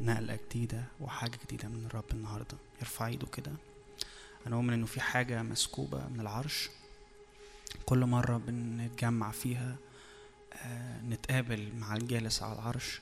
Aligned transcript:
نقلة 0.00 0.38
جديدة 0.50 0.84
وحاجة 1.00 1.38
جديدة 1.46 1.68
من 1.68 1.86
الرب 1.86 2.04
النهاردة. 2.12 2.56
يرفع 2.80 3.06
ايده 3.06 3.26
كده. 3.26 3.52
أنا 4.46 4.56
أؤمن 4.56 4.72
إنه 4.72 4.86
في 4.86 5.00
حاجة 5.00 5.42
مسكوبة 5.42 6.08
من 6.08 6.20
العرش. 6.20 6.70
كل 7.86 7.98
مرة 8.06 8.36
بنتجمع 8.36 9.30
فيها 9.30 9.76
آه، 10.52 11.00
نتقابل 11.02 11.72
مع 11.74 11.96
الجالس 11.96 12.42
على 12.42 12.52
العرش. 12.52 13.00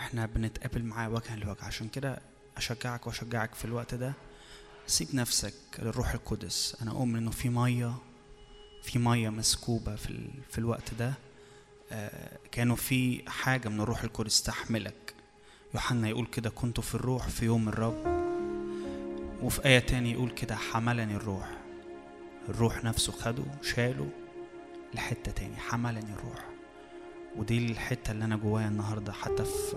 إحنا 0.00 0.26
بنتقابل 0.26 0.82
معاه 0.84 1.10
وجها 1.10 1.36
لوجه. 1.36 1.64
عشان 1.64 1.88
كده 1.88 2.18
أشجعك 2.56 3.06
وأشجعك 3.06 3.54
في 3.54 3.64
الوقت 3.64 3.94
ده. 3.94 4.12
سيب 4.86 5.14
نفسك 5.14 5.54
للروح 5.78 6.12
القدس. 6.14 6.76
أنا 6.82 6.90
أؤمن 6.90 7.16
إنه 7.16 7.30
في 7.30 7.48
مية 7.48 7.94
في 8.82 8.98
مية 8.98 9.28
مسكوبة 9.28 9.96
في. 9.96 10.30
في 10.50 10.58
الوقت 10.58 10.94
ده. 10.94 11.14
آه، 11.92 12.38
كانوا 12.52 12.76
في 12.76 13.30
حاجة 13.30 13.68
من 13.68 13.80
الروح 13.80 14.02
القدس 14.02 14.42
تحملك. 14.42 15.14
يوحنا 15.74 16.08
يقول 16.08 16.26
كده 16.26 16.50
كنت 16.50 16.80
في 16.80 16.94
الروح 16.94 17.28
في 17.28 17.44
يوم 17.46 17.68
الرب 17.68 18.22
وفي 19.42 19.64
آية 19.64 19.78
تاني 19.78 20.12
يقول 20.12 20.30
كده 20.30 20.56
حملني 20.56 21.16
الروح 21.16 21.50
الروح 22.48 22.84
نفسه 22.84 23.12
خده 23.12 23.42
شاله 23.62 24.08
لحتة 24.94 25.32
تاني 25.32 25.56
حملني 25.56 26.12
الروح. 26.12 26.48
ودي 27.36 27.66
الحتة 27.66 28.10
اللي 28.10 28.24
أنا 28.24 28.36
جوايا 28.36 28.68
النهاردة 28.68 29.12
حتى 29.12 29.44
في 29.44 29.70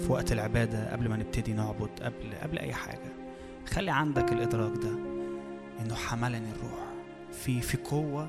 في 0.00 0.06
وقت 0.12 0.32
العبادة 0.32 0.92
قبل 0.92 1.08
ما 1.08 1.16
نبتدي 1.16 1.52
نعبد 1.52 1.90
قبل 2.02 2.34
قبل 2.42 2.58
أي 2.58 2.72
حاجة. 2.74 3.12
خلي 3.70 3.90
عندك 3.90 4.32
الإدراك 4.32 4.72
ده 4.72 4.90
إنه 5.80 5.94
حملني 5.94 6.50
الروح. 6.50 6.84
في 7.32 7.60
في 7.60 7.76
قوة 7.76 8.28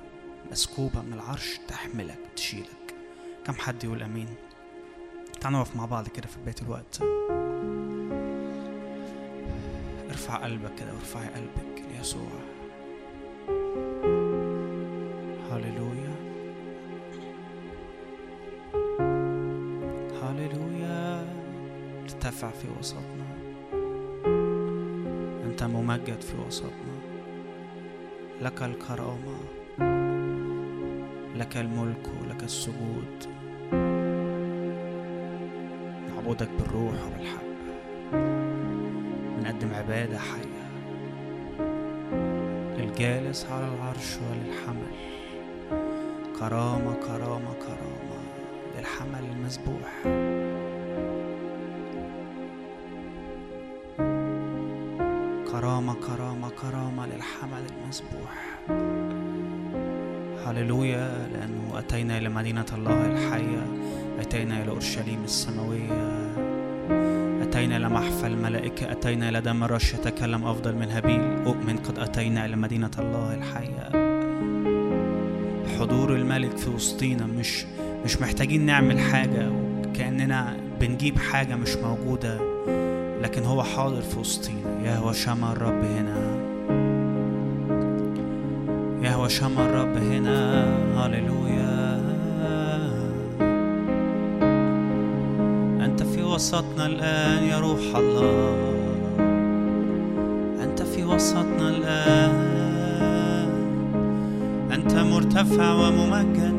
مسكوبة 0.52 1.02
من 1.02 1.14
العرش 1.14 1.60
تحملك 1.68 2.20
تشيلك. 2.36 2.96
كم 3.46 3.54
حد 3.54 3.84
يقول 3.84 4.04
أمين؟ 4.04 4.28
تعالوا 5.42 5.60
نقف 5.60 5.76
مع 5.76 5.86
بعض 5.86 6.08
كده 6.08 6.28
في 6.28 6.38
بيت 6.46 6.62
الوقت. 6.62 7.02
ارفع 10.10 10.36
قلبك 10.36 10.76
كده 10.76 10.94
وارفعي 10.94 11.28
قلبك 11.28 11.84
ليسوع 11.92 12.30
هللويا. 15.52 16.16
هللويا. 20.24 21.26
ارتفع 22.04 22.50
في 22.50 22.68
وسطنا. 22.80 23.28
انت 25.46 25.64
ممجد 25.64 26.22
في 26.22 26.38
وسطنا. 26.48 27.02
لك 28.42 28.64
الكرامة 28.64 29.38
لك 31.36 31.58
الملك 31.58 32.08
ولك 32.22 32.44
السجود. 32.44 33.41
نعبدك 36.42 36.62
بالروح 36.62 36.94
وبالحق 37.08 37.44
بنقدم 39.38 39.74
عبادة 39.74 40.18
حية. 40.18 40.62
للجالس 42.78 43.46
على 43.52 43.68
العرش 43.68 44.18
وللحمل. 44.18 44.92
كرامة 46.40 46.94
كرامة 46.94 47.54
كرامة. 47.54 48.22
للحمل 48.78 49.24
المذبوح. 49.32 50.04
كرامة 55.52 55.94
كرامة 55.94 56.50
كرامة. 56.50 57.06
للحمل 57.06 57.64
المذبوح. 57.72 58.60
هللويا 60.46 61.28
لأنه 61.34 61.80
أتينا 61.80 62.18
إلى 62.18 62.30
مدينة 62.30 62.66
الله 62.74 63.06
الحية. 63.06 63.68
أتينا 64.20 64.64
إلى 64.64 64.72
أورشليم 64.72 65.24
السماوية. 65.24 66.21
أتينا 67.62 67.78
إلى 67.78 67.90
محفى 67.90 68.28
الملائكة 68.28 68.92
أتينا 68.92 69.30
إلى 69.30 69.42
دم 69.42 69.64
رش 69.64 69.94
يتكلم 69.94 70.46
أفضل 70.46 70.76
من 70.76 70.92
هابيل. 70.92 71.22
أؤمن 71.46 71.78
قد 71.78 72.00
أتينا 72.00 72.46
إلى 72.46 72.56
مدينة 72.56 72.92
الله 73.00 73.34
الحية. 73.34 73.90
حضور 75.80 76.16
الملك 76.16 76.58
في 76.58 76.70
وسطينا 76.70 77.26
مش 77.26 77.66
مش 78.06 78.22
محتاجين 78.22 78.66
نعمل 78.66 79.00
حاجة 79.00 79.52
كأننا 79.94 80.58
بنجيب 80.80 81.18
حاجة 81.18 81.56
مش 81.56 81.76
موجودة 81.76 82.40
لكن 83.22 83.44
هو 83.44 83.64
حاضر 83.64 84.02
في 84.02 84.20
وسطينا. 84.20 84.82
يهوى 84.86 85.14
شمع 85.14 85.52
الرب 85.52 85.84
هنا. 85.84 86.42
يهوى 89.02 89.30
شمع 89.30 89.66
الرب 89.66 89.98
هنا. 89.98 90.66
هللويا. 90.98 91.61
وسطنا 96.42 96.86
الآن 96.86 97.44
يا 97.44 97.60
روح 97.60 97.96
الله. 97.96 98.56
أنت 100.64 100.82
في 100.82 101.04
وسطنا 101.04 101.70
الآن. 101.70 102.36
أنت 104.74 104.94
مرتفع 104.94 105.74
وممجد. 105.74 106.51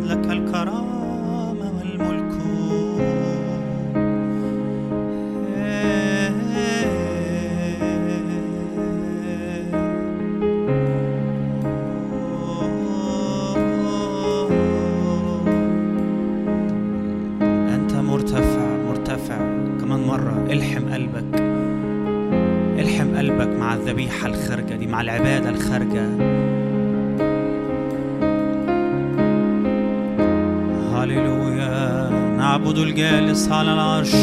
على 33.52 33.72
العرش 33.72 34.14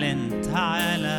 Valentine 0.00 1.17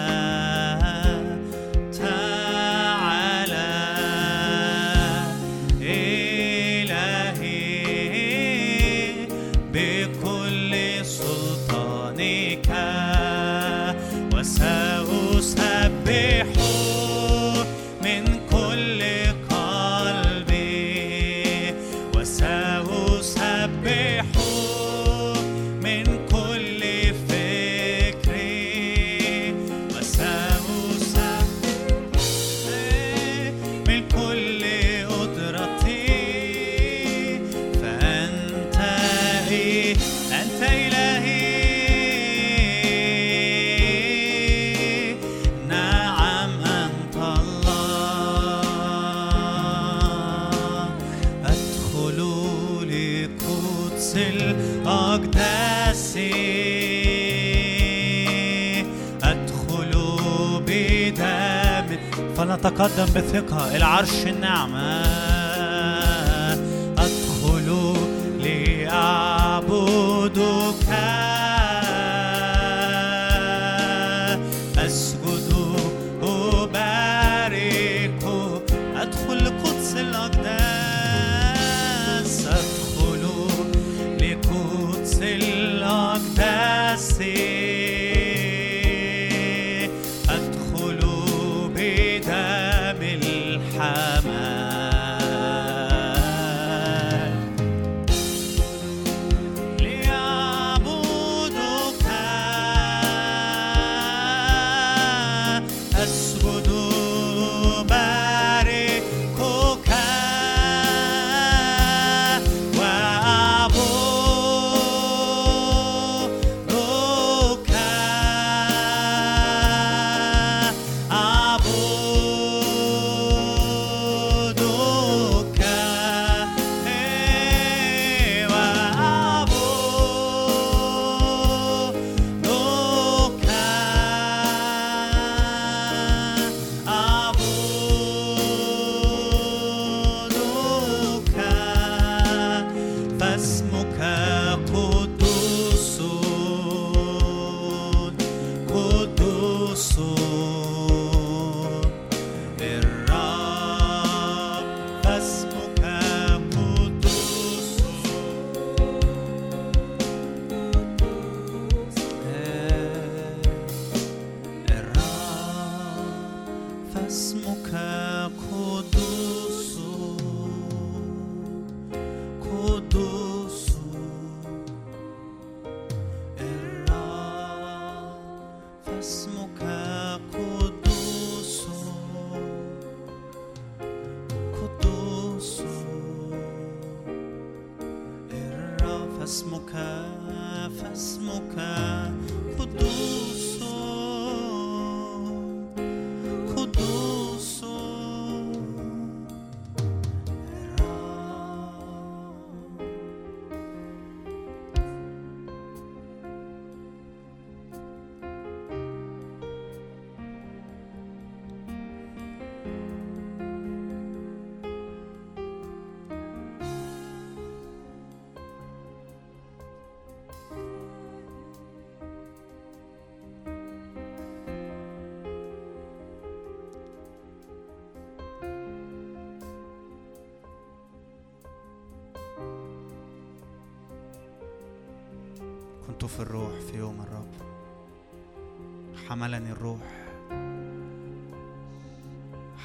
نتقدم 62.59 63.05
بثقة 63.05 63.75
العرش 63.75 64.27
النعمة 64.27 65.08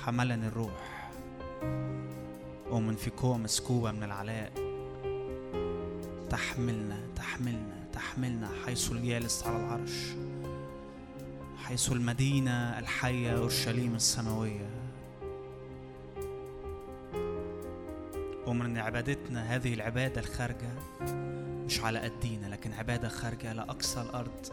حملني 0.06 0.48
الروح. 0.48 1.10
ومن 2.70 2.96
فيكم 2.96 3.42
مسكوبة 3.42 3.92
من 3.92 4.02
العلاء. 4.02 4.52
تحملنا 6.30 7.00
تحملنا 7.16 7.86
تحملنا 7.92 8.48
حيث 8.66 8.92
الجالس 8.92 9.42
على 9.46 9.56
العرش. 9.56 10.14
حيث 11.56 11.92
المدينة 11.92 12.78
الحية 12.78 13.36
أورشليم 13.36 13.94
السماوية. 13.94 14.70
ومن 18.46 18.78
عبادتنا 18.78 19.54
هذه 19.54 19.74
العبادة 19.74 20.20
الخارجة 20.20 20.70
مش 21.66 21.80
على 21.80 21.98
قدينا 21.98 22.46
لكن 22.46 22.72
عبادة 22.72 23.08
خارجة 23.08 23.52
لأقصى 23.52 24.00
الأرض. 24.00 24.46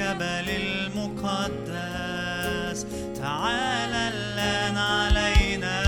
الجبل 0.00 0.50
المقدس. 0.50 1.76
تعال 3.16 3.94
الآن 3.94 4.76
علينا. 4.76 5.82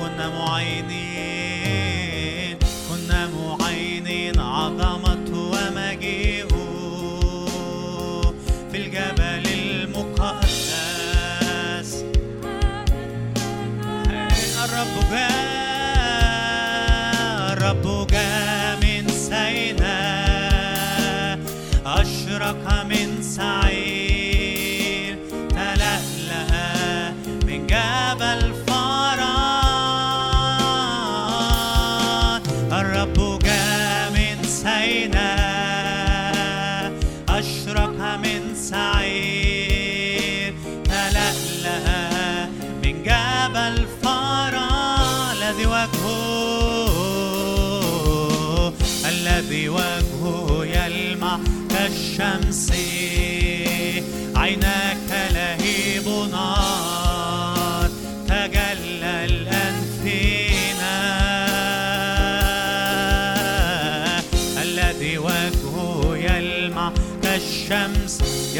كنا 0.00 0.28
معينين. 0.28 0.99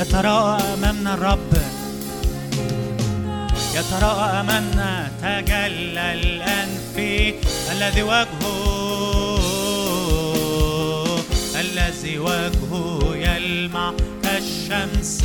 يتراءى 0.01 0.63
أمامنا 0.75 1.15
الرب؟ 1.15 1.53
يتراءى 3.75 4.41
أمامنا 4.41 5.11
تجلى 5.23 6.13
الآن 6.13 6.69
في 6.95 7.35
الذي 7.73 8.03
وجهه 8.03 8.61
الذي 11.61 12.19
وجهه 12.19 13.01
يلمع 13.15 13.93
كالشمس. 14.23 15.25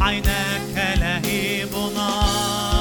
عيناك 0.00 0.76
لهيب 1.00 1.72
نار 1.96 2.77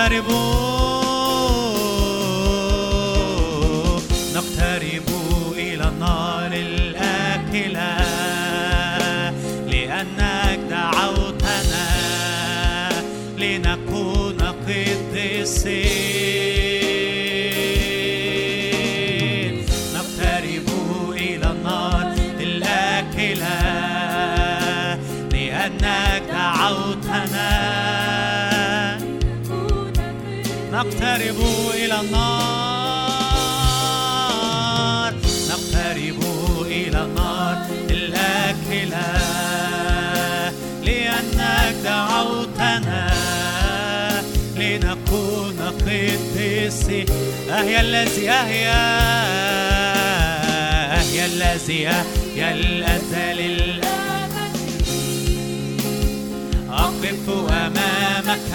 نقترب. 0.00 0.30
نقترب 4.34 5.08
إلى 5.56 5.88
النار 5.88 6.52
الآكلة 6.52 7.96
لأنك 9.66 10.60
دعوتنا 10.70 11.88
لنكون 13.38 14.38
قديسين 14.68 15.89
نقترب 31.00 31.40
إلى 31.74 32.00
النار 32.00 32.60
نقترب 35.50 36.20
إلى 36.66 37.02
النار 37.02 37.66
الآكلة 37.90 39.06
لأنك 40.84 41.74
دعوتنا 41.84 43.10
لنكون 44.56 45.56
قديسين 45.86 47.06
أهيا 47.50 47.80
الذي 47.80 48.30
أهيا 48.30 48.80
أهيا 51.00 51.26
الذي 51.26 51.88
أهيا 51.88 52.52
الأزل 52.52 53.40
الأبد 53.40 53.90
أقف 56.70 57.28
أمامك. 57.50 58.50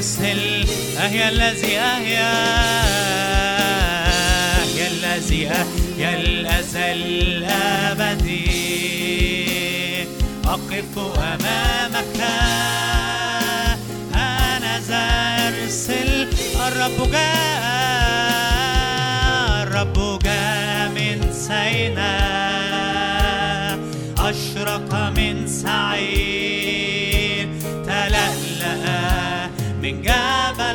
ارسل 0.00 0.64
أهيا 0.98 1.28
الذي 1.28 1.78
أهيا 1.78 2.32
أهيا 4.62 4.86
الذي 4.88 5.48
أهيا 5.48 6.16
الأزل 6.20 7.00
الأبدي 7.44 8.50
أقف 10.44 10.98
أمامك. 11.18 12.20
هانذا 14.14 15.04
ارسل 15.48 16.28
الرب 16.66 17.10
جاء 17.12 17.64
الرب 19.62 20.18
جاء 20.24 20.88
من 20.88 21.32
سيناء 21.32 22.40
أشرق 24.18 24.90
من 25.16 25.46
سعير. 25.46 26.59
vengaba 29.90 30.69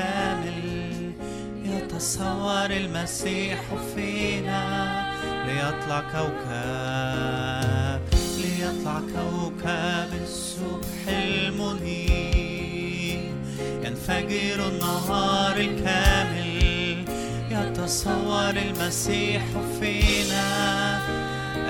الكامل. 0.00 1.12
يتصور 1.64 2.70
المسيح 2.70 3.60
فينا 3.94 5.04
ليطلع 5.46 6.00
كوكب 6.00 8.00
ليطلع 8.38 9.00
كوكب 9.00 10.10
الصبح 10.22 11.08
المنير. 11.08 13.20
ينفجر 13.84 14.68
النهار 14.68 15.56
الكامل. 15.56 17.04
يتصور 17.50 18.50
المسيح 18.50 19.42
فينا. 19.80 21.00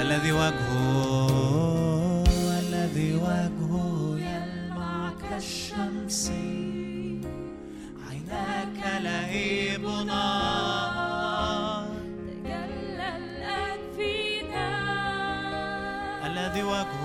الذي 0.02 0.32
وجهه 0.32 2.24
الذي 2.60 3.14
وجهه 3.14 4.18
يلمع 4.18 5.12
كالشمس. 5.30 6.32
الذي 16.26 16.62
وجهه 16.62 17.02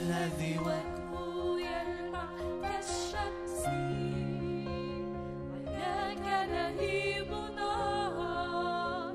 الذي 0.00 0.58
وجهه 0.58 1.12
يلمع 1.60 2.28
كالشمس. 2.62 3.62
نار 7.58 9.12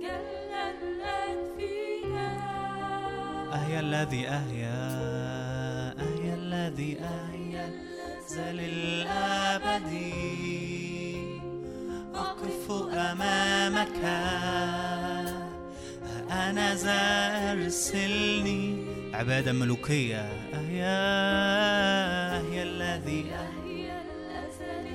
تجلى 0.00 0.62
الآن 0.78 1.38
فينا 1.58 2.28
الذي 3.80 4.28
أهيا 4.28 4.80
أهيا 5.98 6.34
الذي 6.34 6.98
أهيا 6.98 7.21
للأبد 8.38 9.92
أقف 12.14 12.70
أمامك. 12.92 13.98
أنا 16.30 16.74
ذا 16.74 17.52
أرسلني 17.52 18.84
عبادة 19.14 19.52
ملوكية 19.52 20.20
أهيا 20.54 21.02
أهيا 22.40 22.62
الذي 22.62 23.26
أهيا 23.34 24.02
الأزل 24.02 24.86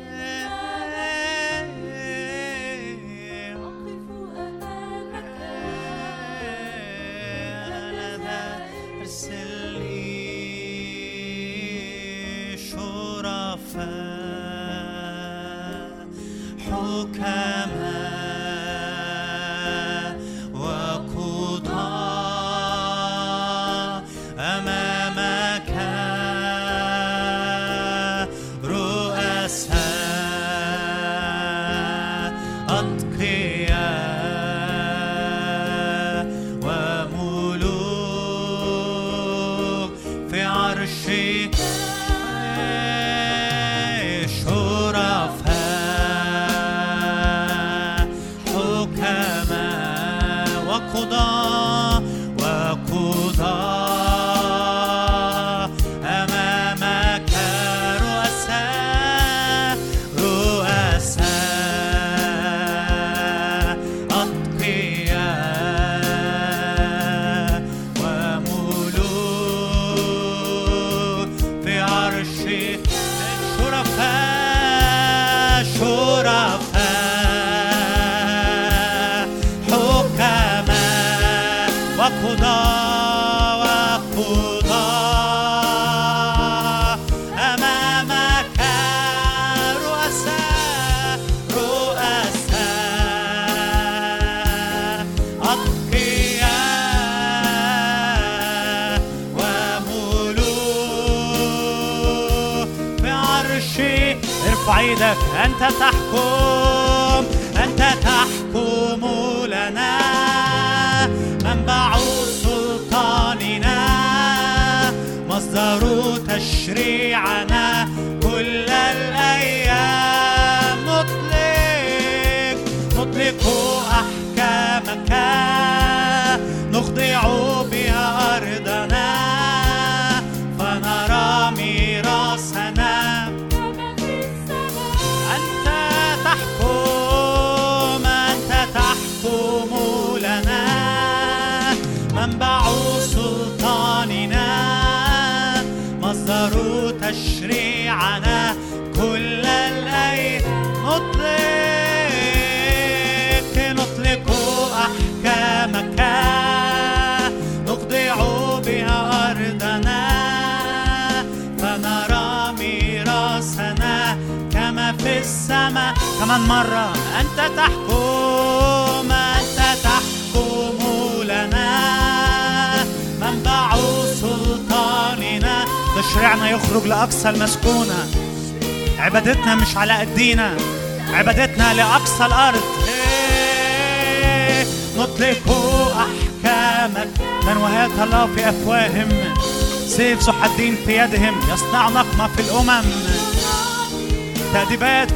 حكام 16.65 17.66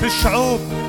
في 0.01 0.07
الشعوب. 0.07 0.80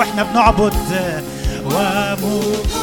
وإحنا 0.00 0.22
بنعبد 0.22 0.74
آه، 0.92 1.22
وموت 1.64 2.79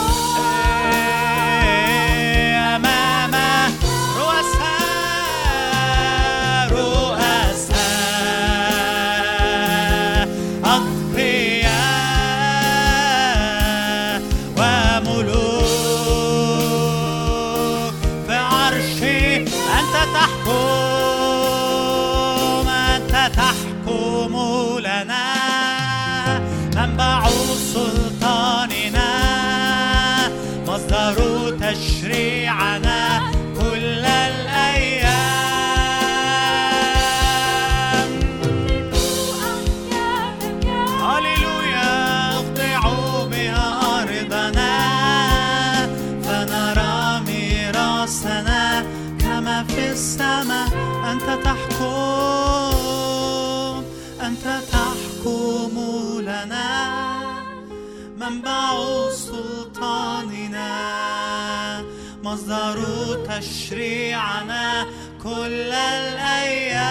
تشريعنا 63.67 64.87
كل 65.23 65.71
الأيام. 65.71 66.87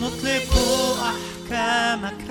نطلق 0.00 0.52
أحكامك. 1.10 2.24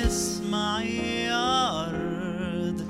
اسمعي 0.06 1.24
يا 1.24 1.80
أرض 1.80 2.82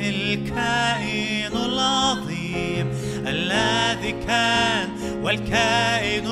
الكائن 0.00 1.52
العظيم 1.56 2.86
الذي 3.26 4.12
كان 4.26 4.88
والكائن 5.22 6.26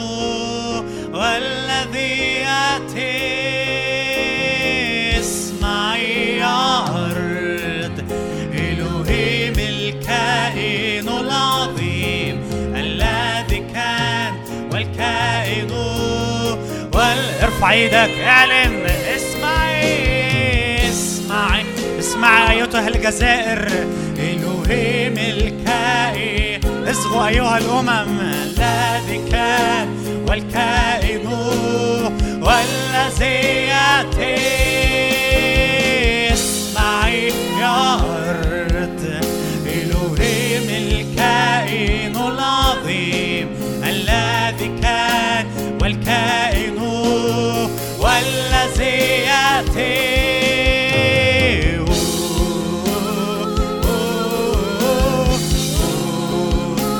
ارفع 17.60 17.72
إيدك 17.72 18.10
إعلن. 18.26 18.86
اسمعي. 19.16 20.88
اسمعي. 20.88 21.64
اسمعي 21.98 22.62
أيتها 22.62 22.88
الجزائر. 22.88 23.68
إلهيم 24.18 25.14
الكائن 25.18 26.88
اصغوا 26.88 27.28
أيها 27.28 27.58
الأمم. 27.58 28.20
الذي 28.20 29.30
كان 29.30 29.88
والكائن 30.28 31.26
والذي 32.42 33.66
يأتي. 33.66 34.36
اسمعي 36.32 37.32
يا 37.60 38.09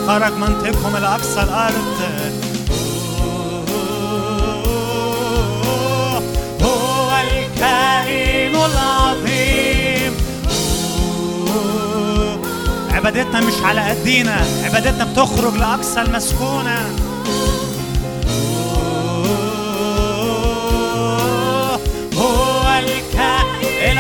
خرج 0.07 0.33
منطقهم 0.33 0.97
الأقصى 0.97 1.43
الأرض 1.43 2.01
هو 6.63 7.11
الكائن 7.23 8.55
العظيم 8.57 10.13
عبادتنا 12.93 13.41
مش 13.41 13.55
على 13.65 13.81
قدينا 13.81 14.37
عبادتنا 14.65 15.05
بتخرج 15.05 15.55
لأقصى 15.55 16.01
المسكونة 16.01 16.79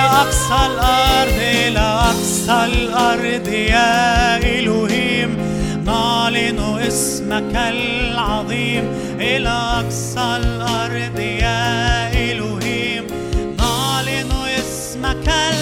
الكائن 0.01 0.09
إلى 0.09 0.09
أقصى 0.09 0.67
الأرض 0.67 1.39
إلى 1.41 1.79
أقصى 1.79 2.65
الأرض 2.65 3.49
يا 3.49 4.37
إلهيم. 4.37 5.37
نعلن 5.85 6.79
اسمك 6.87 7.57
العظيم. 7.57 8.85
إلى 9.21 9.49
أقصى 9.49 10.37
الأرض 10.37 11.19
يا 11.19 12.13
إلهيم. 12.13 13.07
نعلن 13.59 14.33
اسمك 14.59 15.29
العظيم 15.29 15.60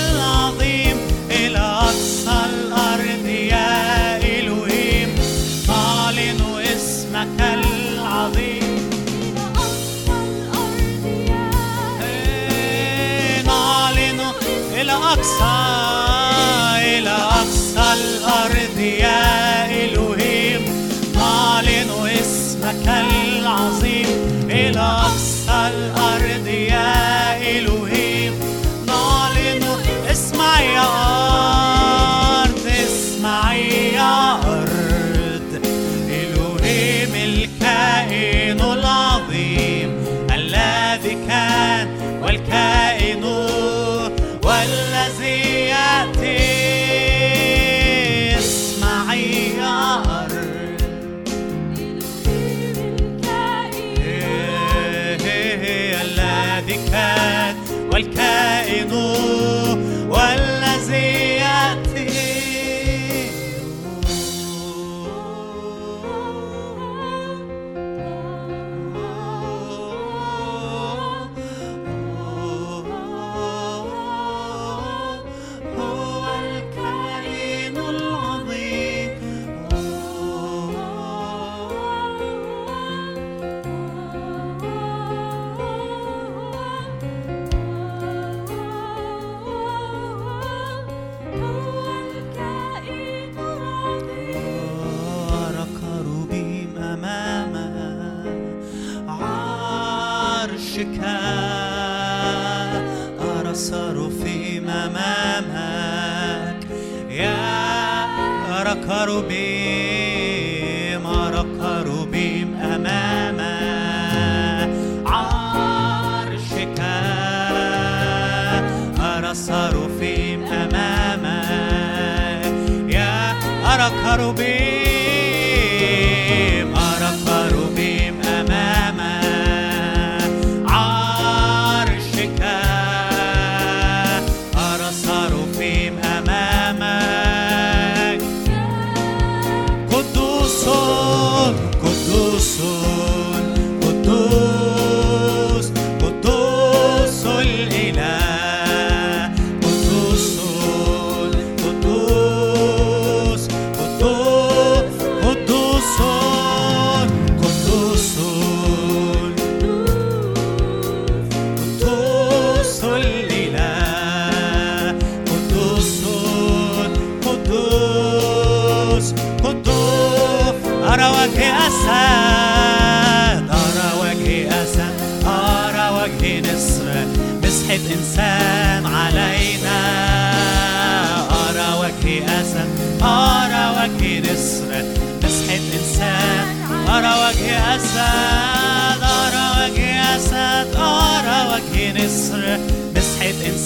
إلى 15.14 15.87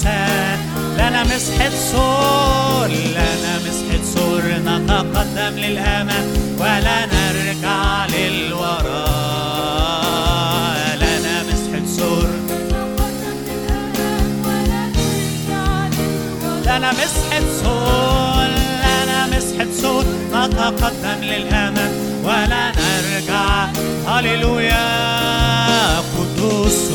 الإنسان 0.06 0.58
لنا 0.98 1.22
مسحة 1.24 1.70
سور 1.92 2.88
لنا 2.88 3.58
مسحة 3.66 4.04
سور 4.14 4.42
نتقدم 4.42 5.54
للأمام 5.58 6.26
ولا 6.58 7.06
نرجع 7.06 8.06
للوراء 8.06 8.56
لنا 10.96 11.42
مسحة 11.42 11.86
سور 11.96 12.28
لنا 16.66 16.92
مسحة 16.92 17.42
سور 17.62 18.50
لنا 18.82 19.26
مسحة 19.26 19.66
سور 19.82 20.04
نتقدم 20.34 21.18
للأمام 21.22 21.92
ولا 22.24 22.72
نرجع. 22.72 23.66
هللويا 24.06 24.86
قدوس 25.98 26.88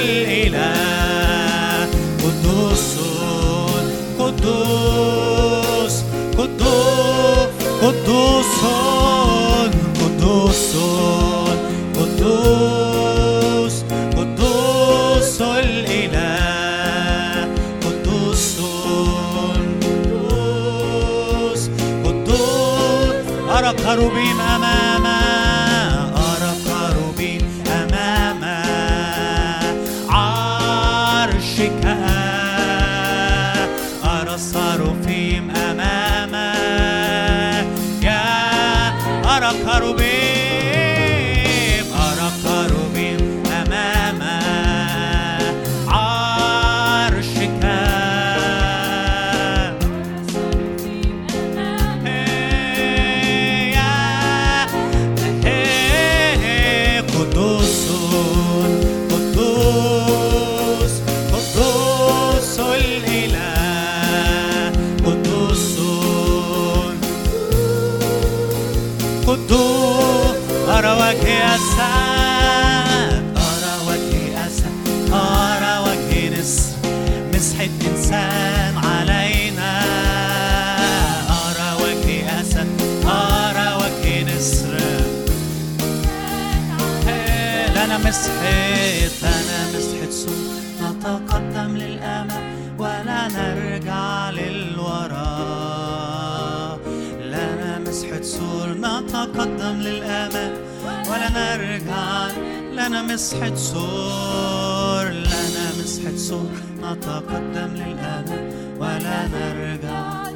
الإله 0.00 1.88
قدوس 2.24 2.88
قدوس 4.18 5.94
قدوس 6.38 7.48
قدوس 7.82 8.54
قدوس 10.00 10.74
قدوس 11.98 13.76
قدوس 14.16 15.38
الإله. 15.42 16.28
قدوس 17.84 18.46
قدوس 20.30 21.62
قدوس 22.04 23.14
أرى 23.56 23.72
كروبين 23.84 24.29
لنا 101.30 101.54
ارجع 101.54 102.28
لنا 102.72 103.02
مسحة 103.02 103.54
سور 103.54 105.04
لنا 105.10 105.66
مسحة 105.80 106.16
سور 106.16 106.50
نتقدم 106.82 107.74
للأمام 107.74 108.50
ولا 108.78 109.28
نرجع 109.28 110.28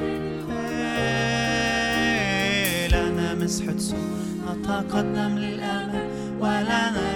إيه، 1.55 2.87
لنا 2.87 3.33
مسحة 3.35 3.77
سور 3.77 4.19
نتقدم 4.49 5.37
للأمام 5.37 6.07
ولا 6.39 6.89
نرجع 6.91 7.14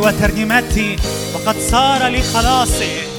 وترنيمتي 0.00 0.96
وقد 1.34 1.56
صار 1.70 2.06
لي 2.06 2.22
خلاصي. 2.22 3.09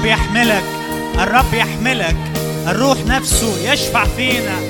الرب 0.00 0.08
يحملك 0.08 0.64
الرب 1.18 1.54
يحملك 1.54 2.16
الروح 2.68 2.98
نفسه 3.06 3.72
يشفع 3.72 4.04
فينا. 4.04 4.60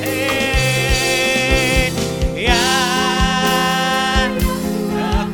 يا 2.36 2.54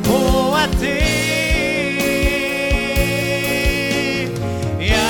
قوتي 0.05 0.99
يا 4.79 5.09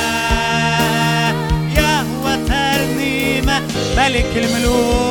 يهوى 1.76 2.38
ترنيمة 2.47 3.62
ملك 3.97 4.32
الملوك. 4.36 5.07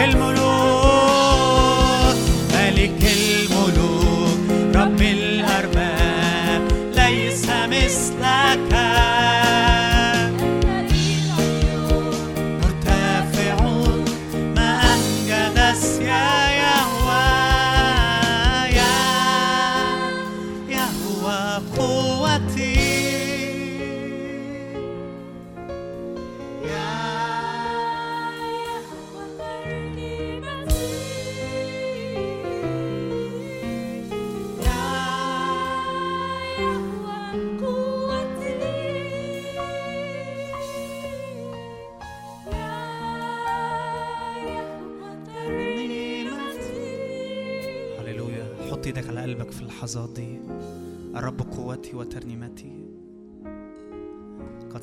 ملك 0.00 0.14
الملوك 0.14 0.49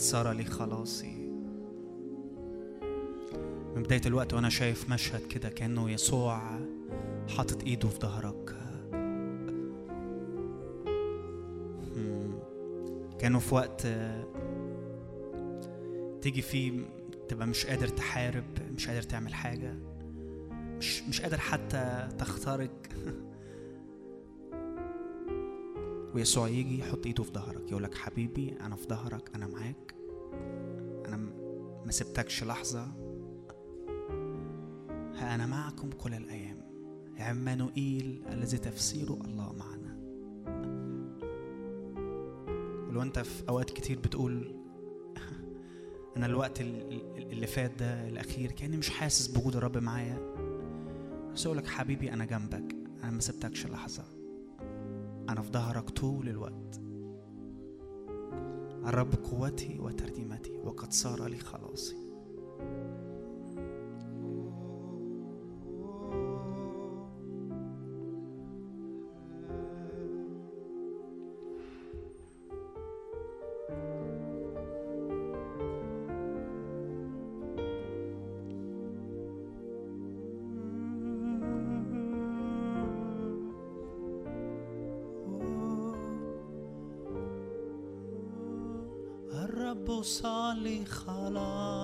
صار 0.07 0.31
لي 0.31 0.43
خلاصي. 0.43 1.31
من 3.75 3.83
بداية 3.83 4.01
الوقت 4.05 4.33
وأنا 4.33 4.49
شايف 4.49 4.89
مشهد 4.89 5.21
كده 5.27 5.49
كأنه 5.49 5.89
يسوع 5.89 6.59
حاطط 7.37 7.63
إيده 7.63 7.89
في 7.89 7.99
ظهرك. 7.99 8.57
كانوا 13.19 13.39
في 13.39 13.55
وقت 13.55 13.87
تيجي 16.21 16.41
فيه 16.41 16.81
تبقى 17.29 17.47
مش 17.47 17.65
قادر 17.65 17.87
تحارب 17.87 18.45
مش 18.75 18.87
قادر 18.87 19.01
تعمل 19.01 19.33
حاجة 19.33 19.75
مش 20.51 21.03
مش 21.03 21.21
قادر 21.21 21.37
حتى 21.37 22.09
تخترق. 22.19 22.71
ويسوع 26.15 26.47
يجي 26.47 26.79
يحط 26.79 27.05
إيده 27.05 27.23
في 27.23 27.31
ظهرك 27.31 27.71
يقول 27.71 27.83
لك 27.83 27.95
حبيبي 27.95 28.57
أنا 28.61 28.75
في 28.75 28.87
ظهرك 28.87 29.31
أنا 29.35 29.47
معاك. 29.47 29.96
أنا 31.07 31.17
م- 31.17 31.33
ما 31.85 31.91
سبتكش 31.91 32.43
لحظة. 32.43 32.83
ها 35.15 35.35
أنا 35.35 35.45
معكم 35.45 35.89
كل 35.89 36.13
الأيام. 36.13 36.57
عمانوئيل 37.19 38.21
الذي 38.31 38.57
تفسيره 38.57 39.13
الله 39.25 39.53
معنا. 39.53 39.97
ولو 42.89 43.01
أنت 43.01 43.19
في 43.19 43.49
أوقات 43.49 43.69
كتير 43.69 43.99
بتقول 43.99 44.55
أنا 46.17 46.25
الوقت 46.25 46.61
ال- 46.61 46.93
ال- 46.93 47.31
اللي 47.31 47.47
فات 47.47 47.71
ده 47.79 48.07
الأخير 48.07 48.51
كأني 48.51 48.77
مش 48.77 48.89
حاسس 48.89 49.27
بوجود 49.27 49.55
الرب 49.55 49.77
معايا. 49.77 50.19
بس 51.33 51.47
لك 51.57 51.67
حبيبي 51.67 52.13
أنا 52.13 52.25
جنبك. 52.25 52.75
أنا 53.03 53.11
ما 53.11 53.19
سبتكش 53.21 53.67
لحظة. 53.67 54.03
أنا 55.29 55.41
في 55.41 55.51
ظهرك 55.51 55.89
طول 55.89 56.29
الوقت. 56.29 56.81
الرب 58.87 59.15
قوتي 59.15 59.79
وترنيمتي 59.79 60.51
وقد 60.63 60.93
صار 60.93 61.27
لي 61.27 61.37
خلاصي 61.37 61.95
صالي 90.87 91.76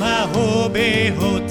علوا 0.00 0.28
اسمه 0.28 0.68
بهتاف 0.68 1.47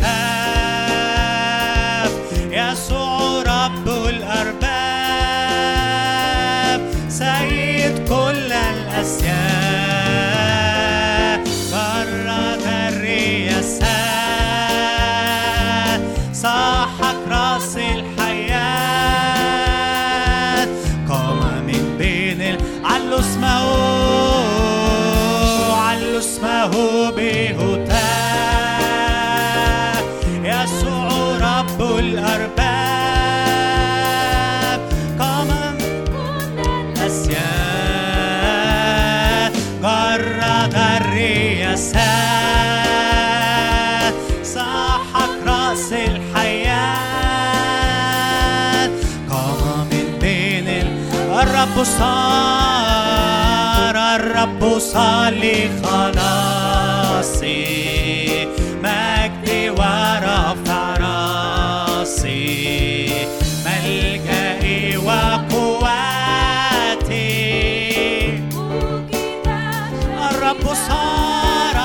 صار 51.97 53.95
الرب 54.15 54.79
صالي 54.79 55.69
خلاصي 55.83 57.57
مجدي 58.83 59.69
ورفع 59.69 60.97
راسي 60.97 62.47
ملجئي 63.65 64.97
وقواتي 64.97 65.87
الرب 70.31 70.63
صار 70.87 71.77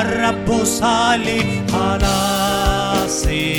الرب 0.00 0.48
صالي 0.64 1.40
خلاصي 1.72 3.52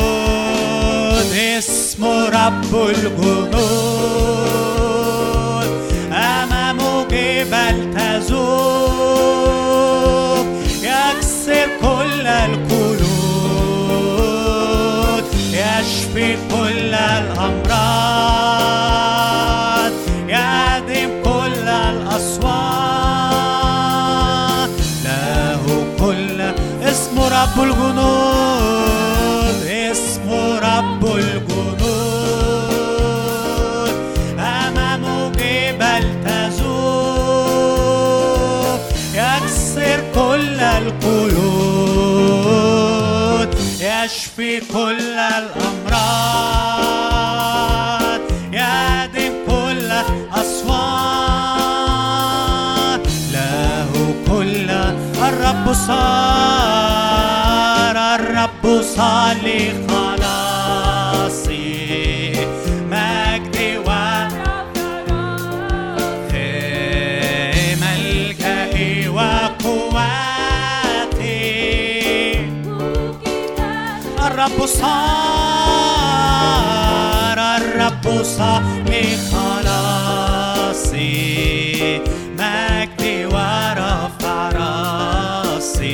الجنود 0.00 1.32
اسم 1.58 2.04
رب 2.04 2.74
الجنود 2.88 3.60
أمامه 6.12 7.04
جبال 7.10 7.94
تذوب 7.94 9.20
يكسر 10.82 11.68
كل 11.82 12.26
القلوب 12.26 13.00
يشفي 15.52 16.36
كل 16.50 16.94
الأمراض 16.94 17.69
القيود. 41.04 42.60
يشفي 43.80 44.60
كل 44.60 45.18
الأمراض 45.18 46.60
يهدم 48.52 49.32
كل 49.46 49.90
الأصوات. 49.92 51.00
له 53.32 54.14
كل 54.28 54.70
الرب 55.28 55.72
صار 55.72 56.00
الرب 58.14 58.82
صالي 58.96 59.60
الرب 74.30 74.66
صار 74.66 74.90
الرب 77.56 78.22
صار 78.22 78.62
خلاصي. 79.32 81.00
مجدي 82.38 83.16
ورفع 83.26 84.48
راسي. 84.58 85.86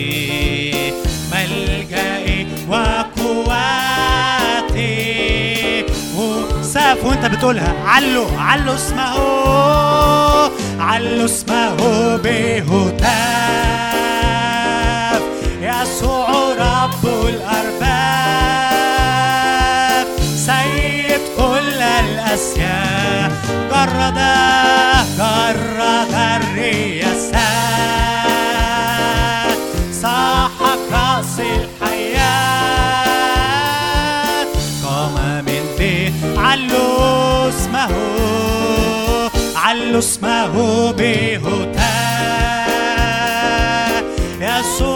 ملجئي 1.33 2.47
وقواتي 2.69 3.17
وسقف 6.17 7.05
وانت 7.05 7.25
بتقولها. 7.27 7.75
علو 7.87 8.27
علو 8.39 8.75
اسمه 8.75 9.13
علو 10.81 11.25
اسمه 11.25 11.77
بهتاف. 12.17 13.37
يسوع 15.63 16.29
رب 16.59 17.05
الأرباب 17.05 17.76
الأسياد 22.37 23.33
جرد 23.71 24.19
جرد 25.19 26.15
الرياسات 26.15 27.37
صاحك 30.03 30.83
رأس 30.93 31.37
الحياة. 31.41 31.97
قام 34.85 35.15
من 35.47 35.65
بيت 35.79 36.13
علو 36.37 37.49
اسمه 37.49 37.93
علو 39.57 39.99
اسمه 39.99 40.55
بهتاف 40.93 41.97
يسوع 44.41 44.96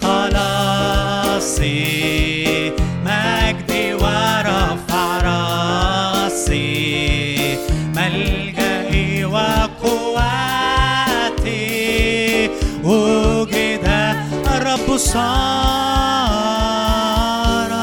صار 15.11 15.21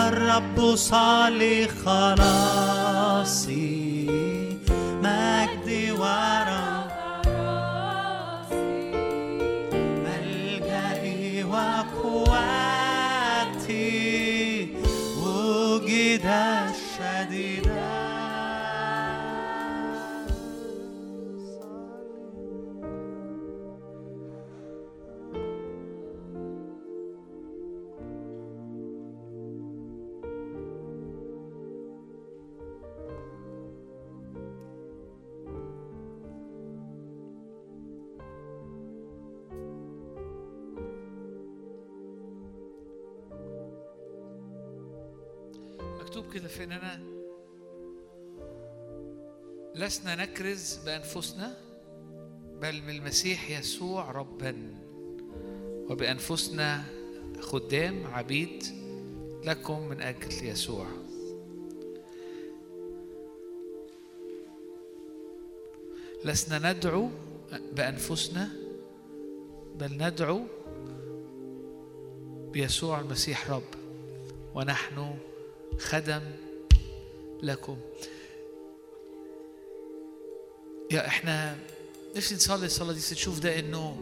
الرب 0.09 0.74
صار 0.74 1.68
كده 46.39 46.49
في 46.49 46.64
اننا 46.64 47.01
لسنا 49.74 50.14
نكرز 50.14 50.76
بأنفسنا 50.76 51.57
بل 52.61 52.82
من 52.82 52.91
المسيح 52.91 53.51
يسوع 53.51 54.11
ربا. 54.11 54.74
وبأنفسنا 55.91 56.84
خدام 57.41 58.07
عبيد 58.07 58.62
لكم 59.45 59.89
من 59.89 60.03
أجل 60.03 60.47
يسوع. 60.47 60.86
لسنا 66.24 66.72
ندعو 66.72 67.09
بأنفسنا 67.72 68.49
بل 69.74 69.93
ندعو 69.93 70.41
بيسوع 72.53 73.01
المسيح 73.01 73.51
رب. 73.51 73.74
ونحن 74.55 75.18
خدم 75.78 76.20
لكم. 77.42 77.76
يا 80.90 81.06
إحنا 81.06 81.56
نفسي 82.16 82.34
نصلي 82.34 82.66
الصلاة 82.66 82.92
دي 82.92 83.00
تشوف 83.00 83.38
ده 83.40 83.58
إنه 83.58 83.96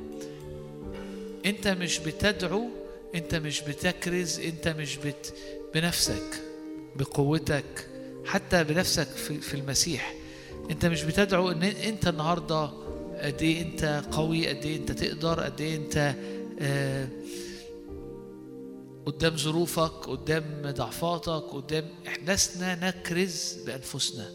أنت 1.47 1.69
مش 1.69 1.99
بتدعو 1.99 2.69
أنت 3.15 3.35
مش 3.35 3.61
بتكرز 3.61 4.41
أنت 4.41 4.69
مش 4.69 4.97
بت 4.97 5.35
بنفسك 5.75 6.43
بقوتك 6.97 7.89
حتى 8.25 8.65
بنفسك 8.65 9.07
في, 9.09 9.41
في 9.41 9.55
المسيح. 9.55 10.15
أنت 10.71 10.87
مش 10.87 11.03
بتدعو 11.03 11.51
إن 11.51 11.63
أنت 11.63 12.09
النهارده 12.09 12.65
قد 13.23 13.43
إيه 13.43 13.63
أنت 13.63 14.05
قوي 14.13 14.49
قد 14.49 14.65
إيه 14.65 14.77
أنت 14.77 14.93
تقدر 14.93 15.41
قد 15.41 15.61
إيه 15.61 15.77
أنت 15.77 16.15
آه 16.61 17.09
قدام 19.07 19.37
ظروفك 19.37 20.09
قدام 20.09 20.63
ضعفاتك 20.65 21.45
قدام 21.55 21.85
لسنا 22.27 22.89
نكرز 22.89 23.57
بأنفسنا. 23.67 24.31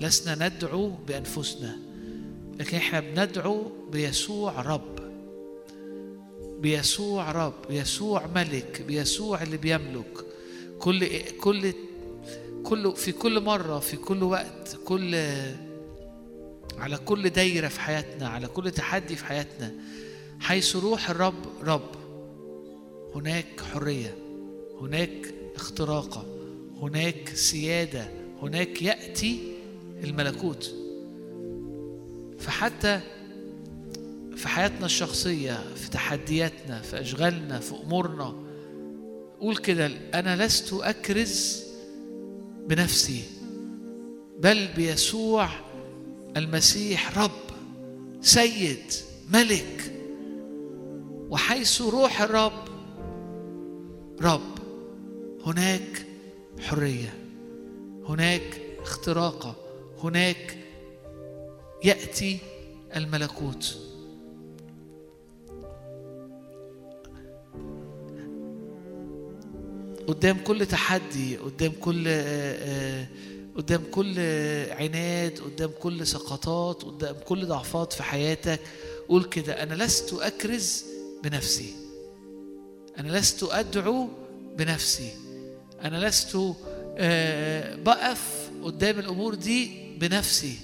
لسنا 0.00 0.48
ندعو 0.48 0.88
بأنفسنا 0.88 1.78
لكن 2.58 2.76
إحنا 2.76 3.00
بندعو 3.00 3.62
بيسوع 3.92 4.60
رب. 4.62 4.96
بيسوع 6.60 7.32
رب 7.32 7.54
بيسوع 7.68 8.26
ملك 8.34 8.82
بيسوع 8.82 9.42
اللي 9.42 9.56
بيملك. 9.56 10.24
كل 10.78 11.20
كل 11.40 11.72
كل 12.64 12.96
في 12.96 13.12
كل 13.12 13.40
مرة 13.40 13.78
في 13.78 13.96
كل 13.96 14.22
وقت 14.22 14.78
كل 14.84 15.14
على 16.78 16.96
كل 16.96 17.30
دايرة 17.30 17.68
في 17.68 17.80
حياتنا 17.80 18.28
على 18.28 18.46
كل 18.46 18.70
تحدي 18.70 19.16
في 19.16 19.24
حياتنا 19.24 19.74
حيث 20.40 20.76
روح 20.76 21.10
الرب 21.10 21.46
رب. 21.64 22.05
هناك 23.16 23.60
حرية 23.72 24.14
هناك 24.80 25.34
اختراقة 25.54 26.26
هناك 26.82 27.28
سيادة 27.34 28.08
هناك 28.42 28.82
يأتي 28.82 29.40
الملكوت. 30.04 30.74
فحتى 32.38 33.00
في 34.36 34.48
حياتنا 34.48 34.86
الشخصية 34.86 35.74
في 35.74 35.90
تحدياتنا 35.90 36.80
في 36.80 37.00
أشغالنا 37.00 37.58
في 37.58 37.74
أمورنا 37.84 38.34
قول 39.40 39.56
كده 39.56 39.86
أنا 40.14 40.46
لست 40.46 40.72
أكرز 40.72 41.62
بنفسي 42.68 43.22
بل 44.38 44.68
بيسوع 44.76 45.48
المسيح 46.36 47.18
رب 47.18 47.30
سيد 48.20 48.92
ملك. 49.32 49.92
وحيث 51.30 51.82
روح 51.82 52.22
الرب 52.22 52.75
رب. 54.20 54.56
هناك 55.46 56.06
حرية 56.60 57.14
هناك 58.08 58.60
اختراقة 58.80 59.56
هناك 60.02 60.56
يأتي 61.84 62.38
الملكوت. 62.96 63.76
قدام 70.06 70.38
كل 70.38 70.66
تحدي 70.66 71.36
قدام 71.36 71.72
كل 71.80 72.04
آه، 72.08 72.12
آه، 73.02 73.06
قدام 73.56 73.82
كل 73.90 74.14
عناد 74.70 75.38
قدام 75.38 75.70
كل 75.82 76.06
سقطات 76.06 76.82
قدام 76.82 77.16
كل 77.24 77.46
ضعفات 77.46 77.92
في 77.92 78.02
حياتك 78.02 78.60
قول 79.08 79.24
كده 79.24 79.62
أنا 79.62 79.74
لست 79.74 80.12
أكرز 80.12 80.84
بنفسي. 81.24 81.85
أنا 82.98 83.18
لست 83.18 83.42
أدعو 83.42 84.08
بنفسي. 84.56 85.10
أنا 85.84 86.08
لست 86.08 86.38
آه، 86.98 87.74
بقف 87.76 88.50
قدام 88.64 88.98
الأمور 88.98 89.34
دي 89.34 89.70
بنفسي. 89.98 90.58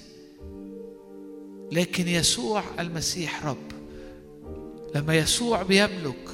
لكن 1.71 2.07
يسوع 2.07 2.63
المسيح 2.79 3.45
رب. 3.45 3.71
لما 4.95 5.15
يسوع 5.15 5.63
بيملك 5.63 6.29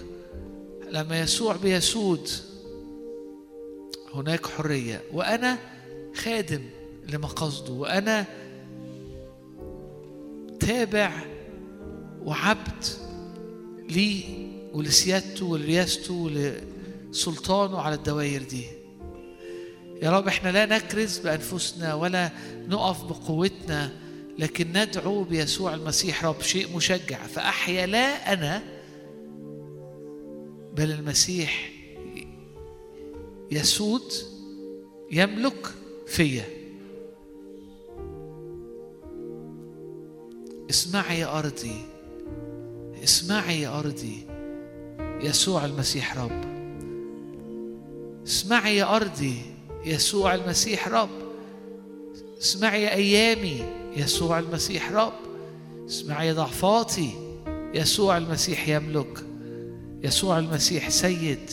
لما 0.89 1.20
يسوع 1.20 1.56
بيسود 1.56 2.30
هناك 4.14 4.45
حرية. 4.47 5.02
وأنا 5.14 5.58
خادم 6.16 6.62
لمقاصده. 7.10 7.74
وأنا 7.74 8.26
تابع 10.60 11.12
وعبد 12.24 12.86
ليه 13.89 14.49
ولسيادته 14.74 15.46
ولرياسته 15.46 16.14
ولسلطانه 16.14 17.82
على 17.82 17.96
الدوائر 17.96 18.44
دي. 18.44 18.66
يا 20.02 20.12
رب 20.12 20.28
إحنا 20.28 20.50
لا 20.50 20.66
نكرز 20.66 21.18
بأنفسنا 21.18 21.94
ولا 21.94 22.32
نقف 22.68 23.04
بقوتنا 23.04 23.92
لكن 24.40 24.68
ندعو 24.68 25.24
بيسوع 25.24 25.74
المسيح 25.74 26.26
رب 26.26 26.42
شيء 26.42 26.76
مشجع. 26.76 27.28
فأحيا 27.28 27.86
لا 27.86 28.34
أنا 28.34 28.64
بل 30.74 30.92
المسيح 30.92 31.72
يسود 33.52 34.14
يملك 35.12 35.68
فيا. 36.08 36.46
اسمعي 40.70 41.20
يا 41.20 41.40
أرضي 41.40 41.86
اسمعي 43.04 43.62
يا 43.62 43.80
أرضي. 43.80 44.39
يسوع 45.22 45.66
المسيح 45.66 46.18
رب. 46.18 46.50
اسمعي 48.28 48.78
يا 48.78 48.96
أرضي 48.96 49.42
يسوع 49.86 50.36
المسيح 50.36 50.88
رب. 50.88 51.10
اسمعي 52.42 52.84
يا 52.84 52.94
أيامي 52.94 53.64
يسوع 53.98 54.40
المسيح 54.40 54.92
رب. 54.92 55.14
اسمعي 55.86 56.28
يا 56.28 56.34
ضعفاتي 56.34 57.12
يسوع 57.74 58.18
المسيح 58.18 58.68
يملك. 58.68 59.26
يسوع 60.04 60.40
المسيح 60.40 60.90
سيد 60.90 61.52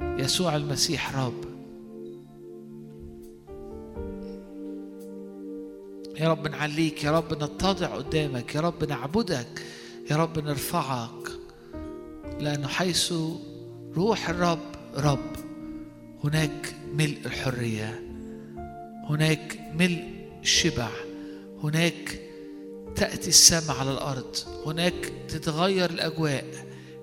يسوع 0.00 0.56
المسيح 0.56 1.16
رب. 1.16 1.44
يا 6.20 6.28
رب 6.28 6.48
نعليك 6.48 7.04
يا 7.04 7.10
رب 7.10 7.34
نتضع 7.34 7.86
قدامك 7.86 8.54
يا 8.54 8.60
رب 8.60 8.84
نعبدك 8.84 9.62
يا 10.10 10.16
رب 10.16 10.38
نرفعك. 10.38 11.37
لأن 12.40 12.66
حيث 12.66 13.12
روح 13.96 14.28
الرب 14.28 14.74
رب 14.96 15.36
هناك 16.24 16.74
ملء 16.94 17.18
الحرية 17.26 18.02
هناك 19.08 19.60
ملء 19.74 20.04
الشبع 20.42 20.88
هناك 21.62 22.20
تأتي 22.96 23.28
السماء 23.28 23.76
على 23.76 23.90
الأرض 23.90 24.36
هناك 24.66 25.12
تتغير 25.28 25.90
الأجواء 25.90 26.44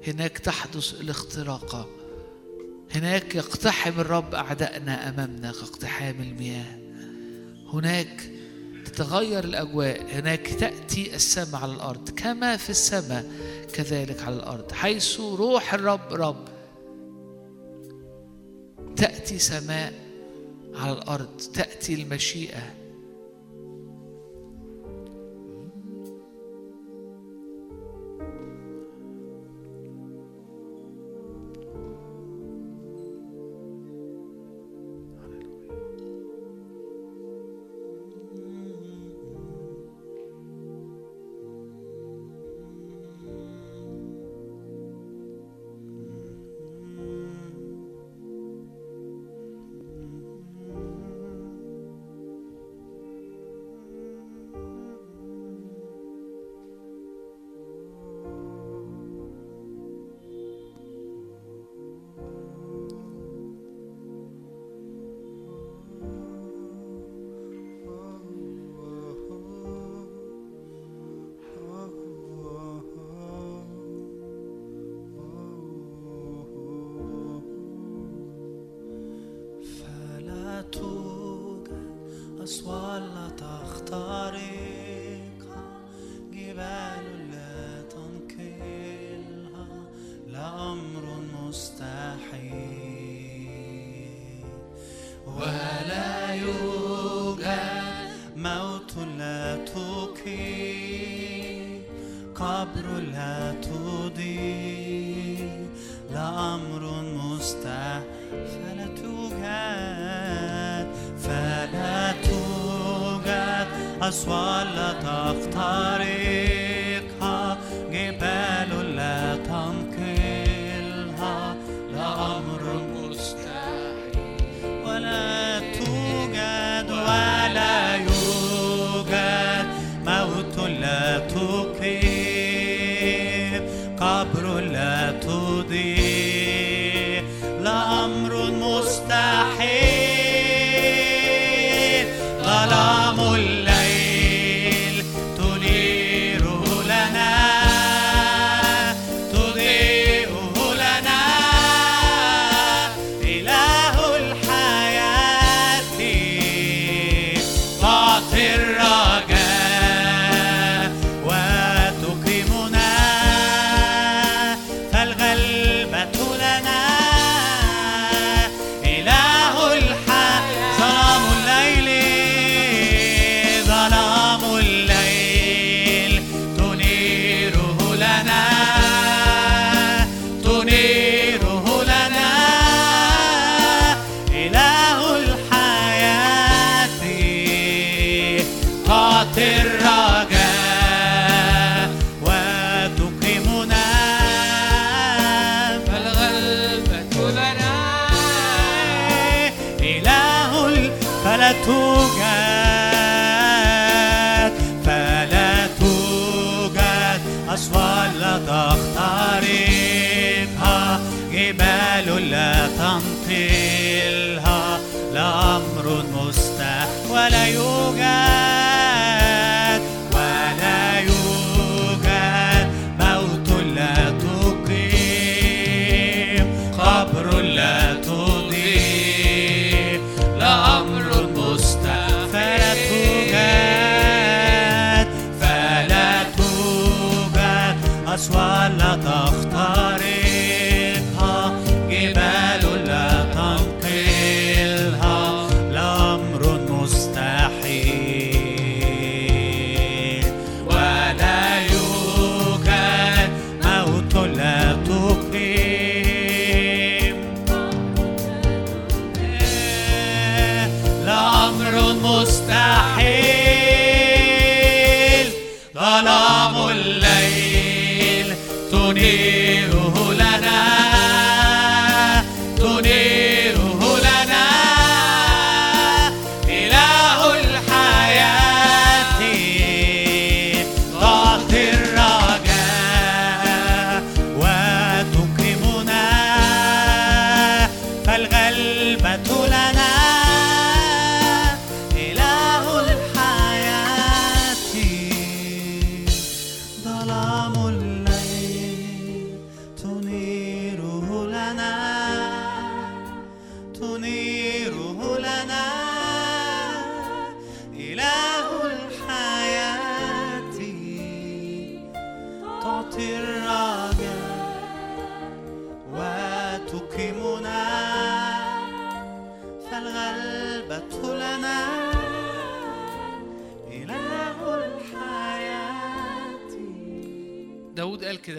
هناك 0.08 0.38
تحدث 0.38 1.02
الاختراقة 1.02 1.88
هناك 2.96 3.36
يقتحم 3.36 4.00
الرب 4.00 4.36
أعدائنا 4.36 5.10
أمامنا 5.10 5.52
كاقتحام 5.52 6.22
المياه 6.22 6.80
هناك 7.74 8.32
تتغير 8.96 9.44
الأجواء. 9.44 10.02
هناك 10.12 10.48
تأتي 10.48 11.16
السماء 11.16 11.62
على 11.62 11.74
الأرض 11.74 12.10
كما 12.10 12.58
في 12.58 12.70
السماء 12.70 13.26
كذلك 13.74 14.22
على 14.22 14.36
الأرض. 14.36 14.72
حيث 14.72 15.20
روح 15.20 15.74
الرب 15.74 16.14
رب 16.14 16.46
تأتي 18.96 19.40
سماء 19.40 19.94
على 20.76 20.92
الأرض 20.92 21.38
تأتي 21.54 21.94
المشيئة. 21.94 22.85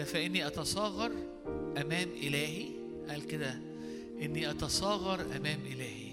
فإني 0.07 0.47
أتصاغر 0.47 1.11
أمام 1.77 2.09
إلهي. 2.23 2.65
قال 3.09 3.27
كده 3.27 3.59
إني 4.21 4.51
أتصاغر 4.51 5.21
أمام 5.21 5.59
إلهي. 5.65 6.07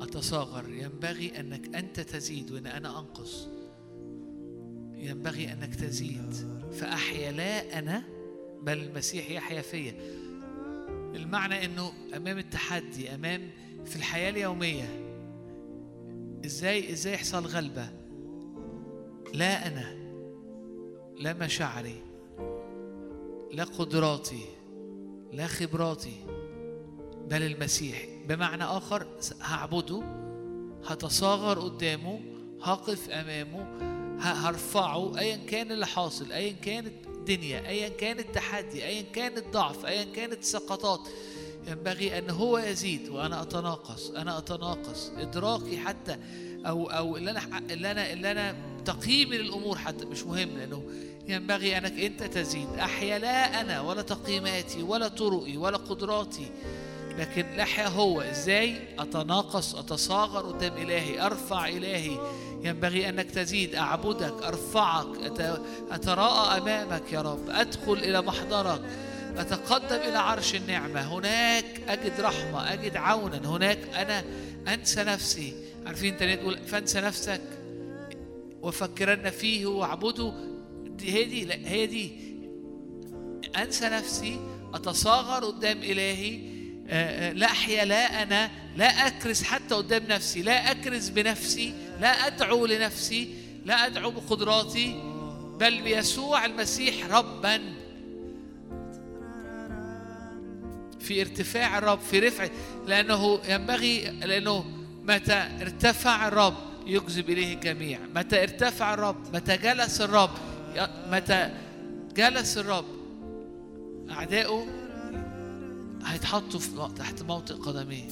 أتصاغر 0.00 0.68
ينبغي 0.68 1.40
أنك 1.40 1.76
أنت 1.76 2.00
تزيد 2.00 2.52
وأن 2.52 2.66
أنا 2.66 2.98
أنقص. 2.98 3.48
ينبغي 4.94 5.52
أنك 5.52 5.74
تزيد. 5.74 6.34
فأحيا 6.72 7.32
لا 7.32 7.78
أنا 7.78 8.02
بل 8.62 8.78
المسيح 8.78 9.30
يحيا 9.30 9.62
فيا. 9.62 9.94
المعنى 11.14 11.64
أنه 11.64 11.92
أمام 12.16 12.38
التحدي 12.38 13.14
أمام 13.14 13.50
في 13.84 13.96
الحياة 13.96 14.30
اليومية 14.30 14.88
إزاي 16.44 16.92
إزاي 16.92 17.14
يحصل 17.14 17.46
غلبة؟ 17.46 17.88
لا 19.34 19.66
أنا. 19.66 20.05
لا 21.18 21.32
مشاعري 21.32 22.02
لا 23.52 23.64
قدراتي 23.64 24.44
لا 25.32 25.46
خبراتي 25.46 26.24
بل 27.28 27.42
المسيح. 27.42 28.08
بمعنى 28.28 28.64
آخر 28.64 29.06
هعبده 29.40 30.02
هتصاغر 30.86 31.58
قدامه 31.60 32.20
هقف 32.62 33.10
أمامه 33.10 33.66
هرفعه 34.20 35.18
أيا 35.18 35.36
كان 35.36 35.72
اللي 35.72 35.86
حاصل 35.86 36.32
أيا 36.32 36.52
كانت 36.52 37.06
الدنيا 37.06 37.68
أيا 37.68 37.88
كان 37.88 38.18
التحدي 38.18 38.84
أيا 38.84 39.02
كان 39.02 39.36
الضعف 39.36 39.86
أيا 39.86 40.04
كانت 40.04 40.38
السقطات. 40.38 41.00
ينبغي 41.68 42.18
أن 42.18 42.30
هو 42.30 42.58
يزيد 42.58 43.08
وأنا 43.08 43.42
أتناقص 43.42 44.10
أنا 44.10 44.38
أتناقص. 44.38 45.10
إدراكي 45.16 45.78
حتى 45.78 46.18
أو 46.68 46.86
أو 46.86 47.16
اللي 47.16 47.30
أنا 47.30 47.40
اللي 47.70 47.90
أنا 47.90 48.12
اللي 48.12 48.30
أنا 48.30 48.54
تقييمي 48.84 49.38
للأمور 49.38 49.78
حتى 49.78 50.04
مش 50.04 50.22
مهم 50.22 50.48
لأنه 50.58 50.82
ينبغي 51.28 51.78
أنك 51.78 51.92
أنت 52.00 52.22
تزيد. 52.22 52.68
أحيا 52.80 53.18
لا 53.18 53.60
أنا 53.60 53.80
ولا 53.80 54.02
تقييماتي 54.02 54.82
ولا 54.82 55.08
طرقي 55.08 55.56
ولا 55.56 55.76
قدراتي 55.76 56.50
لكن 57.18 57.56
لحيا 57.56 57.88
هو. 57.88 58.20
إزاي؟ 58.20 58.76
أتناقص 58.98 59.74
أتصاغر 59.74 60.40
قدام 60.52 60.76
إلهي 60.76 61.20
أرفع 61.26 61.68
إلهي. 61.68 62.18
ينبغي 62.62 63.08
أنك 63.08 63.30
تزيد. 63.30 63.74
أعبدك 63.74 64.42
أرفعك. 64.42 65.06
أت- 65.06 65.60
أتراءى 65.92 66.58
أمامك 66.58 67.12
يا 67.12 67.20
رب. 67.20 67.50
أدخل 67.50 67.92
إلى 67.92 68.22
محضرك. 68.22 68.80
أتقدم 69.36 70.08
إلى 70.08 70.18
عرش 70.18 70.54
النعمة. 70.54 71.00
هناك 71.00 71.64
أجد 71.88 72.20
رحمة 72.20 72.72
أجد 72.72 72.96
عونا. 72.96 73.48
هناك 73.48 73.78
أنا 73.94 74.24
أنسى 74.74 75.04
نفسي. 75.04 75.54
عارفين 75.86 76.14
انت 76.14 76.40
تقول 76.40 76.58
فانسى 76.58 77.00
نفسك 77.00 77.40
وفكرن 78.62 79.30
فيه 79.30 79.66
واعبده 79.66 80.32
دي 80.86 81.12
هي 81.12 81.24
دي 81.24 81.44
لا 81.44 81.54
هي 81.54 81.86
دي. 81.86 82.12
انسى 83.56 83.88
نفسي 83.88 84.40
اتصاغر 84.74 85.44
قدام 85.44 85.78
إلهي 85.78 86.40
آه، 86.88 87.30
آه، 87.30 87.32
لا 87.32 87.46
أحيا 87.46 87.84
لا 87.84 88.22
أنا 88.22 88.50
لا 88.76 89.06
اكرز 89.06 89.42
حتى 89.42 89.74
قدام 89.74 90.02
نفسي 90.08 90.42
لا 90.42 90.70
اكرز 90.70 91.08
بنفسي 91.08 91.74
لا 92.00 92.26
أدعو 92.26 92.66
لنفسي 92.66 93.34
لا 93.64 93.86
أدعو 93.86 94.10
بقدراتي 94.10 95.02
بل 95.60 95.82
بيسوع 95.82 96.44
المسيح 96.44 97.06
ربا. 97.10 97.60
في 101.00 101.20
ارتفاع 101.20 101.78
الرب 101.78 101.98
في 102.00 102.18
رفع 102.18 102.48
لأنه 102.86 103.40
ينبغي 103.48 104.10
لأنه 104.10 104.75
متى 105.08 105.48
ارتفع 105.60 106.28
الرب 106.28 106.54
يجذب 106.86 107.30
إليه 107.30 107.54
الجميع. 107.54 107.98
متى 108.14 108.42
ارتفع 108.42 108.94
الرب 108.94 109.36
متى 109.36 109.56
جلس 109.56 110.00
الرب 110.00 110.30
متى 111.10 111.50
جلس 112.16 112.58
الرب 112.58 112.84
أعدائه 114.10 114.66
هيتحطوا 116.04 116.88
تحت 116.88 117.22
موطئ 117.22 117.54
قدميه. 117.54 118.08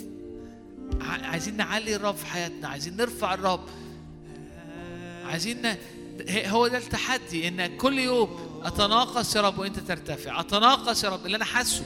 عايزين 1.00 1.56
نعلي 1.56 1.96
الرب 1.96 2.16
في 2.16 2.26
حياتنا 2.26 2.68
عايزين 2.68 2.96
نرفع 2.96 3.34
الرب. 3.34 3.64
عايزين 5.24 5.76
هو 6.30 6.68
ده 6.68 6.78
التحدي 6.78 7.48
إن 7.48 7.76
كل 7.76 7.98
يوم 7.98 8.60
أتناقص 8.64 9.36
يا 9.36 9.40
رب 9.40 9.58
وأنت 9.58 9.78
ترتفع. 9.78 10.40
أتناقص 10.40 11.04
يا 11.04 11.08
رب 11.08 11.26
اللي 11.26 11.36
أنا 11.36 11.44
حاسه 11.44 11.84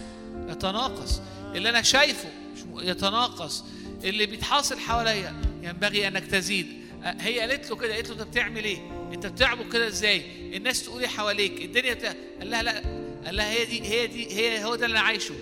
يتناقص 0.48 1.20
اللي 1.54 1.68
أنا 1.68 1.82
شايفه 1.82 2.28
يتناقص. 2.76 3.64
اللي 4.04 4.26
بيتحاصل 4.26 4.78
حواليا 4.78 5.34
ينبغي 5.62 6.08
أنك 6.08 6.26
تزيد. 6.26 6.66
أ- 6.66 7.06
هي 7.06 7.40
قالت 7.40 7.70
له 7.70 7.76
كده 7.76 7.94
قالت 7.94 8.08
له 8.10 8.14
انت 8.14 8.22
بتعمل 8.22 8.64
إيه؟ 8.64 8.78
أنت 9.12 9.26
بتعبد 9.26 9.72
كده 9.72 9.88
إزاي؟ 9.88 10.22
الناس 10.56 10.82
تقول 10.84 11.00
إيه 11.00 11.08
حواليك؟ 11.08 11.62
الدنيا 11.64 11.94
بتاع... 11.94 12.14
قال 12.38 12.50
لها 12.50 12.62
لا 12.62 12.82
قال 13.26 13.36
لها 13.36 13.50
هي 13.50 13.64
دي 13.64 13.82
هي 13.82 14.06
دي 14.06 14.34
هي 14.36 14.64
هو 14.64 14.74
ده 14.74 14.86
اللي 14.86 14.98
أنا 14.98 15.06
عايشه. 15.06 15.34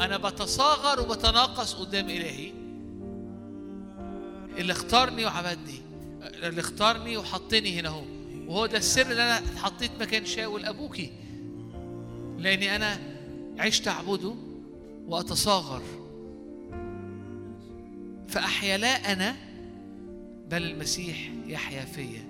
أنا 0.00 0.16
بتصاغر 0.16 1.00
وبتناقص 1.00 1.74
قدام 1.74 2.04
إلهي. 2.10 2.52
اللي 4.58 4.72
اختارني 4.72 5.24
وعبدني 5.24 5.80
اللي 6.22 6.60
اختارني 6.60 7.16
وحطني 7.16 7.80
هنا 7.80 7.88
أهو. 7.88 8.02
وهو 8.46 8.66
ده 8.66 8.78
السر 8.78 9.02
اللي 9.10 9.22
أنا 9.22 9.38
اتحطيت 9.38 9.90
مكان 10.00 10.24
شاول 10.26 10.64
ابوكي 10.64 11.12
لأني 12.38 12.76
أنا 12.76 12.98
عشت 13.58 13.88
أعبده 13.88 14.34
وأتصاغر. 15.06 15.82
فاحيا 18.32 18.78
لا 18.78 19.12
أنا 19.12 19.36
بل 20.50 20.62
المسيح 20.62 21.32
يحيا 21.46 21.84
فيا. 21.84 22.24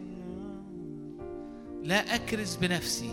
لا 1.82 2.14
أكرز 2.14 2.56
بنفسي 2.56 3.10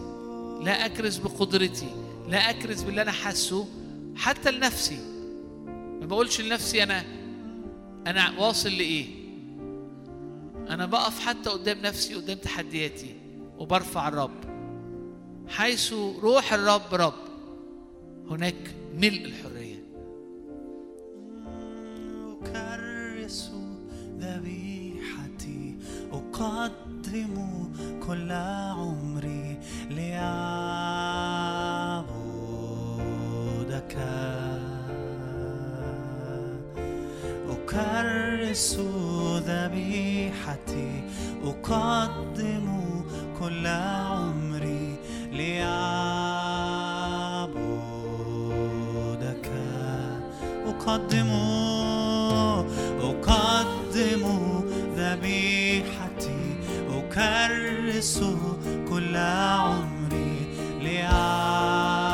لا 0.63 0.85
أكرز 0.85 1.17
بقدرتي 1.17 1.89
لا 2.27 2.49
أكرز 2.49 2.83
باللي 2.83 3.01
أنا 3.01 3.11
حاسه 3.11 3.67
حتى 4.15 4.51
لنفسي. 4.51 4.97
ما 5.99 6.05
بقولش 6.05 6.41
لنفسي 6.41 6.83
أنا 6.83 7.05
أنا 8.07 8.39
واصل 8.39 8.69
لإيه. 8.69 9.05
أنا 10.69 10.85
بقف 10.85 11.19
حتى 11.19 11.49
قدام 11.49 11.77
نفسي 11.77 12.15
قدام 12.15 12.37
تحدياتي 12.37 13.15
وبرفع 13.57 14.07
الرب. 14.07 14.39
حيث 15.47 15.93
روح 15.93 16.53
الرب 16.53 16.93
رب 16.93 17.13
هناك 18.29 18.75
ملء 18.95 19.25
الحرية. 19.25 19.58
ذبيحتي 24.21 25.75
أقدم 26.13 27.35
كل 28.07 28.31
عمري 28.31 29.57
لأعبدك 32.69 33.97
أكرس 37.49 38.79
ذبيحتي 39.47 41.03
أقدم 41.43 42.79
كل 43.39 43.67
عمري 43.67 44.95
لأعبدك 48.19 49.49
أقدم 50.67 51.29
أقدم 53.01 53.78
ذبيحتي 54.97 56.55
أكرس 56.89 58.23
كل 58.89 59.15
عمري 59.17 60.47
لأعبدك 60.83 62.08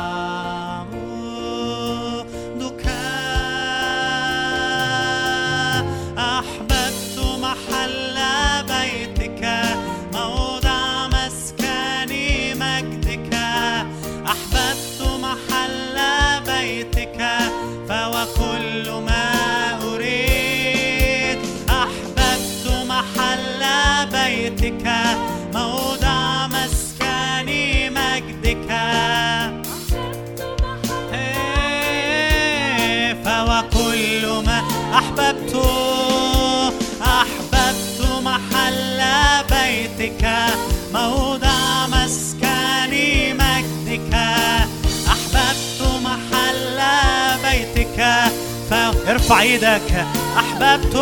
ارفع 49.08 49.40
إيدك. 49.40 50.06
أحببت 50.38 50.96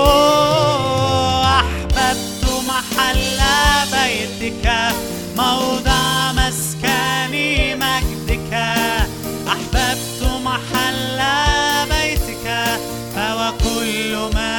أحببت 1.44 2.44
محل 2.68 3.40
بيتك. 3.92 4.66
موضع 5.36 6.32
مسكن 6.32 7.32
مجدك. 7.80 8.52
أحببت 9.48 10.20
محل 10.44 11.18
بيتك. 11.88 12.46
فهو 13.16 13.40
كل 13.64 14.12
ما 14.34 14.58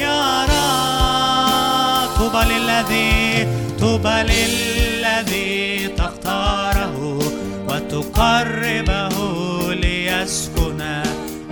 يا 0.00 0.44
رب 0.52 2.08
طوبى 2.18 2.42
للذي 2.52 3.48
طوبى 3.80 4.16
للذي 4.22 5.88
تختاره 5.88 7.18
وتقربه 7.68 9.16
ليسكن 9.74 10.80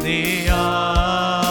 ديارك. 0.03 1.50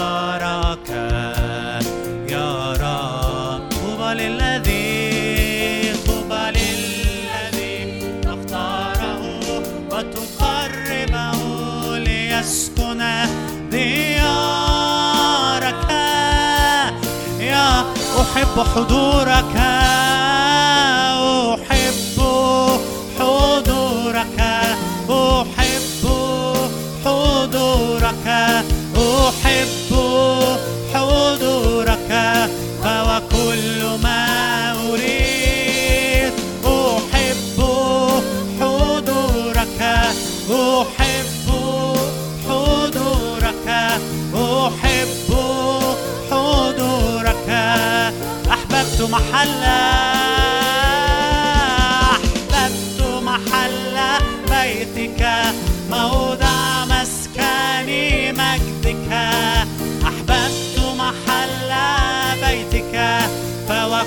أحب 18.30 18.60
حضورك. 18.76 19.56
محلا 49.40 50.12
أحببت 52.12 53.00
محل 53.24 53.98
بيتك 54.50 55.22
موضع 55.90 56.86
مسكن 56.86 57.88
مجدك. 58.36 59.12
أحببت 60.04 60.78
محل 60.98 61.72
بيتك 62.44 62.96
فهو 63.70 64.04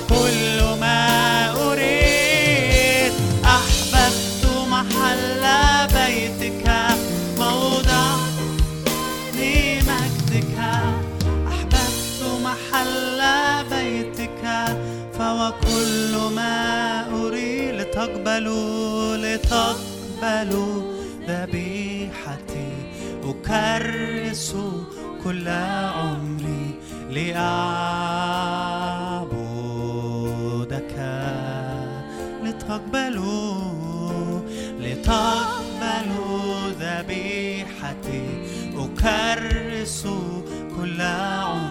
لتقبلوا 18.39 19.17
لتقبلوا 19.17 20.81
ذبيحتي. 21.27 22.73
أكرس 23.23 24.55
كل 25.23 25.47
عمري 25.47 26.79
لأعبدك. 27.09 27.43
لتقبلوا 32.43 33.61
لتقبلوا 34.79 36.69
ذبيحتي. 36.79 38.25
أكرس 38.77 40.07
كل 40.77 41.01
عمري 41.01 41.62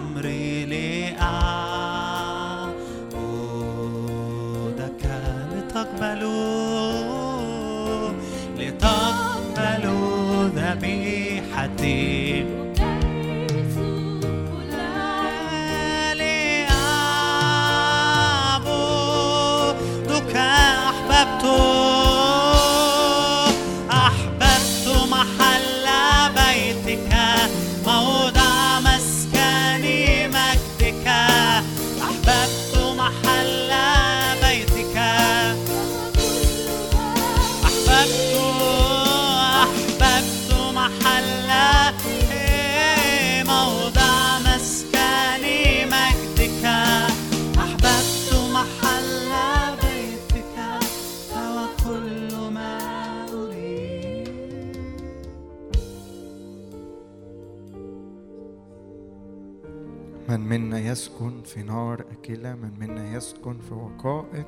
من 60.32 60.40
منا 60.40 60.80
يسكن 60.80 61.42
في 61.42 61.62
نار 61.62 62.04
أكلة 62.12 62.54
من 62.54 62.70
منا 62.80 63.16
يسكن 63.16 63.58
في 63.58 63.74
وقائد 63.74 64.46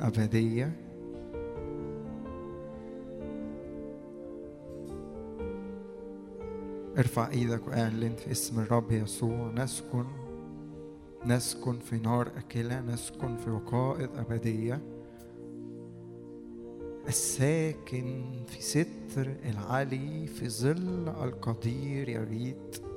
أبدية. 0.00 0.72
ارفع 6.98 7.30
إيدك 7.30 7.68
وأعلن 7.68 8.14
في 8.16 8.30
اسم 8.30 8.60
الرب 8.60 8.92
يسوع 8.92 9.52
نسكن 9.56 10.04
نسكن 11.26 11.78
في 11.78 11.96
نار 11.96 12.28
أكلة 12.36 12.80
نسكن 12.80 13.36
في 13.36 13.50
وقائد 13.50 14.08
أبدية. 14.16 14.80
الساكن 17.08 18.24
في 18.46 18.62
ستر 18.62 19.34
العلي 19.44 20.26
في 20.26 20.48
ظل 20.48 21.08
القدير 21.08 22.08
يريد 22.08 22.87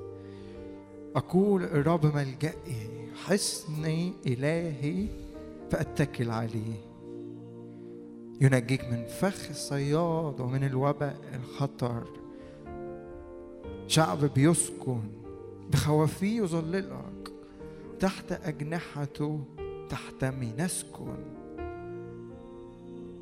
أقول 1.16 1.64
الرب 1.64 2.16
ملجئي 2.16 3.09
حصني 3.26 4.14
إلهي 4.28 5.07
فأتكل 5.72 6.30
عليه. 6.30 6.82
ينجيك 8.41 8.84
من 8.84 9.05
فخ 9.05 9.49
الصياد 9.49 10.39
ومن 10.39 10.64
الوباء 10.64 11.18
الخطر. 11.36 12.03
شعب 13.88 14.26
بيسكن 14.26 15.01
بخوافيه 15.72 16.41
يظللك. 16.41 17.32
تحت 17.99 18.32
أجنحته 18.32 19.39
تحتمي 19.89 20.53
نسكن 20.57 21.18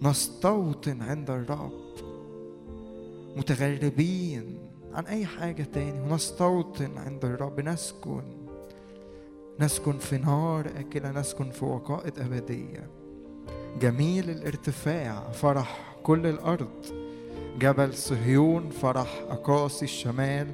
نستوطن 0.01 1.01
عند 1.01 1.29
الرب. 1.29 1.89
متغربين 3.37 4.58
عن 4.99 5.05
أي 5.05 5.25
حاجة 5.25 5.63
تاني. 5.63 6.01
ونستوطن 6.01 6.97
عند 6.97 7.25
الرب. 7.25 7.59
نسكن. 7.59 8.23
نسكن 9.59 9.97
في 9.97 10.17
نار 10.17 10.67
أكلة. 10.79 11.11
نسكن 11.11 11.51
في 11.51 11.65
وقائد 11.65 12.19
أبدية. 12.19 12.87
جميل 13.81 14.29
الارتفاع. 14.29 15.31
فرح 15.31 15.95
كل 16.03 16.27
الأرض. 16.27 16.85
جبل 17.59 17.93
صهيون. 17.93 18.69
فرح 18.69 19.21
أقاصي 19.29 19.85
الشمال. 19.85 20.47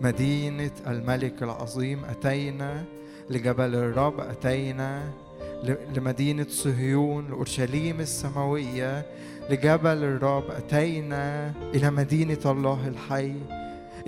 مدينة 0.00 0.70
الملك 0.86 1.42
العظيم. 1.42 2.04
أتينا 2.04 2.84
لجبل 3.30 3.74
الرب. 3.74 4.20
أتينا 4.20 5.12
لمدينة 5.96 6.46
صهيون. 6.48 7.28
لأورشليم 7.28 8.00
السماوية. 8.00 9.06
لجبل 9.50 10.04
الرب. 10.04 10.50
أتينا 10.50 11.52
إلى 11.74 11.90
مدينة 11.90 12.40
الله 12.44 12.88
الحي. 12.88 13.34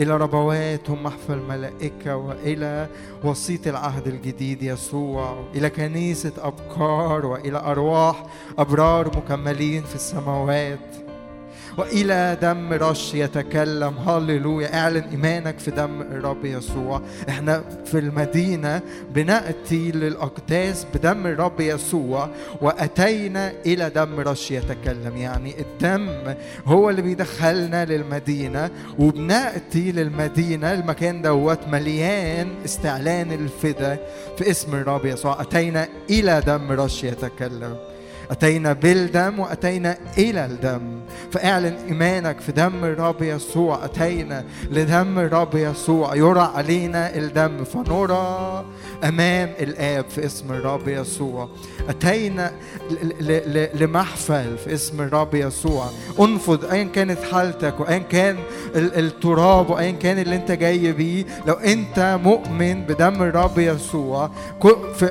إلى 0.00 0.16
ربوات 0.16 0.90
هم 0.90 1.02
محفى 1.02 1.32
الملائكة 1.32 2.16
وإلى 2.16 2.88
وسيط 3.24 3.66
العهد 3.66 4.06
الجديد 4.06 4.62
يسوع 4.62 5.44
إلى 5.54 5.70
كنيسة 5.70 6.32
أبكار 6.38 7.26
وإلى 7.26 7.58
أرواح 7.58 8.26
أبرار 8.58 9.16
مكملين 9.16 9.82
في 9.82 9.94
السماوات. 9.94 11.09
وإلى 11.78 12.36
دم 12.42 12.72
رش 12.72 13.14
يتكلم. 13.14 13.98
هللويا. 13.98 14.74
اعلن 14.74 15.04
إيمانك 15.10 15.58
في 15.58 15.70
دم 15.70 16.02
الرب 16.02 16.44
يسوع. 16.44 17.02
إحنا 17.28 17.64
في 17.84 17.98
المدينة 17.98 18.80
بنأتي 19.14 19.90
للأقداس 19.90 20.86
بدم 20.94 21.26
الرب 21.26 21.60
يسوع 21.60 22.28
وأتينا 22.60 23.52
إلى 23.66 23.90
دم 23.90 24.20
رش 24.20 24.50
يتكلم. 24.50 25.16
يعني 25.16 25.54
الدم 25.60 26.34
هو 26.66 26.90
اللي 26.90 27.02
بيدخلنا 27.02 27.84
للمدينة 27.84 28.70
وبنأتي 28.98 29.92
للمدينة. 29.92 30.72
المكان 30.72 31.22
دوت 31.22 31.68
مليان 31.68 32.48
استعلان 32.64 33.32
الفدا 33.32 33.98
في 34.38 34.50
اسم 34.50 34.74
الرب 34.74 35.06
يسوع. 35.06 35.42
أتينا 35.42 35.88
إلى 36.10 36.42
دم 36.46 36.72
رش 36.72 37.04
يتكلم. 37.04 37.76
أتينا 38.30 38.72
بالدم 38.72 39.38
وأتينا 39.38 39.96
إلى 40.18 40.44
الدم. 40.44 41.00
فاعلن 41.32 41.76
إيمانك 41.88 42.40
في 42.40 42.52
دم 42.52 42.84
الرب 42.84 43.22
يسوع. 43.22 43.84
أتينا 43.84 44.44
لدم 44.70 45.18
الرب 45.18 45.54
يسوع. 45.54 46.14
يرى 46.16 46.50
علينا 46.54 47.16
الدم. 47.16 47.64
فنرى 47.64 48.64
أمام 49.04 49.50
الآب 49.60 50.04
في 50.08 50.26
اسم 50.26 50.52
الرب 50.52 50.88
يسوع. 50.88 51.48
أتينا 51.88 52.52
لمحفل 53.74 54.58
في 54.58 54.74
اسم 54.74 55.00
الرب 55.00 55.34
يسوع. 55.34 55.86
أنفض 56.20 56.64
أيا 56.64 56.84
كانت 56.84 57.18
حالتك 57.32 57.80
وأيا 57.80 57.98
كان 57.98 58.36
ال- 58.76 58.98
التراب 58.98 59.70
وأيا 59.70 59.90
كان 59.90 60.18
اللي 60.18 60.36
أنت 60.36 60.52
جاي 60.52 60.92
بيه. 60.92 61.24
لو 61.46 61.54
أنت 61.54 62.18
مؤمن 62.22 62.82
بدم 62.82 63.22
الرب 63.22 63.58
يسوع 63.58 64.30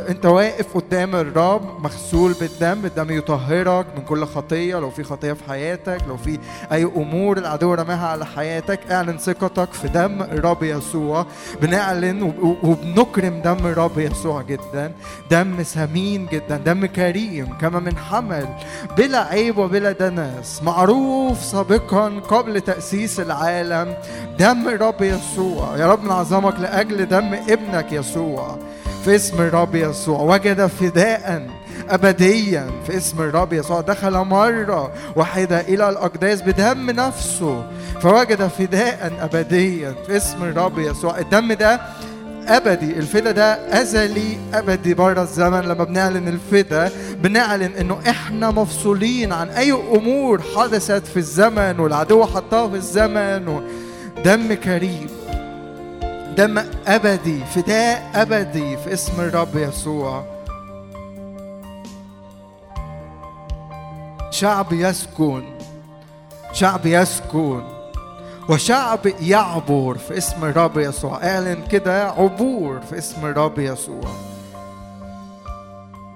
أنت 0.10 0.26
واقف 0.26 0.78
قدام 0.78 1.16
الرب 1.16 1.84
مغسول 1.84 2.34
بالدم. 2.34 2.86
الدم 2.86 3.09
يطهرك 3.12 3.86
من 3.98 4.02
كل 4.04 4.26
خطية 4.26 4.76
لو 4.80 4.90
في 4.90 5.04
خطية 5.04 5.34
في 5.34 5.44
حياتك 5.50 5.98
لو 6.08 6.18
في 6.18 6.40
أي 6.72 6.84
أمور 6.84 7.38
العدو 7.38 7.74
رماها 7.74 8.08
على 8.08 8.26
حياتك 8.26 8.80
اعلن 8.92 9.18
ثقتك 9.18 9.74
في 9.74 9.88
دم 9.88 10.22
الرب 10.22 10.64
يسوع. 10.64 11.26
بنعلن 11.62 12.22
وب- 12.24 12.58
وبنكرم 12.64 13.42
دم 13.42 13.58
الرب 13.68 14.00
يسوع 14.00 14.42
جدا. 14.42 14.92
دم 15.32 15.64
ثمين 15.64 16.26
جدا 16.26 16.58
دم 16.58 16.86
كريم 16.86 17.58
كما 17.62 17.80
من 17.80 17.98
حمل 17.98 18.48
بلا 18.98 19.24
عيب 19.24 19.58
وبلا 19.58 19.92
دنس 19.92 20.62
معروف 20.64 21.44
سابقا 21.44 22.10
قبل 22.10 22.62
تأسيس 22.62 23.20
العالم 23.20 23.94
دم 24.40 24.68
الرب 24.68 25.02
يسوع. 25.02 25.78
يا 25.78 25.88
رب 25.92 26.04
نعظمك 26.04 26.60
لأجل 26.60 27.06
دم 27.08 27.34
ابنك 27.34 27.92
يسوع. 27.92 28.58
في 29.06 29.16
اسم 29.16 29.42
الرب 29.42 29.76
يسوع 29.76 30.20
وجد 30.22 30.66
فداء 30.66 31.48
أبديا 31.90 32.70
في 32.88 32.98
اسم 32.98 33.22
الرب 33.22 33.54
يسوع. 33.54 33.82
دخل 33.82 34.18
مرة 34.18 34.92
واحدة 35.16 35.62
إلى 35.62 35.90
الأقداس 35.90 36.42
بدم 36.42 36.90
نفسه 36.90 37.64
فوجد 38.02 38.48
فداء 38.48 39.14
أبديا 39.22 39.96
في 40.08 40.18
اسم 40.18 40.44
الرب 40.44 40.80
يسوع. 40.80 41.20
الدم 41.20 41.54
ده 41.54 41.80
أبدي 42.48 42.92
الفدا 42.92 43.32
ده 43.32 43.82
أزلي 43.82 44.38
أبدي. 44.54 44.94
بره 44.94 45.22
الزمن 45.22 45.60
لما 45.62 45.84
بنعلن 45.84 46.28
الفدا 46.28 46.92
بنعلن 47.24 47.72
إنه 47.80 48.00
إحنا 48.10 48.52
مفصولين 48.52 49.34
عن 49.34 49.50
أي 49.50 49.72
أمور 49.72 50.42
حدثت 50.58 51.08
في 51.08 51.18
الزمن 51.18 51.80
والعدو 51.80 52.26
حطها 52.26 52.68
في 52.70 52.76
الزمن. 52.76 53.62
دم 54.26 54.54
كريم 54.54 55.08
دم 56.38 56.64
أبدي 56.88 57.40
فداء 57.56 58.12
أبدي 58.16 58.78
في 58.78 58.94
اسم 58.94 59.22
الرب 59.22 59.56
يسوع. 59.56 60.39
شعب 64.32 64.74
يسكن 64.74 65.44
شعب 66.54 66.86
يسكن 66.86 67.64
وشعب 68.50 69.00
يعبر 69.22 69.98
في 69.98 70.18
اسم 70.18 70.46
الرب 70.46 70.78
يسوع. 70.78 71.24
اعلن 71.24 71.68
كده 71.72 72.10
عبور 72.10 72.80
في 72.82 72.98
اسم 72.98 73.26
الرب 73.26 73.60
يسوع. 73.60 74.10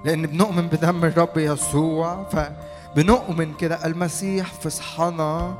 لأن 0.04 0.26
بنؤمن 0.26 0.66
بدم 0.66 1.04
الرب 1.04 1.36
يسوع 1.38 2.24
فبنؤمن 2.24 3.54
كده 3.54 3.86
المسيح 3.86 4.52
في 4.52 4.70
صحنا 4.70 5.54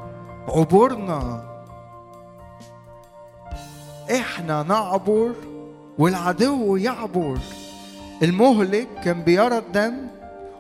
عبورنا. 0.49 1.45
إحنا 4.11 4.63
نعبر 4.63 5.33
والعدو 5.99 6.77
يعبر. 6.77 7.39
المهلك 8.23 8.89
كان 9.05 9.23
بيرى 9.23 9.59
الدم 9.59 9.95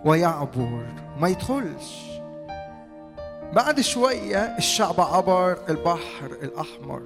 ويعبر. 0.04 1.03
ما 1.20 1.28
يدخلش. 1.28 2.04
بعد 3.52 3.80
شوية 3.80 4.38
الشعب 4.58 5.00
عبر 5.00 5.58
البحر 5.68 6.26
الأحمر. 6.42 7.02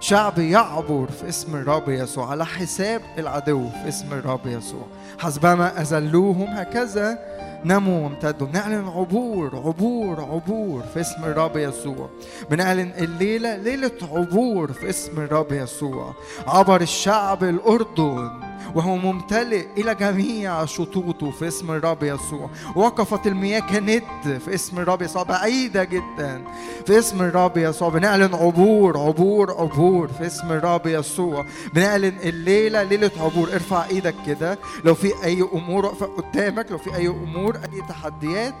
شعب 0.00 0.38
يعبر 0.38 1.06
في 1.06 1.28
اسم 1.28 1.56
الرب 1.56 1.88
يسوع 1.88 2.30
على 2.30 2.46
حساب 2.46 3.02
العدو 3.18 3.68
في 3.68 3.88
اسم 3.88 4.12
الرب 4.12 4.46
يسوع. 4.46 4.86
حسبما 5.18 5.80
أذلوهم 5.80 6.48
هكذا 6.48 7.18
نموا 7.64 8.04
وامتدوا. 8.04 8.46
بنعلن 8.46 8.88
عبور 8.88 9.56
عبور 9.56 10.20
عبور 10.20 10.82
في 10.94 11.00
اسم 11.00 11.24
الرب 11.24 11.56
يسوع. 11.56 12.08
بنعلن 12.50 12.92
الليلة 12.98 13.56
ليلة 13.56 13.92
عبور 14.02 14.72
في 14.72 14.90
اسم 14.90 15.20
الرب 15.20 15.52
يسوع. 15.52 16.14
عبر 16.46 16.80
الشعب 16.80 17.44
الأردن 17.44 18.30
وهو 18.74 18.96
ممتلئ 18.96 19.66
إلى 19.78 19.94
جميع 19.94 20.64
شطوطه 20.64 21.30
في 21.30 21.48
اسم 21.48 21.70
الرب 21.70 22.02
يسوع. 22.02 22.50
وقفت 22.76 23.26
المياه 23.26 23.60
كند 23.60 24.02
في 24.24 24.54
اسم 24.54 24.78
الرب 24.78 25.02
يسوع 25.02 25.22
بعيدة 25.22 25.84
جدا 25.84 26.44
في 26.86 26.98
اسم 26.98 27.22
الرب 27.22 27.56
يسوع. 27.56 27.88
بنعلن 27.88 28.34
عبور 28.34 28.98
عبور 28.98 29.50
عبور 29.50 30.08
في 30.08 30.26
اسم 30.26 30.52
الرب 30.52 30.86
يسوع. 30.86 31.46
بنعلن 31.74 32.14
الليلة 32.22 32.82
ليلة 32.82 33.10
عبور. 33.20 33.52
ارفع 33.52 33.84
إيدك 33.84 34.14
كده. 34.26 34.58
لو 34.84 34.94
في 34.94 35.12
أي 35.24 35.42
أمور 35.54 35.86
واقفة 35.86 36.06
قدامك. 36.06 36.70
لو 36.70 36.78
في 36.78 36.96
أي 36.96 37.08
أمور 37.08 37.49
أي 37.56 37.82
تحديات 37.88 38.54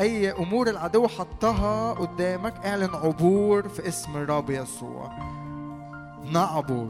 أي 0.00 0.30
أمور 0.30 0.68
العدو 0.68 1.08
حطها 1.08 1.92
قدامك 1.92 2.54
اعلن 2.66 2.90
عبور 2.94 3.68
في 3.68 3.88
اسم 3.88 4.16
الرب 4.16 4.50
يسوع. 4.50 5.12
نعبر 6.32 6.88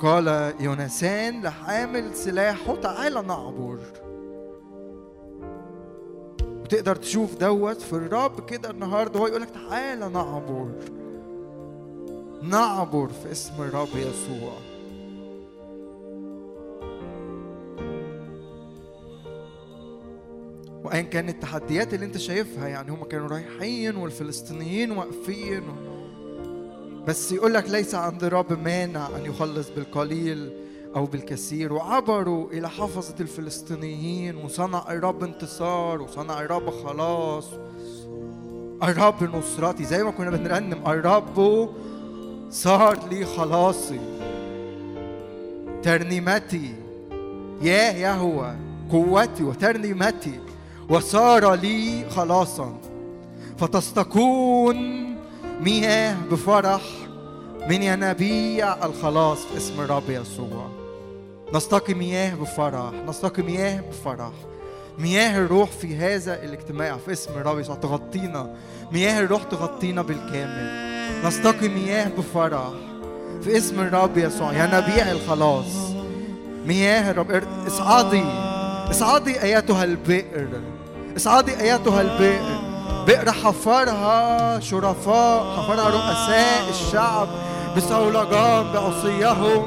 قال 0.00 0.54
يونسان 0.60 1.42
لحامل 1.42 2.14
سلاحه 2.14 2.76
تعالى 2.76 3.22
نعبر 3.22 3.78
وتقدر 6.42 6.96
تشوف 6.96 7.36
دوت 7.36 7.80
في 7.80 7.92
الرب 7.92 8.46
كده 8.46 8.70
النهارده 8.70 9.20
هو 9.20 9.26
يقول 9.26 9.42
لك 9.42 9.50
تعالى 9.50 10.08
نعبر 10.08 10.70
نعبر 12.42 13.08
في 13.08 13.32
اسم 13.32 13.62
الرب 13.62 13.88
يسوع. 13.88 14.52
وأيا 20.86 21.02
كانت 21.02 21.30
التحديات 21.30 21.94
اللي 21.94 22.06
أنت 22.06 22.18
شايفها 22.18 22.68
يعني 22.68 22.90
هم 22.90 23.04
كانوا 23.04 23.28
رايحين 23.28 23.96
والفلسطينيين 23.96 24.90
واقفين 24.90 25.62
بس 27.06 27.32
يقول 27.32 27.54
لك 27.54 27.70
ليس 27.70 27.94
عند 27.94 28.24
الرب 28.24 28.52
مانع 28.64 29.08
أن 29.16 29.24
يخلص 29.24 29.68
بالقليل 29.70 30.50
أو 30.96 31.04
بالكثير 31.04 31.72
وعبروا 31.72 32.50
إلى 32.50 32.68
حفظة 32.68 33.14
الفلسطينيين 33.20 34.36
وصنع 34.36 34.92
الرب 34.92 35.24
انتصار 35.24 36.02
وصنع 36.02 36.40
الرب 36.40 36.70
خلاص. 36.70 37.46
الرب 38.82 39.36
نصرتي 39.36 39.84
زي 39.84 40.02
ما 40.02 40.10
كنا 40.10 40.30
بنرنم 40.30 40.86
الرب 40.86 41.68
صار 42.50 43.08
لي 43.08 43.24
خلاصي. 43.24 44.00
ترنيمتي 45.82 46.74
يا 47.62 47.92
يهوى 47.92 48.56
قوتي 48.90 49.42
وترنيمتي. 49.42 50.45
وصار 50.88 51.54
لي 51.54 52.04
خلاصا. 52.10 52.78
فتستكون 53.58 54.76
مياه 55.60 56.16
بفرح 56.30 56.80
من 57.68 57.82
ينابيع 57.82 58.86
الخلاص 58.86 59.38
في 59.38 59.56
اسم 59.56 59.80
الرب 59.80 60.10
يسوع. 60.10 60.68
نستقي 61.54 61.94
مياه 61.94 62.34
بفرح 62.34 62.92
نستقي 63.08 63.42
مياه 63.42 63.80
بفرح. 63.80 64.32
مياه 64.98 65.38
الروح 65.38 65.70
في 65.70 65.96
هذا 65.96 66.42
الاجتماع 66.42 66.96
في 66.96 67.12
اسم 67.12 67.30
الرب 67.30 67.58
يسوع. 67.58 67.74
تغطينا. 67.74 68.54
مياه 68.92 69.20
الروح 69.20 69.42
تغطينا 69.42 70.02
بالكامل. 70.02 70.70
نستقي 71.26 71.68
مياه 71.68 72.08
بفرح 72.18 72.70
في 73.42 73.56
اسم 73.56 73.80
الرب 73.80 74.18
يسوع. 74.18 74.52
يا 74.52 74.66
نبيع 74.66 75.10
الخلاص 75.10 75.66
مياه 76.66 77.10
الرب 77.10 77.42
اصعدي 77.66 78.24
اصعدي 78.90 79.42
أيتها 79.42 79.84
البئر. 79.84 80.75
اصعدي 81.16 81.60
ايتها 81.60 82.00
البئر 82.00 82.58
بئر 83.06 83.32
حفرها 83.32 84.60
شرفاء 84.60 85.56
حفرها 85.56 85.88
رؤساء 85.88 86.70
الشعب 86.70 87.28
بصولجان 87.76 88.72
بعصيهم 88.72 89.66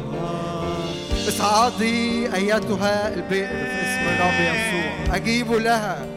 اصعدي 1.28 2.36
ايتها 2.36 3.14
البئر 3.14 3.48
في 3.48 3.82
اسم 3.82 4.08
الرب 4.10 4.40
يسوع. 4.42 5.16
أجيبوا 5.16 5.60
لها. 5.60 6.08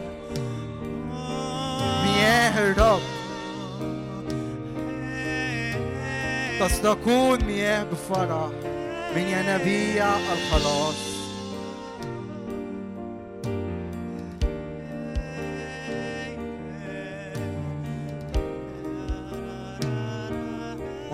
مياه 2.03 2.59
الرب. 2.59 3.01
تصدقون 6.59 7.43
مياه 7.43 7.83
بفرح. 7.83 8.49
من 9.15 9.21
ينابيع 9.21 10.05
الخلاص. 10.33 11.12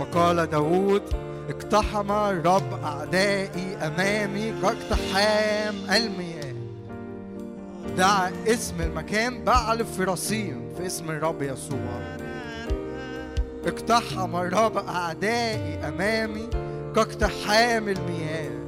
وقال 0.10 0.46
داود 0.50 1.02
اقتحم 1.50 2.12
الرب 2.12 2.84
أعدائي 2.84 3.76
أمامي 3.76 4.54
كاقتحام 4.62 5.76
المياه. 5.92 6.54
دعا 7.98 8.32
اسم 8.48 8.82
المكان 8.82 9.44
بعل 9.44 9.86
فراسيم 9.86 10.74
في 10.78 10.86
اسم 10.86 11.12
الرب 11.12 11.42
يسوع. 11.42 12.18
اقتحم 13.66 14.36
الرب 14.36 14.78
أعدائي 14.78 15.88
أمامي 15.88 16.50
كاقتحام 16.96 17.90
المياه. 17.90 18.59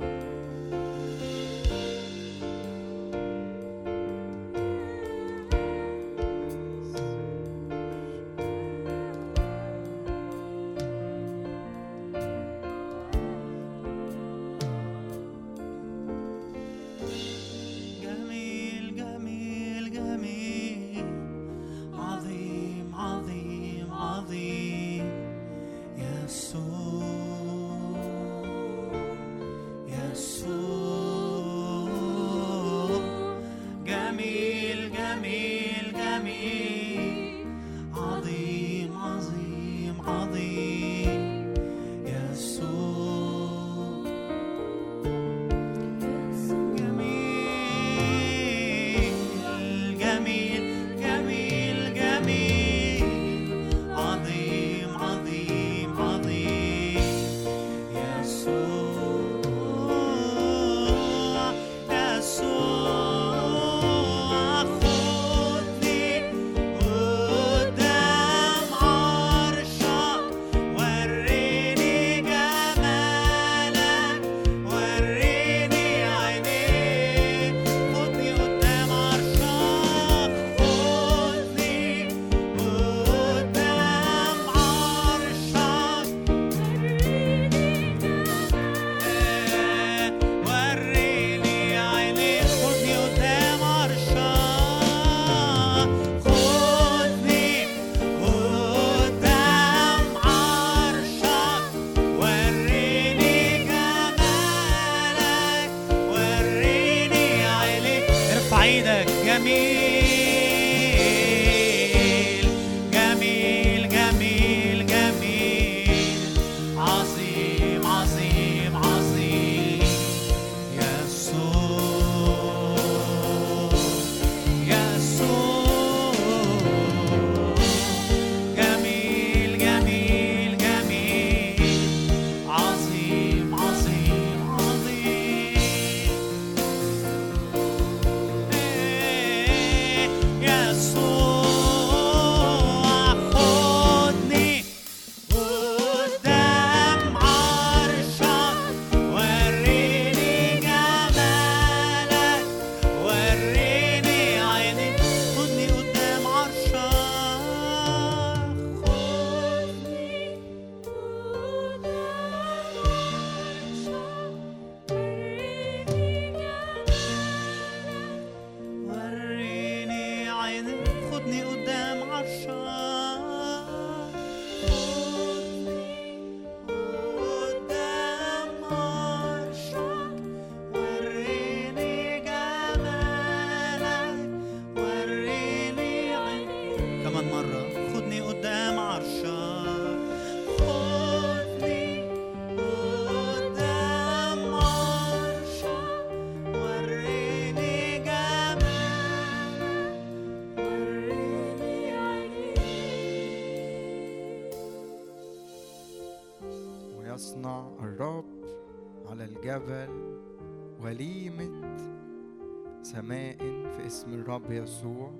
الرب 214.42 214.52
يسوع 214.52 215.12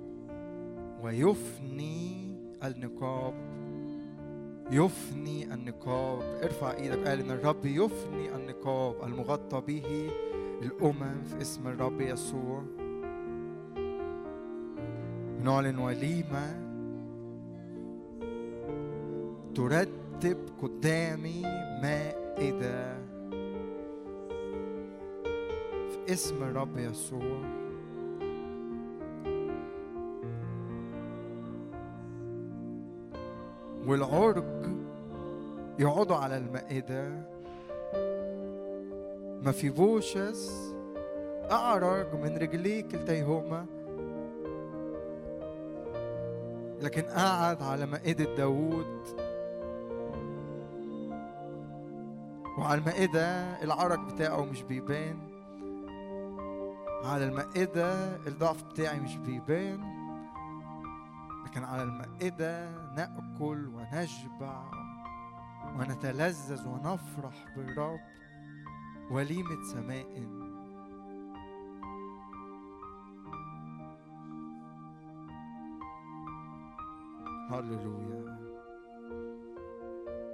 ويفني 1.02 2.34
النقاب. 2.64 3.34
يفني 4.70 5.54
النقاب. 5.54 6.20
ارفع 6.42 6.72
إيدك 6.72 7.08
قال 7.08 7.20
إن 7.20 7.30
الرب 7.30 7.66
يفني 7.66 8.34
النقاب 8.34 8.94
المغطى 9.04 9.60
به 9.60 10.10
الأمم 10.62 11.22
في 11.24 11.40
اسم 11.40 11.68
الرب 11.68 12.00
يسوع. 12.00 12.62
نعلن 15.42 15.78
وليمة 15.78 16.62
ترتب 19.54 20.02
رتب 20.22 20.38
قدامي 20.62 21.42
مائدة 21.82 22.94
في 25.90 26.12
اسم 26.12 26.42
الرب 26.42 26.78
يسوع. 26.78 27.61
والعرج 33.86 34.44
يقعدوا 35.78 36.16
على 36.16 36.36
المائدة. 36.36 37.08
ما 39.42 39.52
في 39.52 39.70
بوشس 39.70 40.72
أعرج 41.50 42.14
من 42.14 42.36
رجليه 42.36 42.82
كلتيهما. 42.82 43.66
لكن 46.80 47.02
قعد 47.02 47.62
على 47.62 47.86
مائدة 47.86 48.36
داوود. 48.36 49.02
وعلى 52.58 52.78
المائدة 52.80 53.26
العرج 53.62 53.98
بتاعه 54.12 54.44
مش 54.44 54.62
بيبان. 54.62 55.18
على 57.04 57.24
المائدة 57.24 57.92
الضعف 58.26 58.64
بتاعي 58.64 59.00
مش 59.00 59.16
بيبان. 59.16 59.80
لكن 61.46 61.64
على 61.64 61.82
المائدة 61.82 62.68
نأكل 62.96 63.68
ونشبع 63.68 64.70
ونتلذذ 65.78 66.68
ونفرح 66.68 67.56
بالرب 67.56 68.00
وليمة 69.10 69.62
سماء. 69.72 70.42
هللويا. 77.50 78.42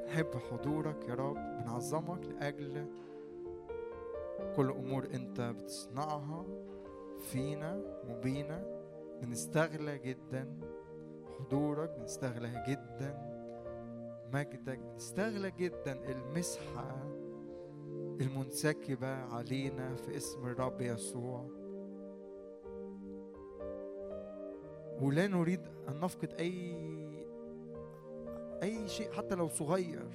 نحب 0.07 0.31
حضورك 0.51 1.09
يا 1.09 1.15
رب 1.15 1.35
بنعظمك 1.35 2.25
لأجل 2.27 2.87
كل 4.57 4.71
أمور 4.71 5.05
أنت 5.15 5.41
بتصنعها 5.41 6.45
فينا 7.19 7.83
وبينا 8.09 8.65
بنستغلى 9.23 9.99
جدا 9.99 10.59
حضورك 11.39 11.91
بنستغلى 11.99 12.65
جدا. 12.69 13.39
مجدك 14.33 14.79
بنستغلى 14.79 15.51
جدا. 15.51 15.93
المسحة 15.93 17.03
المنسكبة 18.21 19.09
علينا 19.09 19.95
في 19.95 20.17
اسم 20.17 20.47
الرب 20.47 20.81
يسوع. 20.81 21.47
ولا 25.01 25.27
نريد 25.27 25.61
أن 25.89 26.01
نفقد 26.01 26.33
أي 26.33 26.89
أي 28.63 28.89
شيء 28.89 29.13
حتى 29.13 29.35
لو 29.35 29.49
صغير. 29.49 30.09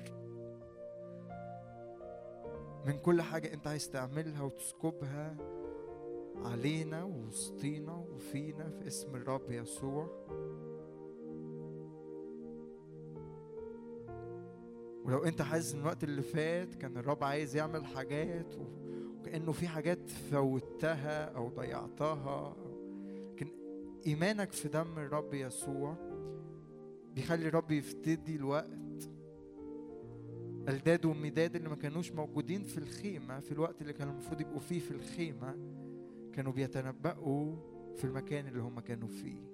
من 2.85 2.99
كل 2.99 3.21
حاجة 3.21 3.53
أنت 3.53 3.67
عايز 3.67 3.89
تعملها 3.89 4.43
وتسكبها 4.43 5.35
علينا 6.35 7.03
ووسطينا 7.03 7.93
وفينا 7.95 8.69
في 8.69 8.87
اسم 8.87 9.15
الرب 9.15 9.51
يسوع. 9.51 10.07
ولو 15.03 15.23
انت 15.23 15.41
حاسس 15.41 15.73
ان 15.73 15.79
الوقت 15.79 16.03
اللي 16.03 16.21
فات 16.21 16.75
كان 16.75 16.97
الرب 16.97 17.23
عايز 17.23 17.55
يعمل 17.55 17.85
حاجات 17.85 18.53
وكأنه 19.19 19.51
في 19.51 19.67
حاجات 19.67 20.09
فوتها 20.09 21.23
أو 21.23 21.49
ضيعتها 21.49 22.55
لكن 23.31 23.47
إيمانك 24.07 24.51
في 24.51 24.67
دم 24.67 24.97
الرب 24.99 25.33
يسوع 25.33 25.95
بيخلي 27.15 27.47
الرب 27.47 27.71
يفتدي 27.71 28.35
الوقت. 28.35 29.09
الداد 30.69 31.05
ومداد 31.05 31.55
اللي 31.55 31.69
ما 31.69 31.75
كانوش 31.75 32.11
موجودين 32.11 32.63
في 32.63 32.77
الخيمة 32.77 33.39
في 33.39 33.51
الوقت 33.51 33.81
اللي 33.81 33.93
كان 33.93 34.09
المفروض 34.09 34.41
يبقوا 34.41 34.59
فيه 34.59 34.79
في 34.79 34.91
الخيمة 34.91 35.55
كانوا 36.33 36.51
بيتنبأوا 36.51 37.55
في 37.95 38.03
المكان 38.03 38.47
اللي 38.47 38.61
هم 38.61 38.79
كانوا 38.79 39.07
فيه. 39.07 39.52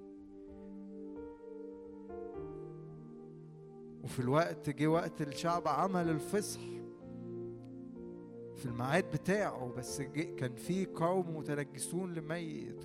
وفي 4.03 4.19
الوقت 4.19 4.69
جه 4.69 4.87
وقت 4.87 5.21
الشعب 5.21 5.67
عمل 5.67 6.09
الفصح 6.09 6.59
في 8.55 8.65
الميعاد 8.65 9.11
بتاعه 9.11 9.73
بس 9.77 10.01
كان 10.37 10.55
في 10.55 10.85
قوم 10.85 11.37
متنجسون 11.37 12.13
لميت. 12.13 12.83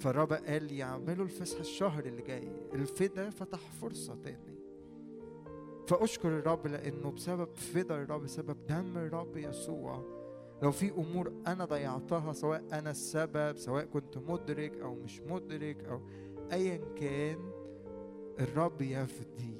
فالرب 0.00 0.32
قال 0.32 0.72
يعملوا 0.72 1.24
الفصح 1.24 1.58
الشهر 1.58 2.04
اللي 2.04 2.22
جاي 2.22 2.48
الفدا 2.74 3.30
فتح 3.30 3.58
فرصة 3.58 4.14
تاني 4.24 4.54
فأشكر 5.88 6.28
الرب 6.28 6.66
لأنه 6.66 7.10
بسبب 7.10 7.48
فدا 7.54 8.02
الرب 8.02 8.22
بسبب 8.22 8.66
دم 8.66 8.96
الرب 8.98 9.36
يسوع 9.36 10.02
لو 10.62 10.70
في 10.72 10.90
أمور 10.90 11.32
أنا 11.46 11.64
ضيعتها 11.64 12.32
سواء 12.32 12.64
أنا 12.72 12.90
السبب 12.90 13.56
سواء 13.56 13.84
كنت 13.84 14.18
مدرك 14.18 14.80
أو 14.80 14.94
مش 14.94 15.20
مدرك 15.20 15.84
أو 15.84 16.00
أيا 16.52 16.76
كان 16.96 17.38
الرب 18.40 18.82
يفدي. 18.82 19.54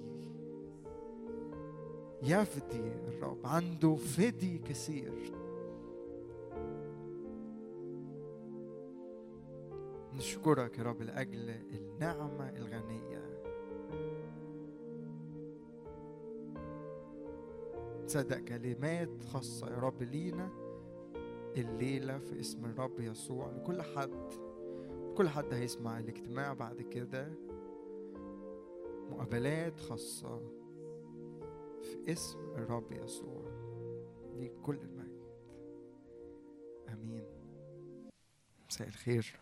يفدي 2.22 2.92
الرب. 3.08 3.46
عنده 3.46 3.94
فدي 3.94 4.58
كثير. 4.58 5.32
نشكرك 10.14 10.78
يا 10.78 10.82
رب 10.82 11.02
لأجل 11.02 11.50
النعمة 11.50 12.48
الغنية. 12.48 13.24
تصدق 18.06 18.38
كلمات 18.38 19.24
خاصة 19.32 19.70
يا 19.70 19.78
رب 19.78 20.02
لينا 20.02 20.48
الليلة 21.56 22.18
في 22.18 22.40
اسم 22.40 22.64
الرب 22.64 23.00
يسوع 23.00 23.50
لكل 23.50 23.82
حد. 23.82 24.34
كل 25.16 25.28
حد 25.28 25.54
هيسمع 25.54 25.98
الاجتماع 25.98 26.52
بعد 26.52 26.82
كده. 26.82 27.32
مقابلات 29.10 29.80
خاصة 29.80 30.38
في 31.82 32.12
اسم 32.12 32.38
الرب 32.38 32.92
يسوع 32.92 33.44
ليك 34.36 34.52
كل 34.62 34.76
المجد. 34.76 35.24
آمين. 36.88 37.24
مساء 38.70 38.88
الخير. 38.88 39.34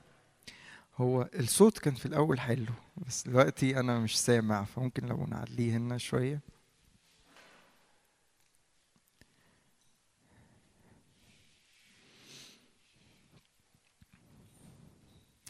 هو 0.97 1.29
الصوت 1.35 1.79
كان 1.79 1.95
في 1.95 2.07
الأول 2.07 2.41
حلو 2.41 2.73
بس 3.07 3.29
دلوقتي 3.29 3.81
أنا 3.81 3.99
مش 4.01 4.21
سامع 4.21 4.65
فممكن 4.65 5.07
لو 5.07 5.27
نعليه 5.27 5.77
هنا 5.77 5.99
شوية. 5.99 6.41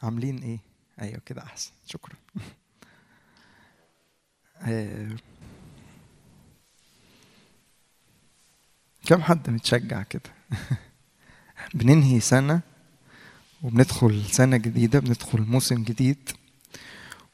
عاملين 0.02 0.38
إيه؟ 0.38 0.58
أيوه 1.00 1.20
كده 1.26 1.42
أحسن. 1.42 1.72
شكرا. 1.86 2.16
آه، 4.62 5.08
كم 9.06 9.22
حد 9.22 9.50
متشجع 9.50 10.02
كده؟ 10.02 10.22
بننهي 11.74 12.20
سنة 12.20 12.60
وبندخل 13.62 14.22
سنة 14.30 14.56
جديدة 14.56 14.98
بندخل 14.98 15.40
موسم 15.42 15.82
جديد. 15.82 16.30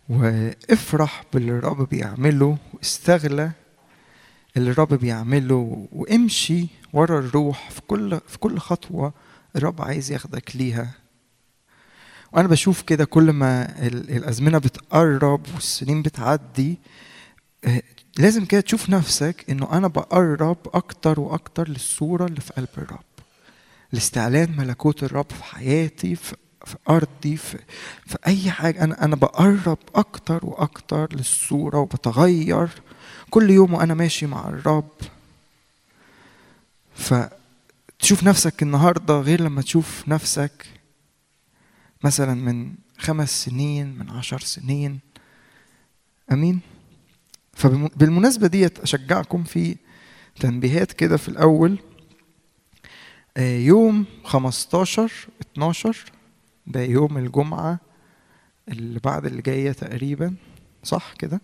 وافرح 0.09 1.25
باللي 1.33 1.53
الرب 1.53 1.89
بيعمله 1.89 2.59
واستغلى 2.75 3.51
اللي 4.57 4.71
الرب 4.71 4.95
بيعمله 4.95 5.89
وامشي 5.93 6.67
ورا 6.93 7.19
الروح 7.19 7.71
في 7.71 7.81
كل 7.81 8.21
في 8.29 8.39
كل 8.39 8.59
خطوة 8.59 9.13
الرب 9.57 9.83
عايز 9.83 10.13
ياخدك 10.13 10.57
ليها. 10.57 10.91
وأنا 12.33 12.49
بشوف 12.49 12.83
كده 12.83 13.05
كل 13.05 13.31
ما 13.33 13.79
ال- 13.87 14.11
الأزمنة 14.17 14.59
بتقرب 14.59 15.47
والسنين 15.55 16.03
بتعدي 16.03 16.79
لازم 18.19 18.45
كده 18.45 18.61
تشوف 18.61 18.91
نفسك 18.91 19.45
إنه 19.51 19.73
أنا 19.73 19.89
بقرب 19.89 20.59
أكتر 20.75 21.21
وأكتر 21.21 21.69
للصورة 21.69 22.27
اللي 22.27 22.41
في 22.41 22.53
قلب 22.53 22.69
الرب. 22.79 23.05
لاستعلان 23.93 24.57
ملكوت 24.57 25.03
الرب 25.03 25.27
في 25.33 25.45
حياتي 25.45 26.15
في, 26.17 26.37
في 26.67 26.77
أرضي 26.89 27.37
في, 27.37 27.59
في 28.07 28.19
أي 28.27 28.51
حاجة. 28.51 28.85
أنا 28.85 29.05
أنا 29.05 29.17
بقرب 29.17 29.79
أكتر 29.95 30.47
وأكتر 30.47 31.15
للصورة 31.15 31.79
وبتغير. 31.79 32.69
كل 33.31 33.51
يوم 33.51 33.75
وأنا 33.75 33.95
ماشي 33.95 34.27
مع 34.27 34.49
الرب. 34.49 34.91
فتشوف 36.95 38.23
نفسك 38.23 38.63
النهارده 38.63 39.21
غير 39.21 39.41
لما 39.41 39.63
تشوف 39.63 40.09
نفسك 40.09 40.67
مثلا 42.05 42.35
من 42.35 42.75
خمس 42.99 43.45
سنين 43.45 43.99
من 43.99 44.11
عشر 44.11 44.41
سنين. 44.41 45.01
أمين؟ 46.33 46.61
فبالمناسبة 47.59 48.47
ديت 48.47 48.79
أشجعكم 48.79 49.45
في 49.45 49.77
تنبيهات 50.41 50.93
كده 50.93 51.17
في 51.17 51.29
الأول. 51.29 51.79
آه، 53.37 53.59
يوم 53.59 54.05
15 54.25 55.13
12 55.53 56.05
ده 56.67 56.81
يوم 56.83 57.19
الجمعة 57.19 57.81
اللي 58.69 59.01
بعد 59.05 59.27
اللي 59.27 59.43
جاية 59.43 59.73
تقريبا 59.73 60.35
صح 60.83 61.13
كده؟ 61.19 61.41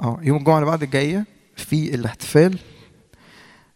آه 0.00 0.18
يوم 0.22 0.38
الجمعة 0.38 0.56
اللي 0.58 0.66
بعد 0.70 0.82
الجاية 0.82 1.26
في 1.56 1.94
الاحتفال 1.94 2.58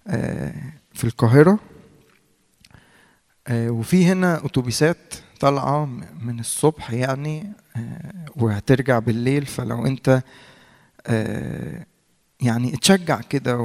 آه، 0.07 0.55
في 0.95 1.05
القاهرة. 1.05 1.59
آه، 3.49 3.71
وفي 3.71 4.07
هنا 4.07 4.47
أتوبيسات 4.47 5.15
طالعة 5.41 5.85
م- 5.85 6.05
من 6.23 6.41
الصبح 6.41 6.91
يعني 6.91 7.53
وهترجع 8.37 8.99
بالليل. 8.99 9.47
فلو 9.47 9.87
آه، 10.09 10.23
يعني 12.41 12.75
اتشجع 12.75 13.21
كده 13.21 13.57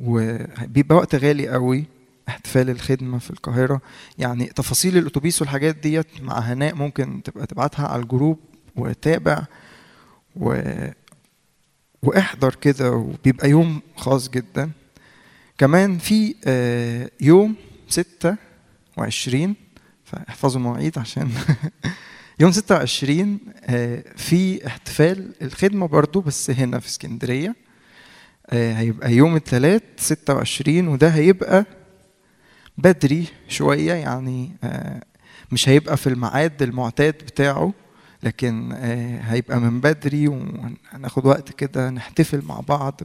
وبيبقى 0.00 0.96
وقت 0.96 1.14
غالي 1.14 1.48
قوي 1.48 1.84
احتفال 2.28 2.70
الخدمة 2.70 3.18
في 3.18 3.30
القاهرة. 3.30 3.80
يعني 4.18 4.46
تفاصيل 4.46 4.96
الأتوبيس 4.96 5.40
والحاجات 5.42 5.76
ديت 5.76 6.06
مع 6.22 6.38
هناء 6.38 6.74
ممكن 6.74 7.22
تبقى 7.22 7.46
تبعتها 7.46 7.88
على 7.88 8.02
الجروب 8.02 8.38
وتابع 8.76 9.42
و... 10.36 10.62
واحضر 12.02 12.54
كده 12.54 12.92
وبيبقى 12.92 13.50
يوم 13.50 13.80
خاص 13.96 14.28
جدا. 14.30 14.70
كمان 15.58 15.98
في 15.98 16.34
آه، 16.44 17.10
يوم 17.20 17.54
ستة 17.88 18.36
وعشرين 18.96 19.54
فاحفظوا 20.04 20.60
المواعيد 20.60 20.98
عشان 20.98 21.30
يوم 22.40 22.52
26 22.52 23.38
آه، 23.64 24.04
في 24.16 24.66
احتفال 24.66 25.32
الخدمة 25.42 25.86
برضو 25.86 26.20
بس 26.20 26.50
هنا 26.50 26.78
في 26.78 26.86
اسكندرية 26.86 27.56
آه، 28.50 28.72
هيبقى 28.74 29.12
يوم 29.12 29.36
الثلاث 29.36 29.82
26 29.96 30.88
وده 30.88 31.08
هيبقى 31.08 31.64
بدري 32.78 33.26
شوية 33.48 33.92
يعني 33.92 34.50
آه، 34.64 35.02
مش 35.52 35.68
هيبقى 35.68 35.96
في 35.96 36.06
الميعاد 36.06 36.62
المعتاد 36.62 37.14
بتاعه 37.14 37.72
لكن 38.22 38.72
هيبقى 39.22 39.60
من 39.60 39.80
بدري 39.80 40.28
وهناخد 40.28 41.26
وقت 41.26 41.52
كده 41.52 41.90
نحتفل 41.90 42.42
مع 42.44 42.60
بعض 42.60 43.00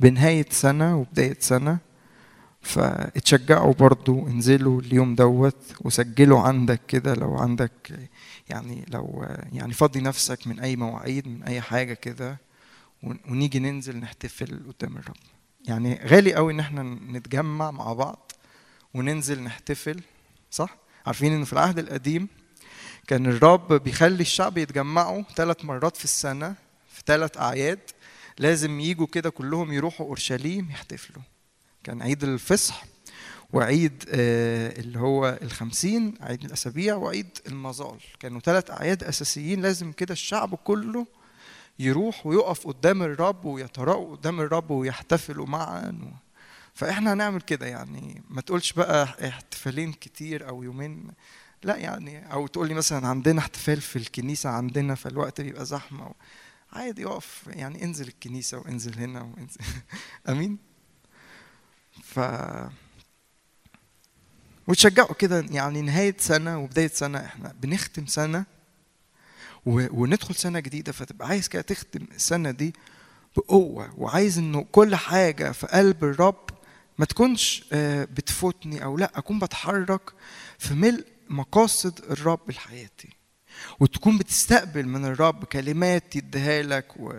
بنهاية 0.00 0.46
سنة 0.50 0.96
وبداية 0.96 1.36
سنة. 1.40 1.78
فاتشجعوا 2.60 3.74
برضو 3.74 4.26
انزلوا 4.28 4.80
اليوم 4.80 5.14
دوت 5.14 5.56
وسجلوا 5.80 6.40
عندك 6.40 6.80
كده 6.88 7.14
لو 7.14 7.34
عندك 7.36 7.72
يعني 8.50 8.84
لو 8.88 9.26
يعني 9.52 9.72
فضي 9.72 10.00
نفسك 10.00 10.46
من 10.46 10.60
أي 10.60 10.76
مواعيد 10.76 11.28
من 11.28 11.42
أي 11.42 11.60
حاجة 11.60 11.94
كده 11.94 12.38
ون- 13.02 13.20
ونيجي 13.28 13.58
ننزل 13.58 13.96
نحتفل 13.96 14.60
قدام 14.78 14.96
الرب. 14.96 15.16
يعني 15.68 16.00
غالي 16.06 16.34
قوي 16.34 16.52
إن 16.52 16.60
إحنا 16.60 16.82
نتجمع 16.82 17.70
مع 17.70 17.92
بعض 17.92 18.32
وننزل 18.94 19.42
نحتفل 19.42 20.00
صح؟ 20.50 20.76
عارفين 21.06 21.32
ان 21.32 21.44
في 21.44 21.52
العهد 21.52 21.78
القديم 21.78 22.28
كان 23.06 23.26
الرب 23.26 23.72
بيخلي 23.72 24.20
الشعب 24.20 24.58
يتجمعوا 24.58 25.22
ثلاث 25.36 25.64
مرات 25.64 25.96
في 25.96 26.04
السنة 26.04 26.54
في 26.92 27.02
ثلاث 27.06 27.36
أعياد 27.38 27.78
لازم 28.38 28.80
يجوا 28.80 29.06
كده 29.06 29.30
كلهم 29.30 29.72
يروحوا 29.72 30.06
أورشليم 30.06 30.70
يحتفلوا. 30.70 31.22
كان 31.84 32.02
عيد 32.02 32.24
الفصح. 32.24 32.84
وعيد 33.52 34.04
آه، 34.08 34.80
اللي 34.80 34.98
هو 34.98 35.38
الخمسين 35.42 36.14
عيد 36.20 36.44
الأسابيع 36.44 36.94
وعيد 36.94 37.38
المظال. 37.46 37.98
كانوا 38.20 38.40
ثلاث 38.40 38.70
أعياد 38.70 39.04
أساسيين 39.04 39.62
لازم 39.62 39.92
كده 39.92 40.12
الشعب 40.12 40.54
كله 40.54 41.06
يروح 41.78 42.26
ويقف 42.26 42.66
قدام 42.66 43.02
الرب 43.02 43.44
ويتراءوا 43.44 44.16
قدام 44.16 44.40
الرب 44.40 44.70
ويحتفلوا 44.70 45.46
معا 45.46 45.98
و... 46.02 46.06
فإحنا 46.74 47.12
هنعمل 47.12 47.40
كده 47.40 47.66
يعني. 47.66 48.22
ما 48.30 48.40
تقولش 48.40 48.72
بقى 48.72 49.28
احتفالين 49.28 49.92
كتير 49.92 50.48
أو 50.48 50.62
يومين. 50.62 51.10
لا 51.62 51.76
يعني 51.76 52.32
أو 52.32 52.46
تقول 52.46 52.68
لي 52.68 52.74
مثلا 52.74 53.08
عندنا 53.08 53.38
احتفال 53.40 53.80
في 53.80 53.96
الكنيسة 53.96 54.50
عندنا 54.50 54.94
فالوقت 54.94 55.40
بيبقى 55.40 55.64
زحمة 55.64 56.06
و... 56.06 56.12
عادي 56.72 57.06
اقف 57.06 57.42
يعني 57.46 57.84
انزل 57.84 58.08
الكنيسة 58.08 58.58
وانزل 58.58 58.98
هنا 58.98 59.22
وانزل. 59.22 59.60
آمين؟ 60.28 60.58
ف 62.02 62.20
وتشجعوا 64.68 65.14
كده 65.14 65.44
يعني 65.50 65.82
نهاية 65.82 66.16
سنة 66.18 66.58
وبداية 66.58 66.88
سنة 66.88 67.18
إحنا 67.18 67.54
بنختم 67.62 68.06
سنة. 68.06 68.44
وندخل 69.66 70.34
سنة 70.34 70.60
جديدة 70.60 70.92
فتبقى 70.92 71.28
عايز 71.28 71.48
كده 71.48 71.62
تختم 71.62 72.06
السنة 72.14 72.50
دي 72.50 72.74
بقوة 73.36 73.94
وعايز 74.00 74.38
إنه 74.38 74.66
كل 74.72 74.96
حاجة 74.96 75.52
في 75.52 75.66
قلب 75.66 76.04
الرب 76.04 76.50
ما 76.98 77.04
تكونش 77.04 77.64
آه، 77.72 78.04
بتفوتني 78.04 78.84
أو 78.84 78.96
لأ 78.96 79.10
أكون 79.14 79.38
بتحرك 79.38 80.00
في 80.58 80.74
ملء 80.74 81.06
مقاصد 81.30 82.00
الرب 82.10 82.50
لحياتي 82.50 83.08
وتكون 83.80 84.18
بتستقبل 84.18 84.86
من 84.88 85.04
الرب 85.04 85.44
كلمات 85.44 86.16
يديها 86.16 86.62
لك 86.62 86.86
و... 86.96 87.12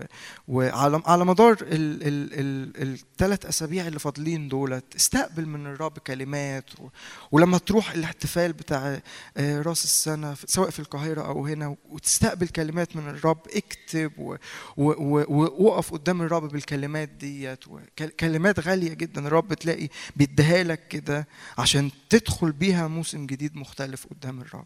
وعلى 0.47 1.01
على 1.05 1.25
مدار 1.25 1.57
الثلاث 1.61 3.45
أسابيع 3.45 3.87
اللي 3.87 3.99
فاضلين 3.99 4.47
دولت 4.49 4.95
استقبل 4.95 5.45
من 5.45 5.65
الرب 5.67 5.97
كلمات 5.99 6.79
و... 6.79 6.87
ولما 7.31 7.57
تروح 7.57 7.91
الاحتفال 7.91 8.53
بتاع 8.53 8.99
آه، 9.37 9.61
راس 9.61 9.83
السنة 9.83 10.35
سواء 10.45 10.69
في 10.69 10.79
القاهرة 10.79 11.21
أو 11.21 11.47
هنا 11.47 11.75
وتستقبل 11.89 12.47
كلمات 12.47 12.95
من 12.95 13.09
الرب 13.09 13.41
اكتب 13.55 14.11
و... 14.17 14.35
و... 14.77 14.91
و... 14.91 15.25
ووقف 15.29 15.91
قدام 15.93 16.21
الرب 16.21 16.43
بالكلمات 16.51 17.09
ديت 17.09 17.67
وكل- 17.67 18.09
كلمات 18.19 18.59
غالية 18.59 18.93
جدا 18.93 19.27
الرب 19.27 19.53
تلاقي 19.53 19.89
بيديها 20.15 20.63
لك 20.63 20.87
كده 20.87 21.27
عشان 21.57 21.91
تدخل 22.09 22.51
بيها 22.51 22.87
موسم 22.87 23.25
جديد 23.25 23.55
مختلف 23.55 24.07
قدام 24.07 24.41
الرب. 24.41 24.65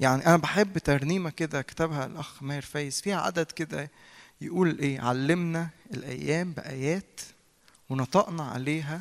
يعني 0.00 0.26
أنا 0.26 0.36
بحب 0.36 0.78
ترنيمة 0.78 1.30
كده 1.30 1.62
كتبها 1.62 2.06
الأخ 2.06 2.42
ماهر 2.42 2.62
فايز 2.62 3.00
فيها 3.00 3.20
عدد 3.20 3.46
كده 3.46 3.90
يقول 4.40 4.78
إيه 4.78 5.00
علمنا 5.00 5.68
الأيام 5.94 6.52
بآيات 6.52 7.20
ونطقنا 7.90 8.42
عليها 8.42 9.00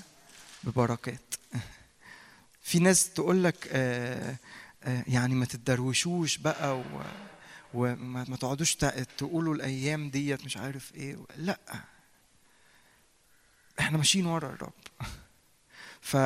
ببركات. 0.64 1.36
في 2.64 2.80
ناس 2.80 3.10
تقول 3.10 3.44
لك 3.44 3.68
آه 3.72 4.36
آه 4.84 5.04
يعني 5.08 5.36
ما 5.36 5.46
تتدروشوش 5.46 6.38
بقى 6.38 6.78
و 6.78 6.84
وما 7.74 8.26
ما 8.28 8.36
تقعدوش 8.36 8.76
تقولوا 9.18 9.56
الأيام 9.56 10.10
ديت 10.10 10.46
مش 10.46 10.58
عارف 10.58 10.96
إيه 10.96 11.18
لأ. 11.38 11.60
إحنا 13.80 13.98
ماشيين 13.98 14.26
ورا 14.26 14.50
الرب. 14.50 14.74
ف 16.02 16.18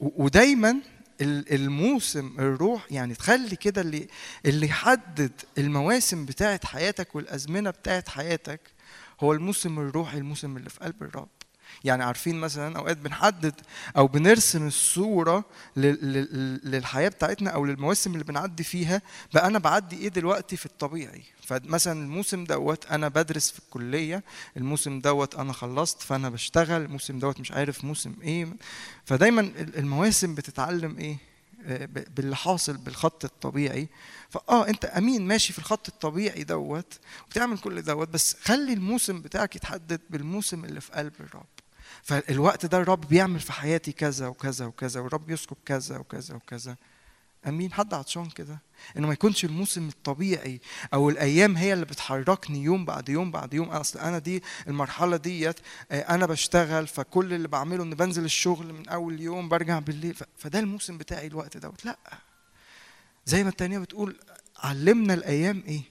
ودايما 0.00 0.80
الموسم 1.20 2.34
الروح 2.38 2.86
يعني 2.92 3.14
تخلي 3.14 3.56
كده 3.56 3.80
اللي 3.80 4.08
اللي 4.46 4.66
يحدد 4.66 5.32
المواسم 5.58 6.24
بتاعت 6.24 6.64
حياتك 6.64 7.14
والأزمنة 7.14 7.70
بتاعت 7.70 8.08
حياتك 8.08 8.60
هو 9.20 9.32
الموسم 9.32 9.78
الروحي 9.78 10.18
الموسم 10.18 10.56
اللي 10.56 10.70
في 10.70 10.80
قلب 10.80 11.02
الرب. 11.02 11.28
يعني 11.84 12.04
عارفين 12.04 12.36
مثلا 12.40 12.78
أوقات 12.78 12.96
بنحدد 12.96 13.54
أو 13.96 14.06
بنرسم 14.06 14.66
الصورة 14.66 15.44
لل- 15.76 16.12
لل- 16.12 16.60
للحياة 16.70 17.08
بتاعتنا 17.08 17.50
أو 17.50 17.64
للمواسم 17.64 18.12
اللي 18.12 18.24
بنعدي 18.24 18.62
فيها 18.64 19.02
بقى 19.34 19.46
أنا 19.46 19.58
بعدي 19.58 19.96
إيه 19.98 20.08
دلوقتي 20.08 20.56
في 20.56 20.66
الطبيعي؟ 20.66 21.22
فمثلا 21.46 22.02
الموسم 22.02 22.44
دوت 22.44 22.86
أنا 22.86 23.08
بدرس 23.08 23.50
في 23.50 23.58
الكلية 23.58 24.22
الموسم 24.56 25.00
دوت 25.00 25.34
أنا 25.34 25.52
خلصت 25.52 26.02
فأنا 26.02 26.28
بشتغل 26.28 26.82
الموسم 26.82 27.18
دوت 27.18 27.40
مش 27.40 27.52
عارف 27.52 27.84
موسم 27.84 28.14
إيه. 28.22 28.48
فدايما 29.04 29.40
ال- 29.40 29.78
المواسم 29.78 30.34
بتتعلم 30.34 30.98
إيه؟ 30.98 31.16
آه، 31.66 31.88
باللي 32.16 32.36
حاصل 32.36 32.76
بالخط 32.76 33.24
الطبيعي. 33.24 33.88
فاه 34.30 34.68
أنت 34.68 34.84
أمين 34.84 35.26
ماشي 35.26 35.52
في 35.52 35.58
الخط 35.58 35.88
الطبيعي 35.88 36.44
دوت 36.44 36.98
وبتعمل 37.26 37.58
كل 37.58 37.82
دوت 37.82 38.08
بس 38.08 38.36
خلي 38.44 38.72
الموسم 38.72 39.20
بتاعك 39.20 39.56
يتحدد 39.56 40.00
بالموسم 40.10 40.64
اللي 40.64 40.80
في 40.80 40.92
قلب 40.92 41.12
الرب. 41.20 41.46
فالوقت 42.02 42.66
ده 42.66 42.78
الرب 42.78 43.08
بيعمل 43.08 43.40
في 43.40 43.52
حياتي 43.52 43.92
كذا 43.92 44.26
وكذا 44.26 44.66
وكذا 44.66 45.00
والرب 45.00 45.30
يسكب 45.30 45.56
كذا 45.66 45.98
وكذا 45.98 46.34
وكذا. 46.34 46.76
آمين. 47.46 47.72
حد 47.72 47.94
عطشان 47.94 48.30
كده؟ 48.30 48.58
إنه 48.96 49.06
ما 49.06 49.12
يكونش 49.12 49.44
الموسم 49.44 49.88
الطبيعي 49.88 50.60
أو 50.94 51.10
الأيام 51.10 51.56
هي 51.56 51.72
اللي 51.72 51.84
بتحركني 51.84 52.62
يوم 52.62 52.84
بعد 52.84 53.08
يوم 53.08 53.30
بعد 53.30 53.54
يوم. 53.54 53.68
أصل 53.68 53.98
أنا 53.98 54.18
دي 54.18 54.42
المرحلة 54.68 55.16
ديت 55.16 55.60
آه، 55.90 56.00
أنا 56.00 56.26
بشتغل 56.26 56.86
فكل 56.86 57.32
اللي 57.32 57.48
بعمله 57.48 57.82
ان 57.82 57.94
بنزل 57.94 58.24
الشغل 58.24 58.72
من 58.72 58.88
أول 58.88 59.20
يوم 59.20 59.48
برجع 59.48 59.78
بالليل. 59.78 60.16
فده 60.36 60.58
الموسم 60.58 60.98
بتاعي 60.98 61.26
الوقت 61.26 61.56
دوت. 61.56 61.84
لأ. 61.84 61.98
زي 63.26 63.42
ما 63.44 63.50
التانية 63.50 63.78
بتقول 63.78 64.16
علمنا 64.58 65.14
الأيام 65.14 65.62
إيه؟ 65.66 65.82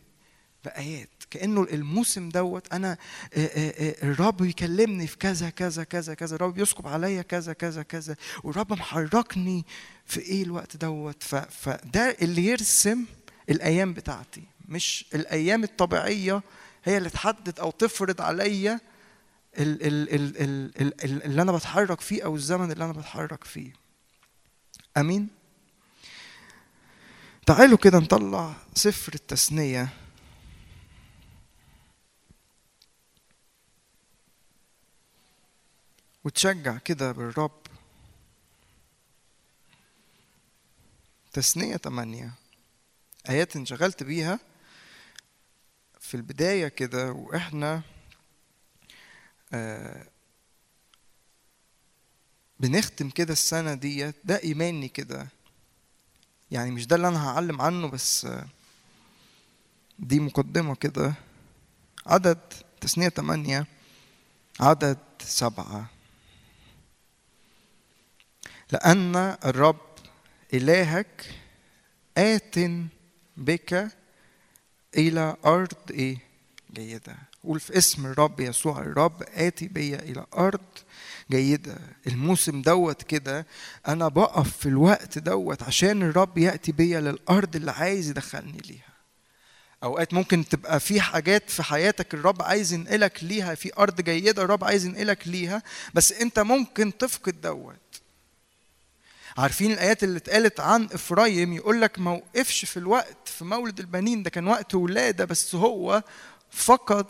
بآيات. 0.66 1.19
كأنه 1.32 1.64
الموسم 1.64 2.30
دوت 2.30 2.74
أنا 2.74 2.98
آه، 3.34 3.46
آه، 3.46 3.74
آه، 3.90 3.96
الرب 4.04 4.38
بيكلمني 4.38 5.08
في 5.08 5.18
كذا 5.18 5.50
كذا 5.50 5.84
كذا 5.84 6.14
كذا 6.14 6.36
الرب 6.36 6.58
يسكب 6.58 6.88
عليا 6.88 7.22
كذا 7.22 7.54
كذا 7.54 7.84
كذا 7.84 8.16
والرب 8.44 8.74
محركني 8.74 9.66
في 10.06 10.20
إيه 10.20 10.44
الوقت 10.44 10.78
دوت؟ 10.78 11.24
فده 11.24 12.18
اللي 12.22 12.46
يرسم 12.46 13.06
الأيام 13.50 13.94
بتاعتي 13.94 14.44
مش 14.68 15.06
الأيام 15.16 15.64
الطبيعية 15.64 16.42
هي 16.84 16.98
اللي 16.98 17.10
تحدد 17.10 17.60
أو 17.60 17.72
تفرض 17.72 18.22
عليا 18.22 18.80
ال- 19.60 19.84
ال- 19.88 20.14
ال- 20.16 20.42
ال- 20.42 20.82
ال- 20.82 21.04
ال- 21.04 21.24
اللي 21.24 21.42
أنا 21.42 21.52
بتحرك 21.52 22.02
فيه 22.02 22.26
أو 22.26 22.36
الزمن 22.36 22.72
اللي 22.72 22.86
أنا 22.86 22.94
بتحرك 22.94 23.44
فيه. 23.44 23.74
آمين؟ 24.98 25.28
تعالوا 27.46 27.78
كده 27.78 28.00
نطلع 28.00 28.54
سفر 28.76 29.14
التثنية. 29.14 29.90
وتشجع 36.24 36.78
كده 36.78 37.12
بالرب. 37.12 37.60
تثنية 41.34 41.76
تمانية. 41.78 42.34
آيات 43.30 43.56
انشغلت 43.56 44.04
بيها 44.04 44.40
في 46.00 46.16
البداية 46.18 46.68
كده 46.68 47.12
وإحنا 47.12 47.82
آه 49.54 50.08
بنختم 52.60 53.10
كده 53.10 53.34
السنة 53.34 53.74
ديت. 53.74 54.16
ده 54.24 54.44
إيماني 54.44 54.88
كده. 54.88 55.28
يعني 56.52 56.72
مش 56.72 56.88
ده 56.88 56.96
اللي 56.96 57.08
أنا 57.08 57.28
هعلم 57.30 57.62
عنه 57.62 57.88
بس 57.88 58.26
آه 58.26 58.48
دي 60.00 60.20
مقدمة 60.20 60.76
كده. 60.76 61.14
عدد 62.06 62.40
تثنية 62.82 63.10
تمانية. 63.10 63.68
عدد 64.60 64.98
سبعة. 65.22 65.90
لأن 68.72 69.16
الرب 69.46 69.80
إلهك 70.54 71.26
آت 72.18 72.56
بك 73.38 73.88
إلى 74.98 75.36
أرض 75.46 75.74
إيه؟ 75.92 76.18
جيدة. 76.74 77.16
قول 77.44 77.60
في 77.60 77.78
اسم 77.78 78.06
الرب 78.06 78.40
يسوع 78.40 78.80
الرب 78.80 79.24
آتي 79.34 79.68
بي 79.68 79.96
إلى 79.96 80.26
أرض 80.34 80.62
جيدة. 81.32 81.78
الموسم 82.08 82.62
دوت 82.62 83.04
كده 83.04 83.46
أنا 83.88 84.08
بقف 84.08 84.58
في 84.58 84.66
الوقت 84.66 85.18
دوت 85.18 85.64
عشان 85.64 86.04
الرب 86.04 86.38
يأتي 86.38 86.72
بيا 86.72 87.00
للأرض 87.02 87.56
اللي 87.56 87.72
عايز 87.72 88.10
يدخلني 88.10 88.58
ليها. 88.66 88.90
أوقات 89.84 90.14
ممكن 90.14 90.48
تبقى 90.48 90.80
في 90.80 91.02
حاجات 91.02 91.50
في 91.50 91.64
حياتك 91.64 92.14
الرب 92.14 92.42
عايز 92.42 92.74
ينقلك 92.74 93.24
ليها 93.24 93.56
في 93.56 93.72
أرض 93.78 94.02
جيدة 94.02 94.42
الرب 94.44 94.64
عايز 94.64 94.86
ينقلك 94.86 95.28
ليها 95.28 95.64
بس 95.94 96.12
أنت 96.14 96.40
ممكن 96.40 96.98
تفقد 96.98 97.42
دوت. 97.42 97.76
عارفين 99.38 99.72
الآيات 99.72 100.04
اللي 100.04 100.18
اتقالت 100.18 100.60
عن 100.60 100.90
إفرايم؟ 100.94 101.54
يقول 101.54 101.82
لك 101.82 102.00
ما 102.00 102.12
وقفش 102.12 102.66
في 102.66 102.78
الوقت 102.78 103.18
في 103.28 103.46
مولد 103.46 103.80
البنين. 103.80 104.24
ده 104.24 104.30
كان 104.30 104.48
وقت 104.48 104.76
ولادة 104.76 105.26
بس 105.26 105.56
هو 105.56 106.04
فقد 106.52 107.06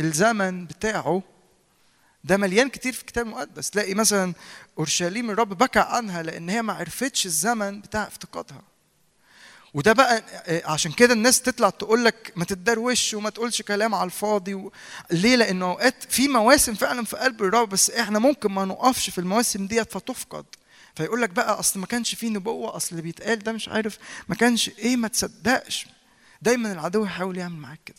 الزمن 0.00 0.66
بتاعه. 0.66 1.22
ده 2.24 2.36
مليان 2.36 2.68
كتير 2.68 2.92
في 2.92 3.00
الكتاب 3.00 3.26
المقدس. 3.26 3.70
تلاقي 3.70 3.94
مثلا 3.94 4.34
أورشليم 4.78 5.30
الرب 5.30 5.58
بكى 5.58 5.78
عنها 5.78 6.22
لأن 6.22 6.48
هي 6.48 6.62
ما 6.62 6.72
عرفتش 6.72 7.26
الزمن 7.26 7.80
بتاع 7.80 8.02
افتقادها. 8.06 8.62
وده 9.74 9.92
بقى 9.92 10.22
عشان 10.64 10.92
كده 10.92 11.12
الناس 11.14 11.42
تطلع 11.42 11.70
تقول 11.70 12.04
لك 12.04 12.32
ما 12.36 12.44
تتدروش 12.44 13.14
وما 13.14 13.30
تقولش 13.30 13.62
كلام 13.62 13.94
على 13.94 14.04
الفاضي 14.06 14.54
و... 14.54 14.72
ليه؟ 15.10 15.36
لأنه 15.36 15.66
أوقات 15.66 15.94
في 16.08 16.28
مواسم 16.28 16.74
فعلا 16.74 17.04
في 17.04 17.16
قلب 17.16 17.42
الرب 17.42 17.68
بس 17.68 17.90
إحنا 17.90 18.18
ممكن 18.18 18.52
ما 18.52 18.64
نقفش 18.64 19.10
في 19.10 19.18
المواسم 19.18 19.66
ديت 19.66 19.92
فتفقد. 19.92 20.44
فيقول 20.96 21.22
لك 21.22 21.30
بقى 21.30 21.58
أصل 21.58 21.80
ما 21.80 21.86
كانش 21.86 22.14
فيه 22.14 22.28
نبوة 22.28 22.76
أصل 22.76 22.90
اللي 22.90 23.02
بيتقال 23.02 23.38
ده 23.38 23.52
مش 23.52 23.68
عارف 23.68 23.98
ما 24.28 24.34
كانش 24.34 24.68
إيه 24.68 24.96
ما 24.96 25.08
تصدقش. 25.08 25.86
دايما 26.42 26.72
العدو 26.72 27.04
يحاول 27.04 27.38
يعمل 27.38 27.56
معاك 27.56 27.80
كده. 27.86 27.96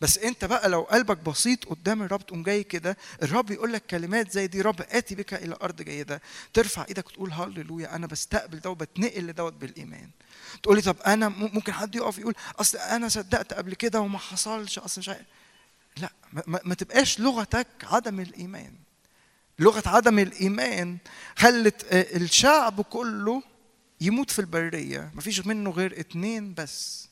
بس 0.00 0.18
أنت 0.18 0.44
بقى 0.44 0.68
لو 0.68 0.82
قلبك 0.82 1.16
بسيط 1.18 1.64
قدام 1.64 2.02
الرب 2.02 2.26
تقوم 2.26 2.42
جاي 2.42 2.64
كده 2.64 2.96
الرب 3.22 3.50
يقول 3.50 3.72
لك 3.72 3.86
كلمات 3.86 4.30
زي 4.32 4.46
دي 4.46 4.60
رب 4.60 4.80
آتي 4.90 5.14
بك 5.14 5.34
إلى 5.34 5.56
أرض 5.62 5.82
جيدة. 5.82 6.22
ترفع 6.54 6.84
إيدك 6.88 7.06
وتقول 7.06 7.32
هللويا 7.32 7.96
أنا 7.96 8.06
بستقبل 8.06 8.58
ده 8.60 8.70
وبتنقل 8.70 9.26
لدوت 9.26 9.52
بالإيمان. 9.52 10.10
تقول 10.62 10.76
لي 10.76 10.82
طب 10.82 10.96
أنا 11.06 11.28
ممكن 11.28 11.72
حد 11.72 11.94
يقف 11.94 12.18
يقول 12.18 12.34
أصل 12.60 12.78
أنا 12.78 13.08
صدقت 13.08 13.52
قبل 13.52 13.74
كده 13.74 14.00
وما 14.00 14.18
حصلش 14.18 14.78
أصل 14.78 15.00
مش 15.00 15.08
عارف. 15.08 15.26
لا 15.96 16.12
ما, 16.46 16.60
ما 16.64 16.74
تبقاش 16.74 17.20
لغتك 17.20 17.66
عدم 17.82 18.20
الإيمان. 18.20 18.72
لغة 19.58 19.82
عدم 19.86 20.18
الإيمان 20.18 20.98
خلت 21.36 21.86
الشعب 21.92 22.80
كله 22.80 23.42
يموت 24.00 24.30
في 24.30 24.38
البرية. 24.38 25.10
ما 25.14 25.20
فيش 25.20 25.46
منه 25.46 25.70
غير 25.70 26.00
اتنين 26.00 26.54
بس. 26.54 27.08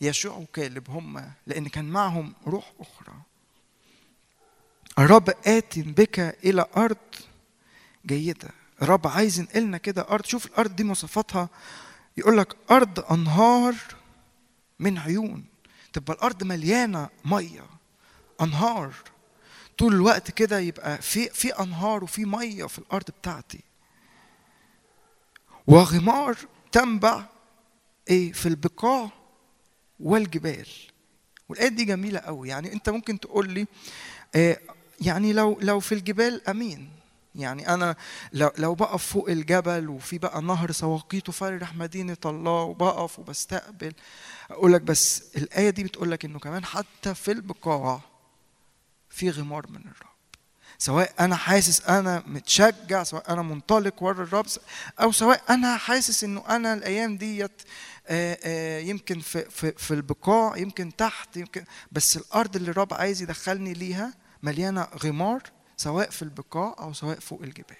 يشوع 0.00 0.36
وكالب 0.36 0.90
هم 0.90 1.30
لأن 1.46 1.68
كان 1.68 1.84
معهم 1.84 2.34
روح 2.46 2.72
أخرى. 2.80 3.14
الرب 4.98 5.30
آت 5.46 5.78
بك 5.78 6.20
إلى 6.44 6.66
أرض 6.76 6.96
جيدة. 8.06 8.48
الرب 8.82 9.06
عايز 9.06 9.38
ينقلنا 9.38 9.78
كده 9.78 10.06
أرض. 10.10 10.24
شوف 10.24 10.46
الأرض 10.46 10.76
دي 10.76 10.84
مواصفاتها. 10.84 11.48
يقول 12.16 12.38
لك 12.38 12.56
أرض 12.70 13.12
أنهار 13.12 13.74
من 14.78 14.98
عيون. 14.98 15.44
تبقى 15.92 16.12
الأرض 16.12 16.42
مليانة 16.44 17.08
مية. 17.24 17.66
أنهار. 18.40 18.94
طول 19.78 19.94
الوقت 19.94 20.30
كده 20.30 20.58
يبقى 20.58 21.02
في 21.02 21.28
في 21.28 21.48
أنهار 21.50 22.04
وفي 22.04 22.24
مية 22.24 22.64
في 22.64 22.78
الأرض 22.78 23.04
بتاعتي. 23.20 23.60
وغمار 25.66 26.36
تنبع 26.72 27.24
إيه 28.10 28.32
في 28.32 28.46
البقاع 28.46 29.10
والجبال. 30.00 30.66
والايه 31.48 31.68
دي 31.68 31.84
جميلة 31.84 32.18
قوي 32.20 32.48
يعني 32.48 32.72
أنت 32.72 32.88
ممكن 32.90 33.20
تقول 33.20 33.50
لي 33.52 33.66
آه 34.34 34.58
يعني 35.00 35.32
لو 35.32 35.58
لو 35.60 35.80
في 35.80 35.92
الجبال 35.92 36.48
أمين. 36.48 36.90
يعني 37.34 37.74
أنا 37.74 37.96
لو 38.32 38.50
لو 38.58 38.74
بقف 38.74 39.06
فوق 39.06 39.30
الجبل 39.30 39.88
وفي 39.88 40.18
بقى 40.18 40.42
نهر 40.42 40.72
سواقيته 40.72 41.32
فرح 41.32 41.74
مدينة 41.74 42.16
الله 42.26 42.62
وبقف 42.62 43.18
وبستقبل 43.18 43.92
أقول 44.50 44.72
لك 44.72 44.80
بس 44.82 45.36
الآية 45.36 45.70
دي 45.70 45.84
بتقول 45.84 46.10
لك 46.10 46.24
إنه 46.24 46.38
كمان 46.38 46.64
حتى 46.64 47.14
في 47.14 47.32
البقاع 47.32 48.00
في 49.16 49.30
غمار 49.30 49.66
من 49.70 49.76
الرب. 49.80 50.16
سواء 50.78 51.12
أنا 51.20 51.36
حاسس 51.36 51.80
أنا 51.88 52.22
متشجع 52.26 53.02
سواء 53.02 53.32
أنا 53.32 53.42
منطلق 53.42 54.02
ورا 54.02 54.22
الرب 54.22 54.46
أو 55.00 55.12
سواء 55.12 55.42
أنا 55.50 55.76
حاسس 55.76 56.24
إنه 56.24 56.44
أنا 56.48 56.74
الأيام 56.74 57.16
ديت 57.16 57.62
يمكن 58.88 59.20
في 59.20 59.50
في 59.50 59.72
في 59.72 59.94
البقاع 59.94 60.56
يمكن 60.56 60.96
تحت 60.96 61.36
يمكن 61.36 61.64
بس 61.92 62.16
الأرض 62.16 62.56
اللي 62.56 62.70
الرب 62.70 62.94
عايز 62.94 63.22
يدخلني 63.22 63.72
ليها 63.74 64.14
مليانة 64.42 64.88
غمار 65.04 65.42
سواء 65.76 66.10
في 66.10 66.22
البقاع 66.22 66.74
أو 66.78 66.92
سواء 66.92 67.18
فوق 67.20 67.42
الجبال. 67.42 67.76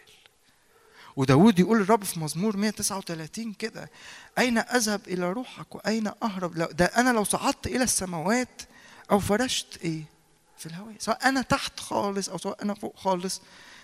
وداود 1.16 1.58
يقول 1.58 1.80
الرب 1.80 2.04
في 2.04 2.20
مزمور 2.20 2.56
139 2.56 3.52
كده 3.52 3.90
أين 4.38 4.58
أذهب 4.58 5.00
إلى 5.08 5.32
روحك 5.32 5.74
وأين 5.74 6.10
أهرب؟ 6.22 6.54
ده 6.54 6.84
أنا 6.84 7.10
لو 7.10 7.24
صعدت 7.24 7.66
إلى 7.66 7.84
السماوات 7.84 8.62
أو 9.10 9.18
فرشت 9.20 9.78
إيه؟ 9.84 10.15
في 10.58 10.66
الهواء 10.66 10.94
سواء 10.98 11.28
أنا 11.28 11.42
تحت 11.42 11.80
خالص 11.80 12.28
أو 12.28 12.38
سواء 12.38 12.62
أنا 12.62 12.74
فوق 12.74 12.96
خالص. 12.96 13.40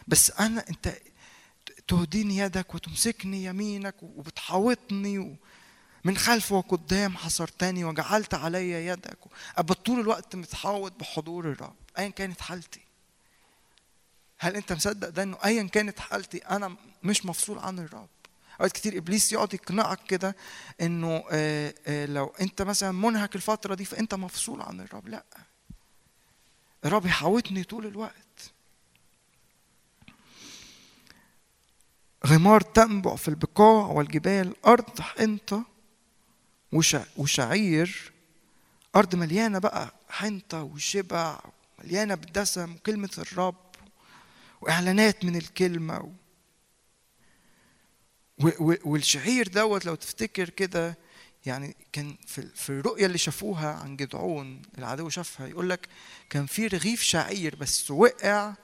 بس 0.08 0.30
أنا 0.30 0.64
أنت 0.70 0.94
تهديني 1.88 2.36
يدك 2.36 2.74
وتمسكني 2.74 3.44
يمينك 3.44 3.94
وبتحاوطني 4.02 5.18
و... 5.18 5.36
من 6.04 6.16
خلف 6.16 6.52
وقدام 6.52 7.16
حصرتني 7.16 7.84
وجعلت 7.84 8.34
علي 8.34 8.86
يدك. 8.86 9.18
أبقى 9.56 9.74
طول 9.74 10.00
الوقت 10.00 10.36
متحاوط 10.36 10.92
بحضور 11.00 11.50
الرب 11.50 11.76
أيا 11.98 12.08
كانت 12.08 12.40
حالتي. 12.40 12.80
هل 14.38 14.56
أنت 14.56 14.72
مصدق 14.72 15.08
ده 15.08 15.22
إنه 15.22 15.36
أيا 15.44 15.62
كانت 15.62 16.00
حالتي؟ 16.00 16.38
أنا 16.38 16.76
مش 17.02 17.26
مفصول 17.26 17.58
عن 17.58 17.78
الرب. 17.78 18.08
أوقات 18.60 18.72
كتير 18.72 18.96
إبليس 18.98 19.32
يقعد 19.32 19.54
يقنعك 19.54 19.98
كده 20.08 20.36
إنه 20.80 21.24
آه 21.30 21.74
آه 21.86 22.06
لو 22.06 22.26
أنت 22.40 22.62
مثلا 22.62 22.92
منهك 22.92 23.36
الفترة 23.36 23.74
دي 23.74 23.84
فأنت 23.84 24.14
مفصول 24.14 24.62
عن 24.62 24.80
الرب. 24.80 25.08
لأ. 25.08 25.24
الرب 26.84 27.06
يحاوطني 27.06 27.64
طول 27.64 27.86
الوقت. 27.86 28.52
غمار 32.26 32.60
تنبع 32.60 33.16
في 33.16 33.28
البقاع 33.28 33.86
والجبال 33.86 34.56
أرض 34.66 35.00
حنطة 35.00 35.64
وشع 36.72 37.04
وشعير. 37.16 38.12
أرض 38.96 39.14
مليانة 39.14 39.58
بقى 39.58 39.94
حنطة 40.08 40.62
وشبع 40.62 41.40
مليانة 41.78 42.14
بالدسم 42.14 42.72
وكلمة 42.74 43.10
الرب 43.18 43.56
وإعلانات 44.60 45.24
من 45.24 45.36
الكلمة 45.36 46.12
والشعير 48.84 49.48
دوت 49.48 49.84
لو 49.86 49.94
تفتكر 49.94 50.50
كده 50.50 50.96
يعني 51.46 51.76
كان 51.92 52.16
في 52.26 52.48
في 52.54 52.70
الرؤية 52.70 53.06
اللي 53.06 53.18
شافوها 53.18 53.72
عن 53.72 53.96
جدعون 53.96 54.62
العدو 54.78 55.08
شافها 55.08 55.46
يقول 55.46 55.70
لك 55.70 55.88
كان 56.30 56.46
في 56.46 56.66
رغيف 56.66 57.02
شعير 57.02 57.56
بس 57.56 57.90
وقع 57.90 58.54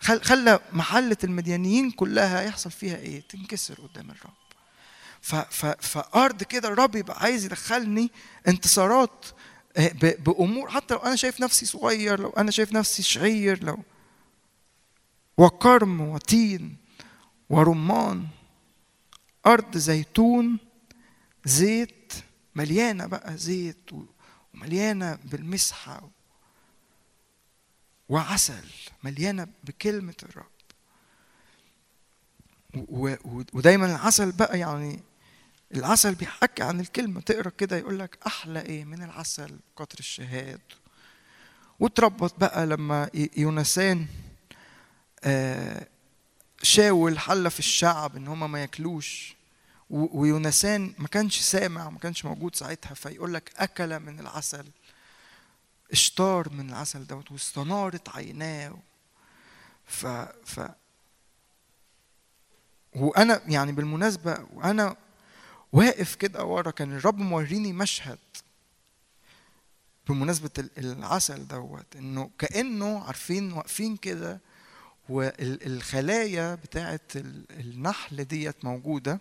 خلى 0.00 0.60
محلة 0.72 1.16
المديانيين 1.24 1.90
كلها 1.90 2.42
يحصل 2.42 2.70
فيها 2.70 2.96
إيه؟ 2.96 3.20
تنكسر 3.28 3.74
قدام 3.74 4.10
الرب. 4.10 4.34
فأرض 5.80 6.42
كده 6.42 6.68
الرب 6.68 6.96
يبقى 6.96 7.18
عايز 7.22 7.44
يدخلني 7.44 8.10
انتصارات 8.48 9.26
بأمور 10.02 10.70
حتى 10.70 10.94
لو 10.94 11.00
أنا 11.00 11.16
شايف 11.16 11.40
نفسي 11.40 11.66
صغير 11.66 12.20
لو 12.20 12.30
أنا 12.30 12.50
شايف 12.50 12.72
نفسي 12.72 13.02
شعير 13.02 13.64
لو 13.64 13.78
وكرم 15.38 16.00
وتين 16.00 16.76
ورمان 17.50 18.26
أرض 19.46 19.76
زيتون 19.76 20.58
زيت 21.44 22.12
مليانة 22.54 23.06
بقى 23.06 23.36
زيت 23.36 23.90
ومليانة 24.54 25.18
بالمسحة 25.24 26.08
وعسل 28.08 28.64
مليانة 29.04 29.46
بكلمة 29.64 30.14
الرب. 30.22 30.50
ودايما 33.54 33.86
العسل 33.86 34.32
بقى 34.32 34.58
يعني 34.58 35.00
العسل 35.74 36.14
بيحكي 36.14 36.62
عن 36.62 36.80
الكلمة. 36.80 37.20
تقرأ 37.20 37.48
كده 37.50 37.76
يقول 37.76 37.98
لك 37.98 38.18
أحلى 38.26 38.62
إيه 38.62 38.84
من 38.84 39.02
العسل 39.02 39.58
قطر 39.76 39.98
الشهاد 39.98 40.60
وتربط 41.80 42.40
بقى 42.40 42.66
لما 42.66 43.10
يونسان 43.36 44.06
آه، 45.24 45.86
شاول 46.62 47.18
حلف 47.18 47.58
الشعب 47.58 48.16
إن 48.16 48.28
هم 48.28 48.52
ما 48.52 48.60
ياكلوش. 48.60 49.36
ويونسان 49.90 50.94
ما 50.98 51.08
كانش 51.08 51.40
سامع 51.40 51.90
ما 51.90 51.98
كانش 51.98 52.24
موجود 52.24 52.54
ساعتها 52.54 52.94
فيقول 52.94 53.34
لك 53.34 53.52
أكل 53.56 54.00
من 54.00 54.20
العسل 54.20 54.64
اشتار 55.92 56.52
من 56.52 56.68
العسل 56.68 57.06
دوت 57.06 57.32
واستنارت 57.32 58.08
عيناه. 58.08 58.78
ف 59.86 60.06
ف 60.44 60.60
وأنا 62.96 63.40
يعني 63.48 63.72
بالمناسبة 63.72 64.46
وأنا 64.54 64.96
واقف 65.72 66.14
كده 66.14 66.44
ورا 66.44 66.70
كان 66.70 66.96
الرب 66.96 67.18
موريني 67.18 67.72
مشهد 67.72 68.18
بمناسبة 70.08 70.50
ال- 70.58 70.70
العسل 70.78 71.46
دوت 71.48 71.96
إنه 71.96 72.30
كأنه 72.38 73.04
عارفين 73.04 73.52
واقفين 73.52 73.96
كده 73.96 74.40
والخلايا 75.08 76.54
بتاعت 76.54 77.16
ال- 77.16 77.44
النحل 77.60 78.24
ديت 78.24 78.64
موجودة. 78.64 79.20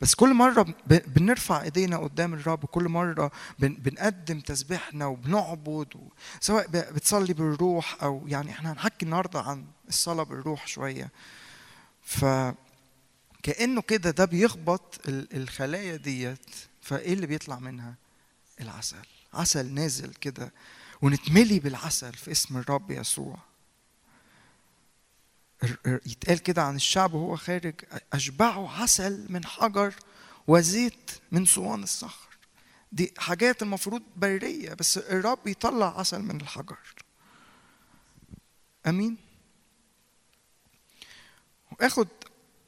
بس 0.00 0.14
كل 0.14 0.34
مرة 0.34 0.74
بنرفع 0.86 1.62
ايدينا 1.62 1.96
قدام 1.96 2.34
الرب 2.34 2.64
كل 2.64 2.88
مرة 2.88 3.30
بن- 3.58 3.74
بنقدم 3.74 4.40
تسبيحنا 4.40 5.06
وبنعبد 5.06 6.08
سواء 6.40 6.66
بتصلي 6.70 7.32
بالروح 7.34 8.02
أو 8.02 8.22
يعني 8.26 8.50
إحنا 8.50 8.72
هنحكي 8.72 9.04
النهاردة 9.04 9.40
عن 9.40 9.64
الصلاة 9.88 10.22
بالروح 10.22 10.66
شوية. 10.66 11.10
ف 12.02 12.24
كأنه 13.42 13.82
كده 13.82 14.10
ده 14.10 14.24
بيخبط 14.24 15.00
ال- 15.08 15.36
الخلايا 15.42 15.96
ديت 15.96 16.46
فإيه 16.80 17.12
اللي 17.12 17.26
بيطلع 17.26 17.58
منها؟ 17.58 17.94
العسل. 18.60 18.96
عسل 19.34 19.74
نازل 19.74 20.14
كده 20.14 20.52
ونتملي 21.02 21.58
بالعسل 21.58 22.12
في 22.12 22.30
اسم 22.30 22.56
الرب 22.56 22.90
يسوع. 22.90 23.36
يتقال 25.86 26.38
كده 26.38 26.62
عن 26.62 26.76
الشعب 26.76 27.14
وهو 27.14 27.36
خارج 27.36 27.74
أشبعوا 28.12 28.68
عسل 28.68 29.26
من 29.28 29.44
حجر 29.46 29.94
وزيت 30.46 31.10
من 31.32 31.44
صوان 31.44 31.82
الصخر. 31.82 32.28
دي 32.92 33.14
حاجات 33.18 33.62
المفروض 33.62 34.02
برية 34.16 34.74
بس 34.74 34.98
الرب 34.98 35.46
يطلع 35.46 36.00
عسل 36.00 36.22
من 36.22 36.40
الحجر. 36.40 36.78
أمين؟ 38.86 39.16
وآخد 41.72 42.08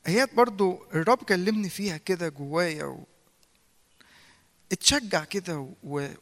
آيات 0.08 0.34
برضو 0.34 0.84
الرب 0.94 1.18
كلمني 1.18 1.68
فيها 1.68 1.96
كده 1.96 2.28
جوايا 2.28 2.84
و... 2.84 3.04
اتشجع 4.72 5.24
كده 5.24 5.58
و... 5.58 5.74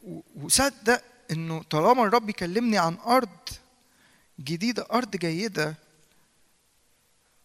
و... 0.05 0.21
وصدق 0.37 1.03
إنه 1.31 1.63
طالما 1.63 2.03
الرب 2.05 2.29
يكلمني 2.31 2.79
عن 2.79 2.95
أرض 3.07 3.49
جديدة 4.41 4.87
أرض 4.93 5.17
جيدة 5.17 5.75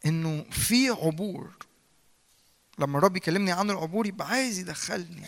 إنه 0.06 0.46
في 0.52 0.90
عبور. 0.90 1.50
لما 2.80 2.98
الرب 2.98 3.18
يكلمني 3.18 3.52
عن 3.52 3.70
العبور 3.72 4.08
يبقى 4.08 4.28
عايز 4.28 4.60
يدخلني. 4.60 5.26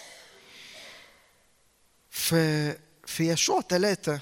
في 2.10 2.72
في 3.06 3.30
يشوع 3.32 3.62
ثلاثة 3.62 4.22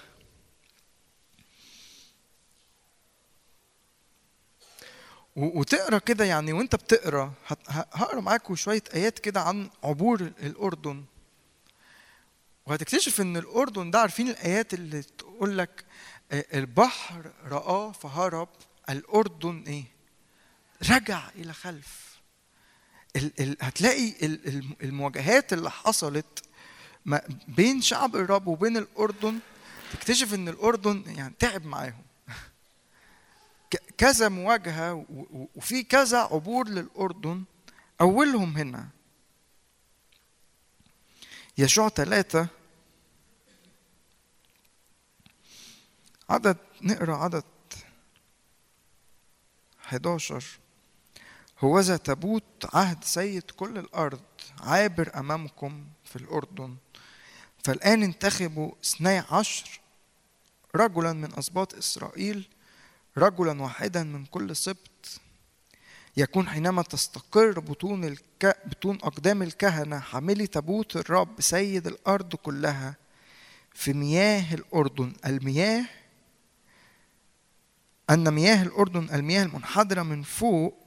وتقرأ 5.35 5.97
كده 5.97 6.25
يعني 6.25 6.53
وأنت 6.53 6.75
بتقرأ 6.75 7.33
هقرأ 7.69 8.21
معاكم 8.21 8.55
شوية 8.55 8.83
آيات 8.93 9.19
كده 9.19 9.41
عن 9.41 9.69
عبور 9.83 10.21
الأردن. 10.21 11.03
وهتكتشف 12.65 13.21
إن 13.21 13.37
الأردن 13.37 13.91
ده 13.91 13.99
عارفين 13.99 14.27
الآيات 14.29 14.73
اللي 14.73 15.01
تقول 15.03 15.57
لك 15.57 15.85
آه، 16.31 16.45
البحر 16.53 17.31
رآه 17.45 17.91
فهرب. 17.91 18.49
الأردن 18.89 19.63
إيه؟ 19.67 19.83
رجع 20.89 21.29
إلى 21.29 21.53
خلف. 21.53 22.03
ال 23.15 23.31
ال 23.41 23.57
هتلاقي 23.61 24.09
ال 24.25 24.47
ال- 24.47 24.75
المواجهات 24.83 25.53
اللي 25.53 25.71
حصلت 25.71 26.43
ما 27.05 27.21
بين 27.47 27.81
شعب 27.81 28.15
الرب 28.15 28.47
وبين 28.47 28.77
الأردن 28.77 29.39
تكتشف 29.93 30.33
إن 30.33 30.47
الأردن 30.47 31.03
يعني 31.07 31.33
تعب 31.39 31.65
معاهم. 31.65 32.03
كذا 33.97 34.29
مواجهة 34.29 35.05
وفي 35.55 35.83
كذا 35.83 36.17
عبور 36.19 36.67
للأردن 36.67 37.43
أولهم 38.01 38.57
هنا. 38.57 38.89
يشوع 41.57 41.89
ثلاثة 41.89 42.47
عدد 46.29 46.57
نقرأ 46.81 47.15
عدد 47.17 47.43
11 49.85 50.43
هوذا 51.63 51.97
تابوت 51.97 52.43
عهد 52.73 53.03
سيد 53.03 53.51
كل 53.51 53.77
الأرض 53.77 54.21
عابر 54.59 55.11
أمامكم 55.19 55.85
في 56.03 56.15
الأردن. 56.15 56.75
فالآن 57.63 58.03
انتخبوا 58.03 58.71
اثني 58.83 59.17
عشر 59.17 59.79
رجلا 60.75 61.13
من 61.13 61.37
أسباط 61.37 61.75
إسرائيل 61.75 62.47
رجلا 63.17 63.61
واحدا 63.61 64.03
من 64.03 64.25
كل 64.25 64.55
سبط. 64.55 65.19
يكون 66.17 66.47
حينما 66.49 66.81
تستقر 66.81 67.59
بطون 67.59 68.03
الك... 68.03 68.57
بطون 68.65 68.95
أقدام 68.95 69.41
الكهنة 69.41 69.99
حاملي 69.99 70.47
تابوت 70.47 70.95
الرب 70.95 71.41
سيد 71.41 71.87
الأرض 71.87 72.35
كلها 72.35 72.95
في 73.73 73.93
مياه 73.93 74.53
الأردن. 74.53 75.13
المياه 75.25 75.85
أن 78.09 78.33
مياه 78.33 78.63
الأردن 78.63 79.09
المياه 79.13 79.43
المنحدرة 79.43 80.03
من 80.03 80.23
فوق 80.23 80.82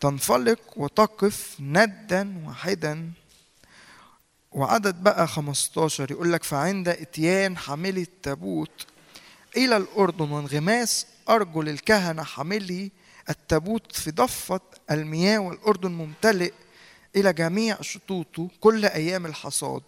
تنفلق 0.00 0.60
وتقف 0.76 1.56
ندا 1.60 2.42
واحدا. 2.46 3.10
وعدد 4.52 5.02
بقى 5.02 5.28
15 5.28 6.10
يقول 6.10 6.32
لك 6.32 6.44
فعند 6.44 6.88
إتيان 6.88 7.56
حاملي 7.56 8.02
التابوت 8.02 8.86
إلى 9.56 9.76
الأردن 9.76 10.30
وانغماس 10.30 11.06
أرجل 11.28 11.68
الكهنة 11.68 12.22
حاملي 12.22 12.90
التابوت 13.30 13.92
في 13.96 14.10
ضفة 14.10 14.60
المياه 14.90 15.38
والأردن 15.38 15.92
ممتلئ 15.92 16.52
إلى 17.16 17.32
جميع 17.32 17.76
شطوطه 17.80 18.48
كل 18.60 18.84
أيام 18.84 19.26
الحصاد. 19.26 19.82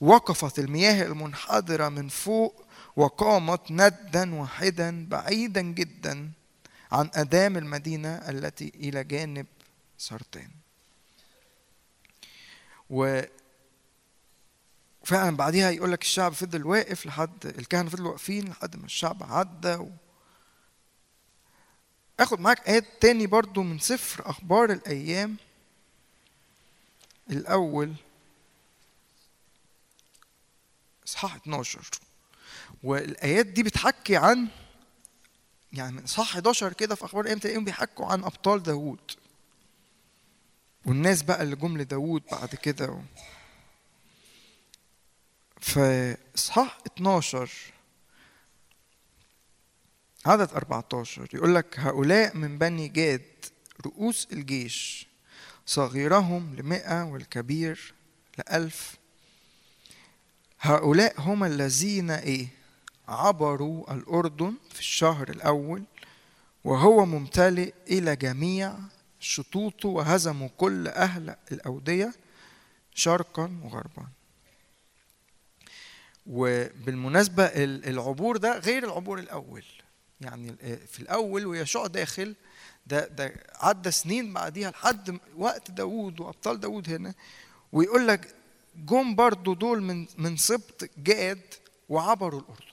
وقفت 0.00 0.58
المياه 0.58 1.02
المنحدرة 1.06 1.88
من 1.88 2.08
فوق 2.08 2.64
وقامت 2.96 3.60
ندا 3.70 4.34
واحدا 4.34 5.06
بعيدا 5.08 5.60
جدا. 5.62 6.30
عن 6.92 7.10
أدام 7.14 7.56
المدينة 7.56 8.08
التي 8.08 8.72
إلى 8.74 9.04
جانب 9.04 9.46
سرطان. 9.98 10.50
و 12.90 13.20
فعلا 15.04 15.36
بعديها 15.36 15.70
يقول 15.70 15.92
لك 15.92 16.02
الشعب 16.02 16.32
فضل 16.32 16.66
واقف 16.66 17.06
لحد 17.06 17.46
الكهنة 17.46 17.90
فضلوا 17.90 18.08
واقفين 18.10 18.48
لحد 18.48 18.76
ما 18.76 18.84
الشعب 18.86 19.22
عدى 19.22 19.74
و... 19.74 19.90
آخد 22.20 22.40
معاك 22.40 22.68
آيات 22.68 22.84
تاني 23.00 23.26
برضو 23.26 23.62
من 23.62 23.78
سفر 23.78 24.30
أخبار 24.30 24.72
الأيام. 24.72 25.36
الأول 27.30 27.94
إصحاح 31.06 31.34
12 31.34 31.80
والآيات 32.82 33.46
دي 33.46 33.62
بتحكي 33.62 34.16
عن 34.16 34.48
يعني 35.72 35.92
من 35.96 36.02
إصحاح 36.02 36.32
11 36.36 36.72
كده 36.72 36.94
في 36.94 37.04
أخبار 37.04 37.20
الأيام 37.22 37.38
تلاقيهم 37.38 37.64
بيحكوا 37.64 38.06
عن 38.06 38.24
أبطال 38.24 38.62
داوود. 38.62 39.00
والناس 40.86 41.22
بقى 41.22 41.42
اللي 41.42 41.56
جم 41.56 41.78
لداوود 41.78 42.22
بعد 42.32 42.54
كده. 42.54 42.90
و... 42.90 43.00
في 45.60 46.16
إصحاح 46.36 46.78
12 46.86 47.50
عدد 50.26 50.50
14 50.52 51.28
يقول 51.34 51.54
لك 51.54 51.78
هؤلاء 51.78 52.36
من 52.36 52.58
بني 52.58 52.88
جاد 52.88 53.22
رؤوس 53.86 54.28
الجيش. 54.32 55.06
صغيرهم 55.66 56.54
لمئة 56.54 57.02
والكبير 57.04 57.94
لألف. 58.38 58.96
هؤلاء 60.60 61.20
هم 61.20 61.44
الذين 61.44 62.10
إيه؟ 62.10 62.48
عبروا 63.08 63.94
الأردن 63.94 64.54
الشهر 65.02 65.28
الأول 65.30 65.82
وهو 66.64 67.04
ممتلئ 67.06 67.72
إلى 67.90 68.16
جميع 68.16 68.74
شطوطه 69.20 69.88
وهزموا 69.88 70.48
كل 70.56 70.88
أهل 70.88 71.36
الأودية 71.52 72.12
شرقا 72.94 73.60
وغربا. 73.64 74.06
وبالمناسبة 76.26 77.44
ال- 77.44 77.88
العبور 77.88 78.36
ده 78.36 78.58
غير 78.58 78.84
العبور 78.84 79.18
الأول. 79.18 79.64
يعني 80.20 80.56
في 80.86 81.00
الأول 81.00 81.46
ويشوع 81.46 81.86
داخل 81.86 82.34
ده 82.86 83.06
ده 83.08 83.32
عدى 83.54 83.90
سنين 83.90 84.32
بعديها 84.32 84.70
لحد 84.70 85.18
وقت 85.36 85.70
داوود 85.70 86.20
وأبطال 86.20 86.60
داوود 86.60 86.90
هنا 86.90 87.14
ويقول 87.72 88.08
لك 88.08 88.34
جم 88.76 89.14
برضو 89.14 89.54
دول 89.54 89.82
من 89.82 90.06
من 90.18 90.36
سبط 90.36 90.90
جاد 90.98 91.40
وعبروا 91.88 92.40
الأردن. 92.40 92.71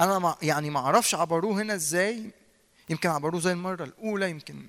أنا 0.00 0.18
مع 0.18 0.36
يعني 0.42 0.70
ما 0.70 0.80
أعرفش 0.80 1.14
عبروه 1.14 1.62
هنا 1.62 1.74
إزاي. 1.74 2.30
يمكن 2.88 3.08
عبروه 3.08 3.40
زي 3.40 3.52
المرة 3.52 3.84
الأولى 3.84 4.30
يمكن 4.30 4.66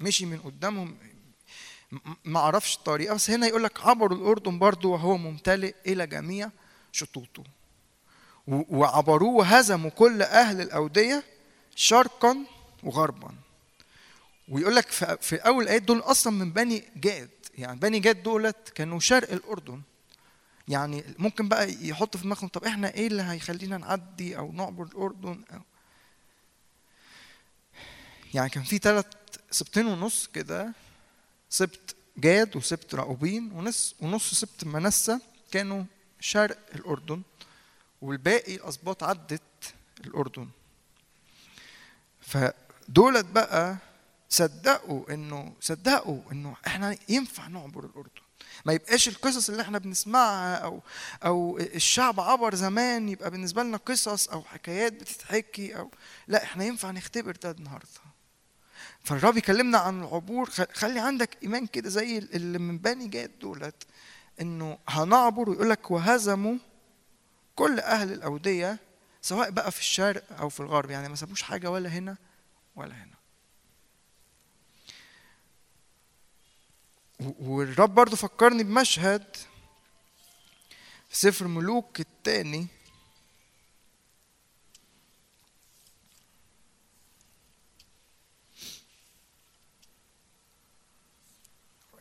مشي 0.00 0.26
من 0.26 0.38
قدامهم. 0.38 0.96
ما 2.24 2.40
أعرفش 2.40 2.76
الطريقة 2.76 3.14
بس 3.14 3.30
هنا 3.30 3.46
يقول 3.46 3.64
لك 3.64 3.86
عبروا 3.86 4.18
الأردن 4.18 4.58
برضو 4.58 4.92
وهو 4.92 5.16
ممتلئ 5.16 5.74
إلى 5.86 6.06
جميع 6.06 6.50
شطوطه. 6.92 7.44
وعبروه 8.46 9.34
وهزموا 9.34 9.90
كل 9.90 10.22
أهل 10.22 10.60
الأودية 10.60 11.24
شرقا 11.74 12.44
وغربا. 12.82 13.34
ويقول 14.48 14.76
لك 14.76 14.90
في 15.20 15.36
أول 15.36 15.64
الآيات 15.64 15.82
دول 15.82 15.98
أصلا 15.98 16.32
من 16.32 16.52
بني 16.52 16.84
جاد. 16.96 17.30
يعني 17.58 17.80
بني 17.80 18.00
جاد 18.00 18.22
دولت 18.22 18.68
كانوا 18.74 19.00
شرق 19.00 19.32
الأردن. 19.32 19.82
يعني 20.68 21.04
ممكن 21.18 21.48
بقى 21.48 21.86
يحط 21.88 22.16
في 22.16 22.22
دماغهم 22.22 22.48
طب 22.48 22.64
إحنا 22.64 22.94
إيه 22.94 23.06
اللي 23.06 23.22
هيخلينا 23.22 23.78
نعدي 23.78 24.38
أو 24.38 24.52
نعبر 24.52 24.84
الأردن؟ 24.84 25.44
أو 25.54 25.60
يعني 28.34 28.50
كان 28.50 28.62
في 28.62 28.78
ثلاث 28.78 29.06
سبتين 29.50 29.86
ونص 29.86 30.26
كده 30.26 30.72
سبت 31.50 31.96
جاد 32.16 32.56
وسبت 32.56 32.94
راؤوبين 32.94 33.52
ونص 33.52 33.94
ونص 34.00 34.34
سبت 34.34 34.64
منسى 34.64 35.18
كانوا 35.50 35.84
شرق 36.20 36.58
الأردن 36.74 37.22
والباقي 38.02 38.54
الاسباط 38.54 39.02
عدت 39.02 39.42
الأردن. 40.00 40.48
فدولت 42.20 43.24
بقى 43.24 43.76
صدقوا 44.28 45.14
إنه 45.14 45.54
صدقوا 45.60 46.32
إنه 46.32 46.56
إحنا 46.66 46.96
ينفع 47.08 47.46
نعبر 47.48 47.84
الأردن. 47.84 48.27
ما 48.64 48.72
يبقاش 48.72 49.08
القصص 49.08 49.50
اللي 49.50 49.62
إحنا 49.62 49.78
بنسمعها 49.78 50.54
أو 50.54 50.82
أو 51.24 51.58
الشعب 51.58 52.20
عبر 52.20 52.54
زمان 52.54 53.08
يبقى 53.08 53.30
بالنسبة 53.30 53.62
لنا 53.62 53.76
قصص 53.76 54.28
أو 54.28 54.42
حكايات 54.42 54.92
بتتحكي 54.92 55.76
أو 55.76 55.90
لا 56.28 56.42
إحنا 56.42 56.64
ينفع 56.64 56.90
نختبر 56.90 57.36
ده 57.42 57.50
النهارده. 57.50 57.88
فالرب 59.04 59.36
يكلمنا 59.36 59.78
عن 59.78 60.02
العبور. 60.02 60.50
خلي 60.72 61.00
عندك 61.00 61.38
إيمان 61.42 61.66
كده 61.66 61.88
زي 61.88 62.18
اللي 62.18 62.58
من 62.58 62.78
بني 62.78 63.08
جاد 63.08 63.30
دولت 63.40 63.86
إنه 64.40 64.78
هنعبر 64.88 65.50
ويقول 65.50 65.70
لك 65.70 65.90
وهزموا 65.90 66.54
كل 67.54 67.80
أهل 67.80 68.12
الأودية 68.12 68.78
سواء 69.22 69.50
بقى 69.50 69.72
في 69.72 69.80
الشرق 69.80 70.24
أو 70.40 70.48
في 70.48 70.60
الغرب. 70.60 70.90
يعني 70.90 71.08
ما 71.08 71.16
سابوش 71.16 71.42
حاجة 71.42 71.70
ولا 71.70 71.88
هنا 71.88 72.16
ولا 72.76 72.94
هنا. 72.94 73.17
والرب 77.20 77.94
برضو 77.94 78.16
فكرني 78.16 78.62
بمشهد 78.64 79.36
في 81.08 81.16
سفر 81.16 81.46
ملوك 81.46 82.00
الثاني 82.00 82.66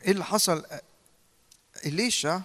إيه 0.03 0.11
اللي 0.11 0.23
حصل؟ 0.25 0.65
إليشا 1.85 2.43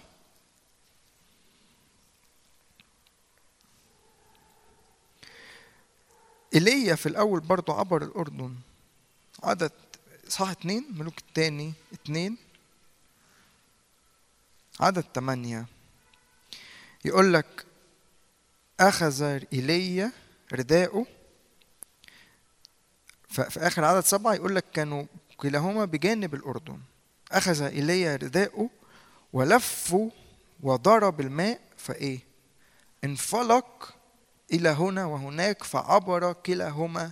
إيليا 6.55 6.95
في 6.95 7.05
الأول 7.05 7.39
برضو 7.39 7.71
عبر 7.71 8.03
الأردن. 8.03 8.55
عدد 9.43 9.71
صح 10.27 10.49
اتنين؟ 10.49 10.85
ملوك 10.89 11.17
التاني 11.17 11.73
اتنين. 11.93 12.37
عدد 14.79 15.03
تمانية. 15.03 15.65
يقول 17.05 17.33
لك 17.33 17.65
أخذ 18.79 19.23
إيليا 19.53 20.11
رداءه. 20.53 21.05
في 23.29 23.59
آخر 23.67 23.83
عدد 23.85 24.03
سبعة 24.03 24.33
يقول 24.33 24.55
لك 24.55 24.65
كانوا 24.73 25.05
كلاهما 25.37 25.85
بجانب 25.85 26.35
الأردن. 26.35 26.79
أخذ 27.31 27.61
إيليا 27.61 28.15
رداءه 28.15 28.69
ولفه 29.33 30.11
وضرب 30.63 31.21
الماء 31.21 31.61
فإيه؟ 31.77 32.19
انفلق 33.03 33.95
إلى 34.53 34.69
هنا 34.69 35.05
وهناك 35.05 35.63
فعبر 35.63 36.33
كلاهما 36.33 37.11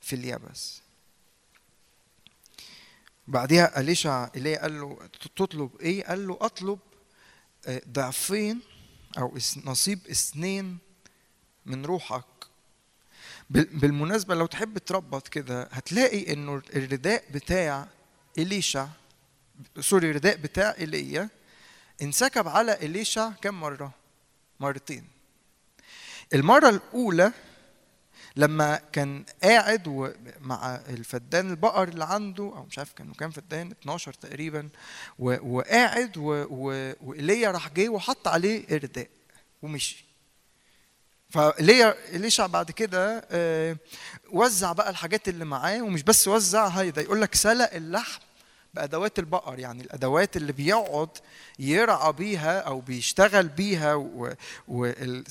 في 0.00 0.16
اليبس 0.16 0.83
بعدها 3.28 3.80
أليشع 3.80 4.28
إليه 4.36 4.56
قال 4.58 4.80
له 4.80 4.98
تطلب 5.36 5.70
إيه؟ 5.80 6.04
قال 6.04 6.26
له 6.28 6.38
أطلب 6.40 6.78
آه، 7.66 7.82
ضعفين 7.88 8.60
أو 9.18 9.38
نصيب 9.64 9.98
اثنين 10.10 10.78
من 11.66 11.84
روحك 11.84 12.24
بال- 13.50 13.78
بالمناسبة 13.78 14.34
لو 14.34 14.46
تحب 14.46 14.78
تربط 14.78 15.28
كده 15.28 15.68
هتلاقي 15.72 16.32
إنه 16.32 16.62
الرداء 16.76 17.24
بتاع 17.30 17.88
إليشع 18.38 18.88
سوري 19.80 20.10
الرداء 20.10 20.36
بتاع 20.36 20.74
إيليا 20.78 21.28
انسكب 22.02 22.48
على 22.48 22.72
إليشع 22.72 23.30
كم 23.30 23.60
مرة؟ 23.60 23.92
مرتين 24.60 25.04
المرة 26.34 26.68
الأولى 26.68 27.32
لما 28.36 28.80
كان 28.92 29.24
قاعد 29.42 30.14
مع 30.40 30.74
الفدان 30.88 31.50
البقر 31.50 31.88
اللي 31.88 32.04
عنده 32.04 32.42
أو 32.44 32.64
مش 32.64 32.78
عارف 32.78 32.92
كانوا 32.92 33.14
كام 33.14 33.30
فدان 33.30 33.70
12 33.70 34.12
تقريبا 34.12 34.68
وقاعد 35.18 36.16
وإيليا 36.16 37.50
راح 37.50 37.68
جه 37.68 37.88
وحط 37.88 38.28
عليه 38.28 38.64
إرداء 38.72 39.08
ومشي. 39.62 40.04
فإيليا 41.30 41.94
اليشع 42.16 42.46
بعد 42.46 42.70
كده 42.70 43.24
آه، 43.30 43.76
وزع 44.30 44.72
بقى 44.72 44.90
الحاجات 44.90 45.28
اللي 45.28 45.44
معاه 45.44 45.82
ومش 45.82 46.02
بس 46.02 46.28
وزعها 46.28 46.84
ده 46.84 47.02
يقول 47.02 47.20
لك 47.20 47.34
سلق 47.34 47.74
اللحم 47.74 48.20
بأدوات 48.74 49.18
البقر 49.18 49.58
يعني 49.58 49.82
الأدوات 49.82 50.36
اللي 50.36 50.52
بيقعد 50.52 51.08
يرعى 51.58 52.12
بيها 52.12 52.60
أو 52.60 52.80
بيشتغل 52.80 53.48
بيها 53.48 53.94
و, 53.94 54.32
و 54.68 54.84
ال- 54.86 55.24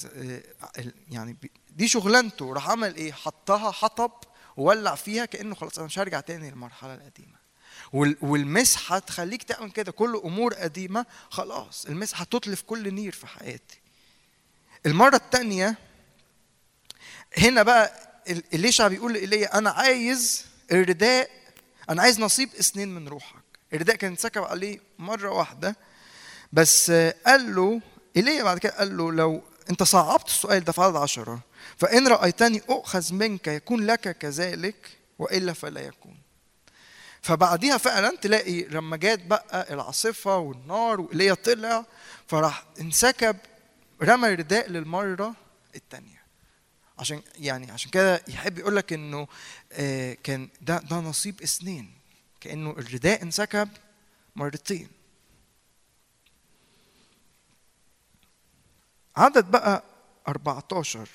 يعني 1.12 1.36
دي 1.76 1.88
شغلانته. 1.88 2.54
راح 2.54 2.70
عمل 2.70 2.96
إيه؟ 2.96 3.12
حطها 3.12 3.72
حطب 3.72 4.12
وولع 4.58 4.96
فيها 4.96 5.26
كأنه 5.26 5.56
خلاص 5.56 5.78
أنا 5.78 5.86
مش 5.88 6.00
هرجع 6.00 6.20
تاني 6.20 6.50
للمرحلة 6.52 6.94
القديمة. 6.94 7.44
وال- 7.94 8.18
والمسحة 8.22 9.00
تخليك 9.00 9.44
تعمل 9.44 9.72
كده. 9.72 9.92
كل 9.92 10.22
أمور 10.26 10.54
قديمة 10.54 11.06
خلاص. 11.30 11.86
المسحة 11.86 12.24
تتلف 12.26 12.62
كل 12.62 12.94
نير 12.94 13.12
في 13.12 13.28
حياتي. 13.28 13.80
المرة 14.86 15.16
الثانية 15.16 15.76
هنا 17.38 17.64
بقى 17.64 18.10
ال- 18.30 18.44
اليشع 18.54 18.88
بيقول 18.88 19.14
لإيليا 19.14 19.58
أنا 19.58 19.70
عايز 19.70 20.46
الرداء 20.72 21.30
أنا 21.90 22.02
عايز 22.02 22.20
نصيب 22.20 22.50
اثنين 22.60 22.96
من 22.96 23.08
روحك. 23.08 23.44
الرداء 23.74 23.96
كان 23.96 24.16
سكب 24.16 24.44
عليه 24.44 24.80
مرة 25.00 25.30
واحدة. 25.30 25.76
بس 26.54 26.92
قال 27.26 27.56
له 27.56 27.82
ايليا 28.18 28.44
بعد 28.44 28.58
كده 28.58 28.72
قال 28.78 28.98
له 28.98 29.12
لو 29.12 29.44
انت 29.70 29.84
صعبت 29.84 30.28
السؤال 30.28 30.64
ده 30.64 30.72
في 30.72 30.82
عدد 30.82 30.96
عشرة. 30.96 31.40
فإن 31.78 32.08
رأيتني 32.08 32.62
أؤخذ 32.70 33.14
منك 33.14 33.48
يكون 33.48 33.86
لك 33.86 34.18
كذلك 34.18 34.98
وإلا 35.20 35.54
فلا 35.54 35.82
يكون. 35.82 36.18
فبعديها 37.22 37.78
فعلا 37.78 38.18
تلاقي 38.22 38.62
لما 38.64 38.98
جت 38.98 39.20
بقى 39.26 39.74
العاصفة 39.74 40.38
والنار 40.38 41.02
وايليا 41.02 41.34
طلع 41.34 41.86
فراح 42.28 42.64
انسكب 42.82 43.38
رمى 44.04 44.28
الرداء 44.30 44.70
للمرة 44.70 45.34
الثانية 45.76 46.24
عشان 47.00 47.22
يعني 47.40 47.72
عشان 47.72 47.92
كده 47.92 48.22
يحب 48.28 48.58
يقول 48.58 48.76
لك 48.76 48.94
إنه 48.94 49.28
آه، 49.72 50.18
كان 50.24 50.50
ده 50.62 50.78
ده 50.78 50.96
نصيب 50.96 51.42
اثنين. 51.42 51.92
كأنه 52.42 52.70
الرداء 52.72 53.24
انسكب 53.24 53.70
مرتين. 54.36 54.88
عدد 59.16 59.52
بقى 59.52 59.84
14 60.28 61.10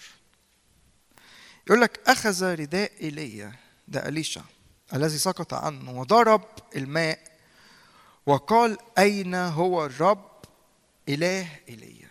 يقول 1.66 1.80
لك 1.80 2.00
أخذ 2.08 2.54
رداء 2.54 2.92
إيليا 3.00 3.52
ده 3.88 4.08
أليشع 4.08 4.42
الذي 4.94 5.18
سقط 5.18 5.54
عنه 5.54 6.00
وضرب 6.00 6.44
الماء 6.76 7.38
وقال 8.26 8.78
أين 8.98 9.34
هو 9.34 9.86
الرب؟ 9.86 10.28
إله 11.08 11.48
إيليا 11.68 12.08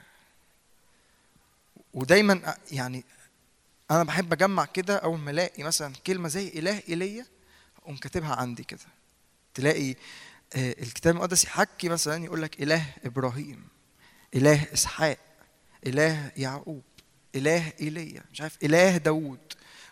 ودايما 1.94 2.56
يعني 2.72 3.04
أنا 3.92 4.04
بحب 4.04 4.34
أجمع 4.34 4.66
كده 4.66 4.98
أول 4.98 5.20
ما 5.20 5.32
ألاقي 5.32 5.64
مثلا 5.64 5.94
كلمة 6.08 6.30
زي 6.30 6.48
إله 6.48 6.84
إيليا 6.90 7.26
أقوم 7.78 7.98
كاتبها 7.98 8.36
عندي 8.36 8.64
كده. 8.64 8.80
تلاقي 9.54 9.92
آه، 10.56 10.76
الكتاب 10.82 11.14
المقدس 11.16 11.44
يحكي 11.44 11.90
مثلا 11.90 12.26
يقول 12.26 12.42
لك 12.42 12.62
إله 12.62 12.86
إبراهيم 13.06 13.68
إله 14.36 14.74
إسحاق 14.74 15.18
إله 15.88 16.32
يعقوب 16.38 16.84
إله 17.36 17.74
إيليا 17.82 18.24
مش 18.32 18.42
عارف 18.42 18.58
إله 18.64 18.98
داوود. 18.98 19.40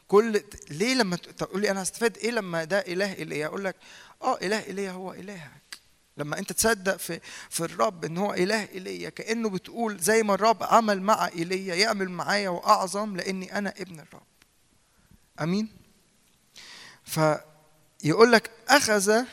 كل 0.08 0.44
ليه 0.70 0.94
لما 0.94 1.16
تقول 1.16 1.62
لي 1.62 1.72
أنا 1.72 1.84
هستفاد 1.84 2.18
إيه 2.18 2.32
لما 2.32 2.64
ده 2.64 2.80
إله 2.80 3.14
إيليا؟ 3.14 3.48
أقول 3.48 3.64
لك 3.66 3.76
آه 4.22 4.38
إله 4.42 4.64
إيليا 4.66 4.92
هو 4.92 5.14
إلهك. 5.14 5.78
لما 6.18 6.40
أنت 6.40 6.52
تصدق 6.54 6.96
في 6.98 7.20
في 7.50 7.60
الرب 7.60 8.06
إن 8.06 8.18
هو 8.18 8.34
إله 8.34 8.70
إيليا 8.70 9.10
كأنه 9.10 9.50
بتقول 9.50 10.00
زي 10.00 10.24
ما 10.24 10.34
الرب 10.34 10.64
عمل 10.64 11.02
مع 11.02 11.28
إيليا 11.28 11.76
يعمل 11.76 12.10
معايا 12.10 12.50
وأعظم 12.50 13.16
لأني 13.16 13.58
أنا 13.58 13.74
ابن 13.78 14.00
الرب. 14.00 14.24
آمين؟ 15.42 15.70
فيقول 17.04 18.32
لك 18.32 18.52
أخذ 18.70 19.24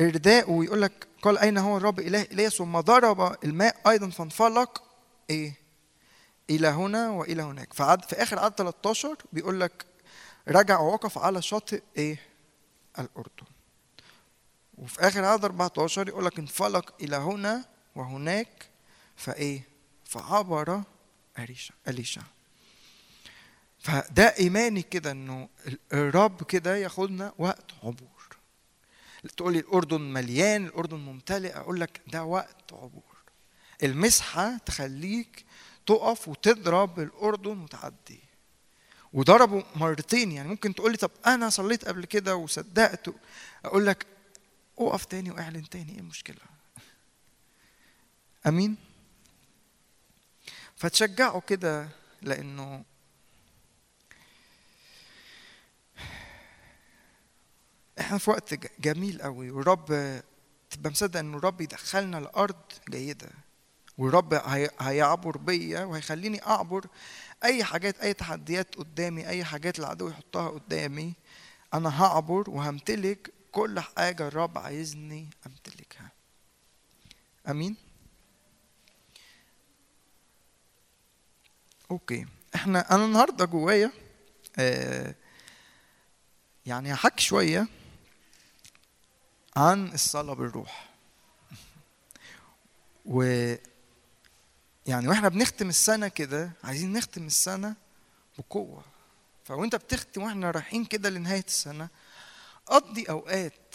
رداءه 0.00 0.50
ويقول 0.50 0.82
لك 0.82 1.06
قال 1.22 1.38
أين 1.38 1.58
هو 1.58 1.76
الرب 1.76 2.00
إله 2.00 2.26
إيليا؟ 2.30 2.48
ثم 2.48 2.80
ضرب 2.80 3.44
الماء 3.44 3.76
أيضا 3.88 4.10
فانفلق 4.10 4.82
إيه؟ 5.30 5.54
إلى 6.50 6.68
هنا 6.68 7.10
وإلى 7.10 7.42
هناك. 7.42 7.72
فعد 7.72 8.04
في 8.04 8.16
آخر 8.16 8.38
عدد 8.38 8.54
13 8.54 9.16
بيقول 9.32 9.60
لك 9.60 9.86
رجع 10.48 10.78
ووقف 10.80 11.18
على 11.18 11.42
شاطئ 11.42 11.82
إيه؟ 11.96 12.18
الأردن. 12.98 13.46
وفي 14.78 15.00
آخر 15.00 15.24
عدد 15.24 15.44
14 15.44 16.08
يقول 16.08 16.24
لك 16.24 16.38
انفلق 16.38 16.94
إلى 17.00 17.16
هنا 17.16 17.64
وهناك 17.94 18.68
فإيه؟ 19.16 19.62
فعبر 20.04 20.82
أليشع 21.38 21.74
أليشع 21.88 22.22
فده 23.78 24.34
إيماني 24.38 24.82
كده 24.82 25.10
إنه 25.10 25.48
ال- 25.66 25.78
الرب 25.92 26.42
كده 26.42 26.76
ياخدنا 26.76 27.32
وقت 27.38 27.64
عبور. 27.82 28.08
تقول 29.36 29.52
لي 29.52 29.58
الأردن 29.58 30.00
مليان 30.00 30.66
الأردن 30.66 30.96
ممتلئ 30.96 31.56
أقول 31.56 31.80
لك 31.80 32.00
ده 32.06 32.24
وقت 32.24 32.72
عبور. 32.72 33.07
المسحة 33.82 34.56
تخليك 34.58 35.44
تقف 35.86 36.28
وتضرب 36.28 37.00
الأردن 37.00 37.58
وتعدي. 37.60 38.20
وضربوا 39.12 39.62
مرتين 39.76 40.32
يعني 40.32 40.48
ممكن 40.48 40.74
تقول 40.74 40.90
لي 40.92 40.96
طب 40.96 41.10
أنا 41.26 41.50
صليت 41.50 41.84
قبل 41.84 42.04
كده 42.04 42.36
وصدقت؟ 42.36 43.14
أقول 43.64 43.86
لك 43.86 44.06
اقف 44.78 45.04
تاني 45.04 45.30
وأعلن 45.30 45.68
تاني 45.68 45.92
إيه 45.92 45.98
المشكلة؟ 45.98 46.36
أمين؟ 48.46 48.76
فتشجعوا 50.76 51.40
كده 51.40 51.88
لأنه 52.22 52.84
إحنا 58.00 58.18
في 58.18 58.30
وقت 58.30 58.54
جميل 58.80 59.22
قوي 59.22 59.50
والرب 59.50 59.86
تبقى 60.70 60.90
مصدق 60.90 61.18
إن 61.20 61.34
الرب 61.34 61.60
يدخلنا 61.60 62.16
لارض 62.16 62.56
جيدة. 62.90 63.30
والرب 63.98 64.34
هي- 64.34 64.70
هيعبر 64.80 65.36
بيا 65.36 65.84
وهيخليني 65.84 66.46
أعبر 66.46 66.86
أي 67.44 67.64
حاجات 67.64 68.00
أي 68.00 68.14
تحديات 68.14 68.74
قدامي 68.74 69.28
أي 69.28 69.44
حاجات 69.44 69.78
العدو 69.78 70.08
يحطها 70.08 70.48
قدامي. 70.48 71.14
أنا 71.74 72.02
هعبر 72.02 72.50
وهمتلك 72.50 73.32
كل 73.52 73.80
حاجة 73.80 74.28
الرب 74.28 74.58
عايزني 74.58 75.28
أمتلكها. 75.46 76.10
آمين؟ 77.48 77.76
أوكي. 81.90 82.26
إحنا 82.54 82.94
أنا 82.94 83.04
النهارده 83.04 83.44
جوايا 83.44 83.90
آه 84.58 85.14
يعني 86.66 86.94
هحكي 86.94 87.22
شوية 87.24 87.66
عن 89.56 89.86
الصلاة 89.92 90.34
بالروح. 90.34 90.88
و 93.06 93.54
يعني 94.88 95.08
وإحنا 95.08 95.28
بنختم 95.28 95.68
السنة 95.68 96.08
كده 96.08 96.50
عايزين 96.64 96.92
نختم 96.92 97.26
السنة 97.26 97.74
بقوة. 98.38 98.82
فوانت 99.44 99.76
بتختم 99.76 100.22
وإحنا 100.22 100.50
رايحين 100.50 100.84
كده 100.84 101.10
لنهاية 101.10 101.44
السنة 101.46 101.88
قضي 102.66 103.04
أوقات 103.04 103.74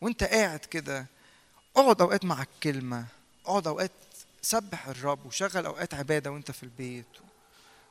وانت 0.00 0.24
قاعد 0.24 0.58
كده 0.58 1.06
اقعد 1.76 2.00
أوقات 2.00 2.24
مع 2.24 2.42
الكلمة 2.42 3.04
اقعد 3.46 3.66
أوقات 3.66 3.90
سبح 4.42 4.88
الرب 4.88 5.26
وشغل 5.26 5.66
أوقات 5.66 5.94
عبادة 5.94 6.30
وانت 6.30 6.50
في 6.50 6.62
البيت 6.62 7.06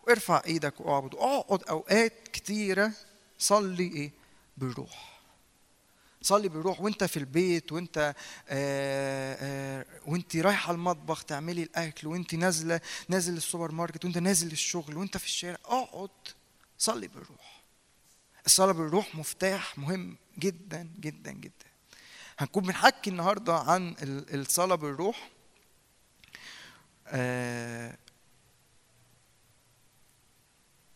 وارفع 0.08 0.42
إيدك 0.46 0.82
واعبد 0.82 1.16
اقعد 1.16 1.64
أوقات 1.64 2.28
كتيرة 2.34 2.92
صلي 3.40 3.84
إيه؟ 3.84 4.12
بالروح 4.58 5.19
صلي 6.22 6.50
بالروح 6.50 6.82
وانت 6.82 7.04
في 7.04 7.18
البيت 7.18 7.72
وانت 7.72 7.98
آه 8.50 9.38
آه 9.40 9.86
وانت 10.08 10.36
رايحة 10.36 10.74
المطبخ 10.74 11.24
تعملي 11.24 11.64
الأكل 11.64 12.08
وانت 12.08 12.36
نازلة 12.36 12.82
نازل 13.10 13.38
السوبر 13.38 13.72
ماركت 13.72 14.06
وانت 14.06 14.18
نازل 14.18 14.52
الشغل 14.52 14.98
وانت 14.98 15.18
في 15.18 15.26
الشارع 15.26 15.58
اقعد 15.66 16.10
صلي 16.78 17.08
بالروح 17.08 17.62
الصلاة 18.46 18.72
بالروح 18.72 19.16
مفتاح 19.16 19.78
مهم 19.78 20.18
جدا 20.40 20.90
جدا 21.00 21.32
جدا. 21.32 21.66
هنكون 22.40 22.64
بنحكي 22.64 23.10
النهارده 23.10 23.56
عن 23.58 23.96
ال- 24.04 24.42
الصلاة 24.42 24.76
بالروح. 24.76 25.30
آه 27.08 27.98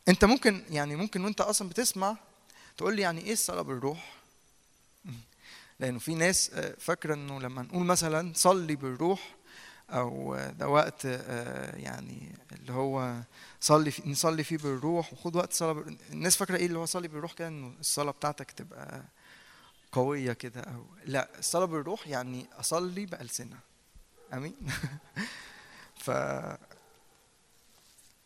انت 0.08 0.26
ممكن 0.26 0.64
يعني 0.70 0.96
ممكن 0.96 1.24
وانت 1.26 1.42
أصلا 1.42 1.70
بتسمع 1.70 2.18
تقول 2.78 2.96
لي 2.96 3.02
يعني 3.02 3.22
إيه 3.22 3.34
الصلاة 3.34 3.62
بالروح؟ 3.62 4.14
لأنه 5.84 6.00
في 6.00 6.16
ناس 6.16 6.52
آه، 6.54 6.76
فاكرة 6.80 7.14
إنه 7.14 7.40
لما 7.40 7.62
نقول 7.62 7.86
مثلا 7.86 8.34
صلي 8.36 8.76
بالروح 8.76 9.36
أو 9.90 10.36
آه، 10.36 10.50
ده 10.52 10.68
وقت 10.68 11.02
آه، 11.06 11.76
يعني 11.76 12.36
اللي 12.52 12.74
هو 12.74 13.22
صلي 13.62 13.92
في 13.92 14.10
نصلي 14.10 14.44
فيه 14.44 14.58
بالروح 14.58 15.14
وخد 15.14 15.36
وقت 15.36 15.64
بال- 15.64 15.98
الناس 16.12 16.38
فاكرة 16.38 16.58
إيه 16.58 16.66
اللي 16.66 16.80
هو 16.80 16.86
صلي 16.86 17.08
بالروح 17.08 17.34
كده؟ 17.34 17.48
إنه 17.48 17.74
الصلاة 17.80 18.12
بتاعتك 18.12 18.52
تبقى 18.52 19.04
قوية 19.92 20.34
كده 20.34 20.62
أو 20.62 20.86
لا 21.06 21.30
الصلاة 21.40 21.66
بالروح 21.66 22.08
يعني 22.08 22.46
أصلي 22.60 23.06
بألسنة. 23.06 23.58
آمين؟ 24.34 24.56
ف 26.04 26.12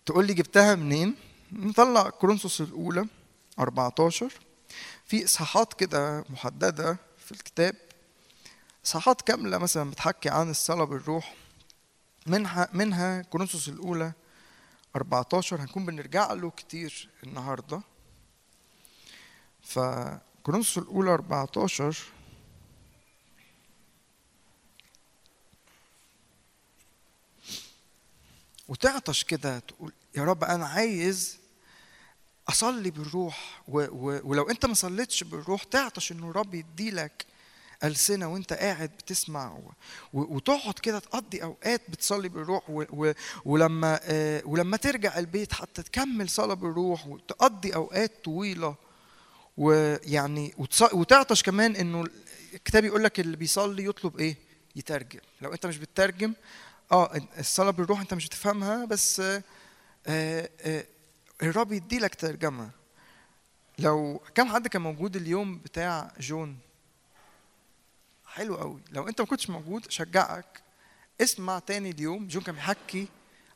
تقول 0.05 0.27
لي 0.27 0.33
جبتها 0.33 0.75
منين؟ 0.75 1.15
نطلع 1.51 2.09
كورنثوس 2.09 2.61
الأولى 2.61 3.05
14 3.59 4.33
في 5.05 5.25
إصحاحات 5.25 5.73
كده 5.73 6.23
محددة 6.29 6.97
في 7.27 7.33
الكتاب. 7.33 7.75
اصحاحات 8.85 9.21
كاملة 9.21 9.57
مثلا 9.57 9.91
بتحكي 9.91 10.29
عن 10.29 10.49
الصلاة 10.49 10.83
بالروح. 10.83 11.35
منها 12.27 12.69
منها 12.73 13.21
كورنثوس 13.21 13.69
الأولى 13.69 14.13
14 14.95 15.61
هنكون 15.61 15.85
بنرجع 15.85 16.33
له 16.33 16.49
كتير 16.49 17.09
النهارده. 17.23 17.81
فكورنثوس 19.63 20.77
الأولى 20.77 21.13
14 21.13 21.97
وتعطش 28.67 29.23
كده 29.23 29.59
تقول 29.59 29.93
يا 30.15 30.23
رب 30.23 30.43
أنا 30.43 30.67
عايز 30.67 31.37
أصلي 32.49 32.91
بالروح 32.91 33.61
و 33.67 33.79
و 33.81 34.19
ولو 34.23 34.49
أنت 34.49 34.65
ما 34.65 34.73
صليتش 34.73 35.23
بالروح 35.23 35.63
تعطش 35.63 36.11
إنه 36.11 36.29
الرب 36.29 36.53
يديلك 36.55 37.25
ألسنة 37.83 38.27
وأنت 38.27 38.53
قاعد 38.53 38.89
بتسمع 38.89 39.59
وتقعد 40.13 40.73
كده 40.73 40.99
تقضي 40.99 41.43
أوقات 41.43 41.81
بتصلي 41.89 42.29
بالروح 42.29 42.85
ولما 43.45 43.99
آه 44.03 44.41
ولما 44.45 44.77
ترجع 44.77 45.19
البيت 45.19 45.53
حتى 45.53 45.83
تكمل 45.83 46.29
صلاة 46.29 46.53
بالروح 46.53 47.07
وتقضي 47.07 47.75
أوقات 47.75 48.11
طويلة 48.23 48.75
ويعني 49.57 50.53
وتعطش 50.93 51.43
كمان 51.43 51.75
إنه 51.75 52.05
الكتاب 52.53 52.85
يقول 52.85 53.03
لك 53.03 53.19
اللي 53.19 53.37
بيصلي 53.37 53.85
يطلب 53.85 54.19
إيه؟ 54.19 54.35
يترجم 54.75 55.19
لو 55.41 55.53
أنت 55.53 55.65
مش 55.65 55.77
بتترجم 55.77 56.33
آه 56.91 57.21
الصلاة 57.39 57.71
بالروح 57.71 57.99
أنت 57.99 58.13
مش 58.13 58.27
هتفهمها 58.27 58.85
بس 58.85 59.19
آه 59.19 59.43
آه 60.07 60.85
الرب 61.43 61.71
يدي 61.71 61.99
لك 61.99 62.15
ترجمة. 62.15 62.69
لو 63.79 64.21
كم 64.35 64.47
حد 64.53 64.67
كان 64.67 64.81
موجود 64.81 65.15
اليوم 65.15 65.57
بتاع 65.57 66.11
جون؟ 66.19 66.57
حلو 68.27 68.55
قوي. 68.55 68.79
لو 68.91 69.07
انت 69.07 69.21
ما 69.21 69.27
كنتش 69.27 69.49
موجود 69.49 69.85
اشجعك 69.87 70.61
اسمع 71.21 71.59
تاني 71.59 71.89
اليوم. 71.89 72.27
جون 72.27 72.43
كان 72.43 72.55
بيحكي 72.55 73.07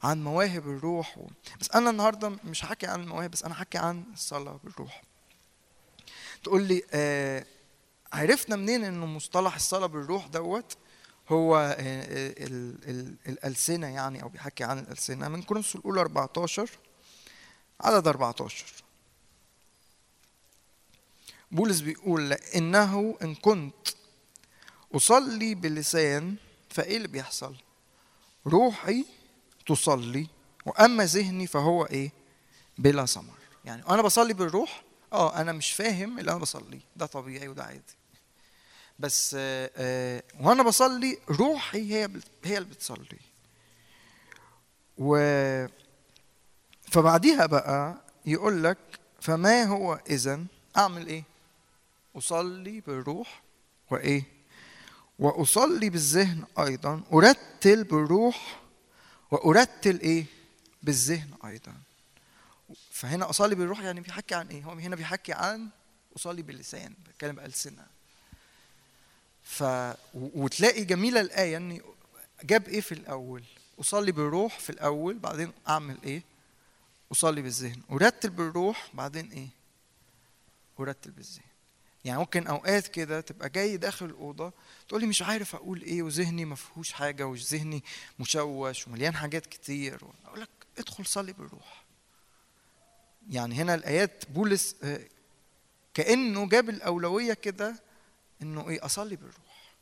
عن 0.04 0.24
مواهب 0.24 0.68
الروح. 0.70 1.18
و... 1.18 1.28
بس 1.60 1.72
أنا 1.72 1.90
النهارده 1.90 2.30
مش 2.44 2.66
هحكي 2.66 2.88
عن 2.88 3.02
المواهب 3.02 3.32
بس 3.32 3.44
أنا 3.44 3.54
هحكي 3.54 3.78
عن 3.78 4.04
الصلاه 4.14 4.60
بالروح. 4.64 5.02
تقول 6.44 6.64
لي 6.64 6.84
آه 6.92 7.46
عرفنا 8.14 8.56
منين 8.56 8.84
إنه 8.84 9.06
مصطلح 9.06 9.56
الصلاة 9.56 9.86
بالروح 9.88 10.28
دوت؟ 10.28 10.78
هو 11.30 11.56
آه، 11.58 11.70
آه، 11.72 12.34
ال- 12.46 12.90
ال- 12.90 13.16
الألسنة 13.28 13.88
يعني 13.88 14.24
أو 14.24 14.30
بيحكي 14.30 14.64
عن 14.64 14.80
الألسنة. 14.80 15.28
من 15.28 15.42
كورنثوس 15.44 15.76
الأولى 15.76 16.02
14 16.02 16.70
عدد 17.82 18.08
14 18.08 18.66
بولس 21.52 21.80
بيقول 21.80 22.30
لإنه 22.30 23.18
إن 23.22 23.36
كنت 23.36 23.88
أصلي 24.96 25.56
بلسان 25.56 26.36
فإيه 26.70 26.98
اللي 26.98 27.08
بيحصل؟ 27.08 27.56
روحي 28.48 29.06
تصلي 29.68 30.28
وأما 30.66 31.06
ذهني 31.06 31.48
فهو 31.48 31.86
إيه؟ 31.86 32.12
بلا 32.78 33.06
ثمر. 33.06 33.38
يعني 33.66 33.84
أنا 33.90 34.02
بصلي 34.02 34.34
بالروح؟ 34.34 34.84
آه 35.14 35.42
أنا 35.42 35.52
مش 35.52 35.72
فاهم 35.72 36.20
اللي 36.20 36.32
أنا 36.32 36.40
بصليه 36.40 36.80
ده 36.96 37.06
طبيعي 37.06 37.48
وده 37.48 37.64
عادي. 37.64 37.96
بس 39.00 39.36
آه 39.40 39.72
آه 39.76 40.24
وأنا 40.40 40.64
بصلي 40.64 41.18
روحي 41.30 41.94
هي 41.94 42.10
هي 42.44 42.58
اللي 42.58 42.70
بتصلي. 42.70 43.20
و 44.98 45.16
فبعديها 46.92 47.46
بقى 47.46 47.96
يقول 48.26 48.64
لك 48.64 48.78
فما 49.22 49.64
هو 49.64 50.00
اذا 50.10 50.44
أعمل 50.78 51.08
إيه؟ 51.08 51.24
أصلي 52.16 52.82
بالروح 52.82 53.42
وإيه؟ 53.92 54.24
وأصلي 55.20 55.90
بالذهن 55.90 56.44
أيضا 56.60 57.04
أرتل 57.14 57.84
بالروح 57.84 58.60
وأرتل 59.32 60.00
إيه؟ 60.00 60.26
بالذهن 60.84 61.30
أيضا. 61.46 61.74
فهنا 62.92 63.30
أصلي 63.30 63.56
بالروح 63.56 63.80
يعني 63.80 64.02
بيحكي 64.02 64.36
عن 64.36 64.48
إيه؟ 64.48 64.64
هو 64.64 64.72
هنا 64.72 64.96
بيحكي 64.96 65.34
عن 65.34 65.68
أصلي 66.16 66.42
باللسان 66.42 66.94
بتكلم 67.08 67.36
بألسنة. 67.36 67.86
ف 69.44 69.64
وتلاقي 70.14 70.84
جميلة 70.86 71.22
الآية 71.22 71.58
ان 71.58 71.80
جاب 72.44 72.68
إيه 72.68 72.82
في 72.82 72.92
الأول؟ 72.92 73.44
أصلي 73.80 74.12
بالروح 74.12 74.60
في 74.60 74.70
الأول 74.70 75.20
بعدين 75.20 75.52
أعمل 75.68 75.98
إيه؟ 76.04 76.31
اصلي 77.12 77.42
بالذهن. 77.42 77.82
ارتل 77.92 78.30
بالروح 78.30 78.90
بعدين 78.94 79.32
إيه؟ 79.32 79.48
ارتل 80.80 81.12
بالذهن 81.12 81.44
يعني 82.06 82.20
ممكن 82.20 82.48
أوقات 82.48 82.88
كده 82.88 83.22
تبقى 83.22 83.50
جاي 83.50 83.78
داخل 83.78 84.06
الأوضة 84.06 84.54
تقولي 84.88 85.08
مش 85.08 85.22
عارف 85.22 85.56
أقول 85.56 85.82
إيه 85.82 86.04
وذهني 86.04 86.46
ما 86.46 86.56
فيهوش 86.56 86.92
حاجة 86.94 87.28
وذهني 87.28 87.84
مشوش 88.20 88.88
ومليان 88.88 89.16
حاجات 89.16 89.46
كتير. 89.46 90.02
أقول 90.26 90.42
لك 90.42 90.50
ادخل 90.78 91.06
صلي 91.06 91.34
بالروح. 91.34 91.84
يعني 93.30 93.56
هنا 93.56 93.76
الآيات 93.76 94.30
بولس 94.30 94.76
آه، 94.84 95.00
كأنه 95.94 96.50
جاب 96.50 96.70
الأولوية 96.70 97.34
كده 97.34 97.76
إنه 98.42 98.70
إيه؟ 98.70 98.86
أصلي 98.86 99.16
بالروح. 99.16 99.76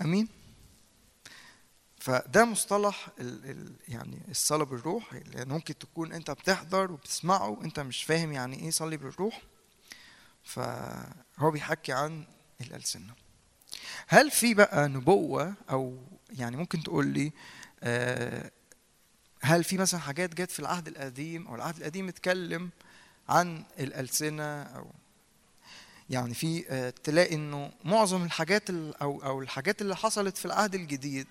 أمين؟ 0.00 0.28
فده 2.06 2.44
مصطلح 2.44 3.08
ال 3.20 3.50
ال 3.50 3.72
يعني 3.88 4.18
الصلاة 4.30 4.64
بالروح 4.64 5.14
لأن 5.14 5.48
ممكن 5.48 5.78
تكون 5.78 6.12
أنت 6.12 6.30
بتحضر 6.30 6.92
وبتسمعه 6.92 7.48
وأنت 7.48 7.80
مش 7.80 8.02
فاهم 8.04 8.32
يعني 8.32 8.60
إيه 8.60 8.70
صلي 8.70 8.96
بالروح. 8.96 9.42
فهو 10.44 11.50
بيحكي 11.50 11.92
عن 11.92 12.24
الألسنة. 12.60 13.14
هل 14.06 14.30
في 14.30 14.54
بقى 14.54 14.88
نبوة 14.88 15.54
أو 15.70 15.98
يعني 16.30 16.56
ممكن 16.56 16.82
تقول 16.82 17.06
لي 17.06 17.32
آه، 17.82 18.50
هل 19.42 19.64
في 19.64 19.78
مثلا 19.78 20.00
حاجات 20.00 20.34
جت 20.34 20.50
في 20.50 20.60
العهد 20.60 20.88
القديم 20.88 21.46
أو 21.46 21.54
العهد 21.54 21.76
القديم 21.76 22.08
اتكلم 22.08 22.70
عن 23.28 23.64
الألسنة 23.78 24.62
أو 24.62 24.90
يعني 26.10 26.34
في 26.34 26.64
آه، 26.68 26.90
تلاقي 26.90 27.34
إنه 27.34 27.72
معظم 27.84 28.24
الحاجات 28.24 28.70
ال- 28.70 28.96
أو 28.96 29.22
أو 29.24 29.42
الحاجات 29.42 29.82
اللي 29.82 29.96
حصلت 29.96 30.36
في 30.38 30.44
العهد 30.44 30.74
الجديد 30.74 31.26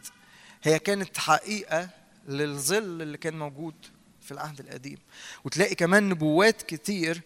هي 0.65 0.79
كانت 0.79 1.17
حقيقة 1.17 1.89
للظل 2.27 3.01
اللي 3.01 3.17
كان 3.17 3.39
موجود 3.39 3.75
في 4.21 4.31
العهد 4.31 4.59
القديم. 4.59 4.97
وتلاقي 5.43 5.75
كمان 5.75 6.09
نبوات 6.09 6.61
كتير 6.61 7.21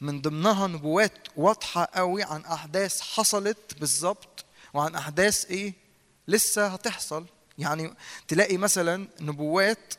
من 0.00 0.20
ضمنها 0.20 0.66
نبوات 0.66 1.12
واضحة 1.36 1.88
قوي 1.94 2.22
عن 2.22 2.44
أحداث 2.44 3.00
حصلت 3.00 3.74
بالظبط 3.80 4.44
وعن 4.74 4.94
أحداث 4.94 5.50
إيه؟ 5.50 5.74
لسه 6.28 6.66
هتحصل. 6.66 7.26
يعني 7.58 7.94
تلاقي 8.28 8.56
مثلا 8.56 9.08
نبوات 9.20 9.94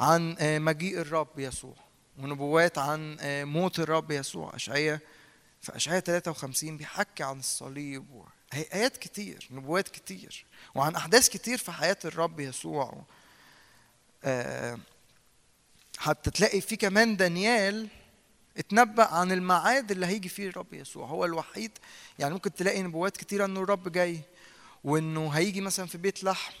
عن 0.00 0.36
آه، 0.38 0.58
مجيء 0.58 0.98
الرب 0.98 1.38
يسوع 1.38 1.74
ونبوات 2.18 2.78
عن 2.78 3.16
آه، 3.20 3.44
موت 3.44 3.78
الرب 3.78 4.10
يسوع 4.10 4.54
اشعياء 4.54 4.98
في 5.60 5.76
اشعياء 5.76 6.00
53 6.00 6.76
بيحكي 6.76 7.22
عن 7.22 7.38
الصليب 7.38 8.24
هي- 8.52 8.66
ايات 8.74 8.96
كتير 8.96 9.48
نبوات 9.50 9.88
كتير 9.88 10.44
وعن 10.74 10.94
أحداث 10.96 11.28
كتير 11.28 11.58
في 11.58 11.72
حياة 11.72 11.96
الرب 12.04 12.40
يسوع. 12.40 13.04
آه، 14.24 14.78
حتى 15.98 16.30
تلاقي 16.30 16.60
في 16.60 16.76
كمان 16.76 17.16
دانيال 17.16 17.88
اتنبأ 18.56 19.04
عن 19.04 19.32
الميعاد 19.32 19.90
اللي 19.90 20.06
هيجي 20.06 20.28
فيه 20.28 20.48
الرب 20.48 20.74
يسوع. 20.74 21.06
هو 21.06 21.24
الوحيد 21.24 21.70
يعني 22.18 22.34
ممكن 22.34 22.54
تلاقي 22.54 22.82
نبوات 22.82 23.16
كتيرة 23.16 23.44
إنه 23.44 23.60
الرب 23.62 23.92
جاي 23.92 24.20
وإنه 24.84 25.28
هيجي 25.30 25.60
مثلا 25.60 25.86
في 25.86 25.98
بيت 25.98 26.24
لحم 26.24 26.52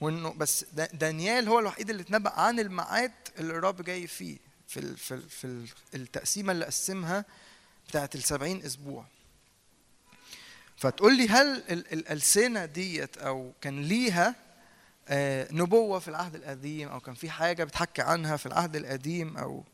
وإنه 0.00 0.32
بس 0.32 0.64
دا- 0.72 0.88
دانيال 0.92 1.48
هو 1.48 1.58
الوحيد 1.58 1.90
اللي 1.90 2.02
اتنبأ 2.02 2.30
عن 2.30 2.60
الميعاد 2.60 3.12
اللي 3.38 3.52
الرب 3.52 3.82
جاي 3.82 4.06
فيه 4.06 4.36
في 4.68 4.80
ال 4.80 4.96
في 4.96 5.14
ال 5.14 5.28
في 5.30 5.44
ال- 5.44 5.68
التقسيمة 5.94 6.52
اللي 6.52 6.64
قسمها 6.64 7.24
بتاعت 7.88 8.14
السبعين 8.14 8.64
أسبوع. 8.64 9.06
فتقول 10.76 11.16
لي 11.16 11.28
هل 11.28 11.46
ال- 11.70 11.92
الألسنة 11.92 12.64
ديت 12.64 13.18
أو 13.18 13.52
كان 13.60 13.82
ليها 13.82 14.34
آه، 15.08 15.48
نبوة 15.52 15.98
في 15.98 16.08
العهد 16.08 16.34
القديم 16.34 16.88
أو 16.88 17.00
كان 17.00 17.14
في 17.14 17.30
حاجة 17.30 17.64
بتحكي 17.64 18.02
عنها 18.02 18.36
في 18.36 18.46
العهد 18.46 18.76
القديم 18.76 19.36
أو 19.36 19.64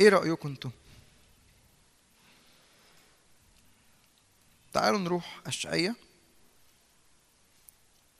إيه 0.00 0.08
رأيكم 0.08 0.48
أنتم 0.48 0.70
تعالوا 4.72 4.98
نروح 4.98 5.40
اشعياء 5.46 5.94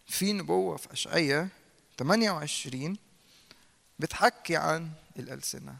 في 0.06 0.32
نبوة 0.32 0.77
في 0.77 0.93
أشعية 0.93 1.48
28 1.98 2.97
بتحكي 3.98 4.56
عن 4.56 4.90
الألسنة. 5.19 5.77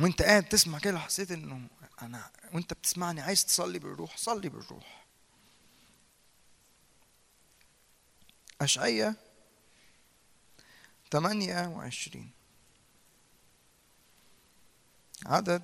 وانت 0.00 0.22
قاعد 0.22 0.48
تسمع 0.48 0.78
كده 0.78 0.98
حسيت 0.98 1.30
انه 1.30 1.68
أنا 2.02 2.30
وانت 2.52 2.72
بتسمعني 2.72 3.20
عايز 3.20 3.44
تصلي 3.44 3.78
بالروح 3.78 4.16
صلي 4.16 4.48
بالروح. 4.48 5.06
أشعية 8.60 9.14
28 11.10 12.30
عدد 15.26 15.62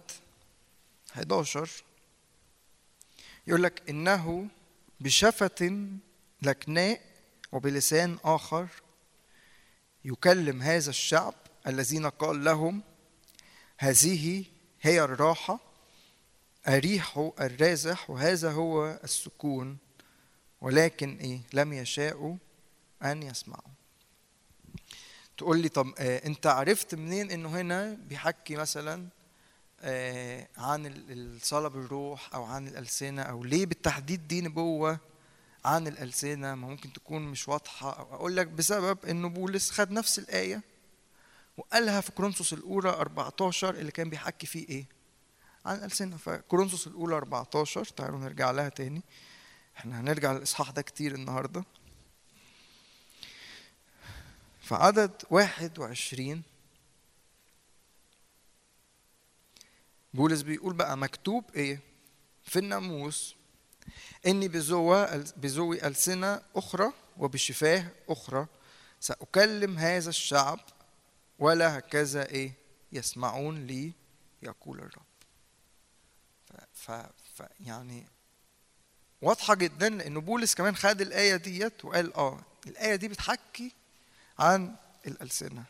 11 1.12 1.70
يقول 3.46 3.62
لك 3.62 3.90
إنه 3.90 4.48
بشفة 5.00 5.88
لكناء 6.42 7.00
وبلسان 7.52 8.18
آخر 8.24 8.68
يكلم 10.04 10.62
هذا 10.62 10.90
الشعب 10.90 11.34
الذين 11.66 12.06
قال 12.06 12.44
لهم 12.44 12.82
هذه 13.82 14.44
هي 14.82 15.00
الراحة 15.04 15.58
أريح 16.68 17.30
الرازح 17.40 18.10
وهذا 18.10 18.52
هو 18.52 19.00
السكون 19.04 19.76
ولكن 20.60 21.16
إيه؟ 21.16 21.40
لم 21.52 21.72
يشاءوا 21.72 22.36
أن 23.02 23.22
يسمعوا. 23.22 23.72
تقول 25.36 25.58
لي 25.58 25.68
طب 25.68 25.94
آه 25.98 26.26
أنت 26.26 26.46
عرفت 26.46 26.94
منين 26.94 27.30
إنه 27.30 27.60
هنا 27.60 27.94
بيحكي 28.08 28.56
مثلا 28.56 29.08
آه 29.80 30.48
عن 30.56 30.86
ال- 30.86 31.36
الصلاه 31.36 31.68
بالروح 31.68 32.34
أو 32.34 32.44
عن 32.44 32.68
الألسنة 32.68 33.22
أو 33.22 33.44
ليه 33.44 33.66
بالتحديد 33.66 34.28
دي 34.28 34.40
نبوة 34.40 34.98
عن 35.64 35.86
الألسنة؟ 35.86 36.54
ما 36.54 36.68
ممكن 36.68 36.92
تكون 36.92 37.22
مش 37.22 37.48
واضحة. 37.48 37.92
أو 37.98 38.14
أقول 38.14 38.36
لك 38.36 38.46
بسبب 38.46 38.98
إنه 39.06 39.28
بولس 39.28 39.70
خد 39.70 39.90
نفس 39.90 40.18
الآية. 40.18 40.62
وقالها 41.56 42.00
في 42.00 42.12
كورنثوس 42.12 42.52
الأولى 42.52 42.88
14 42.88 43.74
اللي 43.74 43.92
كان 43.92 44.10
بيحكي 44.10 44.46
فيه 44.46 44.68
إيه؟ 44.68 44.84
عن 45.66 45.76
الالسنه 45.78 46.16
فكورنثوس 46.16 46.86
الأولى 46.86 47.16
14 47.16 47.84
تعالوا 47.84 48.18
نرجع 48.18 48.50
لها 48.50 48.68
تاني. 48.68 49.02
إحنا 49.76 50.00
هنرجع 50.00 50.32
للإصحاح 50.32 50.70
ده 50.70 50.82
كتير 50.82 51.14
النهارده. 51.14 51.64
في 54.62 54.74
عدد 54.74 55.12
واحد 55.30 55.78
وعشرين 55.78 56.42
بولس 60.14 60.42
بيقول 60.42 60.74
بقى 60.74 60.96
مكتوب 60.98 61.44
إيه؟ 61.54 61.80
في 62.44 62.58
الناموس 62.58 63.34
اني 64.26 64.48
بزوى 64.48 65.06
بزوي 65.36 65.86
ألسنة 65.86 66.42
أخرى 66.56 66.92
وبشفاه 67.18 67.86
أخرى 68.08 68.46
سأكلم 69.00 69.78
هذا 69.78 70.08
الشعب 70.10 70.60
ولا 71.42 71.78
هكذا 71.78 72.26
إيه 72.28 72.52
يسمعون 72.92 73.66
لي 73.66 73.92
يقول 74.42 74.78
الرب. 74.78 75.02
ف, 76.74 76.90
ف, 77.34 77.42
يعني 77.60 78.06
واضحة 79.22 79.54
جدا 79.54 79.88
لأن 79.88 80.20
بولس 80.20 80.54
كمان 80.54 80.76
خد 80.76 81.00
الآية 81.00 81.36
ديت 81.36 81.84
وقال 81.84 82.14
آه 82.14 82.40
الآية 82.66 82.94
دي 82.94 83.08
بتحكي 83.08 83.72
عن 84.38 84.76
الألسنة. 85.06 85.64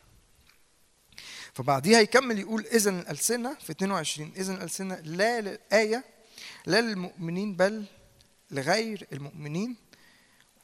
فبعديها 1.53 1.99
يكمل 1.99 2.39
يقول 2.39 2.65
اذا 2.65 2.89
الألسنة 2.89 3.53
في 3.53 3.71
22 3.71 4.33
اذا 4.35 4.53
الألسنة 4.53 4.95
لا 4.95 5.41
للآية 5.41 6.03
لا 6.65 6.81
للمؤمنين 6.81 7.55
بل 7.55 7.85
لغير 8.51 9.07
المؤمنين. 9.11 9.75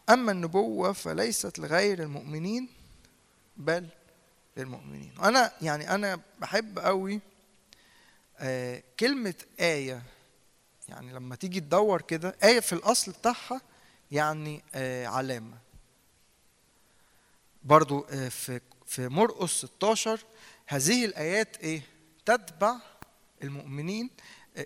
أما 0.10 0.31
النبوة 0.31 0.94
فليست 0.94 1.60
لغير 1.60 2.03
المؤمنين 2.03 2.69
بل 3.57 3.90
للمؤمنين. 4.60 5.14
أنا 5.23 5.52
يعني 5.61 5.95
أنا 5.95 6.19
بحب 6.40 6.80
قوي 6.80 7.19
آه 8.40 8.84
كلمة 8.99 9.34
آية. 9.60 10.02
يعني 10.90 11.14
لما 11.14 11.36
تيجي 11.36 11.60
تدور 11.60 12.02
كده 12.02 12.36
آية 12.44 12.60
في 12.60 12.73
الأصل 12.73 13.11
بتاعها 13.11 13.61
يعني 14.11 14.64
آه 14.76 15.07
علامة. 15.07 15.57
برضو 17.64 18.06
آه 18.11 18.30
في 18.30 18.61
في 18.86 19.07
مرقس 19.07 19.49
16 19.52 20.19
هذه 20.68 21.06
الآيات 21.06 21.57
إيه؟ 21.57 21.81
تتبع 22.26 22.76
المؤمنين 23.44 24.10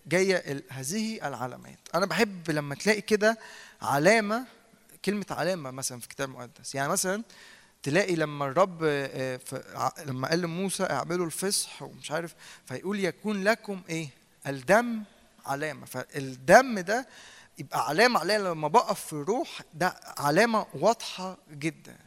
جاية 0.07 0.63
هذه 0.69 1.27
العلامات. 1.27 1.79
أنا 1.95 2.05
بحب 2.05 2.51
لما 2.51 2.75
تلاقي 2.75 3.01
كده 3.01 3.37
علامة 3.81 4.45
كلمة 5.05 5.25
علامة 5.29 5.71
مثلا 5.71 5.99
في 5.99 6.05
الكتاب 6.05 6.29
المقدس. 6.29 6.75
يعني 6.75 6.89
مثلا 6.89 7.23
تلاقي 7.83 8.15
لما 8.15 8.45
الرب 8.45 8.79
آه، 8.83 9.39
ع- 9.75 10.01
لما 10.05 10.27
قال 10.29 10.39
لموسى 10.41 10.83
اعملوا 10.83 11.25
الفصح 11.25 11.81
ومش 11.81 12.11
عارف 12.11 12.35
فيقول 12.65 12.99
يكون 12.99 13.43
لكم 13.43 13.81
إيه؟ 13.89 14.09
الدم 14.47 15.03
علامة. 15.45 15.85
فالدم 15.85 16.79
ده 16.79 17.07
يبقى 17.57 17.87
علامة 17.87 18.19
عليا 18.19 18.37
لما 18.39 18.67
بقف 18.67 19.05
في 19.05 19.13
الروح 19.13 19.61
ده 19.73 19.95
علامة 20.17 20.65
واضحة 20.73 21.37
جدا. 21.51 21.97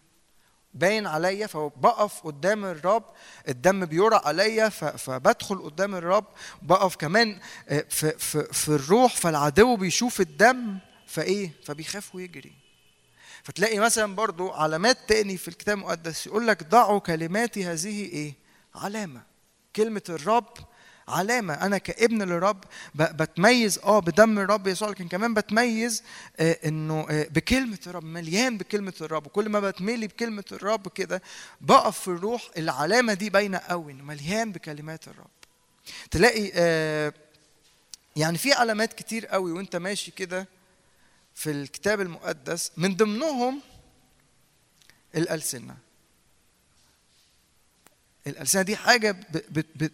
باين 0.75 1.07
عليا 1.07 1.47
فبقف 1.47 2.21
قدام 2.27 2.65
الرب 2.65 3.05
الدم 3.49 3.85
بيرى 3.85 4.21
عليا 4.25 4.69
فبدخل 4.69 5.59
قدام 5.63 5.95
الرب 5.95 6.25
بقف 6.63 6.97
كمان 6.97 7.39
آه، 7.69 7.85
في, 7.91 8.19
في, 8.19 8.43
في 8.53 8.69
الروح 8.69 9.17
فالعدو 9.17 9.77
بيشوف 9.77 10.21
الدم 10.21 10.79
فإيه؟ 11.07 11.51
فبيخاف 11.65 12.15
ويجري. 12.15 12.53
فتلاقي 13.47 13.79
مثلا 13.79 14.15
برضو 14.15 14.51
علامات 14.51 14.99
تاني 15.09 15.37
في 15.37 15.49
الكتاب 15.49 15.79
المقدس 15.79 16.27
يقول 16.27 16.47
لك 16.47 16.63
ضعوا 16.63 16.99
كلماتي 16.99 17.65
هذه 17.65 18.05
إيه؟ 18.05 18.35
علامة. 18.75 19.23
كلمة 19.77 20.03
الرب 20.09 20.49
علامة. 21.09 21.55
أنا 21.55 21.79
كابن 21.79 22.23
للرب 22.23 22.65
بتميز 22.95 23.79
آه 23.79 23.99
بدم 24.01 24.39
الرب 24.39 24.67
يسوع 24.67 24.89
لكن 24.89 25.09
كمان 25.09 25.35
بتميز 25.35 26.03
آه 26.37 26.59
إنه 26.67 27.07
آه 27.11 27.27
بكلمة 27.31 27.79
الرب 27.87 28.05
مليان 28.05 28.59
بكلمة 28.59 28.93
الرب. 29.01 29.27
وكل 29.27 29.49
ما 29.49 29.61
بتملي 29.61 30.07
بكلمة 30.07 30.45
الرب 30.53 30.89
كده 30.89 31.23
بقف 31.61 32.01
في 32.01 32.09
الروح 32.09 32.51
العلامة 32.59 33.15
دي 33.15 33.31
باينة 33.31 33.59
قوي 33.59 33.93
إنه 33.93 34.05
مليان 34.05 34.53
بكلمات 34.53 35.09
الرب. 35.09 35.31
تلاقي 36.11 36.51
آه 36.55 37.13
يعني 38.17 38.39
في 38.39 38.53
علامات 38.53 38.93
كتير 38.93 39.27
قوي 39.27 39.53
وأنت 39.53 39.77
ماشي 39.77 40.11
كده 40.11 40.49
في 41.37 41.51
الكتاب 41.51 42.01
المقدس 42.01 42.73
من 42.77 42.97
ضمنهم 42.97 43.61
الألسنة. 45.15 45.77
الألسنة 48.27 48.63
دي 48.63 48.77
حاجة 48.77 49.17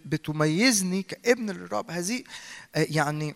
بتميزني 0.05 1.03
كابن 1.03 1.51
للرب. 1.51 1.91
هذه 1.91 2.25
آه، 2.75 2.87
يعني 2.91 3.35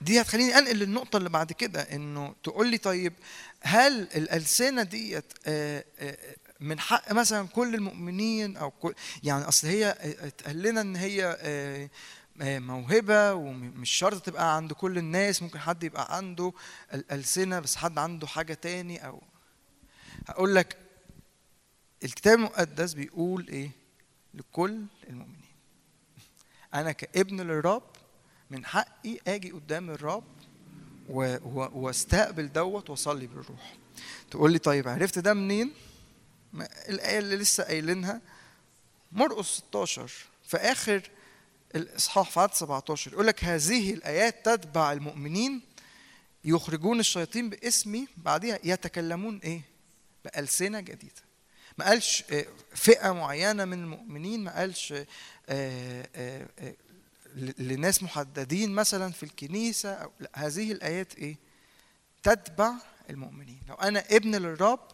دي 0.00 0.20
هتخليني 0.20 0.58
أنقل 0.58 0.76
للنقطة 0.76 1.16
اللي 1.16 1.28
بعد 1.28 1.52
كده 1.52 1.80
إنه 1.80 2.34
تقول 2.44 2.68
لي 2.68 2.78
طيب 2.78 3.12
هل 3.60 3.92
الألسنة 4.00 4.82
ديت 4.82 5.32
آه، 5.46 5.84
آه، 5.98 6.18
من 6.60 6.80
حق 6.80 7.12
مثلا 7.12 7.48
كل 7.48 7.74
المؤمنين 7.74 8.56
أو 8.56 8.70
كل 8.70 8.94
يعني 9.22 9.44
أصل 9.48 9.68
هي 9.68 9.96
اتقال 10.00 10.62
لنا 10.62 10.80
إن 10.80 10.96
هي 10.96 11.38
آه، 12.42 12.58
موهبة 12.58 13.34
ومش 13.34 13.90
شرط 13.90 14.22
تبقى 14.26 14.56
عند 14.56 14.72
كل 14.72 14.98
الناس 14.98 15.42
ممكن 15.42 15.58
حد 15.58 15.82
يبقى 15.84 16.16
عنده 16.16 16.52
الألسنة 16.94 17.60
بس 17.60 17.76
حد 17.76 17.98
عنده 17.98 18.26
حاجة 18.26 18.54
تاني 18.54 19.06
أو 19.06 19.22
هقول 20.28 20.54
لك 20.54 20.76
الكتاب 22.04 22.38
المقدس 22.38 22.92
بيقول 22.94 23.48
إيه؟ 23.48 23.70
لكل 24.34 24.84
المؤمنين. 25.08 25.44
أنا 26.74 26.92
كابن 26.92 27.40
للرب 27.40 27.82
من 28.50 28.66
حقي 28.66 29.18
آجي 29.26 29.50
قدام 29.50 29.90
الرب 29.90 30.24
واستقبل 31.08 32.52
دوت 32.52 32.90
واصلي 32.90 33.26
بالروح. 33.26 33.74
تقول 34.30 34.52
لي 34.52 34.58
طيب 34.58 34.88
عرفت 34.88 35.18
ده 35.18 35.34
منين؟ 35.34 35.72
الآية 36.88 37.18
اللي 37.18 37.36
لسه 37.36 37.64
قايلينها 37.64 38.20
مرقس 39.12 39.46
16 39.46 40.10
في 40.46 40.56
آخر 40.56 41.10
الاصحاح 41.74 42.30
في 42.30 42.40
عدد 42.40 42.54
17 42.54 43.12
يقول 43.12 43.26
لك 43.26 43.44
هذه 43.44 43.94
الآيات 43.94 44.44
تتبع 44.48 44.92
المؤمنين 44.92 45.60
يخرجون 46.44 47.00
الشياطين 47.00 47.50
باسمي 47.50 48.08
بعدها 48.16 48.58
يتكلمون 48.64 49.38
إيه؟ 49.38 49.62
بألسنة 50.24 50.80
جديدة. 50.80 51.22
ما 51.78 51.84
قالش 51.84 52.24
آه، 52.30 52.46
فئة 52.74 53.12
معينة 53.12 53.64
من 53.64 53.82
المؤمنين 53.82 54.44
ما 54.44 54.58
قالش 54.58 54.94
آه، 55.48 56.08
آه، 56.16 56.46
لناس 57.58 58.02
محددين 58.02 58.70
مثلا 58.70 59.12
في 59.12 59.22
الكنيسة 59.22 59.92
أو 59.92 60.10
لا. 60.20 60.30
هذه 60.34 60.72
الآيات 60.72 61.14
إيه؟ 61.14 61.36
تتبع 62.22 62.72
المؤمنين. 63.10 63.62
لو 63.68 63.74
أنا 63.74 64.04
ابن 64.10 64.34
للرب 64.34 64.88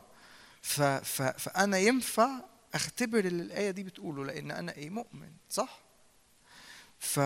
ف 0.62 0.82
ف 0.82 1.22
فأنا 1.22 1.78
ينفع 1.78 2.30
أختبر 2.74 3.18
اللي 3.18 3.42
الآية 3.42 3.70
دي 3.70 3.82
بتقوله 3.82 4.24
لأن 4.24 4.50
أنا 4.50 4.72
إيه؟ 4.72 4.90
مؤمن 4.90 5.30
صح؟ 5.50 5.89
ف 7.00 7.20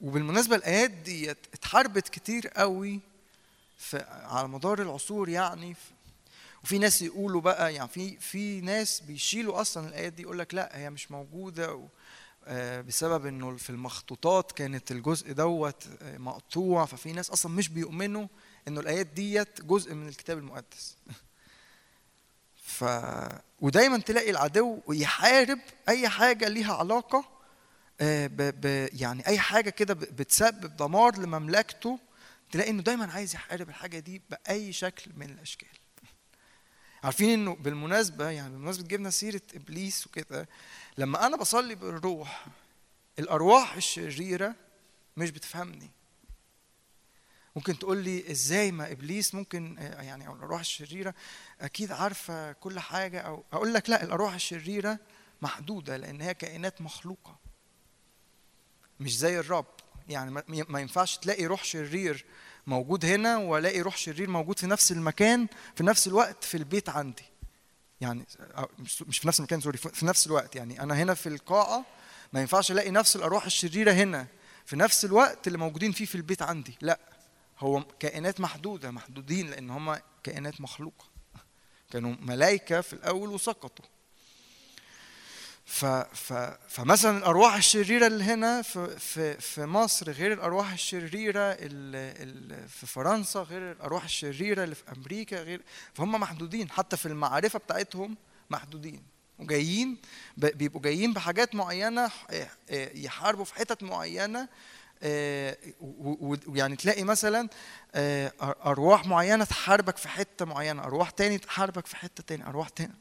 وبالمناسبة 0.00 0.56
الآيات 0.56 0.90
دي 0.90 1.30
اتحاربت 1.30 2.08
كتير 2.08 2.48
قوي 2.48 3.00
في 3.78 4.04
على 4.08 4.48
مدار 4.48 4.82
العصور 4.82 5.28
يعني 5.28 5.74
في 5.74 5.90
وفي 6.64 6.78
ناس 6.78 7.02
يقولوا 7.02 7.40
بقى 7.40 7.74
يعني 7.74 7.88
في 7.88 8.16
في 8.16 8.60
ناس 8.60 9.00
بيشيلوا 9.00 9.60
أصلا 9.60 9.88
الآيات 9.88 10.12
دي 10.12 10.22
يقول 10.22 10.38
لك 10.38 10.54
لأ 10.54 10.70
هي 10.72 10.90
مش 10.90 11.10
موجودة 11.10 11.74
و 11.74 11.86
آه، 12.46 12.80
بسبب 12.80 13.26
إنه 13.26 13.56
في 13.56 13.70
المخطوطات 13.70 14.52
كانت 14.52 14.90
الجزء 14.90 15.32
دوت 15.32 15.86
آه، 16.02 16.18
مقطوع 16.18 16.84
ففي 16.84 17.12
ناس 17.12 17.30
أصلا 17.30 17.52
مش 17.52 17.68
بيؤمنوا 17.68 18.26
إنه 18.68 18.80
الآيات 18.80 19.06
ديت 19.06 19.62
جزء 19.62 19.94
من 19.94 20.08
الكتاب 20.08 20.38
المقدس 20.38 20.96
ف 22.76 22.84
ودايما 23.60 23.98
تلاقي 23.98 24.30
العدو 24.30 24.80
يحارب 24.88 25.58
أي 25.88 26.08
حاجة 26.08 26.48
ليها 26.48 26.74
علاقة. 26.74 27.39
يعني 28.92 29.26
أي 29.26 29.38
حاجة 29.38 29.70
كده 29.70 29.94
ب- 29.94 29.98
بتسبب 29.98 30.76
دمار 30.76 31.18
لمملكته 31.18 31.98
تلاقي 32.52 32.70
إنه 32.70 32.82
دايما 32.82 33.12
عايز 33.12 33.34
يحارب 33.34 33.68
الحاجة 33.68 33.98
دي 33.98 34.22
بأي 34.30 34.72
شكل 34.72 35.10
من 35.16 35.30
الأشكال. 35.30 35.68
عارفين 37.04 37.30
إنه 37.40 37.54
بالمناسبة 37.54 38.30
يعني 38.30 38.50
بالمناسبه 38.52 38.86
جبنا 38.88 39.10
سيرة 39.10 39.40
إبليس 39.54 40.06
وكده 40.06 40.48
لما 40.98 41.26
أنا 41.26 41.36
بصلي 41.36 41.74
بالروح 41.74 42.46
الأرواح 43.18 43.74
الشريرة 43.74 44.54
مش 45.16 45.30
بتفهمني. 45.30 45.90
ممكن 47.56 47.78
تقول 47.78 47.98
لي 47.98 48.30
إزاي 48.30 48.72
ما 48.72 48.92
إبليس 48.92 49.34
ممكن 49.34 49.78
آه، 49.78 50.02
يعني 50.02 50.26
أو 50.26 50.34
الأرواح 50.36 50.60
الشريرة 50.60 51.14
أكيد 51.60 51.92
عارفة 51.92 52.52
كل 52.52 52.80
حاجة 52.80 53.20
أو 53.20 53.44
أقول 53.52 53.74
لك 53.74 53.90
لا 53.90 54.02
الأرواح 54.04 54.34
الشريرة 54.34 54.98
محدودة 55.42 55.96
لأن 55.96 56.20
هي 56.20 56.34
كائنات 56.34 56.80
مخلوقة. 56.82 57.38
مش 59.00 59.18
زي 59.18 59.38
الرب 59.38 59.66
يعني 60.08 60.30
ما- 60.68 60.80
ينفعش 60.80 61.16
تلاقي 61.16 61.46
روح 61.46 61.64
شرير 61.64 62.24
موجود 62.66 63.04
هنا 63.04 63.36
وألاقي 63.36 63.80
روح 63.80 63.96
شرير 63.96 64.30
موجود 64.30 64.58
في 64.58 64.66
نفس 64.66 64.92
المكان 64.92 65.46
في 65.76 65.84
نفس 65.84 66.06
الوقت 66.06 66.44
في 66.44 66.56
البيت 66.56 66.88
عندي. 66.88 67.22
يعني 68.00 68.26
مش 68.78 69.18
في 69.18 69.28
نفس 69.28 69.38
المكان 69.40 69.60
سوري 69.60 69.78
في 69.78 70.06
نفس 70.06 70.26
الوقت. 70.26 70.56
يعني 70.56 70.82
أنا 70.82 70.94
هنا 70.94 71.14
في 71.14 71.28
القاعة 71.28 71.84
ما 72.32 72.40
ينفعش 72.40 72.70
ألاقي 72.70 72.90
نفس 72.90 73.16
الأرواح 73.16 73.44
الشريرة 73.44 73.92
هنا. 73.92 74.26
في 74.66 74.76
نفس 74.76 75.04
الوقت 75.04 75.46
اللي 75.46 75.58
موجودين 75.58 75.92
فيه 75.92 76.04
في 76.04 76.14
البيت 76.14 76.42
عندي. 76.42 76.78
لا 76.80 76.98
هو 77.58 77.84
كائنات 78.00 78.40
محدودة 78.40 78.90
محدودين 78.90 79.50
لأن 79.50 79.70
هم 79.70 79.96
كائنات 80.22 80.60
مخلوقة. 80.60 81.04
كانوا 81.90 82.14
ملائكة 82.20 82.80
في 82.80 82.92
الأول 82.92 83.28
وسقطوا. 83.28 83.84
ف 85.72 85.84
ف 85.84 86.32
فمثلا 86.68 87.18
الأرواح 87.18 87.54
الشريرة 87.54 88.06
اللي 88.06 88.24
هنا 88.24 88.62
في 88.62 88.98
في 88.98 89.40
في 89.40 89.66
مصر 89.66 90.10
غير 90.10 90.32
الأرواح 90.32 90.72
الشريرة 90.72 91.40
اللي 91.60 92.68
في 92.68 92.86
فرنسا 92.86 93.40
غير 93.40 93.72
الأرواح 93.72 94.04
الشريرة 94.04 94.64
اللي 94.64 94.74
في 94.74 94.82
أمريكا 94.96 95.42
غير 95.42 95.62
فهم 95.94 96.12
محدودين. 96.12 96.70
حتى 96.70 96.96
في 96.96 97.06
المعرفة 97.06 97.58
بتاعتهم 97.58 98.16
محدودين. 98.50 99.02
وجايين 99.38 99.96
بيبقوا 100.36 100.82
جايين 100.82 101.12
بحاجات 101.12 101.54
معينة 101.54 102.08
ح- 102.08 102.26
آه، 102.30 102.48
يحاربوا 102.94 103.44
في 103.44 103.54
حتت 103.54 103.82
معينة 103.82 104.48
و- 105.80 106.36
ويعني 106.46 106.76
تلاقي 106.76 107.04
مثلا 107.04 107.48
أرواح 108.42 109.06
معينة 109.06 109.44
تحاربك 109.44 109.96
في 109.96 110.08
حتة 110.08 110.44
معينة 110.44 110.82
أرواح 110.84 111.10
تاني 111.10 111.38
تحاربك 111.38 111.86
في 111.86 111.96
حتة 111.96 112.22
تاني 112.26 112.46
أرواح 112.46 112.68
تاني. 112.68 112.94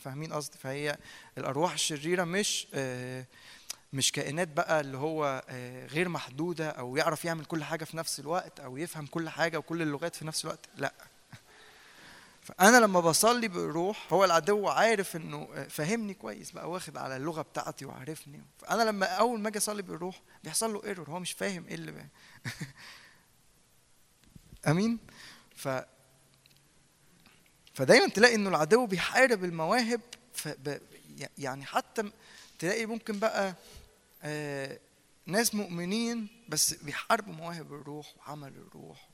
فاهمين 0.00 0.32
قصدي؟ 0.32 0.58
فهي 0.58 0.96
الأرواح 1.38 1.72
الشريرة 1.72 2.24
مش 2.24 2.66
آه، 2.74 3.24
مش 3.92 4.12
كائنات 4.12 4.48
بقى 4.48 4.80
اللي 4.80 4.98
هو 4.98 5.44
آه، 5.48 5.86
غير 5.86 6.08
محدودة 6.08 6.70
أو 6.70 6.96
يعرف 6.96 7.24
يعمل 7.24 7.44
كل 7.44 7.64
حاجة 7.64 7.84
في 7.84 7.96
نفس 7.96 8.20
الوقت 8.20 8.60
أو 8.60 8.76
يفهم 8.76 9.06
كل 9.06 9.28
حاجة 9.28 9.58
وكل 9.58 9.82
اللغات 9.82 10.16
في 10.16 10.26
نفس 10.26 10.44
الوقت 10.44 10.68
لأ. 10.76 10.92
فأنا 12.46 12.76
لما 12.76 13.00
بصلي 13.00 13.48
بالروح 13.48 14.12
هو 14.12 14.24
العدو 14.24 14.68
عارف 14.68 15.16
إنه 15.16 15.48
آه، 15.54 15.68
فاهمني 15.68 16.14
كويس 16.14 16.50
بقى 16.50 16.70
واخد 16.70 16.96
على 16.96 17.16
اللغة 17.16 17.42
بتاعتي 17.42 17.84
وعارفني. 17.84 18.42
فأنا 18.58 18.82
لما 18.82 19.06
أول 19.06 19.40
ما 19.40 19.48
أجي 19.48 19.58
أصلي 19.58 19.82
بالروح 19.82 20.20
بيحصل 20.44 20.72
له 20.72 20.84
ايرور 20.84 21.10
هو 21.10 21.20
مش 21.20 21.32
فاهم 21.32 21.66
إيه 21.68 21.74
اللي 21.74 21.90
آمين؟ 24.68 24.98
ف 25.56 25.68
فدايما 27.74 28.08
تلاقي 28.08 28.34
إنه 28.34 28.48
العدو 28.48 28.86
بيحارب 28.86 29.44
المواهب. 29.44 30.00
يعني 31.38 31.64
حتى 31.64 32.10
تلاقي 32.58 32.86
ممكن 32.86 33.18
بقى 33.18 33.54
آه 34.22 34.78
ناس 35.26 35.54
مؤمنين 35.54 36.28
بس 36.48 36.74
بيحاربوا 36.74 37.32
مواهب 37.32 37.72
الروح 37.72 38.14
وعمل 38.18 38.52
الروح. 38.56 39.08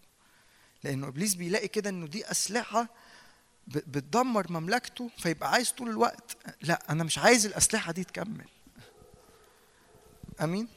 لأنه 0.84 1.08
إبليس 1.08 1.34
بيلاقي 1.34 1.68
كده 1.68 1.90
إنه 1.90 2.06
دي 2.06 2.30
أسلحة 2.30 2.88
بتدمر 3.66 4.52
مملكته 4.52 5.10
فيبقى 5.18 5.50
عايز 5.50 5.70
طول 5.70 5.88
الوقت 5.90 6.36
لأ 6.62 6.82
أنا 6.90 7.04
مش 7.04 7.18
عايز 7.18 7.46
الأسلحة 7.46 7.92
دي 7.92 8.04
تكمل. 8.04 8.44
آمين؟ 10.40 10.68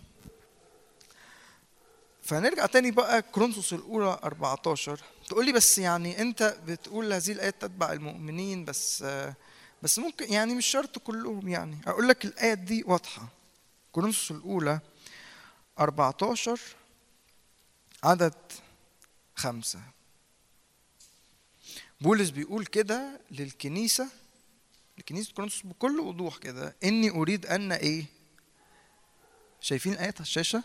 فنرجع 2.23 2.65
تاني 2.65 2.91
بقى 2.91 3.22
كرونسوس 3.22 3.73
الأولى 3.73 4.19
14 4.23 4.99
تقول 5.30 5.45
لي 5.45 5.51
بس 5.51 5.77
يعني 5.77 6.22
انت 6.22 6.57
بتقول 6.68 7.14
هذه 7.14 7.31
الايات 7.31 7.61
تتبع 7.61 7.93
المؤمنين 7.93 8.65
بس 8.65 9.06
بس 9.84 9.99
ممكن 9.99 10.34
يعني 10.34 10.56
مش 10.56 10.65
شرط 10.65 10.99
كلهم 10.99 11.47
يعني. 11.47 11.77
أقول 11.88 12.07
لك 12.10 12.26
الايات 12.26 12.57
دي 12.57 12.84
واضحة. 12.84 13.27
كورنثوس 13.91 14.31
الأولى 14.31 14.80
14 15.80 16.60
عدد 18.03 18.34
خمسة. 19.35 19.80
بولس 22.01 22.30
بيقول 22.30 22.65
كده 22.65 23.22
للكنيسة 23.31 24.07
لكنيسة 24.97 25.34
كورنثوس 25.34 25.61
بكل 25.65 25.99
وضوح 25.99 26.38
كده 26.38 26.76
إني 26.84 27.10
أريد 27.10 27.45
أن 27.45 27.72
إيه؟ 27.72 28.06
شايفين 29.61 29.93
الآيات 29.93 30.15
على 30.15 30.22
الشاشة؟ 30.22 30.64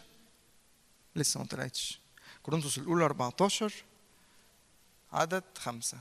لسه 1.16 1.40
ما 1.40 1.46
طلعتش. 1.46 2.00
كورنثوس 2.42 2.78
الأولى 2.78 3.04
14 3.04 3.72
عدد 5.14 5.44
خمسة. 5.58 5.98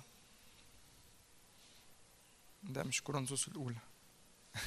ده 2.64 2.84
مش 2.84 3.02
كورنثوس 3.02 3.48
الأولى. 3.48 3.78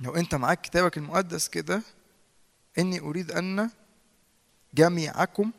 لو 0.00 0.16
أنت 0.16 0.34
معاك 0.34 0.60
كتابك 0.60 0.98
المقدس 0.98 1.48
كده 1.48 1.82
إني 2.78 3.00
أريد 3.00 3.30
أن 3.30 3.70
جميعكم 4.74 5.52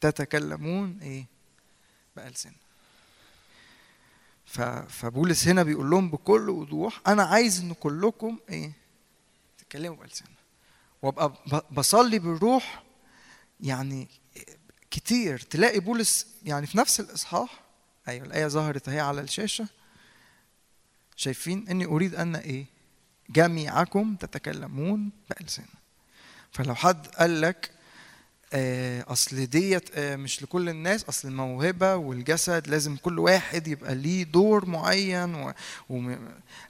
تتكلمون 0.00 0.98
إيه؟ 1.02 1.26
بألسنة. 2.16 2.52
فبولس 4.88 5.48
هنا 5.48 5.62
بيقول 5.62 5.90
لهم 5.90 6.10
بكل 6.10 6.50
وضوح 6.50 7.00
أنا 7.06 7.22
عايز 7.22 7.60
إن 7.60 7.72
كلكم 7.74 8.38
إيه؟ 8.48 8.85
تتكلموا 9.66 9.96
بألسنة. 9.96 10.28
وأبقى 11.02 11.32
بصلي 11.70 12.18
بالروح 12.18 12.82
يعني 13.60 14.08
كتير. 14.90 15.38
تلاقي 15.38 15.80
بولس 15.80 16.26
يعني 16.42 16.66
في 16.66 16.78
نفس 16.78 17.00
الإصحاح 17.00 17.60
أيوه 18.08 18.26
الآية 18.26 18.46
ظهرت 18.46 18.88
أهي 18.88 19.00
على 19.00 19.20
الشاشة. 19.20 19.68
شايفين 21.16 21.68
إني 21.68 21.84
أريد 21.84 22.14
أن 22.14 22.36
إيه؟ 22.36 22.66
جميعكم 23.30 24.16
تتكلمون 24.16 25.10
بألسنة. 25.30 25.66
فلو 26.52 26.74
حد 26.74 27.06
قال 27.06 27.40
لك 27.40 27.70
أصل 28.52 29.46
ديت 29.46 29.90
آه، 29.94 30.16
مش 30.16 30.42
لكل 30.42 30.68
الناس. 30.68 31.04
أصل 31.04 31.28
الموهبة 31.28 31.96
والجسد 31.96 32.68
لازم 32.68 32.96
كل 32.96 33.18
واحد 33.18 33.68
يبقى 33.68 33.94
ليه 33.94 34.24
دور 34.24 34.66
معين 34.66 35.34
و... 35.34 35.52
وم... 35.88 36.18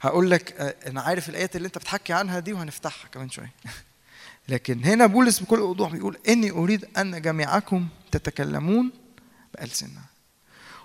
هقول 0.01 0.31
لك 0.31 0.53
آه، 0.53 0.75
أنا 0.87 1.01
عارف 1.01 1.29
الآيات 1.29 1.57
اللي 1.57 1.67
أنت 1.67 1.79
بتحكي 1.79 2.13
عنها 2.13 2.39
دي 2.39 2.53
وهنفتحها 2.53 3.09
كمان 3.09 3.31
شوية. 3.31 3.53
لكن 4.49 4.85
هنا 4.85 5.07
بولس 5.07 5.39
بكل 5.41 5.61
وضوح 5.61 5.93
بيقول 5.93 6.19
إني 6.29 6.51
أريد 6.51 6.85
أن 6.99 7.23
جميعكم 7.23 7.89
تتكلمون 8.13 8.93
بألسنة. 9.55 10.01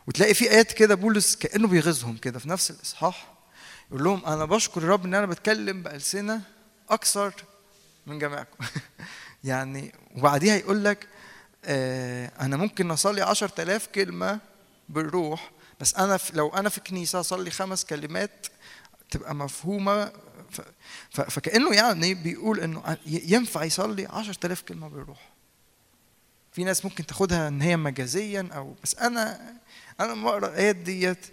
وتلاقي 0.08 0.34
في 0.34 0.52
آيات 0.52 0.72
كده 0.72 0.96
بولس 0.96 1.36
كأنه 1.36 1.68
بيغيظهم 1.68 2.18
كده 2.18 2.40
في 2.40 2.50
نفس 2.50 2.72
الإصحاح. 2.72 3.34
يقول 3.92 4.04
لهم 4.04 4.26
أنا 4.26 4.46
بشكر 4.46 4.82
الرب 4.82 5.06
إن 5.06 5.14
أنا 5.14 5.26
بتكلم 5.26 5.84
بألسنة 5.84 6.42
أكثر 6.90 7.34
من 8.08 8.20
جميعكم. 8.20 8.66
يعني 9.44 9.92
وبعديها 10.18 10.56
يقول 10.56 10.86
لك 10.86 11.08
آه 11.66 12.32
أنا 12.42 12.58
ممكن 12.58 12.92
أصلي 12.92 13.22
عشرة 13.22 13.62
آلاف 13.64 13.88
كلمة 13.88 14.40
بالروح 14.90 15.52
بس 15.80 15.96
أنا 15.96 16.20
لو 16.34 16.50
أنا 16.50 16.70
في 16.70 16.80
كنيسة 16.82 17.20
أصلي 17.20 17.52
خمس 17.52 17.86
كلمات 17.86 18.48
تبقى 19.10 19.36
مفهومة. 19.36 20.12
ف 20.52 20.62
ف 21.12 21.22
فكأنه 21.22 21.76
يعني 21.76 22.14
بيقول 22.14 22.60
إنه 22.60 22.98
ينفع 23.06 23.64
يصلي 23.64 24.06
عشرة 24.06 24.46
آلاف 24.46 24.62
كلمة 24.62 24.88
بالروح. 24.88 25.30
في 26.52 26.64
ناس 26.64 26.86
ممكن 26.86 27.06
تاخدها 27.06 27.48
إن 27.48 27.62
هي 27.62 27.78
مجازيا 27.78 28.50
أو 28.56 28.76
بس 28.84 28.96
أنا 28.96 29.56
أنا 30.00 30.12
لما 30.12 30.30
أقرأ 30.30 30.48
الآيات 30.50 30.76
ديت 30.76 31.26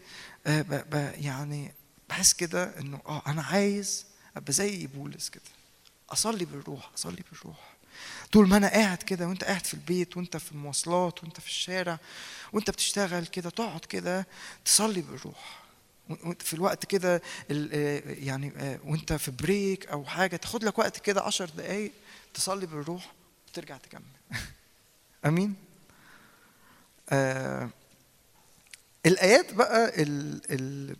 آه، 0.46 1.12
يعني 1.20 1.72
بحس 2.08 2.32
كده 2.32 2.78
إنه 2.78 3.00
آه 3.06 3.22
أنا 3.26 3.42
عايز 3.42 4.06
أبقى 4.36 4.52
زي 4.52 4.86
بولس 4.86 5.28
كده. 5.28 5.42
أصلي 6.10 6.44
بالروح 6.44 6.90
أصلي 6.94 7.22
بالروح. 7.32 7.77
طول 8.32 8.48
ما 8.48 8.56
أنا 8.56 8.68
قاعد 8.68 8.98
كده 9.02 9.28
وأنت 9.28 9.44
قاعد 9.44 9.66
في 9.66 9.74
البيت 9.74 10.16
وأنت 10.16 10.36
في 10.36 10.52
المواصلات 10.52 11.24
وأنت 11.24 11.40
في 11.40 11.46
الشارع 11.46 11.98
وأنت 12.52 12.70
بتشتغل 12.70 13.26
كده 13.26 13.50
تقعد 13.50 13.84
كده 13.84 14.26
تصلي 14.64 15.00
بالروح. 15.00 15.62
في 16.40 16.54
الوقت 16.54 16.84
كده 16.86 17.22
آه، 17.50 18.02
يعني 18.06 18.52
آه، 18.56 18.78
وأنت 18.84 19.12
في 19.12 19.30
بريك 19.30 19.86
أو 19.86 20.04
حاجة 20.04 20.36
تاخد 20.36 20.64
لك 20.64 20.78
وقت 20.78 20.98
كده 20.98 21.22
عشر 21.22 21.50
دقايق 21.50 21.92
تصلي 22.34 22.66
بالروح 22.66 23.12
وترجع 23.48 23.76
تكمل. 23.76 24.02
آمين؟ 25.26 25.54
آه 27.10 27.70
الآيات 29.06 29.54
بقى 29.54 30.02
ال 30.02 30.40
ال 30.50 30.96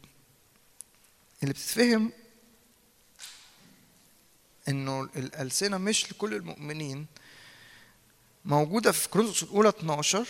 اللي 1.43 1.55
بتتفهم 1.55 2.13
إنه 4.69 5.03
الألسنة 5.17 5.79
مش 5.79 6.13
لكل 6.13 6.35
المؤمنين 6.35 7.07
موجودة 8.45 8.93
في 8.93 9.09
كورنثوس 9.09 9.43
الأولى 9.43 9.69
12 9.69 10.27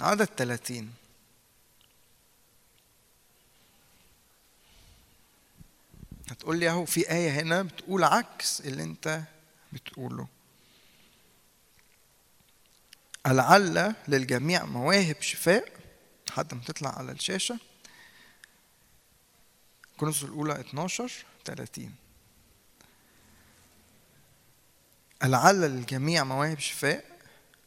عدد 0.00 0.24
30 0.24 0.90
هتقول 6.30 6.58
لي 6.58 6.70
أهو 6.70 6.84
في 6.84 7.10
آية 7.10 7.30
هنا 7.30 7.62
بتقول 7.62 8.04
عكس 8.04 8.60
اللي 8.60 8.82
أنت 8.82 9.22
بتقوله. 9.72 10.26
لعل 13.26 13.94
للجميع 14.08 14.64
مواهب 14.64 15.16
شفاء 15.22 15.72
لحد 16.28 16.54
ما 16.54 16.60
تطلع 16.66 16.98
على 16.98 17.12
الشاشة. 17.12 17.58
كورنثوس 20.00 20.24
الأولى 20.24 20.60
12 20.60 21.10
30 21.44 21.90
لعل 25.22 25.60
للجميع 25.60 26.24
مواهب 26.24 26.58
شفاء 26.58 27.04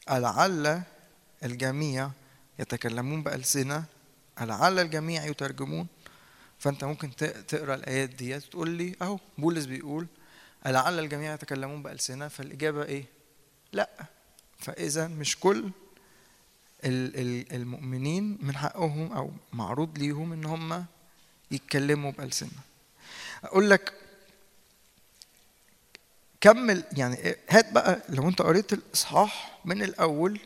لعل 0.09 0.81
الجميع 1.43 2.11
يتكلمون 2.59 3.23
بألسنة 3.23 3.85
لعل 4.41 4.79
الجميع 4.79 5.25
يترجمون. 5.25 5.87
فأنت 6.59 6.83
ممكن 6.83 7.15
تقرأ 7.47 7.75
الآيات 7.75 8.09
دي 8.09 8.39
تقول 8.39 8.69
لي 8.69 8.95
أهو 9.01 9.19
بولس 9.37 9.65
بيقول 9.65 10.07
لعل 10.65 10.99
الجميع 10.99 11.33
يتكلمون 11.33 11.83
بألسنة 11.83 12.27
فالإجابة 12.27 12.83
إيه؟ 12.83 13.05
لأ. 13.71 13.89
فإذا 14.59 15.07
مش 15.07 15.39
كل 15.39 15.69
ال- 16.85 17.15
ال- 17.19 17.53
المؤمنين 17.55 18.37
من 18.41 18.55
حقهم 18.57 19.11
أو 19.11 19.31
معروض 19.53 19.97
ليهم 19.97 20.33
إن 20.33 20.45
هم 20.45 20.85
يتكلموا 21.53 22.11
بألسنة. 22.11 22.49
أقول 23.43 23.69
لك 23.69 23.93
كمل 26.41 26.83
يعني 26.91 27.35
هات 27.49 27.71
بقى 27.71 28.01
لو 28.09 28.29
أنت 28.29 28.41
قريت 28.41 28.73
الإصحاح 28.73 29.59
من 29.65 29.83
الأول 29.83 30.39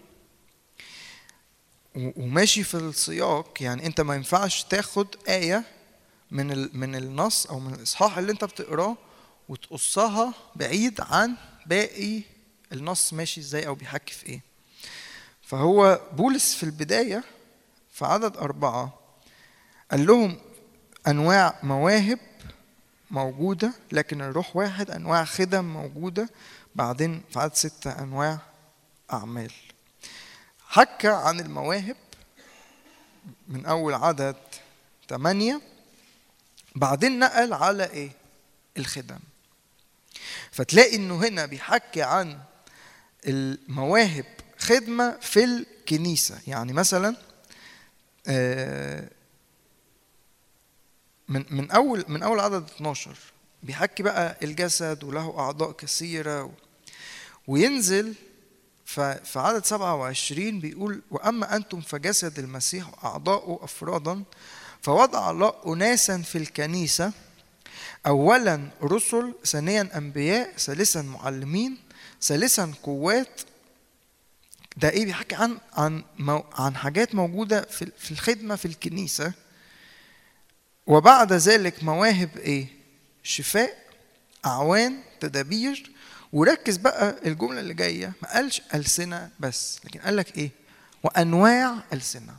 وماشي 1.95 2.63
في 2.63 2.75
السياق 2.75 3.57
يعني 3.61 3.85
أنت 3.85 4.01
ما 4.01 4.15
ينفعش 4.15 4.63
تاخد 4.63 5.15
آية 5.29 5.63
من 6.31 6.77
من 6.77 6.95
النص 6.95 7.45
أو 7.45 7.59
من 7.59 7.73
الإصحاح 7.73 8.17
اللي 8.17 8.31
أنت 8.31 8.43
بتقراه 8.43 8.97
وتقصها 9.49 10.33
بعيد 10.55 11.01
عن 11.01 11.35
باقي 11.65 12.21
النص 12.71 13.13
ماشي 13.13 13.39
إزاي 13.41 13.67
أو 13.67 13.75
بيحكي 13.75 14.13
في 14.13 14.25
إيه. 14.25 14.41
فهو 15.41 16.01
بولس 16.13 16.55
في 16.55 16.63
البداية 16.63 17.23
في 17.93 18.05
عدد 18.05 18.37
أربعة 18.37 18.99
قال 19.91 20.05
لهم 20.05 20.39
أنواع 21.07 21.59
مواهب 21.63 22.19
موجودة 23.11 23.73
لكن 23.91 24.21
الروح 24.21 24.55
واحد 24.55 24.91
أنواع 24.91 25.25
خدم 25.25 25.65
موجودة 25.65 26.29
بعدين 26.75 27.21
في 27.33 27.39
عدد 27.39 27.55
ستة 27.55 27.91
أنواع 27.91 28.39
أعمال. 29.13 29.51
حكى 30.67 31.07
عن 31.07 31.39
المواهب 31.39 31.95
من 33.47 33.65
أول 33.65 33.93
عدد 33.93 34.35
ثمانية 35.09 35.61
بعدين 36.75 37.19
نقل 37.19 37.53
على 37.53 37.83
إيه؟ 37.89 38.11
الخدم. 38.77 39.19
فتلاقي 40.51 40.95
إنه 40.95 41.27
هنا 41.27 41.45
بيحكي 41.45 42.01
عن 42.01 42.39
المواهب 43.27 44.25
خدمة 44.59 45.17
في 45.21 45.43
الكنيسة. 45.43 46.39
يعني 46.47 46.73
مثلا 46.73 47.15
آه، 48.27 49.09
من 51.29 51.45
من 51.49 51.71
أول 51.71 52.05
من 52.07 52.23
أول 52.23 52.39
عدد 52.39 52.63
12 52.63 53.15
بيحكي 53.63 54.03
بقى 54.03 54.37
الجسد 54.43 55.03
وله 55.03 55.39
أعضاء 55.39 55.71
كثيرة 55.71 56.43
و- 56.43 56.51
وينزل 57.47 58.13
في 58.85 59.19
عدد 59.35 59.65
27 59.65 60.59
بيقول 60.59 61.01
وأما 61.11 61.55
أنتم 61.55 61.81
فجسد 61.81 62.39
المسيح 62.39 62.89
وأعضاؤه 63.03 63.63
أفرادا 63.63 64.23
فوضع 64.81 65.31
الله 65.31 65.53
أناسا 65.67 66.17
في 66.17 66.37
الكنيسة 66.37 67.11
أولا 68.07 68.69
رسل 68.83 69.33
ثانيا 69.45 69.89
أنبياء 69.97 70.57
ثالثا 70.57 71.01
معلمين 71.01 71.77
ثالثا 72.21 72.73
قوات. 72.83 73.41
ده 74.77 74.89
إيه؟ 74.89 75.05
بيحكي 75.05 75.35
عن 75.35 75.57
عن 75.73 76.03
عن 76.53 76.75
حاجات 76.75 77.15
موجودة 77.15 77.61
في 77.99 78.11
الخدمة 78.11 78.55
في 78.55 78.65
الكنيسة. 78.65 79.33
وبعد 80.87 81.33
ذلك 81.33 81.83
مواهب 81.83 82.37
إيه؟ 82.37 82.67
شفاء 83.23 83.77
أعوان 84.45 84.99
تدابير. 85.19 85.91
وركز 86.33 86.77
بقى 86.77 87.15
الجملة 87.25 87.59
اللي 87.59 87.73
جاية 87.73 88.13
ما 88.21 88.33
قالش 88.33 88.61
ألسنة 88.73 89.29
بس 89.39 89.79
لكن 89.85 89.99
قال 89.99 90.15
لك 90.17 90.37
إيه؟ 90.37 90.49
وأنواع 91.03 91.75
ألسنة. 91.93 92.35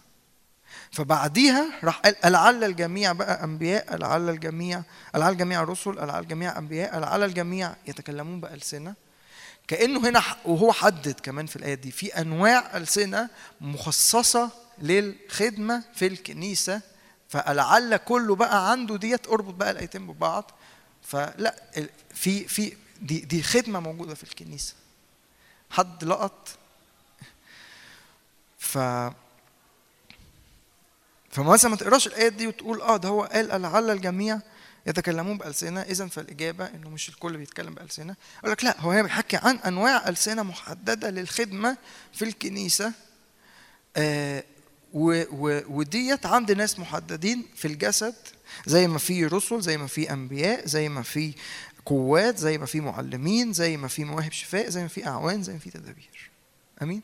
فبعديها 0.91 1.67
راح 1.85 1.99
قال 1.99 2.33
لعل 2.33 2.65
الجميع 2.65 3.13
بقى 3.13 3.45
أنبياء 3.45 3.97
لعل 3.97 4.29
الجميع 4.31 4.83
لعل 5.15 5.33
الجميع 5.33 5.63
رسل 5.63 5.95
لعل 5.95 6.23
الجميع 6.23 6.59
أنبياء 6.59 6.99
لعل 6.99 7.23
الجميع 7.23 7.75
يتكلمون 7.89 8.41
بألسنة. 8.41 8.95
كأنه 9.69 10.09
هنا 10.09 10.23
وهو 10.45 10.73
حدد 10.73 11.21
كمان 11.23 11.47
في 11.47 11.57
الآية 11.57 11.75
دي 11.75 11.91
في 11.91 12.07
أنواع 12.21 12.77
ألسنة 12.77 13.29
مخصصة 13.61 14.51
للخدمة 14.83 15.83
في 15.95 16.07
الكنيسة 16.07 16.81
فلعل 17.29 17.97
كله 17.97 18.35
بقى 18.37 18.71
عنده 18.71 18.97
ديت 18.97 19.27
أربط 19.29 19.55
بقى 19.55 19.71
الايتين 19.71 20.07
ببعض 20.07 20.51
فلأ 21.03 21.55
في 22.15 22.49
في 22.49 22.77
دي 23.03 23.21
دي 23.21 23.43
خدمة 23.43 23.81
موجودة 23.81 24.15
في 24.15 24.23
الكنيسة. 24.25 24.75
حد 25.71 26.05
لقط 26.05 26.49
ف 28.59 28.79
فمثلا 31.31 31.71
ما 31.71 31.77
تقراش 31.77 32.07
الآيات 32.07 32.33
دي 32.33 32.47
وتقول 32.47 32.81
آه 32.81 32.97
ده 32.97 33.09
هو 33.09 33.23
قال 33.23 33.63
لعل 33.63 33.91
الجميع 33.91 34.41
يتكلمون 34.87 35.39
بألسنة 35.39 35.81
إذا 35.81 36.07
فالإجابة 36.07 36.67
إنه 36.67 36.89
مش 36.91 37.09
الكل 37.09 37.37
بيتكلم 37.37 37.75
بألسنة. 37.75 38.17
أقول 38.41 38.53
لك 38.53 38.65
لأ 38.65 38.81
هو 38.81 38.91
هنا 38.91 39.03
بيحكي 39.03 39.37
عن 39.37 39.57
أنواع 39.57 40.09
ألسنة 40.09 40.43
محددة 40.43 41.11
للخدمة 41.11 41.77
في 42.13 42.25
الكنيسة 42.25 42.93
آه 43.97 44.45
و 44.93 45.23
و 45.31 45.61
وديت 45.69 46.27
عند 46.27 46.53
ناس 46.53 46.79
محددين 46.79 47.45
في 47.57 47.69
الجسد 47.69 48.15
زي 48.67 48.89
ما 48.89 48.99
في 48.99 49.27
رسل 49.27 49.61
زي 49.61 49.77
ما 49.77 49.87
في 49.87 50.13
أنبياء 50.13 50.67
زي 50.67 50.89
ما 50.89 51.03
في 51.03 51.35
قوات 51.87 52.39
زي 52.39 52.59
ما 52.59 52.67
في 52.67 52.81
معلمين 52.81 53.53
زي 53.53 53.77
ما 53.77 53.89
في 53.89 54.05
مواهب 54.05 54.33
شفاء 54.33 54.69
زي 54.69 54.83
ما 54.83 54.89
في 54.89 55.07
أعوان 55.07 55.43
زي 55.43 55.53
ما 55.53 55.59
في 55.59 55.71
تدابير. 55.71 56.31
أمين؟ 56.83 57.03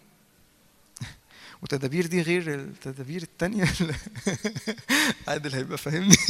وتدابير 1.63 2.07
دي 2.07 2.23
غير 2.23 2.55
التدابير 2.55 3.23
التانية 3.23 3.65
عادل 5.29 5.55
هيبقى 5.55 5.79
فاهمني. 5.79 6.17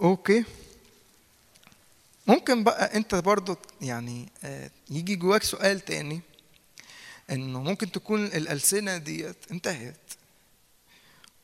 أوكي. 0.00 0.44
ممكن 2.32 2.64
بقى 2.64 2.96
انت 2.96 3.14
برضو 3.14 3.56
يعني 3.80 4.28
آه، 4.44 4.70
يجي 4.90 5.16
جواك 5.16 5.42
سؤال 5.42 5.80
تاني 5.80 6.20
انه 7.30 7.62
ممكن 7.62 7.92
تكون 7.92 8.24
الألسنة 8.26 8.96
ديت 8.96 9.36
انتهت. 9.50 9.96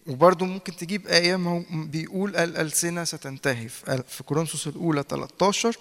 وبرضو 0.06 0.44
ممكن 0.44 0.76
تجيب 0.76 1.06
آية 1.06 1.36
ما 1.36 1.64
بيقول 1.70 2.36
الألسنة 2.36 3.04
ستنتهي 3.04 3.68
في 4.08 4.22
كورنثوس 4.26 4.66
الأولى 4.66 5.04
13 5.08 5.76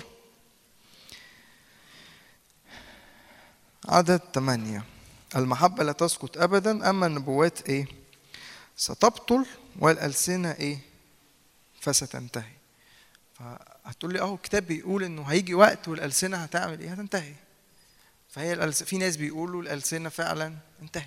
عدد 3.85 4.21
8 4.35 4.83
المحبة 5.35 5.83
لا 5.83 5.91
تسقط 5.91 6.37
أبدا 6.37 6.89
أما 6.89 7.05
النبوات 7.07 7.69
إيه؟ 7.69 7.85
ستبطل 8.77 9.45
والألسنة 9.79 10.51
إيه؟ 10.51 10.79
فستنتهي. 11.81 12.51
فهتقول 13.87 14.13
لي 14.13 14.19
اهو 14.19 14.35
الكتاب 14.35 14.67
بيقول 14.67 15.03
إنه 15.03 15.23
هيجي 15.23 15.53
وقت 15.53 15.87
والألسنة 15.87 16.37
هتعمل 16.37 16.79
إيه؟ 16.79 16.91
هتنتهي. 16.91 17.33
فهي 18.29 18.53
الألس... 18.53 18.83
في 18.83 18.97
ناس 18.97 19.17
بيقولوا 19.17 19.61
الألسنة 19.61 20.09
فعلا 20.09 20.53
انتهت. 20.81 21.05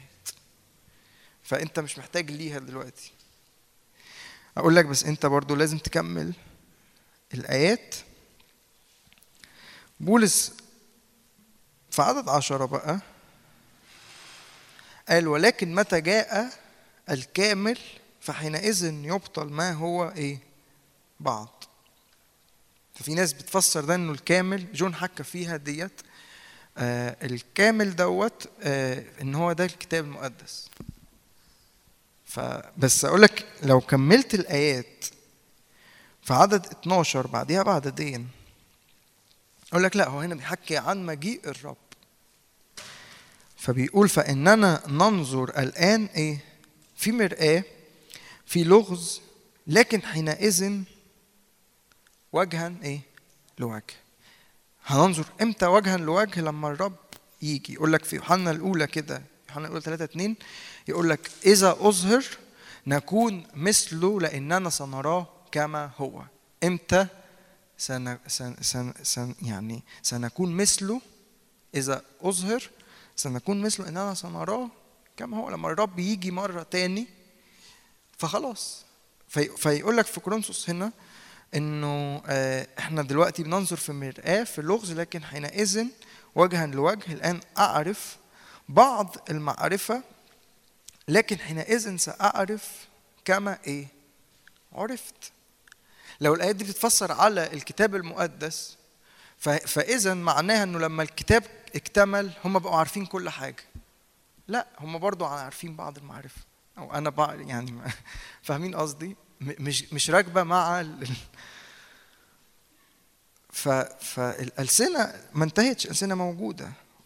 فأنت 1.43 1.81
مش 1.81 1.98
محتاج 1.98 2.31
ليها 2.31 2.59
دلوقتي. 2.59 3.12
أقول 4.57 4.77
لك 4.77 4.85
بس 4.86 5.05
أنت 5.05 5.27
برضو 5.27 5.55
لازم 5.55 5.78
تكمل 5.78 6.32
الآيات. 7.35 7.94
بولس 10.01 10.52
في 11.90 12.02
عدد 12.02 12.28
عشرة 12.28 12.65
بقى 12.65 13.01
قال 15.09 15.28
ولكن 15.28 15.74
متى 15.74 16.01
جاء 16.01 16.51
الكامل 17.11 17.78
فحينئذ 18.20 18.85
يبطل 18.85 19.48
ما 19.48 19.73
هو 19.73 20.09
إيه؟ 20.09 20.39
بعض. 21.20 21.65
ففي 23.01 23.14
ناس 23.14 23.32
بتفسر 23.32 23.85
ده 23.85 23.94
إنه 23.94 24.12
الكامل 24.12 24.72
جون 24.72 24.94
حكى 24.94 25.22
فيها 25.24 25.56
ديت 25.56 26.01
آه 26.78 27.16
الكامل 27.22 27.97
دوت 27.97 28.48
آه 28.62 29.05
إن 29.22 29.35
هو 29.35 29.52
ده 29.52 29.64
الكتاب 29.64 30.05
المقدس. 30.05 30.68
فبس 32.27 33.05
أقول 33.05 33.22
لك 33.22 33.47
لو 33.62 33.81
كملت 33.81 34.35
الآيات 34.35 35.05
في 36.22 36.35
عدد 36.35 36.66
12 36.66 37.27
بعديها 37.27 37.62
بعددين 37.62 38.28
أقول 39.72 39.85
لك 39.85 39.97
لا 39.97 40.09
هو 40.09 40.20
هنا 40.20 40.35
بيحكي 40.35 40.77
عن 40.77 41.06
مجيء 41.06 41.40
الرب. 41.48 41.77
فبيقول 43.56 44.09
فإننا 44.09 44.82
ننظر 44.89 45.48
الآن 45.59 46.05
إيه؟ 46.05 46.39
في 46.97 47.12
مرآة 47.12 47.64
في 48.47 48.64
لغز 48.64 49.20
لكن 49.66 50.02
حينئذ 50.02 50.82
وجها 52.32 52.73
إيه؟ 52.82 53.01
لوجه. 53.59 53.94
هننظر 54.86 55.24
إمتى 55.43 55.66
وجها 55.66 55.97
لوجه؟ 55.97 56.40
لما 56.40 56.69
الرب 56.69 56.97
يجي. 57.43 57.73
يقول 57.73 57.93
لك 57.93 58.05
في 58.05 58.16
يوحنا 58.16 58.51
الأولى 58.51 58.86
كده 58.86 59.23
يوحنا 59.48 59.65
الأولى 59.66 59.81
3 59.81 60.05
2 60.05 60.36
يقول 60.89 61.11
لك 61.11 61.31
إذا 61.47 61.70
أظهر 61.81 62.24
نكون 62.86 63.47
مثله 63.55 64.20
لإننا 64.20 64.70
سنراه 64.70 65.27
كما 65.52 65.90
هو. 65.97 66.23
إمتى؟ 66.65 67.07
سن 67.78 68.19
سن 68.27 68.57
سن 68.61 68.94
سن 69.02 69.35
يعني 69.43 69.82
سنكون 70.02 70.57
مثله. 70.57 71.01
إذا 71.74 72.02
أظهر 72.23 72.70
سنكون 73.16 73.62
مثله 73.62 73.89
إننا 73.89 74.15
سنراه 74.15 74.69
كما 75.16 75.36
هو. 75.36 75.51
لما 75.51 75.69
الرب 75.70 75.98
يجي 75.98 76.31
مرة 76.31 76.62
تاني 76.62 77.07
فخلاص. 78.19 78.85
في 79.28 79.57
فيقول 79.57 79.97
لك 79.97 80.07
في 80.07 80.20
كورنثوس 80.20 80.70
هنا 80.70 80.93
إنه 81.55 82.22
آه، 82.27 82.66
إحنا 82.78 83.02
دلوقتي 83.02 83.43
بننظر 83.43 83.77
في 83.77 83.93
مرآة 83.93 84.44
في 84.44 84.62
لغز 84.62 84.93
لكن 84.93 85.24
حينئذ 85.24 85.86
وجها 86.35 86.66
لوجه 86.66 87.12
الآن 87.12 87.40
أعرف 87.59 88.16
بعض 88.68 89.16
المعرفة 89.31 90.02
لكن 91.09 91.39
حينئذ 91.39 91.97
سأعرف 91.97 92.89
كما 93.24 93.59
إيه؟ 93.66 93.86
عرفت. 94.72 95.32
لو 96.20 96.35
الآيات 96.35 96.56
دي 96.56 96.64
بتتفسر 96.64 97.12
على 97.12 97.52
الكتاب 97.52 97.94
المقدس 97.94 98.77
ف- 99.39 99.48
فإذا 99.48 100.14
معناها 100.14 100.62
إنه 100.62 100.78
لما 100.78 101.02
الكتاب 101.02 101.44
اكتمل 101.74 102.31
هم 102.44 102.59
بقوا 102.59 102.77
عارفين 102.77 103.06
كل 103.06 103.31
حاجة. 103.31 103.64
لا 104.48 104.66
هم 104.78 104.98
برضو 104.98 105.24
عارفين 105.24 105.77
بعض 105.77 105.98
المعرفة. 105.98 106.40
أو 106.78 106.94
أنا 106.94 107.10
يعني 107.40 107.81
فاهمين 108.43 108.74
قصدي؟ 108.74 109.16
مش 109.41 109.93
مش 109.93 110.11
راكبة 110.11 110.43
مع 110.43 110.81
ال... 110.81 111.09
ف 113.53 113.69
فالألسنة 114.01 115.15
ما 115.35 115.45
انتهتش 115.45 115.87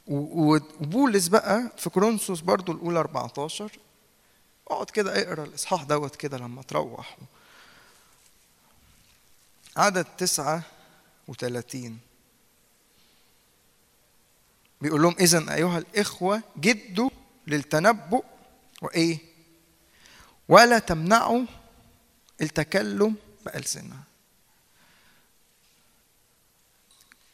و- 0.06 0.54
و- 0.54 0.60
وبولس 0.80 1.28
بقى 1.28 1.72
في 1.78 1.90
كورنثوس 1.90 2.40
برضو 2.40 2.72
الأولى 2.72 2.98
14 2.98 3.70
اقعد 4.68 4.90
كده 4.90 5.22
اقرأ 5.22 5.44
الإصحاح 5.44 5.82
دوت 5.82 6.16
كده 6.16 6.38
لما 6.38 6.62
تروح. 6.62 7.16
عدد 9.76 10.04
تسعة 10.04 10.62
وثلاثين 11.28 11.98
بيقول 14.80 15.02
لهم 15.02 15.14
إذا 15.20 15.54
أيها 15.54 15.78
الإخوة 15.78 16.42
جدوا 16.58 17.10
للتنبؤ 17.46 18.24
وإيه؟ 18.82 19.18
ولا 20.48 20.78
تمنعوا 20.78 21.44
التكلم 22.42 23.14
بألسنة 23.46 23.96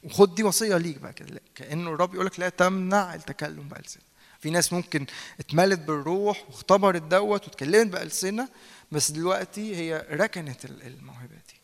وخد 0.05 0.35
دي 0.35 0.43
وصية 0.43 0.77
ليك 0.77 0.99
بقى 0.99 1.13
كده 1.13 1.41
كأنه 1.55 1.91
الرب 1.91 2.15
يقول 2.15 2.27
لك 2.27 2.41
لا 2.41 2.49
تمنع 2.49 3.15
التكلم 3.15 3.69
بالسنه 3.69 4.03
في 4.41 4.51
ناس 4.51 4.73
ممكن 4.73 5.07
اتملت 5.41 5.81
بالروح 5.81 6.45
واختبرت 6.49 7.03
دوت 7.03 7.45
واتكلمت 7.45 7.93
بالسنه 7.93 8.49
بس 8.93 9.11
دلوقتي 9.11 9.77
هي 9.77 10.07
ركنت 10.11 10.65
ال- 10.65 10.83
الموهبة 10.87 11.35
دي. 11.49 11.61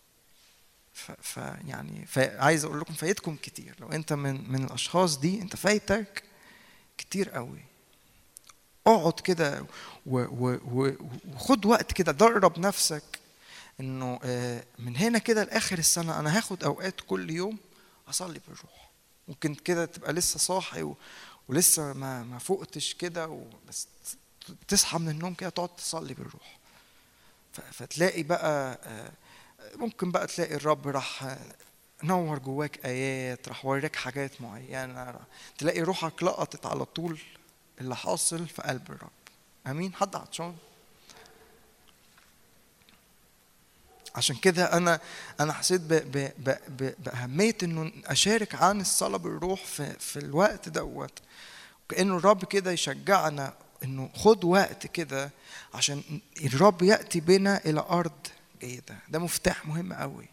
فيعني 1.23 2.07
عايز 2.17 2.65
أقول 2.65 2.81
لكم 2.81 2.95
فايتكم 2.95 3.37
كتير. 3.37 3.75
لو 3.81 3.93
أنت 3.93 4.13
من 4.13 4.53
من 4.53 4.65
الأشخاص 4.65 5.19
دي 5.19 5.43
أنت 5.43 5.57
فايتك 5.57 6.23
كتير 6.99 7.31
قوي. 7.31 7.65
اقعد 8.87 9.21
كده 9.21 9.67
وخد 10.07 11.67
وقت 11.67 11.93
كده 11.93 12.13
درب 12.13 12.59
نفسك. 12.59 13.03
إنه 13.81 14.20
آه، 14.24 14.65
من 14.78 14.97
هنا 14.97 15.19
كده 15.19 15.44
لآخر 15.44 15.78
السنة 15.78 16.20
أنا 16.20 16.39
هاخد 16.39 16.65
أوقات 16.65 17.01
كل 17.07 17.31
يوم 17.31 17.59
أصلي 18.09 18.40
بالروح. 18.48 18.90
ممكن 19.28 19.55
كده 19.55 19.85
تبقى 19.85 20.12
لسه 20.12 20.39
صاحي 20.39 20.82
و... 20.82 20.97
ولسه 21.48 21.93
ما 21.93 22.23
ما 22.23 22.39
فقتش 22.39 22.94
كده 22.94 23.28
و... 23.28 23.44
بس 23.69 23.89
تصحى 24.69 24.98
من 24.98 25.09
النوم 25.09 25.35
كده 25.35 25.51
تقعد 25.51 25.69
تصلي 25.77 26.15
بالروح. 26.15 26.59
ف... 27.53 27.61
فتلاقي 27.61 28.23
بقى 28.23 28.78
آه، 28.85 29.12
ممكن 29.77 30.11
بقى 30.11 30.27
تلاقي 30.27 30.55
الرب 30.55 30.89
راح 30.89 31.24
آه، 31.24 31.39
نور 32.05 32.39
جواك 32.39 32.86
آيات 32.86 33.48
راح 33.48 33.65
وريك 33.66 33.97
حاجات 33.97 34.40
معينة 34.40 35.15
تلاقي 35.59 35.81
روحك 35.81 36.23
لقطت 36.23 36.66
على 36.66 36.85
طول 36.85 37.19
اللي 37.81 37.97
حاصل 37.97 38.48
في 38.48 38.62
قلب 38.62 38.90
الرب. 38.90 39.11
آمين؟ 39.66 39.94
حد 39.94 40.16
عطشان؟ 40.16 40.57
عشان 44.16 44.36
كده 44.36 44.64
أنا 44.76 45.01
أنا 45.40 45.52
حسيت 45.52 45.80
ب 45.80 45.93
ب 45.93 46.30
ب 46.38 46.56
ب 46.68 46.94
بأهمية 46.98 47.56
إنه 47.62 47.93
أشارك 48.06 48.55
عن 48.55 48.80
الصلاة 48.80 49.18
بالروح 49.18 49.64
في 49.64 49.93
في 49.98 50.18
الوقت 50.18 50.68
دوت. 50.68 51.12
كانه 51.88 52.16
الرب 52.16 52.44
كده 52.44 52.70
يشجعنا 52.72 53.55
إنه 53.84 54.10
خد 54.14 54.44
وقت 54.44 54.86
كده 54.86 55.30
عشان 55.74 56.02
الرب 56.44 56.82
يأتي 56.82 57.20
بنا 57.20 57.60
إلى 57.66 57.80
أرض 57.90 58.12
جيدة. 58.60 58.97
ده 59.09 59.18
مفتاح 59.18 59.66
مهم 59.66 59.93
قوي 59.93 60.28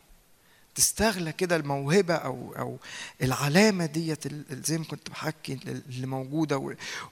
تستغلى 0.76 1.32
كده 1.32 1.56
الموهبة 1.56 2.14
أو 2.16 2.54
أو 2.58 2.78
العلامة 3.22 3.86
ديت 3.86 4.28
زي 4.68 4.78
ما 4.78 4.84
كنت 4.86 5.10
بحكي 5.10 5.60
اللي 5.90 6.08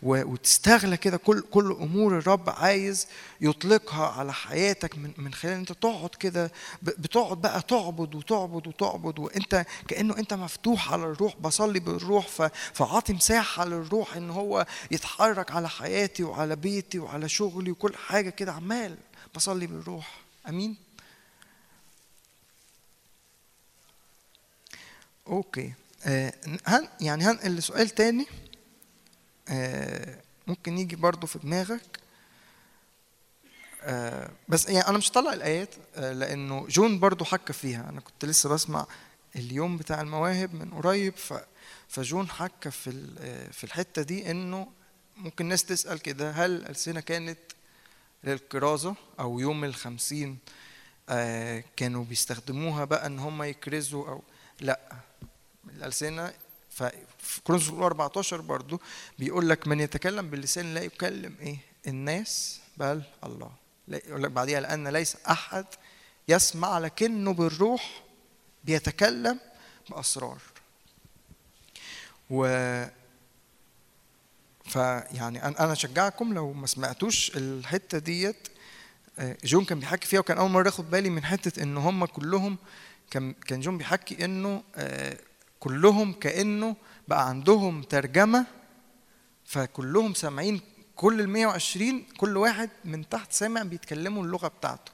و- 0.03 0.23
وتستغلى 0.31 0.97
كده 0.97 1.17
كل 1.17 1.41
كل 1.51 1.71
أمور 1.71 2.17
الرب 2.17 2.49
عايز 2.49 3.07
يطلقها 3.41 4.07
على 4.07 4.33
حياتك 4.33 4.97
من 4.97 5.11
من 5.17 5.33
خلال 5.33 5.53
أنت 5.53 5.71
تقعد 5.71 6.09
كده 6.09 6.51
بتقعد 6.81 7.41
بقى 7.41 7.61
تعبد 7.61 8.15
وتعبد 8.15 8.67
وتعبد 8.67 9.19
وأنت 9.19 9.65
كأنه 9.87 10.17
أنت 10.17 10.33
مفتوح 10.33 10.93
على 10.93 11.03
الروح 11.03 11.35
بصلي 11.41 11.79
بالروح 11.79 12.27
ف- 12.27 12.49
فعاطي 12.73 13.13
مساحة 13.13 13.65
للروح 13.65 14.15
إن 14.15 14.29
هو 14.29 14.65
يتحرك 14.91 15.51
على 15.51 15.69
حياتي 15.69 16.23
وعلى 16.23 16.55
بيتي 16.55 16.99
وعلى 16.99 17.29
شغلي 17.29 17.71
وكل 17.71 17.95
حاجة 17.95 18.29
كده 18.29 18.51
عمال 18.53 18.97
بصلي 19.35 19.67
بالروح. 19.67 20.21
أمين؟ 20.49 20.75
أوكي. 25.31 25.73
آه 26.05 26.33
يعني 27.01 27.23
هنقل 27.23 27.55
لسؤال 27.55 27.89
تاني 27.89 28.25
آه 29.49 30.17
ممكن 30.47 30.77
يجي 30.77 30.95
برضو 30.95 31.27
في 31.27 31.39
دماغك. 31.39 31.99
آه 33.83 34.29
بس 34.47 34.69
يعني 34.69 34.87
أنا 34.87 34.97
مش 34.97 35.11
طلع 35.11 35.33
الآيات 35.33 35.69
آه 35.95 36.13
لأنه 36.13 36.67
جون 36.69 36.99
برضو 36.99 37.25
حكى 37.25 37.53
فيها. 37.53 37.89
أنا 37.89 38.01
كنت 38.01 38.25
لسه 38.25 38.49
بسمع 38.49 38.85
اليوم 39.35 39.77
بتاع 39.77 40.01
المواهب 40.01 40.53
من 40.53 40.69
قريب 40.71 41.15
ف 41.17 41.33
فجون 41.87 42.29
حكى 42.29 42.71
في 42.71 43.15
آه، 43.19 43.51
في 43.51 43.63
الحتة 43.63 44.01
دي 44.01 44.31
إنه 44.31 44.67
ممكن 45.17 45.45
ناس 45.45 45.63
تسأل 45.65 45.99
كده 45.99 46.31
هل 46.31 46.51
الالسنه 46.55 46.99
كانت 46.99 47.37
للكرازه 48.23 48.95
أو 49.19 49.39
يوم 49.39 49.63
الخمسين 49.63 50.37
آه 51.09 51.63
كانوا 51.77 52.03
بيستخدموها 52.05 52.85
بقى 52.85 53.05
إن 53.05 53.19
هم 53.19 53.43
يكرزوا 53.43 54.07
أو 54.09 54.21
لأ. 54.61 54.79
الألسنة. 55.69 56.33
ففي 56.69 57.41
كورنثوس 57.43 57.69
الأولى 57.69 57.85
14 57.85 58.41
برضو 58.41 58.81
بيقول 59.19 59.49
لك 59.49 59.67
من 59.67 59.79
يتكلم 59.79 60.29
باللسان 60.29 60.73
لا 60.73 60.81
يكلم 60.81 61.35
إيه؟ 61.39 61.57
الناس 61.87 62.59
بل 62.77 63.03
الله. 63.23 63.51
يقول 63.87 64.23
لك 64.23 64.31
بعديها 64.31 64.59
لأن 64.59 64.87
ليس 64.87 65.17
أحد 65.29 65.65
يسمع 66.27 66.79
لكنه 66.79 67.33
بالروح 67.33 68.03
بيتكلم 68.63 69.39
بأسرار. 69.89 70.41
و 72.29 72.45
فيعني 74.65 75.45
أنا 75.45 75.73
أشجعكم 75.73 76.33
لو 76.33 76.53
ما 76.53 76.67
سمعتوش 76.67 77.31
الحتة 77.35 77.97
ديت 77.97 78.47
آه، 79.19 79.37
جون 79.43 79.65
كان 79.65 79.79
بيحكي 79.79 80.07
فيها 80.07 80.19
وكان 80.19 80.37
أول 80.37 80.51
مرة 80.51 80.69
اخد 80.69 80.91
بالي 80.91 81.09
من 81.09 81.23
حتة 81.23 81.63
إن 81.63 81.77
هم 81.77 82.05
كلهم 82.05 82.57
كان 83.11 83.33
كان 83.33 83.59
جون 83.59 83.77
بيحكي 83.77 84.25
إنه 84.25 84.63
آه، 84.75 85.17
كلهم 85.61 86.13
كأنه 86.13 86.75
بقى 87.07 87.29
عندهم 87.29 87.83
ترجمة 87.83 88.45
فكلهم 89.45 90.13
سامعين 90.13 90.61
كل 90.95 91.21
ال 91.21 91.29
120 91.29 92.03
كل 92.17 92.37
واحد 92.37 92.69
من 92.85 93.09
تحت 93.09 93.31
سامع 93.31 93.63
بيتكلموا 93.63 94.23
اللغة 94.23 94.47
بتاعته. 94.47 94.91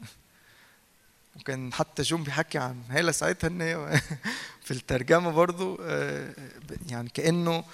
وكان 1.36 1.72
حتى 1.72 2.02
جون 2.02 2.22
بيحكي 2.22 2.58
عن 2.58 2.82
هالة 2.90 3.12
ساعتها 3.12 3.48
إن 3.48 3.60
هي 3.60 4.00
في 4.64 4.70
الترجمة 4.70 5.30
برضو 5.30 5.78
آه، 5.82 6.30
ب- 6.68 6.90
يعني 6.90 7.08
كأنه 7.08 7.64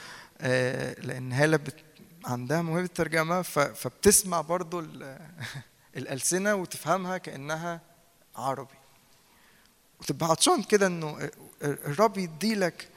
آه، 0.41 1.01
لأن 1.01 1.33
هالة 1.33 1.57
بت 1.57 1.75
عندها 2.25 2.63
موهبة 2.63 2.87
ترجمه 2.87 3.43
فبتسمع 3.43 4.41
برضو 4.41 4.81
ال- 4.81 5.19
الألسنة 5.97 6.55
وتفهمها 6.55 7.19
كأنها 7.19 7.81
عربي. 8.37 8.82
وتبقى 10.03 10.31
عطشان 10.31 10.63
كده 10.63 10.87
إنه 10.87 11.31
الرب 11.63 12.19
يديلك 12.19 12.89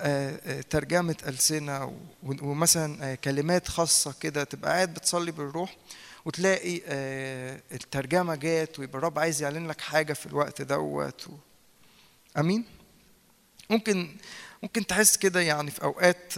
آه، 0.00 0.40
آه، 0.44 0.60
ترجمة 0.60 1.16
ألسنة 1.26 1.96
ومثلا 2.22 3.12
آه، 3.12 3.14
كلمات 3.14 3.68
خاصة 3.68 4.14
كده 4.20 4.44
تبقى 4.44 4.70
قاعد 4.72 4.94
بتصلي 4.94 5.32
بالروح 5.32 5.76
وتلاقي 6.24 6.80
الترجمة 7.72 8.34
جات 8.34 8.78
ويبقى 8.78 8.98
الرب 8.98 9.18
عايز 9.18 9.42
يعلن 9.42 9.68
لك 9.68 9.80
حاجة 9.80 10.12
في 10.12 10.26
الوقت 10.26 10.62
دوت 10.62 11.28
و... 11.28 11.32
أمين؟ 12.38 12.64
ممكن 13.70 14.16
ممكن 14.62 14.86
تحس 14.86 15.16
كده 15.16 15.40
يعني 15.40 15.70
في 15.70 15.82
أوقات 15.82 16.32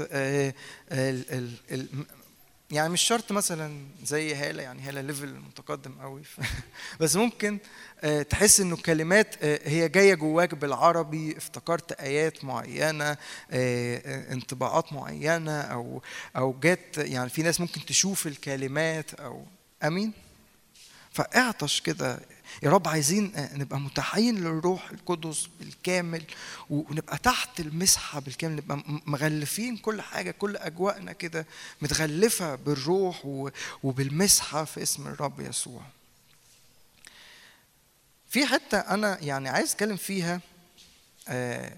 يعني 2.71 2.93
مش 2.93 3.03
شرط 3.03 3.33
مثلا 3.33 3.87
زي 4.05 4.35
هالة 4.35 4.63
يعني 4.63 4.83
هالة 4.83 5.01
ليفل 5.01 5.35
متقدم 5.35 5.93
قوي. 6.01 6.23
بس 7.01 7.17
ممكن 7.17 7.59
آه، 8.01 8.23
تحس 8.23 8.61
إنه 8.61 8.75
الكلمات 8.75 9.35
آه، 9.43 9.61
هي 9.65 9.89
جاية 9.89 10.15
جواك 10.15 10.55
بالعربي 10.55 11.37
افتكرت 11.37 11.93
آيات 11.93 12.45
معينة 12.45 13.17
آه، 13.51 14.33
انطباعات 14.33 14.93
معينة 14.93 15.61
أو 15.61 16.03
أو 16.37 16.57
جات 16.63 16.99
يعني 16.99 17.31
في 17.31 17.43
ناس 17.43 17.61
ممكن 17.61 17.85
تشوف 17.85 18.27
الكلمات 18.27 19.15
أو 19.15 19.47
آمين؟ 19.83 20.24
فاعطش 21.15 21.81
كده. 21.81 22.21
يا 22.63 22.71
رب 22.71 22.89
عايزين 22.89 23.33
آه، 23.37 23.57
نبقى 23.57 23.81
متاحين 23.81 24.39
للروح 24.39 24.91
القدس 24.91 25.49
بالكامل 25.61 26.25
ونبقى 26.71 27.19
تحت 27.19 27.61
المسحة 27.61 28.21
بالكامل 28.21 28.57
نبقى 28.57 28.83
مغلفين 29.07 29.77
كل 29.77 30.03
حاجة 30.03 30.31
كل 30.31 30.57
أجواءنا 30.57 31.13
كده 31.13 31.47
متغلفة 31.83 32.55
بالروح 32.55 33.23
وبالمسحة 33.83 34.65
في 34.65 34.83
اسم 34.83 35.07
الرب 35.07 35.41
يسوع. 35.41 35.83
في 38.29 38.47
حتة 38.47 38.79
أنا 38.79 39.19
يعني 39.23 39.49
عايز 39.49 39.73
أتكلم 39.73 39.97
فيها 39.97 40.41
آه، 41.29 41.77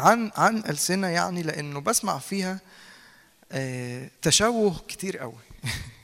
عن 0.00 0.30
عن 0.36 0.58
ألسنة 0.58 1.06
يعني 1.08 1.42
لأنه 1.42 1.80
بسمع 1.80 2.18
فيها 2.18 2.60
آه، 3.52 4.10
تشوه 4.22 4.76
كتير 4.88 5.18
قوي. 5.18 5.38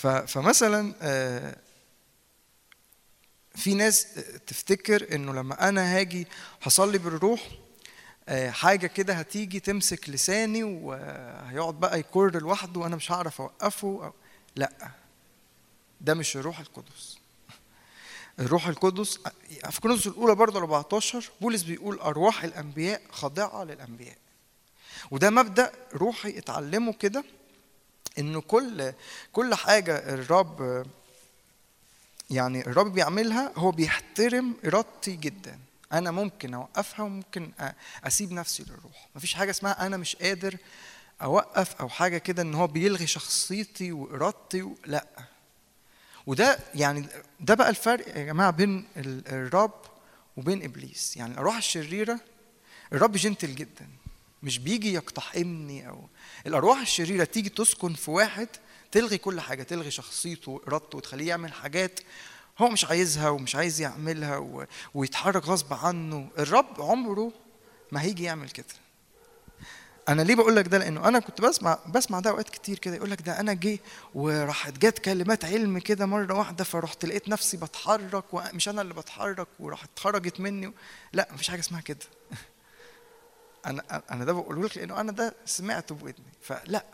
فمثلا 0.00 0.94
آه، 1.02 1.56
في 3.54 3.74
ناس 3.74 4.06
تفتكر 4.46 5.14
إنه 5.14 5.32
لما 5.34 5.68
أنا 5.68 5.96
هاجي 5.98 6.26
هصلي 6.62 6.98
بالروح 6.98 7.48
آه، 8.28 8.50
حاجة 8.50 8.86
كده 8.86 9.14
هتيجي 9.14 9.60
تمسك 9.60 10.08
لساني 10.10 10.62
وهيقعد 10.64 11.74
بقى 11.80 11.98
يكر 12.00 12.40
لوحده 12.40 12.80
وأنا 12.80 12.96
مش 12.96 13.12
هعرف 13.12 13.40
أوقفه 13.40 13.88
أو 14.04 14.12
لأ 14.56 14.90
ده 16.00 16.14
مش 16.14 16.36
الروح 16.36 16.58
القدس. 16.60 17.18
الروح 18.38 18.66
القدس 18.66 19.18
في 19.70 19.80
كورنثوس 19.80 20.06
الأولى 20.06 20.34
برضه 20.34 20.58
14 20.58 21.30
بولس 21.40 21.62
بيقول 21.62 21.98
أرواح 21.98 22.44
الأنبياء 22.44 23.02
خاضعة 23.10 23.64
للأنبياء. 23.64 24.16
وده 25.10 25.30
مبدأ 25.30 25.72
روحي 25.94 26.38
اتعلمه 26.38 26.92
كده 26.92 27.24
إنه 28.18 28.40
كل 28.40 28.92
كل 29.32 29.54
حاجة 29.54 29.96
الرب 30.14 30.86
يعني 32.30 32.60
الرب 32.66 32.92
بيعملها 32.92 33.52
هو 33.56 33.70
بيحترم 33.70 34.54
إرادتي 34.66 35.16
جدا. 35.16 35.58
أنا 35.92 36.10
ممكن 36.10 36.54
أوقفها 36.54 37.04
وممكن 37.04 37.50
أسيب 38.04 38.32
نفسي 38.32 38.62
للروح. 38.62 39.08
مفيش 39.16 39.34
حاجة 39.34 39.50
اسمها 39.50 39.86
أنا 39.86 39.96
مش 39.96 40.16
قادر 40.16 40.56
أوقف 41.22 41.74
أو 41.80 41.88
حاجة 41.88 42.18
كده 42.18 42.42
إن 42.42 42.54
هو 42.54 42.66
بيلغي 42.66 43.06
شخصيتي 43.06 43.92
وإرادتي 43.92 44.62
و... 44.62 44.76
لأ. 44.86 45.06
وده 46.26 46.58
يعني 46.74 47.06
ده 47.40 47.54
بقى 47.54 47.70
الفرق 47.70 48.08
يا 48.18 48.24
جماعة 48.24 48.50
بين 48.50 48.88
ال- 48.96 49.28
الرب 49.28 49.80
وبين 50.36 50.64
إبليس. 50.64 51.16
يعني 51.16 51.32
الارواح 51.32 51.56
الشريرة 51.56 52.20
الرب 52.92 53.12
جنتل 53.12 53.54
جدا. 53.54 53.86
مش 54.42 54.58
بيجي 54.58 54.92
يقتحمني 54.92 55.88
أو 55.88 56.08
الأرواح 56.46 56.80
الشريرة 56.80 57.24
تيجي 57.24 57.48
تسكن 57.48 57.94
في 57.94 58.10
واحد 58.10 58.48
تلغي 58.92 59.18
كل 59.18 59.40
حاجة 59.40 59.62
تلغي 59.62 59.90
شخصيته 59.90 60.50
وارادته 60.52 60.98
وتخليه 60.98 61.28
يعمل 61.28 61.52
حاجات 61.52 62.00
هو 62.58 62.68
مش 62.68 62.84
عايزها 62.84 63.28
ومش 63.28 63.56
عايز 63.56 63.80
يعملها 63.80 64.36
و... 64.36 64.64
ويتحرك 64.94 65.44
غصب 65.44 65.72
عنه. 65.74 66.28
الرب 66.38 66.80
عمره 66.82 67.32
ما 67.92 68.02
هيجي 68.02 68.22
يعمل 68.22 68.50
كده. 68.50 68.66
أنا 70.08 70.22
ليه 70.22 70.34
بقول 70.34 70.56
لك 70.56 70.68
ده؟ 70.68 70.78
لأنه 70.78 71.08
أنا 71.08 71.18
كنت 71.18 71.40
بسمع 71.40 71.78
بسمع 71.94 72.20
ده 72.20 72.30
أوقات 72.30 72.50
كتير 72.50 72.78
كده. 72.78 72.94
يقول 72.94 73.10
لك 73.10 73.22
ده 73.22 73.40
أنا 73.40 73.52
جه 73.52 73.78
وراحت 74.14 74.72
جت 74.78 74.98
كلمات 74.98 75.44
علم 75.44 75.78
كده 75.78 76.06
مرة 76.06 76.34
واحدة 76.38 76.64
فرحت 76.64 77.04
لقيت 77.04 77.28
نفسي 77.28 77.56
بتحرك 77.56 78.24
ومش 78.34 78.68
أنا 78.68 78.82
اللي 78.82 78.94
بتحرك 78.94 79.48
وراحت 79.60 79.98
خرجت 79.98 80.40
مني 80.40 80.72
لا 81.12 81.28
مفيش 81.32 81.50
حاجة 81.50 81.60
اسمها 81.60 81.80
كده. 81.80 81.98
أنا 83.66 84.02
أنا 84.10 84.24
ده 84.24 84.32
بقوله 84.32 84.62
لك 84.64 84.76
لأنه 84.76 85.00
أنا 85.00 85.12
ده 85.12 85.34
سمعته 85.46 85.94
بودني. 85.94 86.24
فلا 86.42 86.84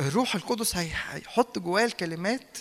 الروح 0.00 0.34
القدس 0.34 0.76
هي- 0.76 0.92
هيحط 1.10 1.58
جوايا 1.58 1.84
الكلمات 1.86 2.58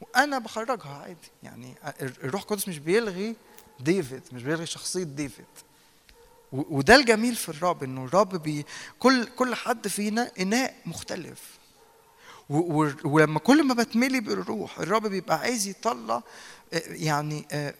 وأنا 0.00 0.38
بخرجها 0.38 0.90
عادي. 1.02 1.30
يعني 1.42 1.74
الروح 2.00 2.42
القدس 2.42 2.68
مش 2.68 2.78
بيلغي 2.78 3.36
ديفيد 3.80 4.22
مش 4.32 4.42
بيلغي 4.42 4.66
شخصية 4.66 5.02
ديفيد. 5.04 5.44
وده 6.52 6.94
الجميل 6.96 7.34
في 7.34 7.48
الرب 7.48 7.82
إنه 7.82 8.04
الرب 8.04 8.42
بي 8.42 8.66
كل 8.98 9.24
كل 9.24 9.54
حد 9.54 9.88
فينا 9.88 10.30
إناء 10.40 10.74
مختلف. 10.86 11.40
ولما 13.04 13.38
كل 13.38 13.64
ما 13.64 13.74
بتملي 13.74 14.20
بالروح 14.20 14.78
الرب 14.78 15.06
بيبقى 15.06 15.38
عايز 15.38 15.66
يطلع 15.66 16.22
آه، 16.72 16.82
يعني 16.86 17.46
آه، 17.52 17.74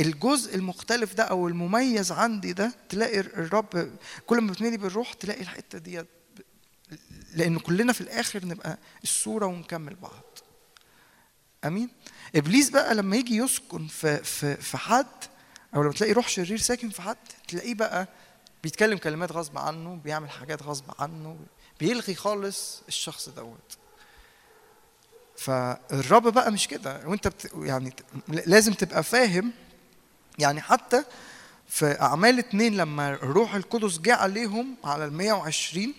الجزء 0.00 0.54
المختلف 0.54 1.14
ده 1.14 1.22
أو 1.22 1.48
المميز 1.48 2.12
عندي 2.12 2.52
ده 2.52 2.72
تلاقي 2.88 3.20
الرب 3.20 3.90
كل 4.26 4.40
ما 4.40 4.52
بتملي 4.52 4.76
بالروح 4.76 5.12
تلاقي 5.12 5.40
الحتة 5.40 5.78
ديت 5.78 6.06
لأن 7.34 7.58
كلنا 7.58 7.92
في 7.92 8.00
الآخر 8.00 8.46
نبقى 8.46 8.78
الصورة 9.02 9.46
ونكمل 9.46 9.94
بعض. 9.94 10.38
آمين؟ 11.64 11.88
إبليس 12.36 12.70
بقى 12.70 12.94
لما 12.94 13.16
يجي 13.16 13.36
يسكن 13.36 13.86
في 13.86 14.16
في 14.24 14.56
في 14.56 14.76
حد 14.76 15.06
أو 15.74 15.82
لما 15.82 15.92
تلاقي 15.92 16.12
روح 16.12 16.28
شرير 16.28 16.58
ساكن 16.58 16.88
في 16.90 17.02
حد 17.02 17.16
تلاقيه 17.48 17.74
بقى 17.74 18.08
بيتكلم 18.62 18.98
كلمات 18.98 19.32
غصب 19.32 19.58
عنه 19.58 19.94
بيعمل 20.04 20.30
حاجات 20.30 20.62
غصب 20.62 20.84
عنه 20.98 21.38
بيلغي 21.80 22.14
خالص 22.14 22.82
الشخص 22.88 23.28
دوت. 23.28 23.78
فالرب 25.36 26.28
بقى 26.32 26.52
مش 26.52 26.68
كده. 26.68 27.08
وأنت 27.08 27.28
بت 27.28 27.50
يعني 27.56 27.92
لازم 28.28 28.72
تبقى 28.72 29.02
فاهم 29.02 29.52
يعني 30.38 30.60
حتى 30.60 31.04
في 31.68 32.00
أعمال 32.00 32.38
اتنين 32.38 32.76
لما 32.76 33.14
الروح 33.14 33.54
القدس 33.54 33.98
جه 33.98 34.14
عليهم 34.14 34.76
على 34.84 35.04
ال 35.04 35.12
120 35.12 35.94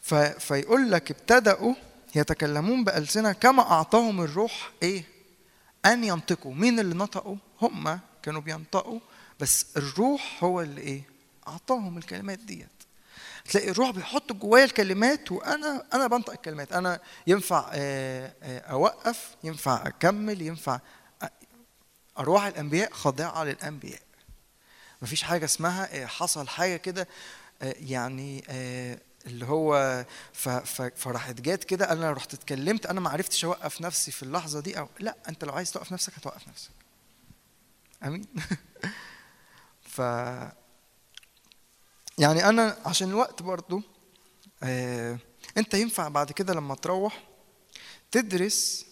ف... 0.00 0.14
فيقول 0.14 0.90
لك 0.90 1.10
ابتدأوا 1.10 1.74
يتكلمون 2.14 2.84
بألسنة 2.84 3.32
كما 3.32 3.62
أعطاهم 3.62 4.20
الروح 4.20 4.70
إيه؟ 4.82 5.04
أن 5.86 6.04
ينطقوا، 6.04 6.54
مين 6.54 6.80
اللي 6.80 6.94
نطقوا؟ 6.94 7.36
هم 7.62 7.98
كانوا 8.22 8.40
بينطقوا 8.40 9.00
بس 9.40 9.66
الروح 9.76 10.44
هو 10.44 10.60
اللي 10.60 10.80
إيه؟ 10.80 11.02
أعطاهم 11.48 11.98
الكلمات 11.98 12.38
ديت. 12.38 12.68
تلاقي 13.48 13.70
الروح 13.70 13.90
بيحط 13.90 14.32
جوايا 14.32 14.64
الكلمات 14.64 15.32
وأنا 15.32 15.84
أنا 15.94 16.06
بنطق 16.06 16.32
الكلمات، 16.32 16.72
أنا 16.72 17.00
ينفع 17.26 17.70
آه، 17.72 18.32
آه، 18.42 18.58
أوقف، 18.58 19.36
ينفع 19.44 19.86
أكمل، 19.86 20.42
ينفع 20.42 20.80
أرواح 22.18 22.44
الأنبياء 22.44 22.92
خاضعة 22.92 23.44
للأنبياء. 23.44 24.00
مفيش 25.02 25.22
حاجة 25.22 25.44
اسمها 25.44 26.02
آه، 26.02 26.06
حصل 26.06 26.48
حاجة 26.48 26.76
كده 26.76 27.08
آه، 27.62 27.74
يعني 27.78 28.44
آه، 28.48 28.98
اللي 29.26 29.46
هو 29.46 30.04
فراحت 30.96 31.40
جات 31.40 31.64
كده 31.64 31.92
أنا 31.92 32.12
رحت 32.12 32.34
اتكلمت 32.34 32.86
أنا 32.86 33.00
ما 33.00 33.10
عرفتش 33.10 33.44
أوقف 33.44 33.80
نفسي 33.80 34.10
في 34.10 34.22
اللحظة 34.22 34.60
دي 34.60 34.78
أو 34.78 34.88
لا 35.00 35.16
أنت 35.28 35.44
لو 35.44 35.52
عايز 35.52 35.72
توقف 35.72 35.92
نفسك 35.92 36.12
هتوقف 36.16 36.48
نفسك 36.48 36.70
أمين 38.04 38.26
ف 39.94 39.98
يعني 42.18 42.48
أنا 42.48 42.78
عشان 42.86 43.08
الوقت 43.08 43.42
برضو 43.42 43.82
أنت 45.56 45.74
ينفع 45.74 46.08
بعد 46.08 46.32
كده 46.32 46.54
لما 46.54 46.74
تروح 46.74 47.24
تدرس 48.10 48.86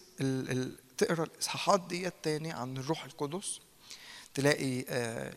تقرأ 0.99 1.25
الإصحاحات 1.25 1.81
ديت 1.81 2.15
تاني 2.23 2.53
عن 2.53 2.77
الروح 2.77 3.05
القدس. 3.05 3.61
تلاقي 4.35 4.85
آه 4.89 5.31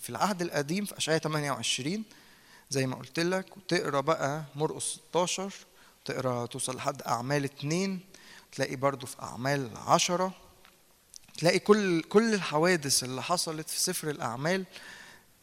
في 0.00 0.10
العهد 0.10 0.42
القديم 0.42 0.84
في 0.84 0.96
أشعياء 0.98 1.20
28 1.20 2.04
زي 2.70 2.86
ما 2.86 2.96
قلت 2.96 3.20
لك 3.20 3.56
وتقرأ 3.56 4.00
بقى 4.00 4.44
مرقس 4.54 4.82
16 5.10 5.52
تقرأ 6.04 6.46
توصل 6.46 6.76
لحد 6.76 7.02
أعمال 7.02 7.44
اتنين 7.44 8.00
تلاقي 8.52 8.76
برضو 8.76 9.06
في 9.06 9.22
أعمال 9.22 9.70
عشرة 9.76 10.34
تلاقي 11.38 11.58
كل 11.58 12.02
كل 12.02 12.34
الحوادث 12.34 13.04
اللي 13.04 13.22
حصلت 13.22 13.70
في 13.70 13.80
سفر 13.80 14.10
الأعمال 14.10 14.64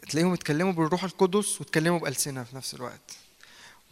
تلاقيهم 0.10 0.34
اتكلموا 0.34 0.72
بالروح 0.74 1.04
القدس 1.04 1.62
واتكلموا 1.62 2.00
بألسنة 2.00 2.44
في 2.44 2.56
نفس 2.56 2.74
الوقت. 2.74 3.18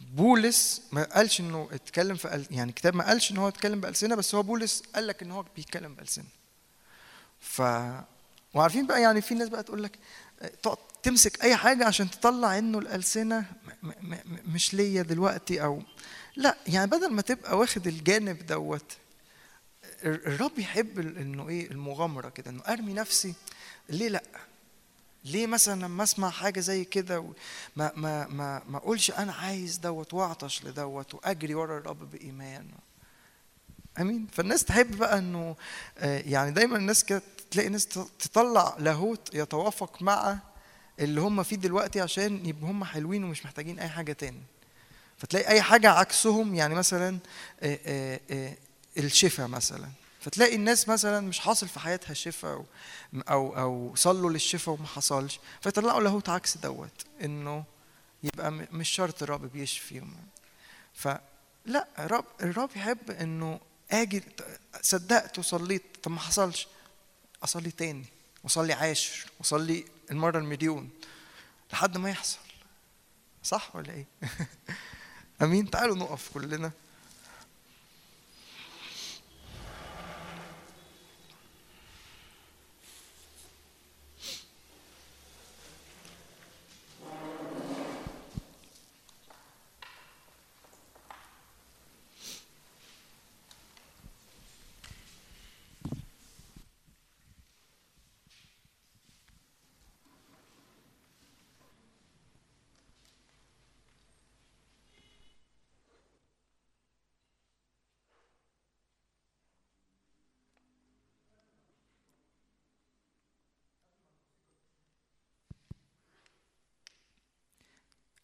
بولس 0.00 0.82
ما 0.92 1.04
قالش 1.04 1.40
إنه 1.40 1.68
اتكلم 1.72 2.16
في. 2.16 2.44
يعني 2.50 2.70
الكتاب 2.70 2.94
ما 2.94 3.06
قالش 3.06 3.30
إن 3.30 3.36
هو 3.36 3.48
اتكلم 3.48 3.80
بألسنة 3.80 4.14
بس 4.14 4.34
هو 4.34 4.42
بولس 4.42 4.82
قال 4.94 5.06
لك 5.06 5.22
إن 5.22 5.30
هو 5.30 5.44
بيتكلم 5.56 5.94
بألسنة 5.94 6.24
ف 7.40 7.62
وعارفين 8.54 8.86
بقى 8.86 9.02
يعني 9.02 9.20
في 9.20 9.34
ناس 9.34 9.48
بقى 9.48 9.62
تقول 9.62 9.82
لك 9.82 9.98
تقعد 10.62 10.76
تمسك 11.02 11.42
أي 11.44 11.56
حاجة 11.56 11.84
عشان 11.86 12.10
تطلع 12.10 12.58
إنه 12.58 12.78
الألسنة 12.78 13.44
مش 14.46 14.74
ليا 14.74 15.02
دلوقتي 15.02 15.62
أو 15.62 15.82
لا 16.36 16.56
يعني 16.66 16.90
بدل 16.90 17.12
ما 17.12 17.22
تبقى 17.22 17.58
واخد 17.58 17.86
الجانب 17.86 18.46
دوت 18.46 18.92
ال- 20.04 20.26
الرب 20.26 20.58
يحب 20.58 20.98
إنه 20.98 21.48
إيه 21.48 21.70
المغامرة 21.70 22.28
كده 22.28 22.50
إنه 22.50 22.62
أرمي 22.68 22.92
نفسي 22.94 23.34
ليه 23.88 24.08
لأ 24.08 24.22
ليه 25.24 25.46
مثلا 25.46 25.82
لما 25.82 26.02
أسمع 26.02 26.30
حاجة 26.30 26.60
زي 26.60 26.84
كده 26.84 27.24
ما 27.76 27.92
ما 27.96 28.26
ما 28.28 28.62
ما 28.68 28.76
أقولش 28.78 29.10
أنا 29.10 29.32
عايز 29.32 29.76
دوت 29.76 30.14
وأعطش 30.14 30.64
لدوت 30.64 31.14
وأجري 31.14 31.54
ورا 31.54 31.78
الرب 31.78 32.10
بإيمان. 32.10 32.68
آمين. 34.00 34.26
فالناس 34.32 34.64
تحب 34.64 34.96
بقى 34.96 35.18
إنه 35.18 35.56
آه، 35.98 36.18
يعني 36.26 36.50
دايما 36.50 36.76
الناس 36.76 37.04
كده 37.04 37.22
تلاقي 37.50 37.68
ناس 37.68 37.86
تطلع 38.18 38.76
لاهوت 38.78 39.34
يتوافق 39.34 40.02
مع 40.02 40.38
اللي 41.00 41.20
هم 41.20 41.42
فيه 41.42 41.56
دلوقتي 41.56 42.00
عشان 42.00 42.46
يبقوا 42.46 42.70
هم 42.70 42.84
حلوين 42.84 43.24
ومش 43.24 43.44
محتاجين 43.44 43.78
أي 43.78 43.88
حاجة 43.88 44.12
تاني. 44.12 44.42
فتلاقي 45.16 45.48
أي 45.48 45.62
حاجة 45.62 45.90
عكسهم 45.90 46.54
يعني 46.54 46.74
مثلا 46.74 47.18
آه، 47.60 48.20
آه، 48.30 48.54
الشفاء 48.98 49.48
مثلا. 49.48 49.88
فتلاقي 50.28 50.54
الناس 50.54 50.88
مثلا 50.88 51.20
مش 51.20 51.38
حاصل 51.38 51.68
في 51.68 51.80
حياتها 51.80 52.14
شفاء 52.14 52.64
أو 53.14 53.56
أو, 53.58 53.94
صلوا 53.96 54.30
للشفاء 54.30 54.74
وما 54.74 54.86
حصلش 54.86 55.40
فيطلعوا 55.60 56.00
لاهوت 56.00 56.28
عكس 56.28 56.56
دوت 56.56 57.06
إنه 57.24 57.64
يبقى 58.22 58.50
مش 58.50 58.88
شرط 58.88 59.22
الرب 59.22 59.52
بيشفي. 59.52 60.02
فلا 60.94 61.86
الرب 61.98 62.24
الرب 62.40 62.70
يحب 62.76 63.10
إنه 63.10 63.60
آجي 63.90 64.22
صدقت 64.82 65.38
وصليت 65.38 65.82
طب 66.02 66.10
ما 66.10 66.20
حصلش 66.20 66.68
أصلي 67.44 67.70
تاني 67.70 68.04
وأصلي 68.44 68.72
عاشر 68.72 69.26
وأصلي 69.38 69.84
المرة 70.10 70.38
المليون 70.38 70.90
لحد 71.72 71.98
ما 71.98 72.10
يحصل. 72.10 72.38
صح 73.42 73.76
ولا 73.76 73.92
إيه؟ 73.92 74.06
أمين؟ 75.42 75.70
تعالوا 75.70 75.96
نقف 75.96 76.30
كلنا. 76.34 76.70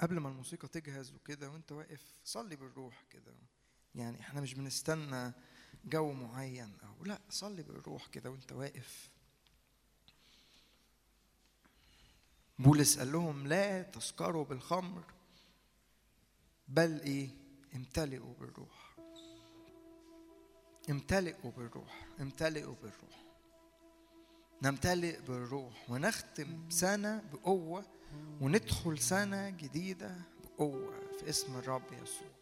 قبل 0.05 0.21
ما 0.21 0.29
الموسيقى 0.29 0.69
تجهز 0.69 1.13
وكده 1.13 1.51
وانت 1.51 1.73
واقف 1.73 2.21
صلي 2.25 2.57
بالروح 2.57 3.05
كده. 3.11 3.35
يعني 3.95 4.21
إحنا 4.21 4.41
مش 4.41 4.55
بنستنى 4.55 5.33
جو 5.85 6.13
معين 6.13 6.77
أو 6.83 7.05
لا 7.05 7.19
صلي 7.31 7.63
بالروح 7.63 8.07
كده 8.07 8.31
وانت 8.31 8.53
واقف. 8.53 9.11
بولس 12.59 12.99
قال 12.99 13.13
لهم 13.13 13.47
لا 13.47 13.83
تسكروا 13.83 14.45
بالخمر 14.45 15.05
بل 16.69 17.01
إيه؟ 17.01 17.29
امتلئوا 17.75 18.35
بالروح. 18.41 18.97
امتلئوا 20.91 21.51
بالروح 21.51 22.07
امتلئوا 22.21 22.75
بالروح. 22.83 23.25
نمتلئ 24.63 25.21
بالروح 25.21 25.91
ونختم 25.91 26.71
سنة 26.71 27.23
بقوة 27.33 27.85
وندخل 28.41 28.99
سنة 28.99 29.51
جديدة 29.51 30.15
بقوة 30.45 30.95
في 31.21 31.29
اسم 31.29 31.57
الرب 31.57 31.83
يسوع. 32.03 32.35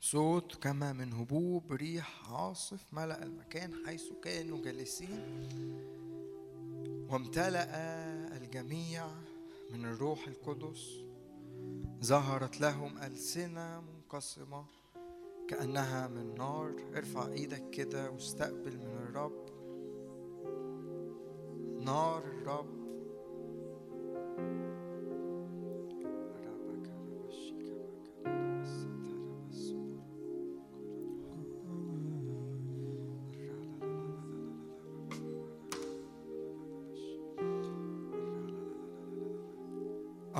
صوت 0.00 0.54
كما 0.54 0.92
من 0.92 1.12
هبوب 1.12 1.72
ريح 1.72 2.30
عاصف 2.32 2.94
ملأ 2.94 3.22
المكان 3.22 3.74
حيث 3.86 4.02
كانوا 4.22 4.64
جالسين 4.64 5.20
وامتلأ 7.10 7.66
الجميع 8.36 9.06
من 9.72 9.84
الروح 9.84 10.28
القدس 10.28 11.04
ظهرت 12.04 12.60
لهم 12.60 12.98
ألسنة 12.98 13.80
منقسمة 13.80 14.64
كأنها 15.48 16.08
من 16.08 16.34
نار. 16.34 16.74
ارفع 16.96 17.32
إيدك 17.32 17.70
كده 17.70 18.10
واستقبل 18.10 18.76
من 18.76 18.96
الرب. 19.08 19.50
نار 21.80 22.24
الرب. 22.24 22.79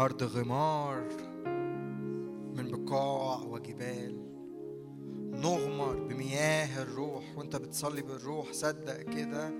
أرض 0.01 0.22
غمار 0.22 1.02
من 2.56 2.70
بقاع 2.70 3.43
وجبال 3.43 4.16
نغمر 5.31 5.94
بمياه 5.94 6.82
الروح 6.82 7.24
وأنت 7.36 7.56
بتصلي 7.56 8.02
بالروح 8.02 8.52
صدق 8.52 9.02
كده 9.02 9.51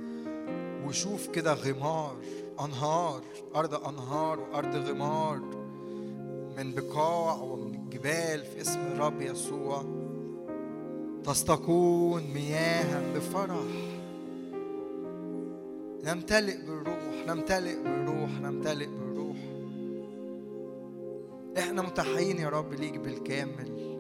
وشوف 0.87 1.29
كده 1.29 1.53
غمار 1.55 2.17
أنهار 2.65 3.23
أرض 3.57 3.75
أنهار 3.75 4.41
وأرض 4.41 4.77
غمار 4.77 5.39
من 6.57 6.75
بقاع 6.75 7.35
ومن 7.35 7.75
الجبال 7.75 8.45
في 8.45 8.61
اسم 8.61 8.81
الرب 8.81 9.21
يسوع. 9.21 9.85
تستقون 11.25 12.23
مياها 12.35 13.15
بفرح. 13.15 14.01
نمتلئ 16.05 16.67
بالروح 16.67 17.27
نمتلئ 17.29 17.83
بالروح 17.83 18.31
نمتلئ 18.31 18.87
بالروح. 18.87 19.10
إحنا 21.71 21.83
متحيين 21.83 22.39
يا 22.39 22.49
رب 22.49 22.75
ليك 22.75 22.99
بالكامل. 22.99 23.99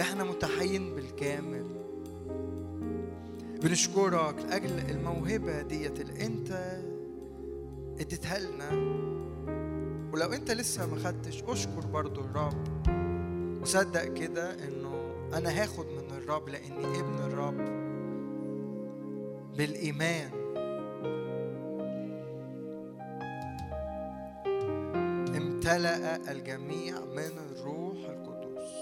إحنا 0.00 0.24
متحيين 0.24 0.94
بالكامل. 0.94 1.64
بنشكرك 3.62 4.34
لأجل 4.38 4.90
الموهبة 4.90 5.62
ديت 5.62 6.00
اللي 6.00 6.26
انت 6.26 6.80
اديتها 8.00 8.38
لنا. 8.38 8.70
ولو 10.12 10.32
انت 10.32 10.50
لسه 10.50 10.86
ما 10.86 10.96
خدتش 10.96 11.42
اشكر 11.42 11.86
برضو 11.86 12.20
الرب. 12.20 12.66
وصدق 13.62 14.04
كده 14.04 14.54
انه 14.54 15.14
أنا 15.34 15.62
هاخد 15.62 15.86
من 15.86 16.16
الرب 16.16 16.48
لاني 16.48 17.00
ابن 17.00 17.18
الرب. 17.18 17.58
بالإيمان. 19.56 20.37
امتلأ 25.68 26.30
الجميع 26.30 26.94
من 27.00 27.32
الروح 27.50 27.96
القدس 28.08 28.72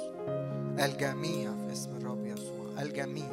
الجميع 0.84 1.50
في 1.66 1.72
اسم 1.72 1.96
الرب 1.96 2.26
يسوع. 2.26 2.82
الجميع. 2.82 3.30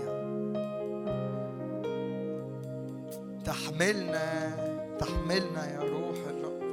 تحملنا 3.45 4.49
تحملنا 4.99 5.73
يا 5.73 5.79
روح 5.79 6.17
الرب. 6.29 6.63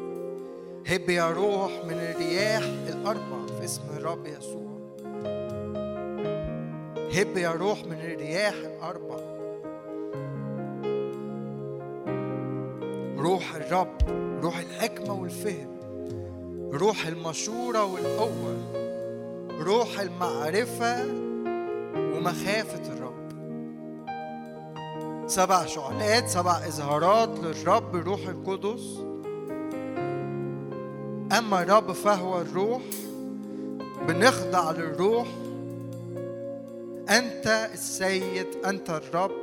هب 0.86 1.10
يا 1.10 1.30
روح 1.30 1.84
من 1.84 1.94
الرياح 1.94 2.62
الأربع 2.88 3.46
في 3.58 3.64
اسم 3.64 3.82
الرب 3.96 4.26
يسوع. 4.26 4.70
هب 7.14 7.36
يا 7.36 7.50
روح 7.50 7.84
من 7.84 8.00
الرياح 8.00 8.54
الأربع. 8.54 9.20
روح 13.18 13.54
الرب 13.54 13.96
روح 14.42 14.58
الحكمة 14.58 15.14
والفهم. 15.14 15.79
روح 16.72 17.06
المشورة 17.06 17.84
والقوة 17.84 18.56
روح 19.60 20.00
المعرفة 20.00 21.04
ومخافة 21.96 22.92
الرب. 22.92 23.30
سبع 25.28 25.66
شعلات 25.66 26.28
سبع 26.28 26.52
إظهارات 26.52 27.38
للرب 27.38 27.96
روح 27.96 28.20
القدس. 28.28 28.98
أما 31.38 31.62
الرب 31.62 31.92
فهو 31.92 32.40
الروح 32.40 32.82
بنخضع 34.08 34.70
للروح. 34.70 35.28
أنت 37.10 37.70
السيد 37.72 38.46
أنت 38.64 38.90
الرب. 38.90 39.39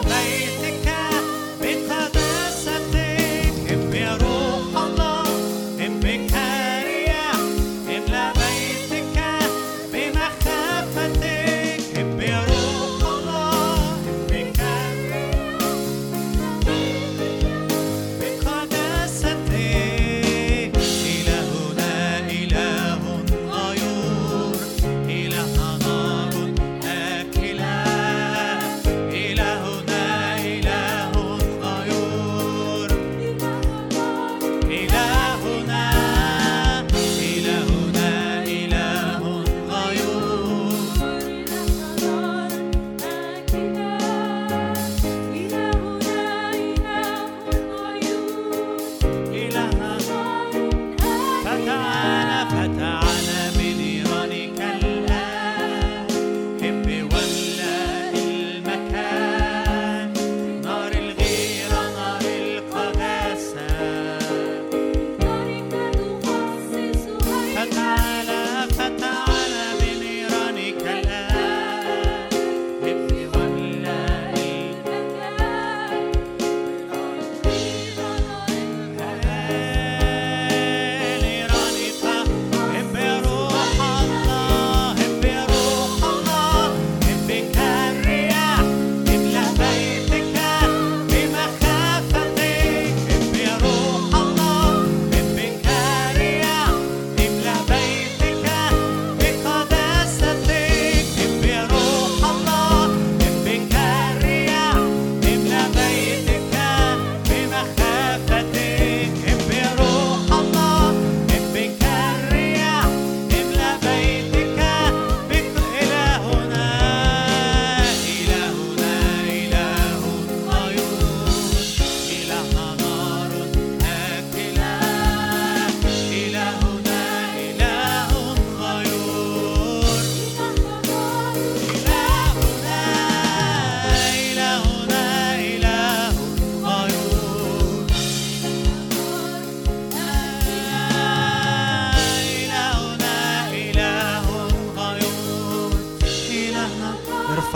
LA. 0.00 0.41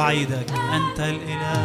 أعيدك 0.07 0.51
أنت 0.51 1.01
الإله. 1.01 1.56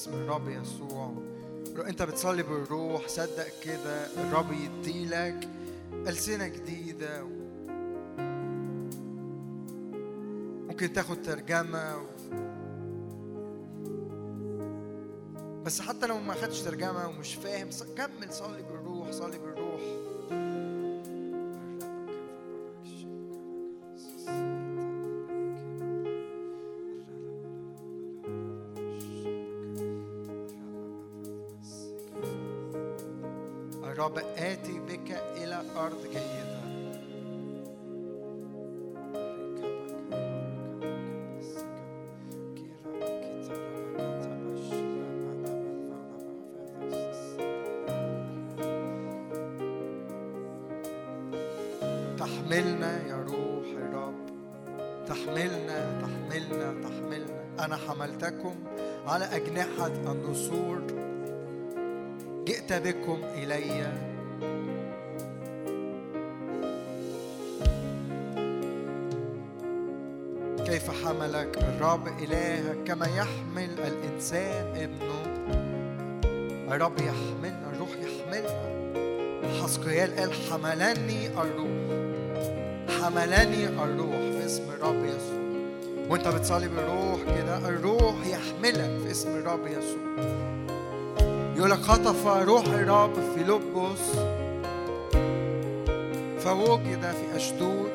باسم 0.00 0.14
الرب 0.14 0.48
يسوع. 0.48 1.12
انت 1.86 2.02
بتصلي 2.02 2.42
بالروح 2.42 3.08
صدق 3.08 3.60
كده 3.64 4.06
الرب 4.06 4.52
يديلك 4.52 5.48
ألسنة 5.92 6.48
جديدة. 6.48 7.24
ممكن 10.68 10.92
تاخد 10.92 11.22
ترجمة. 11.22 12.02
بس 15.64 15.80
حتى 15.80 16.06
لو 16.06 16.18
ما 16.18 16.34
خدتش 16.34 16.60
ترجمة 16.60 17.08
ومش 17.08 17.34
فاهم 17.34 17.68
كمل 17.96 18.32
صلي 18.32 18.62
بالروح 18.62 19.10
صلي 19.10 19.38
بالروح. 19.38 19.80
رب 34.00 34.18
آتي 34.18 34.80
بك 34.88 35.10
إلى 35.36 35.62
أرض 35.76 36.02
جيدة 36.04 36.60
تحملنا 52.18 53.06
يا 53.06 53.16
روح 53.16 53.66
الرب. 53.76 54.14
تحملنا 55.06 56.00
تحملنا 56.00 56.88
تحملنا. 56.88 57.64
أنا 57.64 57.76
حملتكم 57.76 58.54
على 59.06 59.24
أجنحة 59.24 59.86
النسور. 59.86 61.09
جئت 62.46 62.72
بكم 62.72 63.18
إلي. 63.34 63.92
كيف 70.64 71.04
حملك 71.04 71.58
الرب 71.58 72.08
إلهك 72.08 72.76
كما 72.86 73.06
يحمل 73.06 73.70
الإنسان 73.80 74.76
ابنه؟ 74.76 75.20
الرب 76.74 76.98
يحملنا 76.98 77.70
الروح 77.72 77.88
يحملنا 77.90 78.70
حسقيال 79.62 80.16
قال 80.16 80.32
حملني 80.32 81.26
الروح 81.26 81.70
حملني 83.00 83.68
الروح 83.68 84.16
في 84.16 84.46
اسم 84.46 84.62
الرب 84.70 85.04
يسوع. 85.04 85.40
وأنت 86.08 86.28
بتصلي 86.28 86.68
بالروح 86.68 87.20
كده 87.38 87.68
الروح 87.68 88.14
يحملك 88.26 89.00
في 89.04 89.10
اسم 89.10 89.28
الرب 89.28 89.66
يسوع. 89.66 90.59
يقول 91.60 91.70
لك 91.70 91.78
خطف 91.78 92.26
روح 92.26 92.64
الرب 92.66 93.14
في 93.14 93.44
لبس 93.44 94.00
فوجد 96.44 97.00
في 97.00 97.36
أشدود. 97.36 97.90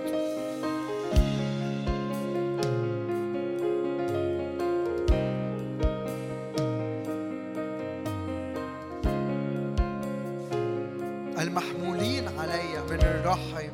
المحمولين 11.39 12.27
علي 12.39 12.83
من 12.89 12.99
الرحم. 13.01 13.69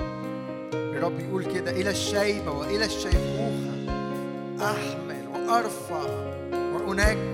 الرب 0.74 1.20
يقول 1.20 1.46
كده 1.46 1.72
إلى 1.72 1.90
الشيبة 1.90 2.52
وإلى 2.52 2.86
الشيخوخة 2.86 3.88
أحمل 4.62 5.28
وأرفع 5.34 6.04
وأنجي. 6.54 7.31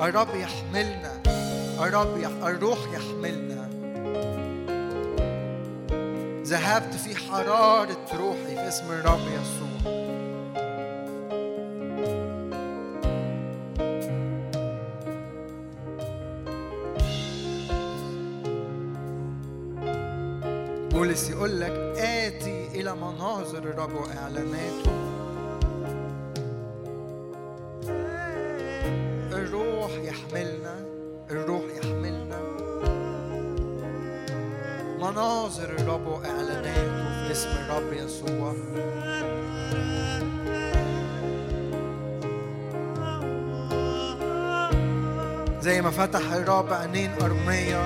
الرب 0.00 0.34
يحملنا. 0.34 1.20
الرب 1.80 2.18
يح... 2.18 2.30
الروح 2.30 2.78
يحملنا. 2.94 3.70
ذهبت 6.44 6.94
في 6.94 7.16
حرارة 7.16 8.06
روحي 8.14 8.54
في 8.54 8.68
اسم 8.68 8.90
الرب 8.90 9.20
يسوع. 9.20 9.70
بولس 20.90 21.30
يقول 21.30 21.60
لك 21.60 21.72
آتي 21.98 22.68
إلى 22.74 22.94
مناظر 22.94 23.58
الرب 23.58 23.92
وإعلاناته. 23.94 24.99
زي 45.62 45.82
ما 45.82 45.90
فتح 45.90 46.32
الرب 46.32 46.72
عينين 46.72 47.10
أرمية. 47.22 47.82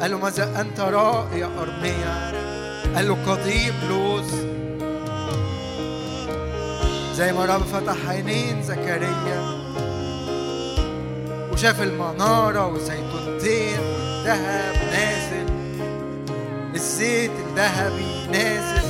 قال 0.00 0.10
له 0.10 0.18
ماذا 0.18 0.60
أنت 0.60 0.80
رائي 0.80 1.40
يا 1.40 1.50
أرمية؟ 1.58 2.30
قال 2.96 3.08
له 3.08 3.16
قضيب 3.26 3.74
لوز 3.88 4.30
زي 7.14 7.32
ما 7.32 7.44
الرب 7.44 7.62
فتح 7.62 8.08
عينين 8.08 8.62
زكريا. 8.62 9.64
وشاف 11.52 11.82
المنارة 11.82 12.66
والزيتونتين 12.66 13.78
والذهب 13.78 14.74
نازل. 14.92 15.54
الزيت 16.74 17.30
الذهبي 17.54 18.26
نازل. 18.32 18.82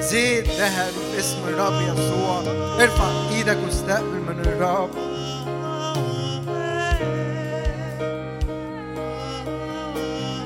زيت 0.00 0.48
ذهبي 0.48 1.16
باسم 1.16 1.38
الرب 1.48 1.82
يسوع. 1.82 2.42
ارفع 2.80 3.08
إيدك 3.30 3.58
واستقبل 3.64 4.20
من 4.28 4.40
الرب. 4.40 4.90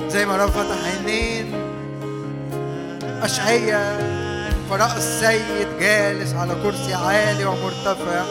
زي 0.09 0.25
ما 0.25 0.35
الرب 0.35 0.49
فتح 0.49 0.77
عينين 0.85 1.53
أشعية 3.21 3.97
فرأى 4.69 4.97
السيد 4.97 5.67
جالس 5.79 6.33
على 6.33 6.55
كرسي 6.63 6.93
عالي 6.93 7.45
ومرتفع. 7.45 8.23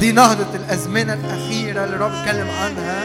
دي 0.00 0.12
نهضة 0.12 0.54
الأزمنة 0.54 1.14
الأخيرة 1.14 1.84
اللي 1.84 1.96
الرب 1.96 2.12
اتكلم 2.12 2.48
عنها. 2.50 3.02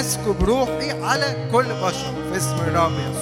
أسكب 0.00 0.44
روحي 0.44 0.90
على 1.02 1.48
كل 1.52 1.64
بشر 1.64 2.14
في 2.32 2.36
اسم 2.36 2.56
الرب 2.68 2.92
يسوع. 2.92 3.15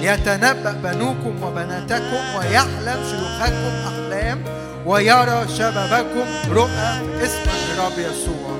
يتنبأ 0.00 0.72
بنوكم 0.72 1.42
وبناتكم 1.42 2.36
ويحلم 2.38 3.04
شيوخكم 3.10 3.72
أحلام 3.86 4.44
ويرى 4.86 5.48
شبابكم 5.58 6.26
رؤى 6.50 7.00
اسم 7.24 7.50
الرب 7.72 7.98
يسوع. 7.98 8.56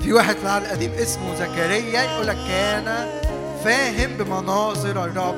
في 0.00 0.12
واحد 0.12 0.36
في 0.36 0.42
العهد 0.42 0.62
القديم 0.62 0.92
اسمه 0.92 1.34
زكريا 1.34 2.02
يقول 2.02 2.26
لك 2.26 2.36
كان 2.48 3.06
فاهم 3.64 4.10
بمناظر 4.18 5.04
الرب. 5.04 5.36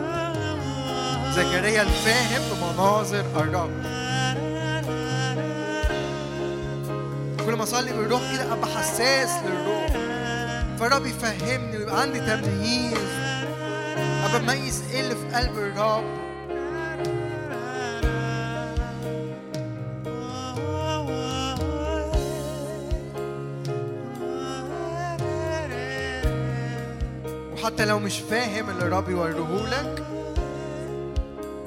زكريا 1.37 1.83
الفاهم 1.83 2.43
بمناظر 2.53 3.25
الرب. 3.37 3.71
كل 7.47 7.53
ما 7.53 7.63
أصلي 7.63 7.93
بالروح 7.93 8.21
كده 8.33 8.53
أبقى 8.53 8.69
حساس 8.79 9.31
للروح. 9.45 10.02
فالرب 10.83 11.07
يفهمني 11.07 11.77
ويبقى 11.77 12.01
عندي 12.01 12.21
تمييز. 12.21 12.99
أبقى 14.25 14.41
مميز 14.43 14.83
إيه 14.93 15.01
اللي 15.01 15.15
في 15.15 15.37
قلب 15.37 15.59
الرب؟ 15.59 16.05
وحتى 27.53 27.85
لو 27.85 27.99
مش 27.99 28.19
فاهم 28.19 28.71
اللي 28.71 28.85
الرب 28.85 29.11
يوريهولك 29.11 30.05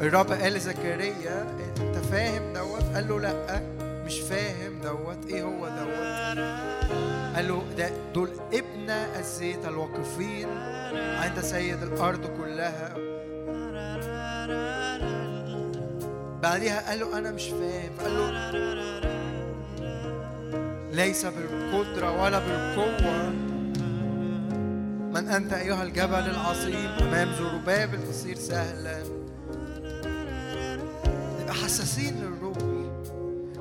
الرب 0.02 0.32
قال 0.32 0.53
لزكريا 0.53 1.45
أنت 1.80 1.98
فاهم 2.11 2.53
دوت؟ 2.53 2.84
قال 2.95 3.08
له 3.08 3.19
لأ 3.19 3.61
مش 4.06 4.19
فاهم 4.19 4.82
دوت. 4.84 5.18
إيه 5.30 5.44
هو 5.44 5.68
دوت؟ 5.68 6.85
قال 7.36 7.48
له 7.48 7.64
ده 7.78 7.90
دول 8.14 8.30
ابن 8.54 8.90
الزيت 8.90 9.66
الواقفين. 9.66 10.50
عند 10.96 11.40
سيد 11.40 11.84
الأرض 11.84 12.28
كلها. 12.38 12.94
بعدها 16.42 16.90
قال 16.90 17.00
له 17.00 17.18
أنا 17.18 17.32
مش 17.32 17.44
فاهم. 17.44 17.92
قال 18.00 18.18
له 18.18 18.26
ليس 20.92 21.26
بالقدرة 21.26 22.24
ولا 22.24 22.40
بالقوة. 22.40 23.30
من 25.14 25.28
أنت 25.30 25.54
أيها 25.54 25.84
الجبل 25.84 26.30
العظيم. 26.30 26.90
امام 27.02 27.34
زربابل 27.34 28.08
تصير 28.12 28.36
سهلا. 28.36 29.04
نبقى 31.42 31.54
حساسين 31.54 32.16
للروح 32.22 32.58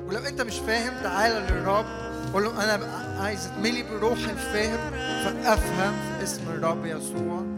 ولو 0.07 0.19
أنت 0.19 0.41
مش 0.41 0.59
فاهم 0.59 0.93
تعالى 1.03 1.47
للرب. 1.53 1.85
قول 2.33 2.43
له 2.43 2.77
بقى 2.77 3.04
عايز 3.19 3.47
اتملي 3.47 3.83
بروح 3.83 4.17
الفهم 4.17 4.91
فأفهم 5.23 5.93
اسم 6.23 6.49
الرب 6.49 6.85
يسوع. 6.85 7.54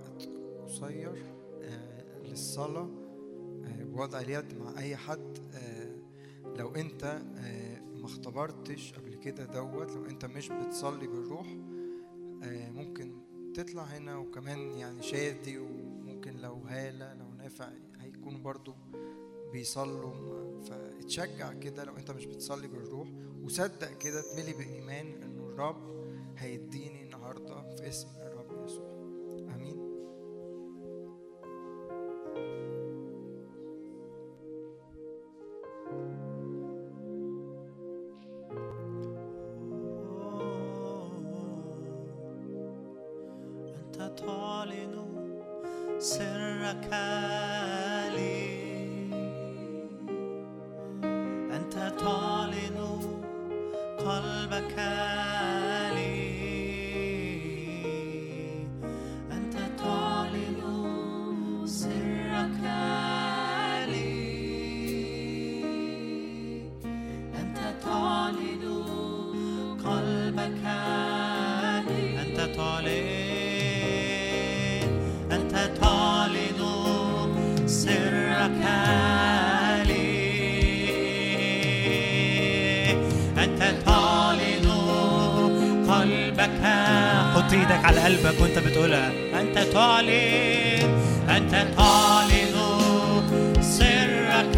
وقت 0.00 0.28
قصير 0.64 1.24
آه، 1.62 2.18
للصلاة. 2.18 2.90
آه، 3.64 3.84
بوضع 3.84 4.20
اليد 4.20 4.58
مع 4.58 4.78
أي 4.78 4.96
حد. 4.96 5.38
آه، 5.54 5.96
لو 6.56 6.74
أنت 6.74 7.22
ما 7.96 8.06
اختبرتش 8.06 8.92
قبل 8.92 9.14
كده 9.14 9.44
دوت 9.44 9.90
لو 9.92 10.06
أنت 10.06 10.24
مش 10.24 10.48
بتصلي 10.48 11.06
بالروح 11.06 11.46
ممكن 12.74 13.12
تطلع 13.54 13.82
هنا. 13.82 14.16
وكمان 14.16 14.58
يعني 14.58 15.02
شادي 15.02 15.58
وممكن 15.58 16.36
لو 16.36 16.54
هالة 16.54 17.14
لو 17.14 17.32
نافع 17.32 17.68
هيكونوا 18.00 18.40
برضو 18.40 18.74
بيصلوا. 19.52 20.40
فاتشجع 20.62 21.52
كده 21.52 21.84
لو 21.84 21.96
أنت 21.96 22.10
مش 22.10 22.26
بتصلي 22.26 22.68
بالروح. 22.68 23.08
وصدق 23.42 23.98
كده 23.98 24.20
اتملي 24.20 24.52
بإيمان 24.52 25.06
إن 25.22 25.38
الرب 25.38 25.90
هيديني 26.36 27.02
النهارده 27.02 27.76
في 27.76 27.88
اسم 27.88 28.08
تعلن 44.26 44.94
سرك 45.98 46.88
لي 48.14 48.50
أنت 51.56 51.74
تعلن 52.00 52.78
قلبك 53.98 54.74
لي 55.96 56.19
إيدك 87.80 87.86
على 87.86 88.00
قلبك 88.00 88.40
وانت 88.40 88.58
بتقولها. 88.58 89.12
أنت 89.40 89.58
تعلن 89.58 90.10
أنت 91.28 91.66
تعلن 91.76 92.56
سرك 93.60 94.56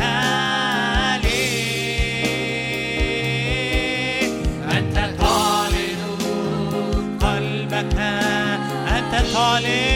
لي 1.25 1.43
أنت 4.79 4.97
تعلن 5.21 6.03
قلبك 7.21 7.97
أنت 8.89 9.15
تعلن 9.35 9.92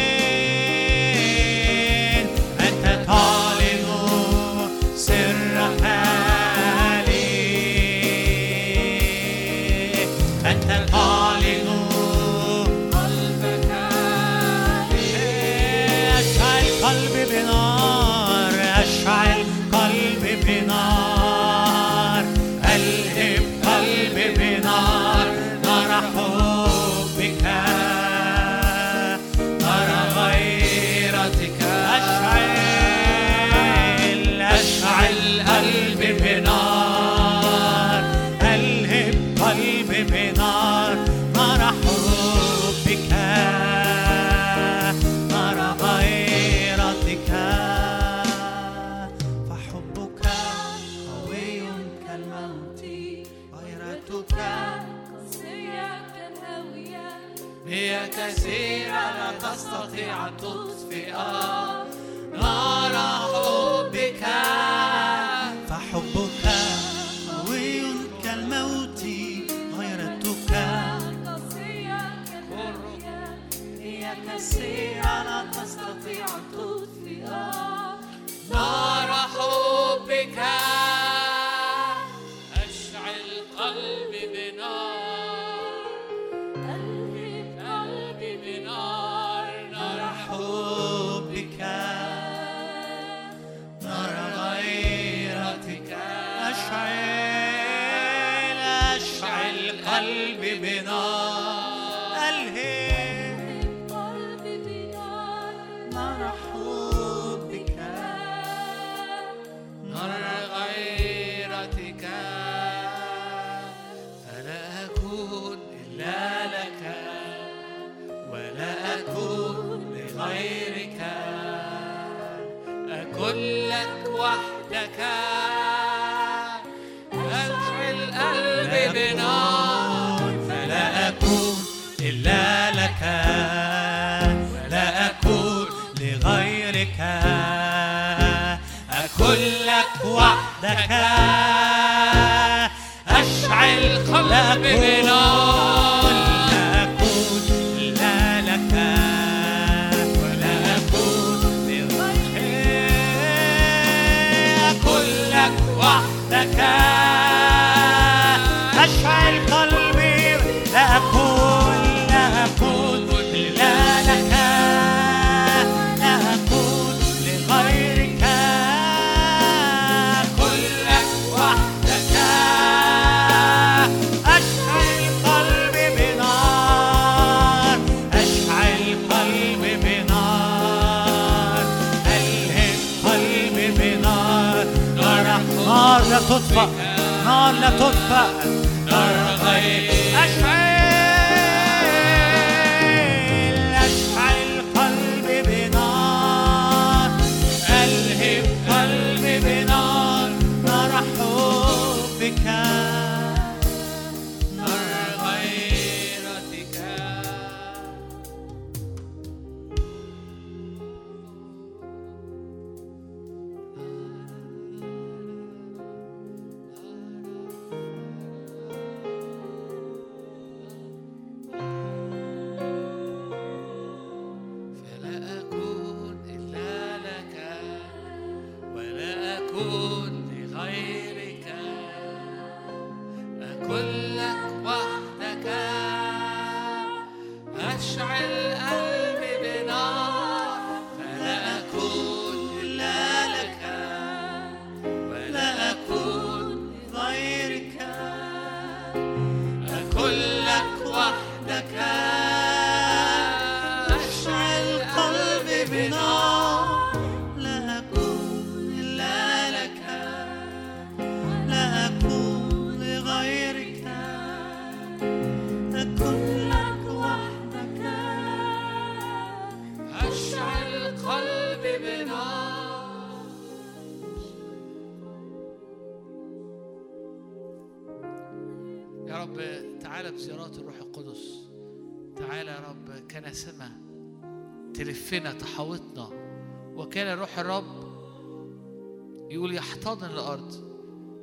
يقول 289.86 289.98
يحتضن 289.98 290.10
الأرض. 290.10 290.54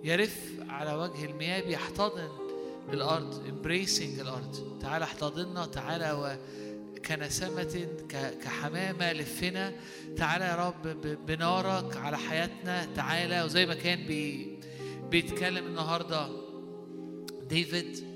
يرف 0.04 0.52
على 0.70 0.94
وجه 0.94 1.26
المياه 1.26 1.62
بيحتضن 1.62 2.30
الأرض 2.94 3.44
embracing 3.48 4.20
الأرض. 4.20 4.80
تعالى 4.82 5.06
احتضننا 5.06 5.66
تعالى 5.66 6.40
كنسمة 7.06 7.88
كحمامة 8.44 9.14
لفنا. 9.14 9.74
تعالى 10.18 10.46
يا 10.46 10.56
رب 10.56 10.88
بنارك 11.28 11.98
على 11.98 12.18
حياتنا. 12.18 12.86
تعالى 12.96 13.44
وزي 13.44 13.66
ما 13.66 13.74
كان 13.74 14.08
بي 14.08 14.60
بيتكلم 15.10 15.66
النهارده 15.66 16.28
ديفيد. 17.50 18.14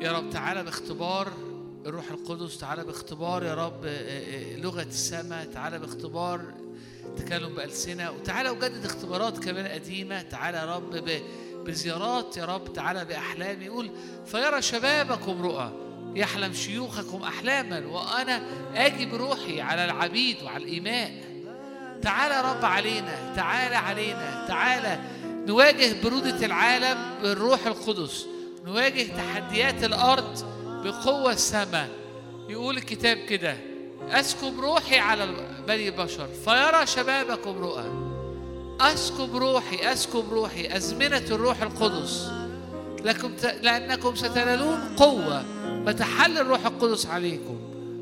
يا 0.00 0.12
رب 0.12 0.30
تعالى 0.30 0.62
باختبار 0.62 1.32
الروح 1.86 2.10
القدس 2.10 2.58
تعالى 2.58 2.84
باختبار 2.84 3.42
يا 3.42 3.54
رب 3.54 3.84
لغة 4.56 4.82
السماء. 4.82 5.44
تعالى 5.44 5.78
باختبار 5.78 6.63
تكلم 7.16 7.54
بألسنة. 7.54 8.10
وتعالى 8.10 8.50
وجدد 8.50 8.84
اختبارات 8.84 9.38
كمان 9.38 9.66
قديمة. 9.66 10.22
تعالى 10.22 10.58
يا 10.58 10.76
رب 10.76 11.10
بزيارات 11.64 12.36
يا 12.36 12.44
رب 12.44 12.72
تعالى 12.72 13.04
بأحلام. 13.04 13.62
يقول 13.62 13.90
فيرى 14.26 14.62
شبابكم 14.62 15.42
رؤى 15.42 15.72
يحلم 16.16 16.52
شيوخكم 16.52 17.22
أحلاما 17.22 17.86
وأنا 17.86 18.42
آجي 18.74 19.06
بروحي 19.06 19.60
على 19.60 19.84
العبيد 19.84 20.42
وعلى 20.42 20.64
الإيماء 20.64 21.12
تعالى 22.02 22.34
يا 22.34 22.42
رب 22.42 22.64
علينا 22.64 23.32
تعالى 23.36 23.76
علينا 23.76 24.44
تعالى 24.48 25.00
نواجه 25.46 26.02
برودة 26.02 26.46
العالم 26.46 26.98
بالروح 27.22 27.66
القدس. 27.66 28.26
نواجه 28.64 29.02
تحديات 29.02 29.84
الأرض 29.84 30.44
بقوة 30.84 31.32
السماء. 31.32 31.88
يقول 32.48 32.76
الكتاب 32.76 33.16
كده 33.16 33.56
أسكب 34.10 34.60
روحي 34.60 34.98
على 34.98 35.24
بني 35.68 35.88
البشر 35.88 36.28
فيرى 36.44 36.86
شبابكم 36.86 37.58
رؤى. 37.58 37.84
أسكب 38.80 39.36
روحي 39.36 39.92
أسكب 39.92 40.24
روحي 40.32 40.76
أزمنة 40.76 41.24
الروح 41.30 41.62
القدس. 41.62 42.30
لكم. 43.04 43.32
لأنكم 43.62 44.14
ستنالون 44.14 44.80
قوة 44.96 45.44
متحل 45.64 46.38
الروح 46.38 46.66
القدس 46.66 47.06
عليكم. 47.06 47.58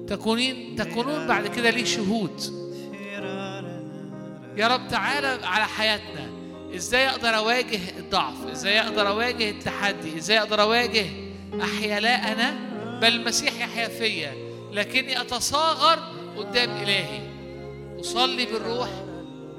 تكونين 0.09 0.77
تكونون 0.77 1.27
بعد 1.27 1.47
كده 1.47 1.71
لي 1.71 1.87
شهود. 1.87 2.63
يا 4.57 4.69
رب 4.69 4.89
تعالى 4.89 5.47
على 5.47 5.65
حياتنا. 5.65 6.31
إزاي 6.75 7.09
أقدر 7.09 7.37
أواجه 7.37 7.81
الضعف؟ 7.99 8.47
إزاي 8.53 8.81
أقدر 8.81 9.09
أواجه 9.09 9.51
التحدي؟ 9.51 10.19
إزاي 10.19 10.39
أقدر 10.39 10.63
أواجه 10.63 11.07
أحيا 11.63 12.01
لا 12.01 12.33
أنا؟ 12.33 12.55
بل 13.01 13.09
المسيح 13.09 13.61
يحيا 13.61 13.89
فيا 13.89 14.35
لكني 14.73 15.21
أتصاغر 15.21 15.99
قدام 16.37 16.71
إلهي. 16.71 17.32
أصلي 18.03 18.47
بالروح 18.47 19.05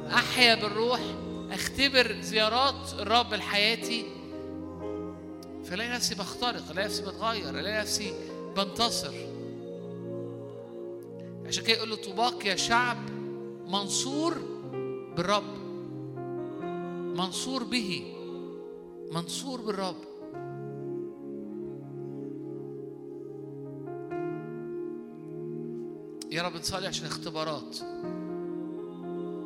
أحيا 0.07 0.55
بالروح 0.55 0.99
أختبر 1.51 2.15
زيارات 2.21 2.93
الرب 2.99 3.33
لحياتي. 3.33 4.05
فلاقي 5.63 5.89
نفسي 5.89 6.15
بخترق 6.15 6.71
ألاقي 6.71 6.85
نفسي 6.85 7.01
بتغير 7.01 7.59
ألاقي 7.59 7.81
نفسي 7.81 8.13
بنتصر. 8.57 9.13
عشان 11.45 11.63
كده 11.63 11.77
يقول 11.77 11.89
له 11.89 11.95
طوباك 11.95 12.45
يا 12.45 12.55
شعب 12.55 12.97
منصور 13.67 14.33
بالرب. 15.17 15.57
منصور 17.17 17.63
به. 17.63 18.13
منصور 19.11 19.61
بالرب. 19.61 19.95
يا 26.31 26.43
رب 26.43 26.55
نصلي 26.55 26.87
عشان 26.87 27.05
اختبارات. 27.05 27.77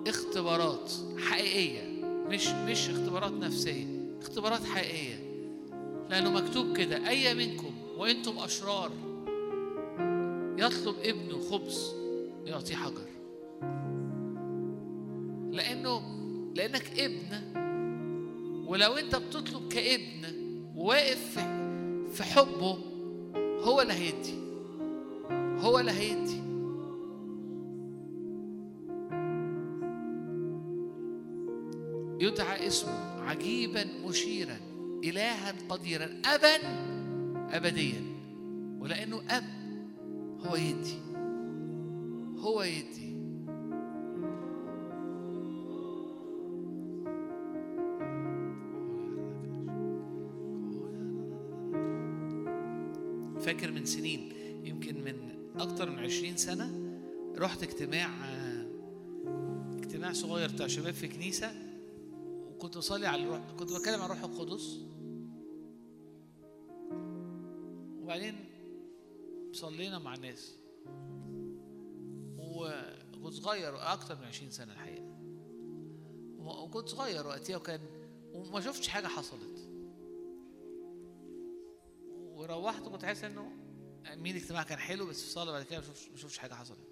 اختبارات 0.10 0.92
حقيقية 1.18 1.82
مش 2.30 2.48
مش 2.48 2.90
اختبارات 2.90 3.32
نفسية 3.32 3.86
اختبارات 4.22 4.64
حقيقية. 4.64 5.28
لأنه 6.10 6.32
مكتوب 6.32 6.78
كده 6.78 7.08
أي 7.10 7.34
منكم 7.34 7.72
وأنتم 7.98 8.38
أشرار 8.40 8.92
يطلب 10.58 10.96
ابنه 11.04 11.40
خبز 11.52 11.94
يعطيه 12.46 12.76
حجر. 12.76 13.08
لأنه 15.52 16.02
لأنك 16.56 17.00
ابن 17.00 17.58
ولو 18.68 18.94
أنت 18.94 19.16
بتطلب 19.16 19.68
كابن 19.74 20.24
وواقف 20.76 21.34
في- 21.40 22.08
في 22.14 22.24
حبه 22.24 22.78
هو 23.64 23.82
اللي 23.82 23.94
هيدي 23.94 24.34
هو 25.62 25.80
اللي 25.80 25.92
هيدي. 25.92 26.47
اسمه 32.68 33.22
عجيبا 33.22 33.86
مشيرا 34.06 34.58
إلها 35.04 35.54
قديرا 35.70 36.22
أبا 36.26 36.56
أبديا. 37.58 38.02
ولأنه 38.80 39.22
أب 39.30 39.44
هو 40.40 40.56
يدي 40.56 41.00
هو 42.38 42.64
يدي. 42.64 43.08
فاكر 53.40 53.72
من 53.72 53.86
سنين 53.86 54.32
يمكن 54.64 55.04
من 55.04 55.16
أكتر 55.60 55.90
من 55.90 56.00
عشرين 56.00 56.38
سنة 56.38 56.72
رحت 57.38 57.64
اجتماع 57.64 58.10
اجتماع 59.78 60.14
صغير 60.14 60.52
بتاع 60.52 60.68
شباب 60.68 60.94
في 60.94 61.08
كنيسة. 61.08 61.67
وكنت 62.58 62.78
بصلي 62.78 63.08
على 63.08 63.24
الروح 63.24 63.40
كنت 63.60 63.72
بتكلم 63.74 64.02
عن 64.02 64.06
الروح 64.12 64.24
القدس. 64.24 64.78
وبعدين 68.02 68.36
صلينا 69.52 70.00
مع 70.00 70.16
الناس. 70.16 70.56
وكنت 72.38 73.34
صغير 73.34 73.94
أكتر 73.94 74.16
من 74.16 74.24
20 74.24 74.52
سنة 74.52 74.74
الحقيقة. 74.74 75.04
و- 76.40 76.64
وكنت 76.64 76.90
صغير 76.90 77.28
وقتها 77.28 77.58
وكان 77.58 77.80
وما 78.34 78.62
شفتش 78.62 78.88
حاجة 78.88 79.08
حصلت. 79.08 79.70
وروحت 82.36 82.84
كنت 82.84 83.06
حاسس 83.06 83.24
إنه 83.24 83.52
مين 84.16 84.36
الاجتماع 84.36 84.64
كان 84.64 84.78
حلو 84.78 85.06
بس 85.06 85.22
في 85.22 85.28
الصلاة 85.28 85.52
بعد 85.52 85.64
كده 85.64 85.80
ما 85.80 86.18
شفتش- 86.18 86.38
حاجة 86.38 86.54
حصلت. 86.54 86.88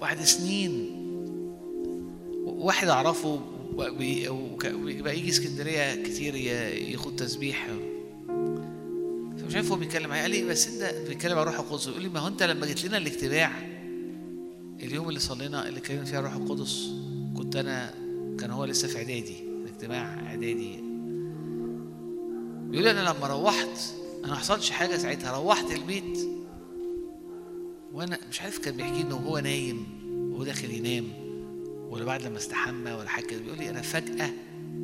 بعد 0.00 0.20
سنين 0.22 0.95
واحد 2.46 2.88
أعرفه 2.88 3.40
وبي- 3.76 4.28
وك- 4.28 4.66
بقى 5.02 5.18
يجي 5.18 5.28
اسكندرية 5.30 6.02
كتير 6.02 6.34
ياخد 6.34 7.16
تسبيح. 7.16 7.68
فمش 9.38 9.54
عارف 9.54 9.70
هو 9.72 9.76
بيتكلم 9.78 10.08
معايا. 10.10 10.22
قال 10.22 10.30
لي 10.30 10.44
بس 10.44 10.68
انت 10.68 11.08
بيتكلم 11.08 11.38
عن 11.38 11.44
روح 11.46 11.58
القدس. 11.58 11.86
يقول 11.86 12.02
لي 12.02 12.08
ما 12.08 12.20
هو 12.20 12.28
انت 12.28 12.42
لما 12.42 12.66
جيت 12.66 12.84
لنا 12.84 12.96
الاجتماع 12.98 13.52
اليوم 14.82 15.08
اللي 15.08 15.20
صلينا 15.20 15.68
اللي 15.68 15.78
اتكلمنا 15.80 16.04
فيه 16.04 16.16
عن 16.16 16.22
روح 16.24 16.32
القدس 16.34 16.88
كنت 17.36 17.56
أنا 17.56 17.94
كان 18.40 18.50
هو 18.50 18.64
لسه 18.64 18.88
في 18.88 18.96
إعدادي 18.96 19.36
الاجتماع 19.64 20.26
إعدادي. 20.26 20.76
بيقول 22.70 22.84
لي 22.84 22.90
أنا 22.90 23.00
لما 23.00 23.26
روحت 23.26 23.78
أنا 24.24 24.32
ما 24.32 24.38
حصلش 24.38 24.70
حاجة 24.70 24.96
ساعتها. 24.96 25.38
روحت 25.40 25.70
البيت 25.72 26.18
وأنا 27.92 28.18
مش 28.30 28.42
عارف 28.42 28.58
كان 28.58 28.76
بيحكي 28.76 29.00
إنه 29.02 29.14
وهو 29.14 29.38
نايم 29.38 29.86
وهو 30.32 30.44
داخل 30.44 30.70
ينام. 30.70 31.04
ولا 31.90 32.04
بعد 32.04 32.22
لما 32.22 32.36
استحمى 32.36 32.92
ولا 32.92 33.08
حاجة 33.08 33.36
بيقول 33.36 33.58
لي 33.58 33.70
أنا 33.70 33.82
فجأة 33.82 34.30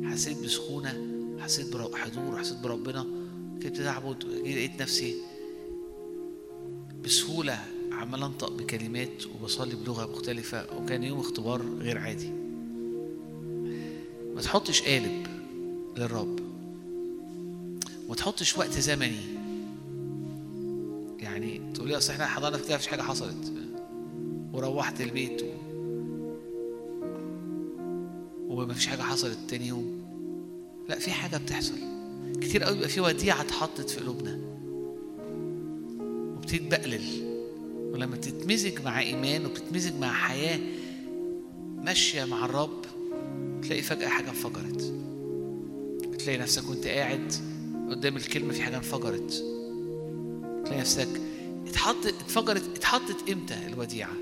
حسيت 0.03 0.37
بسخونة 0.37 1.13
حسيت 1.39 1.75
بحضور 1.75 2.37
حسيت 2.37 2.57
بربنا. 2.57 3.05
كنت 3.63 3.79
اعبد 3.79 4.23
لقيت 4.23 4.81
نفسي 4.81 5.15
بسهولة 7.03 7.59
عمال 7.91 8.23
أنطق 8.23 8.51
بكلمات 8.51 9.25
وبصلي 9.25 9.75
بلغة 9.75 10.11
مختلفة 10.11 10.65
وكان 10.77 11.03
يوم 11.03 11.19
اختبار 11.19 11.61
غير 11.61 11.97
عادي. 11.97 12.29
ما 14.35 14.41
تحطش 14.41 14.81
قالب 14.81 15.27
للرب. 15.97 16.39
وما 18.07 18.15
تحطش 18.15 18.57
وقت 18.57 18.71
زمني. 18.71 19.21
يعني 21.19 21.61
تقول 21.73 21.87
لي 21.87 21.97
أصل 21.97 22.13
إحنا 22.13 22.25
حضرنا 22.27 22.57
في 22.57 22.67
كده 22.67 22.75
مفيش 22.75 22.87
حاجة 22.87 23.01
حصلت. 23.01 23.53
وروحت 24.53 25.01
البيت. 25.01 25.43
ومفيش 28.53 28.87
حاجة 28.87 29.01
حصلت 29.01 29.37
تاني 29.49 29.67
يوم. 29.67 30.03
لا 30.89 30.99
في 30.99 31.11
حاجة 31.11 31.37
بتحصل. 31.37 31.75
كتير 32.41 32.63
قوي 32.63 32.73
بيبقى 32.73 32.89
في 32.89 33.01
وديعة 33.01 33.41
اتحطت 33.41 33.89
في 33.89 33.99
قلوبنا. 33.99 34.39
وبتتبقلل. 36.37 37.03
ولما 37.93 38.15
تتمزج 38.15 38.81
مع 38.81 38.99
إيمان 38.99 39.45
وبتتمزج 39.45 39.93
مع 39.99 40.13
حياة 40.13 40.59
ماشية 41.77 42.25
مع 42.25 42.45
الرب 42.45 42.81
تلاقي 43.63 43.81
فجأة 43.81 44.07
حاجة 44.07 44.29
انفجرت. 44.29 44.93
تلاقي 46.19 46.37
نفسك 46.37 46.69
وانت 46.69 46.87
قاعد 46.87 47.33
قدام 47.89 48.17
الكلمة 48.17 48.53
في 48.53 48.61
حاجة 48.61 48.77
انفجرت. 48.77 49.43
تلاقي 50.65 50.79
نفسك 50.79 51.09
اتحط 51.67 52.05
اتفجرت 52.05 52.63
اتحطت 52.77 53.29
إمتى 53.29 53.67
الوديعة؟ 53.67 54.13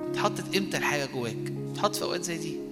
اتحطت 0.00 0.56
إمتى 0.56 0.76
الحاجة 0.76 1.08
جواك؟ 1.14 1.52
اتحط 1.72 1.96
في 1.96 2.02
أوقات 2.02 2.24
زي 2.24 2.38
دي. 2.38 2.67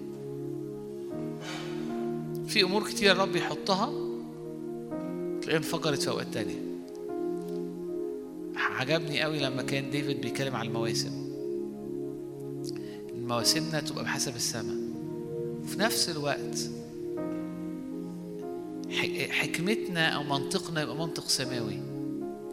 في 2.47 2.63
أمور 2.63 2.89
كتير 2.89 3.13
الرب 3.13 3.37
يحطها 3.37 3.93
تلاقيها 5.41 5.57
انفجرت 5.57 6.03
في 6.03 6.11
أوقات 6.11 6.27
تانية. 6.35 6.67
عجبني 8.57 9.23
قوي 9.23 9.39
لما 9.39 9.63
كان 9.63 9.91
ديفيد 9.91 10.21
بيتكلم 10.21 10.57
على 10.57 10.69
المواسم. 10.69 11.27
مواسمنا 13.15 13.81
تبقى 13.81 14.05
بحسب 14.05 14.37
السماء 14.37 14.77
وفي 15.63 15.81
نفس 15.81 16.09
الوقت 16.09 16.59
حكمتنا 19.31 20.09
أو 20.09 20.23
منطقنا 20.23 20.83
يبقى 20.83 20.97
منطق 20.97 21.29
سماوي. 21.29 21.81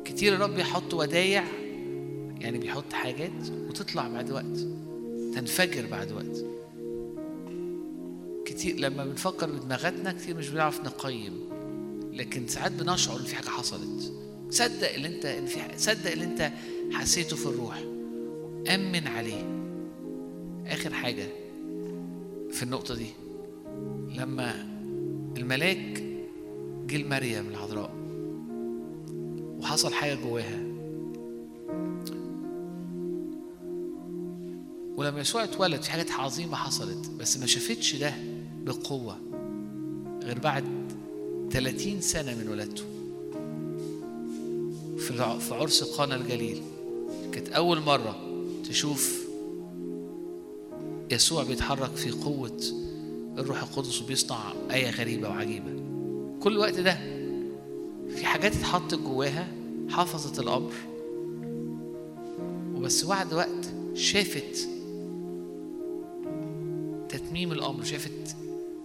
كتير 0.06 0.36
الرب 0.36 0.58
يحط 0.58 0.94
ودايع 0.94 1.44
يعني 2.40 2.58
بيحط 2.58 2.94
حاجات 2.94 3.50
وتطلع 3.70 4.08
بعد 4.08 4.32
وقت 4.32 4.60
تنفجر 5.36 5.86
بعد 5.92 6.12
وقت. 6.12 6.53
كتير 8.54 8.80
لما 8.80 9.06
بنفكر 9.06 9.52
بدماغاتنا 9.52 10.12
كتير 10.12 10.38
مش 10.38 10.50
بنعرف 10.50 10.82
نقيم. 10.82 11.34
لكن 12.12 12.48
ساعات 12.48 12.72
بنشعر 12.72 13.20
إن 13.20 13.24
في 13.24 13.36
حاجة 13.36 13.50
حصلت. 13.50 14.14
صدق 14.50 14.94
اللي 14.94 15.08
أنت 15.08 15.26
إن 15.26 15.46
في 15.46 15.60
صدق 15.78 16.12
اللي 16.12 16.24
أنت 16.24 16.52
حسيته 16.92 17.36
في 17.36 17.46
الروح. 17.46 17.84
آمن 18.74 19.08
عليه. 19.08 19.64
آخر 20.66 20.94
حاجة 20.94 21.28
في 22.52 22.64
النقطة 22.64 22.96
دي. 22.96 23.08
لما 24.16 24.52
الملاك 25.38 26.04
جه 26.88 26.98
لمريم 26.98 27.48
العذراء 27.48 27.96
وحصل 29.60 29.94
حاجة 29.94 30.16
جواها. 30.16 30.64
ولما 34.98 35.20
يسوع 35.20 35.44
اتولد 35.44 35.82
في 35.82 35.92
حاجات 35.92 36.12
عظيمة 36.12 36.56
حصلت 36.56 37.10
بس 37.20 37.38
ما 37.38 37.46
شافتش 37.46 37.96
ده. 37.96 38.14
بقوة 38.66 39.18
غير 40.24 40.40
بعد 40.40 40.64
30 41.52 42.02
سنة 42.02 42.36
من 42.36 42.50
ولادته. 42.50 42.84
في 45.40 45.54
عرس 45.54 45.84
قانا 45.84 46.16
الجليل 46.16 46.62
كانت 47.32 47.50
أول 47.50 47.82
مرة 47.82 48.16
تشوف 48.70 49.24
يسوع 51.12 51.44
بيتحرك 51.44 51.96
في 51.96 52.12
قوة 52.12 52.62
الروح 53.38 53.62
القدس 53.62 54.02
وبيصنع 54.02 54.54
آية 54.72 54.90
غريبة 54.90 55.30
وعجيبة. 55.30 55.84
كل 56.40 56.52
الوقت 56.54 56.80
ده 56.80 56.98
في 58.16 58.26
حاجات 58.26 58.56
اتحطت 58.56 58.96
جواها 58.96 59.48
حفظت 59.90 60.40
الأمر. 60.40 60.74
وبس 62.76 63.06
بعد 63.06 63.34
وقت 63.34 63.74
شافت 63.94 64.70
تتميم 67.10 67.52
الأمر 67.52 67.84
شافت 67.84 68.36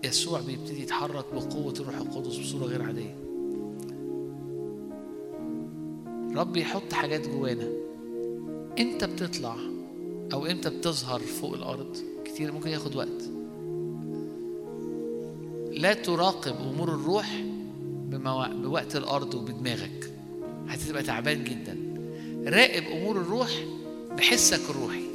يسوع 0.04 0.40
بيبتدي 0.40 0.82
يتحرك 0.82 1.24
بقوة 1.34 1.74
الروح 1.80 1.96
القدس 1.96 2.36
بصورة 2.36 2.64
غير 2.64 2.82
عادية. 2.82 3.14
رب 6.36 6.56
يحط 6.56 6.92
حاجات 6.92 7.28
جوانا. 7.28 7.68
انت 8.78 9.04
بتطلع 9.04 9.56
أو 10.32 10.46
انت 10.46 10.68
بتظهر 10.68 11.20
فوق 11.20 11.54
الأرض؟ 11.54 11.96
كتير 12.24 12.52
ممكن 12.52 12.70
ياخد 12.70 12.96
وقت. 12.96 13.30
لا 15.70 15.94
تراقب 15.94 16.56
أمور 16.60 16.88
الروح. 16.88 17.44
بوقت 18.62 18.96
الأرض 18.96 19.34
وبدماغك. 19.34 20.12
هتبقى 20.68 21.02
تعبان 21.02 21.44
جدا. 21.44 21.76
راقب 22.46 22.82
أمور 22.82 23.16
الروح 23.16 23.50
بحسك 24.16 24.70
الروحي. 24.70 25.07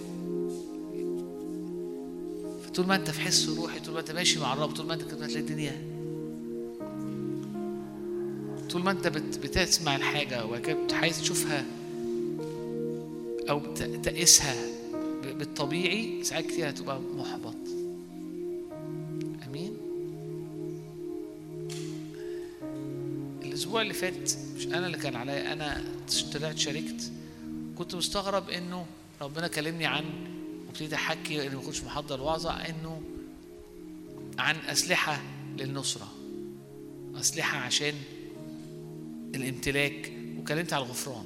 طول 2.76 2.88
ما 2.88 2.96
انت 2.96 3.12
في 3.12 3.20
حس 3.22 3.50
روحي 3.50 3.80
طول 3.80 3.94
ما 3.94 4.00
انت 4.00 4.12
ماشي 4.12 4.40
مع 4.40 4.54
الرب 4.54 4.72
طول 4.72 4.86
ما 4.86 4.94
انت 4.94 5.02
كده 5.04 5.26
هتلاقي 5.26 5.40
الدنيا. 5.40 5.82
طول 8.70 8.84
ما 8.84 8.92
انت 8.92 9.08
بت... 9.08 9.38
بتسمع 9.38 9.96
بت- 10.74 10.94
عايز 10.94 11.22
تشوفها 11.22 11.66
بت- 13.60 13.84
تقيسها 14.04 14.56
بالطبيعي 15.24 16.24
ساعات 16.24 16.46
كتير 16.46 16.70
هتبقى 16.70 17.00
محبط. 17.18 17.56
آمين؟ 19.48 19.74
الأسبوع 23.44 23.82
اللي 23.82 23.94
فات 23.94 24.32
مش 24.58 24.68
أنا 24.68 24.86
اللي 24.86 24.98
كان 24.98 25.16
عليا 25.16 25.54
أنا 25.54 25.84
طلعت 26.34 26.58
شاركت 26.58 27.12
كنت 27.78 27.96
مستغرب 27.96 28.50
إنه 28.50 28.86
ربنا 29.22 29.48
كلمني 29.48 29.86
عن 29.86 30.04
وابتديت 30.74 30.94
احكي 30.94 31.38
لاني 31.38 31.56
ما 31.56 31.62
كنتش 31.62 31.84
محضر 31.84 32.22
وعظة 32.22 32.52
انه 32.52 33.02
عن 34.38 34.56
أسلحة 34.56 35.22
للنصرة. 35.58 36.08
أسلحة 37.16 37.58
عشان 37.58 37.94
الامتلاك. 39.36 40.12
وكلمت 40.40 40.74
على 40.74 40.86
الغفران. 40.86 41.26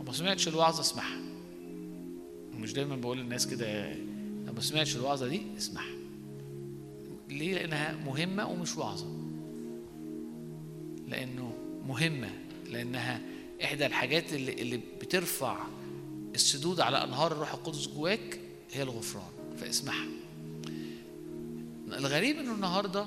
وما 0.00 0.12
سمعتش 0.12 0.48
الوعظة 0.48 0.80
اسمعها. 0.80 1.20
مش 2.54 2.72
دايما 2.72 2.96
بقول 2.96 3.18
للناس 3.18 3.46
كده. 3.46 3.94
لو 4.46 4.52
ما 4.52 4.60
سمعتش 4.60 4.96
الوعظة 4.96 5.28
دي 5.28 5.42
اسمعها. 5.58 5.96
ليه؟ 7.28 7.54
لأنها 7.54 7.96
مهمة 8.06 8.46
ومش 8.46 8.76
وعظة. 8.76 9.06
لأنه 11.08 11.52
مهمة. 11.88 12.30
لأنها 12.70 13.20
إحدى 13.64 13.86
الحاجات 13.86 14.32
اللي, 14.32 14.52
اللي 14.52 14.80
بترفع 15.00 15.66
السدود 16.34 16.80
على 16.80 17.04
أنهار 17.04 17.32
الروح 17.32 17.52
القدس 17.54 17.88
جواك 17.88 18.40
هي 18.72 18.82
الغفران 18.82 19.30
فاسمعها 19.60 20.06
الغريب 21.88 22.38
إنه 22.38 22.54
النهارده 22.54 23.06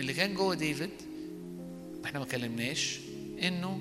اللي 0.00 0.12
كان 0.12 0.34
جوه 0.34 0.54
ديفيد 0.54 0.90
إحنا 2.04 2.18
ما 2.18 2.24
كلمناش 2.24 3.00
إنه 3.42 3.80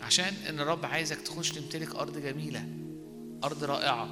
عشان 0.00 0.34
إن 0.48 0.60
الرب 0.60 0.84
عايزك 0.84 1.20
تخش 1.20 1.50
تمتلك 1.50 1.94
أرض 1.94 2.18
جميلة 2.18 2.66
أرض 3.44 3.64
رائعة 3.64 4.08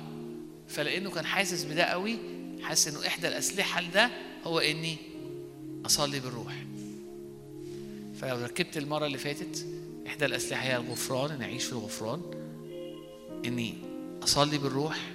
فلأنه 0.69 1.11
كان 1.11 1.27
حاسس 1.27 1.65
بده 1.65 1.85
قوي 1.85 2.17
حاسس 2.63 2.89
إنه 2.89 3.07
إحدى 3.07 3.29
الأسلحة 3.29 3.81
لده 3.81 4.11
هو 4.45 4.59
إني 4.59 4.97
أصلي 5.87 6.21
بالروح. 6.21 6.55
فلو 8.21 8.45
ركبت 8.45 8.77
المرة 8.77 9.07
اللي 9.07 9.19
فاتت 9.19 9.67
إحدى 10.07 10.25
الأسلحة 10.25 10.63
هي 10.63 10.77
الغفران 10.77 11.31
اني 11.31 11.45
اعيش 11.45 11.65
في 11.65 11.73
الغفران. 11.73 12.21
إني 13.47 13.75
أصلي 14.23 14.59
بالروح. 14.59 15.13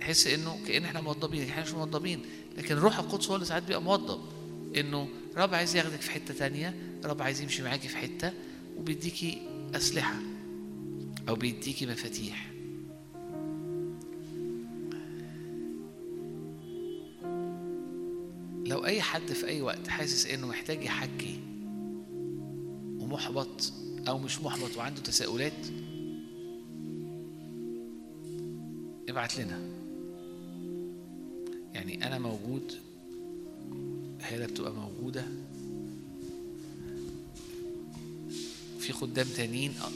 تحس 0.00 0.26
إنه 0.26 0.58
كأن 0.66 0.84
إحنا 0.84 1.00
موضبين 1.00 1.42
إحنا 1.42 1.62
مش 1.62 1.70
موضبين 1.74 2.22
لكن 2.58 2.76
الروح 2.76 2.98
القدس 2.98 3.28
هو 3.28 3.34
اللي 3.34 3.46
ساعات 3.46 3.62
بيبقى 3.62 3.82
موضب. 3.82 4.20
إنه 4.76 5.08
رب 5.36 5.54
عايز 5.54 5.76
ياخدك 5.76 6.00
في 6.00 6.10
حتة 6.10 6.34
تانية 6.34 6.74
رب 7.04 7.22
عايز 7.22 7.40
يمشي 7.40 7.62
معاكي 7.62 7.88
في 7.88 7.96
حتة 7.96 8.32
وبيديكي 8.76 9.42
أسلحة 9.74 10.16
أو 11.28 11.34
بيديكي 11.34 11.86
مفاتيح. 11.86 12.50
لو 18.66 18.84
أي 18.84 19.02
حد 19.02 19.32
في 19.32 19.46
أي 19.46 19.62
وقت 19.62 19.88
حاسس 19.88 20.26
إنه 20.26 20.46
محتاج 20.46 20.84
يحكي 20.84 21.40
ومحبط 22.98 23.72
أو 24.08 24.18
مش 24.18 24.40
محبط 24.40 24.76
وعنده 24.76 25.00
تساؤلات 25.00 25.52
ابعت 29.08 29.38
لنا. 29.38 29.60
يعني 31.74 32.06
أنا 32.06 32.18
موجود 32.18 32.72
هي 34.20 34.46
بتبقى 34.46 34.72
موجودة. 34.72 35.24
في 38.78 38.92
خدام 38.92 39.26
تانيين 39.36 39.70
آه، 39.82 39.88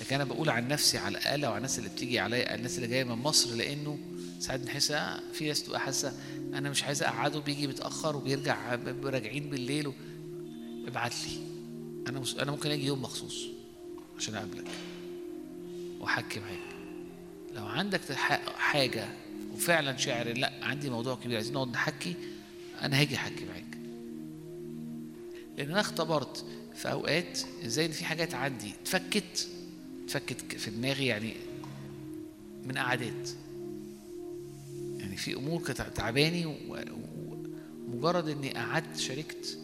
لكن 0.00 0.14
أنا 0.14 0.24
بقول 0.24 0.48
عن 0.50 0.68
نفسي 0.68 0.98
على 0.98 1.18
الأقل 1.18 1.44
أو 1.44 1.50
عن 1.52 1.56
الناس 1.56 1.78
اللي 1.78 1.90
بتيجي 1.90 2.18
عليا 2.18 2.54
الناس 2.54 2.76
اللي 2.76 2.86
جاية 2.88 3.04
من 3.04 3.14
مصر 3.14 3.54
لأنه 3.54 3.98
ساعات 4.40 4.60
بنحس 4.60 4.90
آه، 4.90 5.20
في 5.32 5.48
ناس 5.48 5.62
تبقى 5.62 5.80
حاسة 5.80 6.12
أنا 6.54 6.70
مش 6.70 6.82
عايز 6.84 7.02
أقعده 7.02 7.38
بيجي 7.40 7.66
متأخر 7.66 8.16
وبيرجع 8.16 8.74
ب- 8.74 9.06
راجعين 9.06 9.50
بالليل. 9.50 9.92
ابعت 10.86 11.12
لي. 11.14 11.38
أنا 12.08 12.20
مس... 12.20 12.34
أنا 12.34 12.50
ممكن 12.50 12.70
أجي 12.70 12.86
يوم 12.86 13.02
مخصوص. 13.02 13.44
عشان 14.18 14.34
أقابلك. 14.34 14.64
واحكي 16.00 16.40
معاك 16.40 16.76
لو 17.54 17.66
عندك 17.66 18.00
حاجة 18.56 19.08
وفعلا 19.54 19.96
شاعر 19.96 20.26
لأ 20.28 20.52
عندي 20.62 20.90
موضوع 20.90 21.14
كبير 21.14 21.36
عايزين 21.36 21.54
نقعد 21.54 21.68
نحكي 21.68 22.14
أنا 22.82 23.00
هاجي 23.00 23.14
احكي 23.14 23.44
معاك 23.44 23.78
لأن 25.58 25.70
أنا 25.70 25.80
اختبرت 25.80 26.44
في 26.74 26.90
أوقات 26.90 27.40
إزاي 27.64 27.86
إن 27.86 27.92
في 27.92 28.04
حاجات 28.04 28.34
عندي 28.34 28.70
اتفكت 28.82 29.48
اتفكت 30.04 30.56
في 30.56 30.70
دماغي 30.70 31.06
يعني 31.06 31.34
من 32.64 32.78
قعدات. 32.78 33.30
يعني 34.98 35.16
في 35.16 35.34
أمور 35.34 35.62
كانت 35.62 35.80
تعباني 35.80 36.46
و... 36.46 36.52
و... 36.68 37.36
مجرد 37.88 38.28
إني 38.28 38.50
قعدت 38.50 38.96
شاركت 38.98 39.58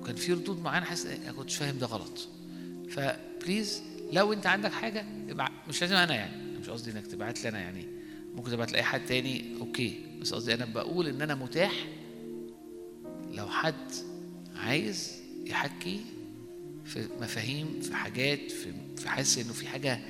وكان 0.00 0.16
في 0.16 0.32
ردود 0.32 0.62
معينه 0.62 0.86
حاسس 0.86 1.06
إن 1.06 1.22
أنا 1.22 1.32
كنتش 1.32 1.56
فاهم 1.56 1.78
ده 1.78 1.86
غلط. 1.86 2.28
ف 3.42 3.48
please 3.48 3.82
لو 4.12 4.32
انت 4.32 4.46
عندك 4.46 4.72
حاجة. 4.72 5.04
مش 5.68 5.80
لازم 5.80 5.96
أنا 5.96 6.14
يعني 6.14 6.58
مش 6.58 6.70
قصدي 6.70 6.90
إنك 6.90 7.06
تبعت 7.06 7.42
لي 7.42 7.48
أنا 7.48 7.58
يعني 7.60 7.86
ممكن 8.34 8.50
تبعت 8.50 8.72
لأي 8.72 8.82
حد 8.82 9.04
تاني 9.06 9.44
okay 9.60 10.00
بس 10.20 10.34
قصدي 10.34 10.54
أنا 10.54 10.64
بقول 10.64 11.06
إن 11.06 11.22
أنا 11.22 11.34
متاح 11.34 11.72
لو 13.30 13.48
حد 13.48 13.92
عايز 14.56 15.12
يحكي 15.46 16.00
في 16.84 17.08
مفاهيم 17.20 17.80
في 17.80 17.94
حاجات 17.94 18.50
في 18.50 18.72
في 18.96 19.08
حاسس 19.08 19.38
إنه 19.38 19.52
في 19.52 19.66
حاجة 19.68 20.00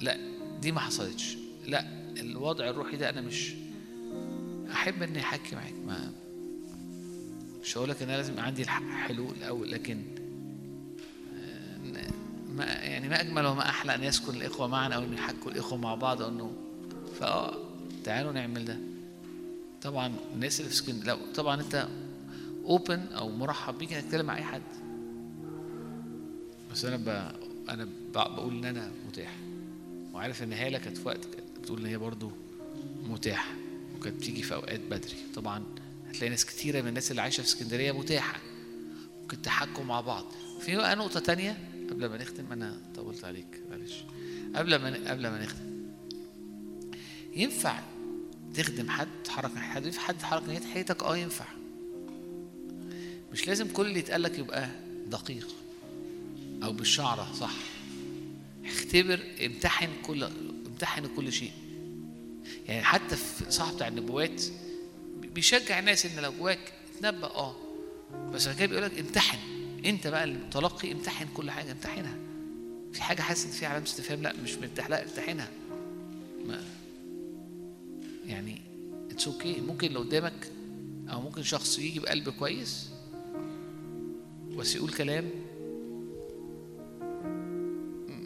لأ 0.00 0.16
دي 0.60 0.72
ما 0.72 0.80
حصلتش 0.80 1.36
لأ 1.66 1.86
الوضع 2.20 2.68
الروحي 2.70 2.96
ده 2.96 3.10
أنا 3.10 3.20
مش 3.20 3.54
أحب 4.72 5.02
إني 5.02 5.20
أحكي 5.20 5.56
معاك 5.56 5.74
ما 5.86 6.12
مش 7.62 7.76
هقول 7.78 7.88
لك 7.90 8.02
إن 8.02 8.08
أنا 8.08 8.16
لازم 8.16 8.40
عندي 8.40 8.62
الح- 8.62 9.06
حلول 9.06 9.34
الأول 9.38 9.70
لكن 9.72 10.02
ما 12.56 12.64
يعني 12.64 13.08
ما 13.08 13.20
أجمل 13.20 13.46
وما 13.46 13.68
أحلى 13.68 13.94
أن 13.94 14.04
يسكن 14.04 14.34
الإخوة 14.34 14.66
معا 14.66 14.88
أو 14.88 15.02
إن 15.02 15.12
يحكوا 15.12 15.50
الإخوة 15.50 15.78
مع 15.78 15.94
بعض 15.94 16.22
أو 16.22 16.28
انه 16.28 16.52
فاه 17.20 17.54
تعالوا 18.04 18.32
نعمل 18.32 18.64
ده. 18.64 18.78
طبعا 19.82 20.14
الناس 20.34 20.60
اللي 20.60 20.70
في 20.70 20.76
سكن 20.76 21.00
لو 21.00 21.18
طبعا 21.34 21.60
أنت 21.60 21.88
اوبن 22.64 23.00
أو 23.00 23.28
مرحب 23.30 23.78
بيك 23.78 23.92
إنك 23.92 24.04
تتكلم 24.04 24.26
مع 24.26 24.36
أي 24.36 24.42
حد. 24.42 24.62
بس 26.72 26.84
أنا 26.84 26.96
ب... 26.96 27.08
أنا 27.70 27.84
ب... 27.84 28.12
بقول 28.12 28.54
إن 28.56 28.64
أنا 28.64 28.90
متاح. 29.08 29.36
وعارف 30.12 30.42
إن 30.42 30.52
هاله 30.52 30.78
كانت 30.78 30.96
في 30.98 31.08
وقت 31.08 31.26
بتقول 31.60 31.80
إن 31.80 31.86
هي 31.86 31.98
برضو 31.98 32.30
متاحه 33.08 33.54
وكانت 33.96 34.16
بتيجي 34.16 34.42
في 34.42 34.54
أوقات 34.54 34.80
بدري. 34.80 35.16
طبعا 35.34 35.62
هتلاقي 36.08 36.28
ناس 36.30 36.44
كتيرة 36.44 36.80
من 36.82 36.88
الناس 36.88 37.10
اللي 37.10 37.22
عايشة 37.22 37.40
في 37.42 37.46
اسكندرية 37.48 37.92
متاحة. 37.92 38.40
ممكن 39.22 39.42
تحكوا 39.42 39.84
مع 39.84 40.00
بعض. 40.00 40.24
في 40.60 40.76
بقى 40.76 40.96
نقطة 40.96 41.20
تانية؟ 41.20 41.58
قبل 41.90 42.06
ما 42.06 42.16
نختم 42.16 42.52
أنا 42.52 42.80
طولت 42.94 43.24
عليك 43.24 43.60
معلش. 43.70 43.94
قبل 44.54 44.76
ما 44.76 45.10
قبل 45.10 45.22
ما 45.22 45.44
نختم. 45.44 45.76
ينفع 47.36 47.80
تخدم 48.54 48.90
حد 48.90 49.08
تحرك 49.24 49.56
حد؟ 49.56 49.86
ينفع 49.86 50.00
حد 50.02 50.14
يتحرك 50.14 50.48
ناحيه 50.48 50.66
حياتك؟ 50.66 51.02
آه 51.02 51.16
ينفع. 51.16 51.44
مش 53.32 53.46
لازم 53.48 53.68
كل 53.68 53.86
اللي 53.86 53.98
يتقال 53.98 54.22
لك 54.22 54.38
يبقى 54.38 54.70
دقيق 55.06 55.48
أو 56.62 56.72
بالشعرة 56.72 57.32
صح. 57.40 57.54
اختبر 58.64 59.20
امتحن 59.44 59.88
كل 60.02 60.24
امتحن 60.66 61.06
كل 61.16 61.32
شيء. 61.32 61.52
يعني 62.68 62.82
حتى 62.82 63.16
في 63.16 63.50
صاحب 63.50 63.74
بتاع 63.74 63.88
النبوات 63.88 64.42
بيشجع 65.34 65.78
الناس 65.78 66.06
إن 66.06 66.22
لو 66.22 66.32
جواك 66.32 66.72
تنبأ 67.00 67.26
آه. 67.26 67.56
بس 68.32 68.48
كده 68.48 68.66
بيقول 68.66 68.84
لك 68.84 68.98
امتحن. 68.98 69.38
انت 69.86 70.06
بقى 70.06 70.24
المتلقي 70.24 70.92
امتحن 70.92 71.28
كل 71.34 71.50
حاجة 71.50 71.72
امتحنها. 71.72 72.16
في 72.92 73.02
حاجة 73.02 73.22
حاسس 73.22 73.46
إن 73.46 73.50
في 73.52 73.66
علامة 73.66 73.84
استفهام؟ 73.86 74.22
لا 74.22 74.32
مش 74.42 74.54
مرتاح. 74.54 74.90
لا 74.90 75.02
امتحنها. 75.02 75.48
ما 76.46 76.60
يعني 78.26 78.60
it's 79.10 79.28
okay 79.28 79.54
okay. 79.54 79.60
ممكن 79.60 79.86
اللي 79.86 79.98
قدامك 79.98 80.50
أو 81.08 81.20
ممكن 81.20 81.42
شخص 81.42 81.78
يجي 81.78 82.00
بقلب 82.00 82.28
كويس 82.28 82.90
بس 84.56 84.76
يقول 84.76 84.90
كلام 84.90 85.30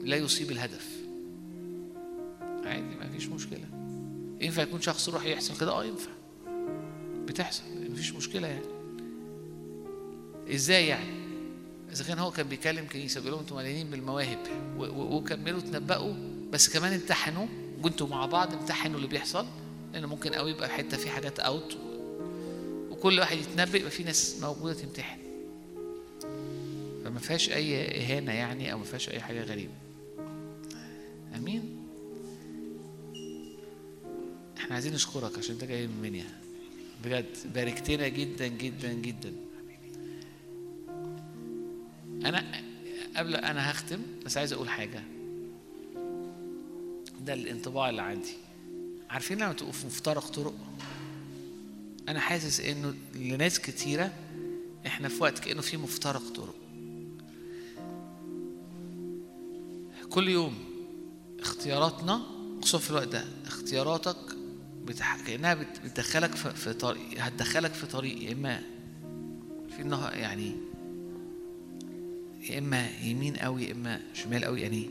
لا 0.05 0.17
يصيب 0.17 0.51
الهدف. 0.51 0.89
عادي 2.65 2.97
ما 3.01 3.09
فيش 3.09 3.29
مشكلة. 3.29 3.67
ينفع 4.41 4.63
يكون 4.63 4.81
شخص 4.81 5.09
روحي 5.09 5.33
يحصل 5.33 5.61
كده؟ 5.61 5.73
آه 5.73 5.85
ينفع. 5.85 6.11
بتحصل. 7.25 7.63
مفيش 7.91 8.13
مشكلة 8.13 8.49
يعني. 8.49 8.67
إزاي 10.55 10.87
يعني؟ 10.87 11.30
إذا 11.93 12.05
كان 12.05 12.19
هو 12.19 12.31
كان 12.31 12.49
بيكلم 12.49 12.87
كنيسة 12.93 13.21
بيقول 13.21 13.33
لهم 13.33 13.41
أنتوا 13.41 13.57
مليانين 13.57 13.91
بالمواهب 13.91 14.39
وكملوا 14.79 15.61
تنبأوا 15.61 16.15
بس 16.53 16.69
كمان 16.69 16.93
امتحنوا 16.93 17.47
وانتوا 17.83 18.07
مع 18.09 18.27
بعض 18.27 18.53
امتحنوا 18.55 18.97
اللي 18.97 19.09
بيحصل 19.09 19.47
لأن 19.93 20.07
ممكن 20.07 20.31
قوي 20.35 20.51
يبقى 20.51 20.69
حتة 20.69 20.97
في 20.97 21.11
حاجات 21.11 21.41
اوت 21.41 21.77
وكل 22.91 23.19
واحد 23.19 23.37
يتنبأ 23.37 23.79
يبقى 23.79 23.91
في 23.91 24.03
ناس 24.05 24.37
موجودة 24.43 24.75
تمتحن. 24.75 25.19
فما 27.05 27.19
فيهاش 27.21 27.51
أي 27.51 28.01
إهانة 28.03 28.33
يعني 28.33 28.73
أو 28.73 28.79
ما 28.79 28.85
فيهاش 28.85 29.09
أي 29.09 29.21
حاجة 29.21 29.43
غريبة. 29.43 29.73
آمين. 31.37 31.77
إحنا 34.57 34.75
عايزين 34.75 34.95
نشكرك 34.95 35.39
عشان 35.39 35.55
أنت 35.55 35.65
جاي 35.65 35.87
من 35.87 36.03
منيا. 36.03 36.41
بجد 37.05 37.27
باركتنا 37.55 38.09
جدا 38.09 38.47
جدا 38.47 38.93
جدا. 38.93 39.33
أنا 42.25 42.45
قبل 43.17 43.35
أنا 43.37 43.71
هختم 43.71 43.99
بس 44.27 44.37
عايز 44.37 44.53
أقول 44.53 44.69
حاجة. 44.69 45.03
ده 47.21 47.33
الانطباع 47.33 47.91
اللي 47.91 48.03
عندي. 48.03 48.33
عارفين 49.11 49.39
لما 49.39 49.53
تبقوا 49.53 49.73
في 49.73 49.87
مفترق 49.87 50.27
طرق؟ 50.27 50.55
أنا 52.09 52.21
حاسس 52.21 52.61
إنه 52.61 52.95
لناس 53.15 53.61
كتيرة 53.61 54.13
إحنا 54.87 55.09
في 55.09 55.23
وقت 55.23 55.39
كأنه 55.39 55.61
في 55.61 55.77
مفترق 55.77 56.23
طرق. 56.33 56.55
كل 60.11 60.29
يوم 60.29 60.55
اختياراتنا 61.41 62.23
خصوصا 62.63 62.79
في 62.79 62.91
الوقت 62.91 63.09
ده 63.09 63.25
اختياراتك 63.47 64.17
بتح... 64.85 65.21
كأنها 65.27 65.55
بت... 65.55 65.81
بتدخلك. 65.85 66.35
في 66.35 66.73
طريق 66.73 67.03
هتدخلك 67.19 67.73
في 67.73 67.87
طريق 67.87 68.23
يا 68.23 68.33
إما 68.33 68.63
في 69.77 69.83
النهار 69.83 70.15
يعني 70.15 70.57
يا 72.49 72.59
إما 72.59 72.91
يمين 73.03 73.37
قوي 73.37 73.65
يا 73.65 73.73
إما 73.73 74.01
شمال 74.15 74.45
قوي 74.45 74.61
يعني 74.61 74.91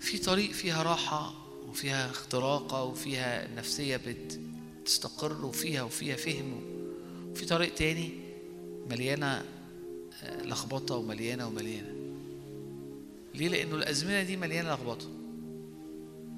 في 0.00 0.18
طريق 0.18 0.50
فيها 0.50 0.82
راحة 0.82 1.34
وفيها 1.68 2.10
اختراقة 2.10 2.82
وفيها 2.84 3.48
نفسية 3.56 4.00
بتستقر 4.84 5.44
وفيها 5.44 5.82
وفيها 5.82 6.16
فهم. 6.16 6.60
وفي 7.30 7.46
طريق 7.46 7.74
تاني 7.74 8.10
مليانة 8.90 9.44
آه، 10.22 10.42
لخبطة 10.42 10.96
ومليانة 10.96 11.46
ومليانة. 11.46 11.94
ليه؟ 13.34 13.48
لأنه 13.48 13.76
الأزمنة 13.76 14.22
دي 14.22 14.36
مليانة 14.36 14.74
لخبطة. 14.74 15.06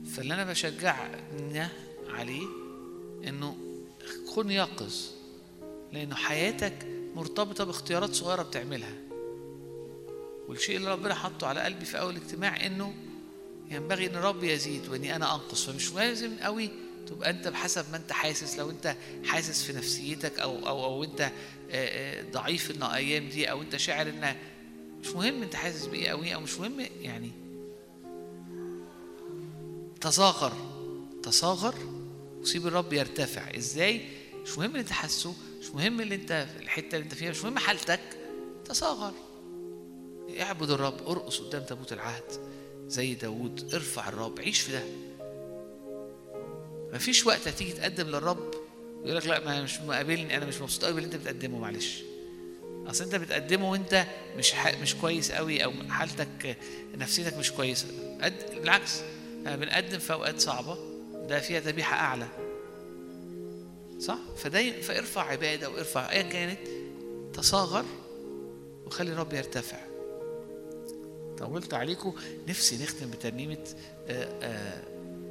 فاللي 0.06 0.34
أنا 0.34 0.44
بشجعنا 0.44 1.68
عليه 2.08 2.46
إنه 3.28 3.56
كن 4.34 4.50
يقظ 4.50 4.94
لأنه 5.92 6.14
حياتك 6.14 6.86
مرتبطة 7.16 7.64
باختيارات 7.64 8.14
صغيرة 8.14 8.42
بتعملها. 8.42 9.11
والشيء 10.48 10.76
اللي 10.76 10.92
ربنا 10.92 11.14
حطه 11.14 11.46
على 11.46 11.60
قلبي 11.60 11.84
في 11.84 11.98
أول 12.00 12.16
اجتماع 12.16 12.66
إنه 12.66 12.94
ينبغي 13.70 14.06
إن 14.06 14.14
الرب 14.16 14.44
يزيد 14.44 14.88
وإني 14.88 15.16
أنا 15.16 15.34
أنقص 15.34 15.64
فمش 15.64 15.92
لازم 15.92 16.36
قوي 16.38 16.70
تبقى 17.06 17.30
أنت 17.30 17.48
بحسب 17.48 17.90
ما 17.90 17.96
أنت 17.96 18.12
حاسس. 18.12 18.58
لو 18.58 18.70
أنت 18.70 18.96
حاسس 19.24 19.62
في 19.64 19.72
نفسيتك 19.72 20.38
أو 20.38 21.04
أنت 21.04 21.20
آه، 21.20 21.30
آه، 21.70 22.22
ضعيف 22.32 22.70
إن 22.70 22.82
الأيام 22.82 23.28
دي 23.28 23.50
أو 23.50 23.62
أنت 23.62 23.76
شاعر 23.76 24.08
إن 24.08 24.36
مش 25.00 25.08
مهم 25.08 25.42
أنت 25.42 25.56
حاسس 25.56 25.86
بإيه 25.86 26.08
قوي 26.08 26.34
أو 26.34 26.40
مش 26.40 26.58
مهم 26.58 26.86
يعني 27.00 27.30
تصاغر 30.00 30.52
تصاغر 31.22 31.74
وسيب 32.40 32.66
الرب 32.66 32.92
يرتفع. 32.92 33.56
إزاي؟ 33.56 34.00
مش 34.42 34.58
مهم 34.58 34.70
اللي 34.70 34.80
أنت 34.80 34.92
حاسه 34.92 35.34
مش 35.60 35.70
مهم 35.70 36.00
اللي 36.00 36.14
أنت 36.14 36.46
الحتة 36.60 36.96
اللي 36.96 37.04
أنت 37.04 37.14
فيها 37.14 37.30
مش 37.30 37.44
مهم 37.44 37.58
حالتك 37.58 38.00
تصاغر. 38.64 39.12
اعبد 40.40 40.70
الرب 40.70 41.08
ارقص 41.08 41.40
قدام 41.40 41.62
تابوت 41.62 41.92
العهد 41.92 42.24
زي 42.86 43.14
داوود 43.14 43.74
ارفع 43.74 44.08
الرب 44.08 44.40
عيش 44.40 44.60
في 44.60 44.72
ده. 44.72 44.82
مفيش 46.92 47.26
وقت 47.26 47.48
هتيجي 47.48 47.72
تقدم 47.72 48.06
للرب 48.06 48.50
يقول 49.04 49.16
لك 49.16 49.26
لا 49.26 49.44
ما 49.44 49.62
مش 49.62 49.80
مقابلني 49.80 50.36
أنا 50.36 50.46
مش 50.46 50.60
مبسوط 50.60 50.84
قوي 50.84 50.94
باللي 50.94 51.06
أنت 51.06 51.16
بتقدمه 51.16 51.58
معلش. 51.58 52.02
أصل 52.86 53.04
أنت 53.04 53.14
بتقدمه 53.14 53.70
وأنت 53.70 54.06
مش. 54.38 54.52
مش 54.82 54.94
كويس 54.94 55.32
قوي 55.32 55.64
أو 55.64 55.72
حالتك 55.88 56.56
نفسيتك 56.94 57.36
مش 57.36 57.52
كويسة. 57.52 57.86
قد... 58.22 58.34
بالعكس 58.54 59.00
بنقدم 59.44 59.98
في 59.98 60.12
أوقات 60.12 60.40
صعبة 60.40 60.78
ده 61.28 61.40
فيها 61.40 61.60
ذبيحة 61.60 61.96
أعلى. 61.96 62.28
صح؟ 63.98 64.18
فده 64.36 64.80
فارفع 64.80 65.22
عبادة 65.22 65.70
وارفع 65.70 66.12
ايا 66.12 66.22
كانت 66.22 66.58
تصاغر 67.34 67.84
وخلي 68.86 69.12
الرب 69.12 69.32
يرتفع. 69.32 69.91
طولت 71.42 71.74
عليكم 71.74 72.12
نفسي 72.48 72.82
نختم 72.82 73.10
بترنيمة 73.10 73.56
آه، 74.08 74.28
آه، 74.42 74.82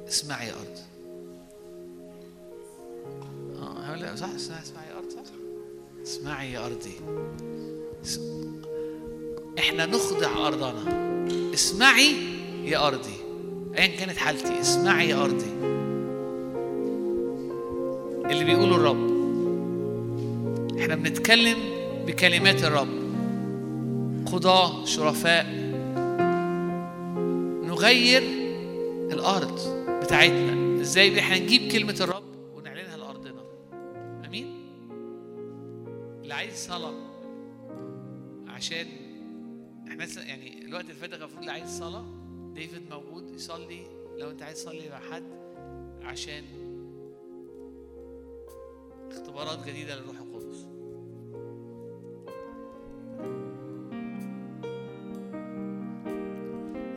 اسمعي 0.08 0.48
يا 0.48 0.54
أرض. 0.54 0.78
آه 3.62 4.16
صح 4.16 4.30
اسمعي 4.30 4.88
يا 4.90 4.98
أرض 4.98 5.10
صح؟ 5.10 5.32
اسمعي 6.04 6.52
يا 6.54 6.66
أرضي 6.66 6.94
إحنا 9.60 9.86
نخضع 9.86 10.48
أرضنا. 10.48 10.84
اسمعي 11.54 12.16
يا 12.66 12.88
أرضي 12.88 13.16
أيا 13.78 13.88
كانت 14.00 14.18
حالتي 14.18 14.62
اسمعي 14.62 15.10
يا 15.10 15.24
أرضي 15.24 15.52
اللي 18.32 18.44
بيقوله 18.44 18.76
الرب. 18.76 19.12
إحنا 20.80 20.96
بنتكلم 20.96 21.58
بكلمات 22.08 22.64
الرب. 22.64 23.02
قضاة 24.26 24.86
شرفاء. 24.86 25.61
يغير 27.82 28.22
الأرض 29.12 29.60
بتاعتنا. 30.04 30.82
إزاي؟ 30.82 31.20
إحنا 31.20 31.40
نجيب 31.40 31.72
كلمة 31.72 31.96
الرب 32.02 32.56
ونعلنها 32.56 32.98
لأرضنا. 32.98 33.44
أمين؟ 34.26 34.46
اللي 36.24 36.34
عايز 36.34 36.54
صلاة 36.54 36.94
عشان 38.48 38.88
إحنا 39.88 40.06
يعني 40.28 40.66
الوقت 40.66 40.84
اللي 40.84 40.96
فات 40.96 41.14
المفروض 41.14 41.40
اللي 41.40 41.52
عايز 41.52 41.80
صلاة. 41.80 42.06
ديفيد 42.54 42.82
موجود 42.90 43.30
يصلي. 43.30 43.84
لو 44.18 44.30
أنت 44.30 44.42
عايز 44.42 44.64
تصلي 44.64 44.90
مع 44.90 45.00
حد 45.00 45.24
عشان 46.02 46.44
اختبارات 49.12 49.68
جديدة 49.68 49.96
للروح 49.96 50.16
القدس. 50.18 50.68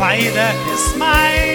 Fire 0.00 0.56
is 0.72 0.96
mine. 0.96 1.49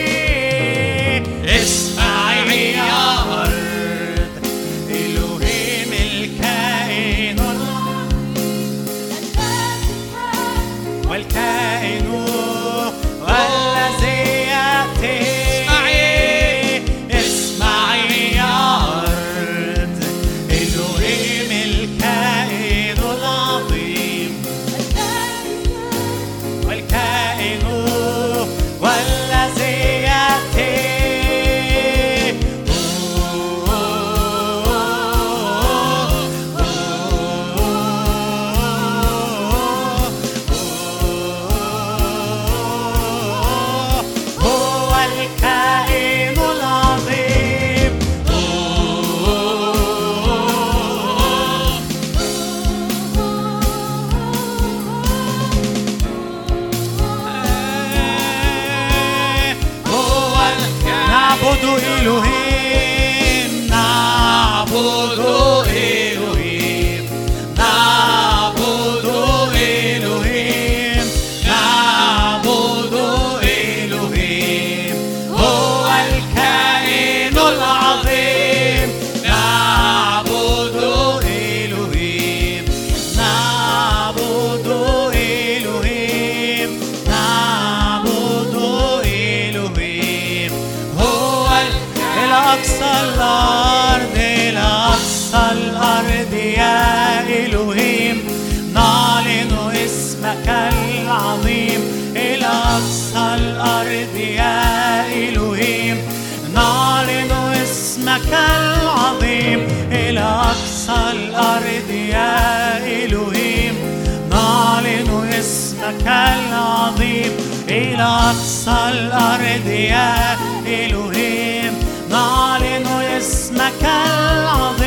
العظيم 116.15 117.31
إلى 117.69 118.03
أقصى 118.03 118.79
الأرض 118.91 119.67
يا 119.67 120.37
إلهيم 120.65 121.73
نعلن 122.09 122.87
اسمك 123.17 123.83
العظيم. 123.83 124.84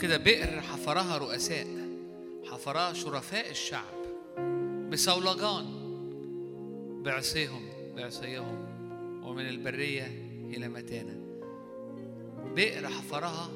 كده 0.00 0.16
بئر 0.16 0.60
حفرها 0.60 1.18
رؤساء 1.18 1.66
حفرها 2.44 2.92
شرفاء 2.92 3.50
الشعب 3.50 3.94
بصولجان 4.92 5.66
بعصيهم 7.04 7.62
بعصيهم 7.96 8.66
ومن 9.24 9.48
البرية 9.48 10.06
إلى 10.44 10.68
متانة. 10.68 11.20
بئر 12.54 12.88
حفرها 12.88 13.50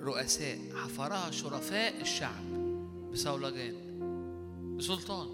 رؤساء 0.00 0.58
حفرها 0.74 1.30
شرفاء 1.30 2.00
الشعب 2.00 2.44
بصولجان 3.12 3.74
بسلطان. 4.78 5.28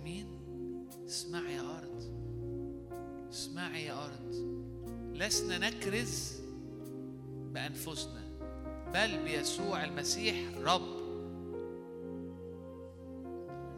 أمين؟ 0.00 0.26
اسمعي 1.06 1.54
يا 1.54 1.78
أرض 1.78 2.02
اسمعي 3.30 3.84
يا 3.84 4.04
أرض. 4.04 4.34
لسنا 5.14 5.58
نكرز 5.58 6.33
بانفسنا 7.64 8.24
بل 8.94 9.24
بيسوع 9.24 9.84
المسيح 9.84 10.36
رب. 10.58 11.04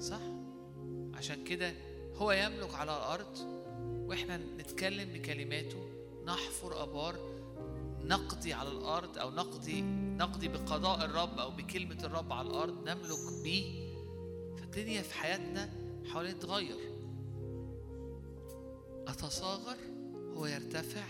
صح؟ 0.00 0.20
عشان 1.15 1.44
كده 1.44 1.74
هو 2.16 2.32
يملك 2.32 2.74
على 2.74 2.97
الأرض 2.97 3.39
وإحنا 4.08 4.36
نتكلم 4.36 5.12
بكلماته. 5.12 5.89
نحفر 6.26 6.82
أبار 6.82 7.16
نقضي 8.00 8.52
على 8.52 8.68
الأرض 8.68 9.18
أو 9.18 9.31
نقضي 9.31 9.82
نقضي 10.16 10.48
بقضاء 10.48 11.05
الرب 11.05 11.39
أو 11.39 11.50
بكلمة 11.50 12.05
الرب 12.05 12.32
على 12.32 12.48
الأرض. 12.48 12.89
نملك 12.89 13.42
بيه. 13.42 13.92
فالدنيا 14.56 15.02
في 15.02 15.15
حياتنا 15.15 15.70
حوالين 16.12 16.39
تتغير 16.39 16.76
أتصاغر 19.08 19.76
هو 20.36 20.47
يرتفع 20.47 21.06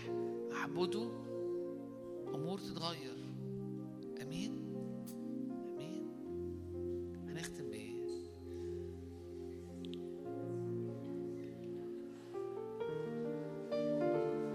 أعبده 0.53 1.26
امور 2.37 2.59
تتغير. 2.59 3.15
آمين؟ 4.21 4.51
آمين؟ 5.77 6.03
هنختم 7.27 7.69
بإيه؟ 7.69 7.93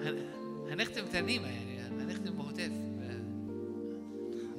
هن- 0.04 0.26
هنختم 0.70 1.02
ترنيمة 1.12 1.48
يعني 1.48 1.80
هنختم 2.02 2.34
بهتاف. 2.34 2.72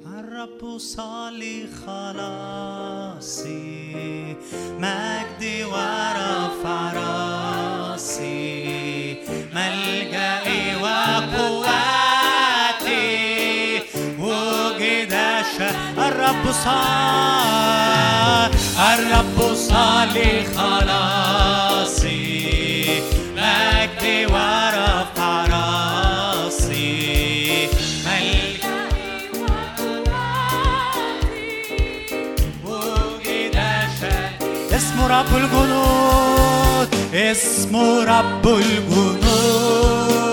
الرب 0.06 0.78
صالي 0.78 1.66
خلاصي 1.66 3.36
مجدي 4.78 5.64
ورفع 5.64 6.92
راسي 6.92 8.44
ملجئي 9.54 10.43
الرب 16.44 16.52
صال 16.64 18.50
الرب 18.78 19.54
صالي 19.54 20.44
خلاصي 20.56 22.22
مجدي 23.36 24.26
ورفع 24.26 25.46
راسي 25.46 26.88
ملجئي 28.06 28.60
وجد 32.64 33.56
اسمه 34.74 35.06
رب 35.06 35.36
الجنود 35.36 36.88
اسمه 37.14 38.04
رب 38.04 38.46
الجنود 38.48 40.23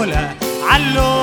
علو 0.00 0.36
علو 0.70 1.19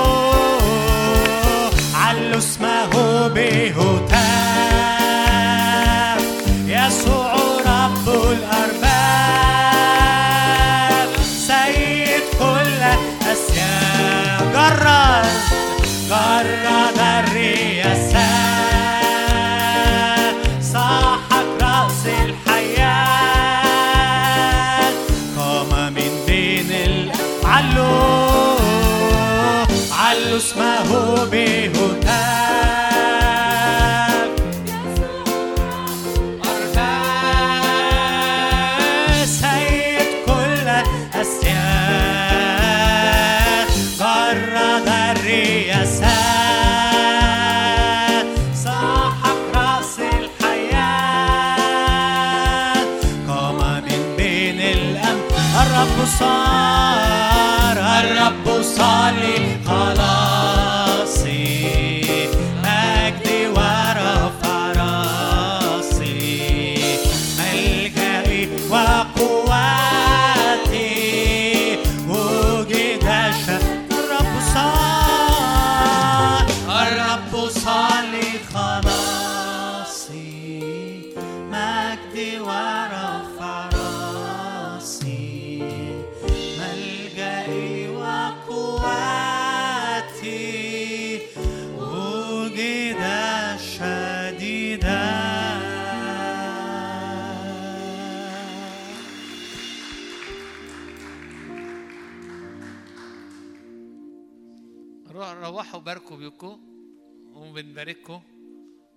وبنبارككم 107.77 108.21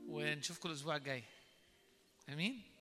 ونشوفكم 0.09 0.68
الأسبوع 0.68 0.97
الجاي. 0.97 1.25
آمين. 2.28 2.69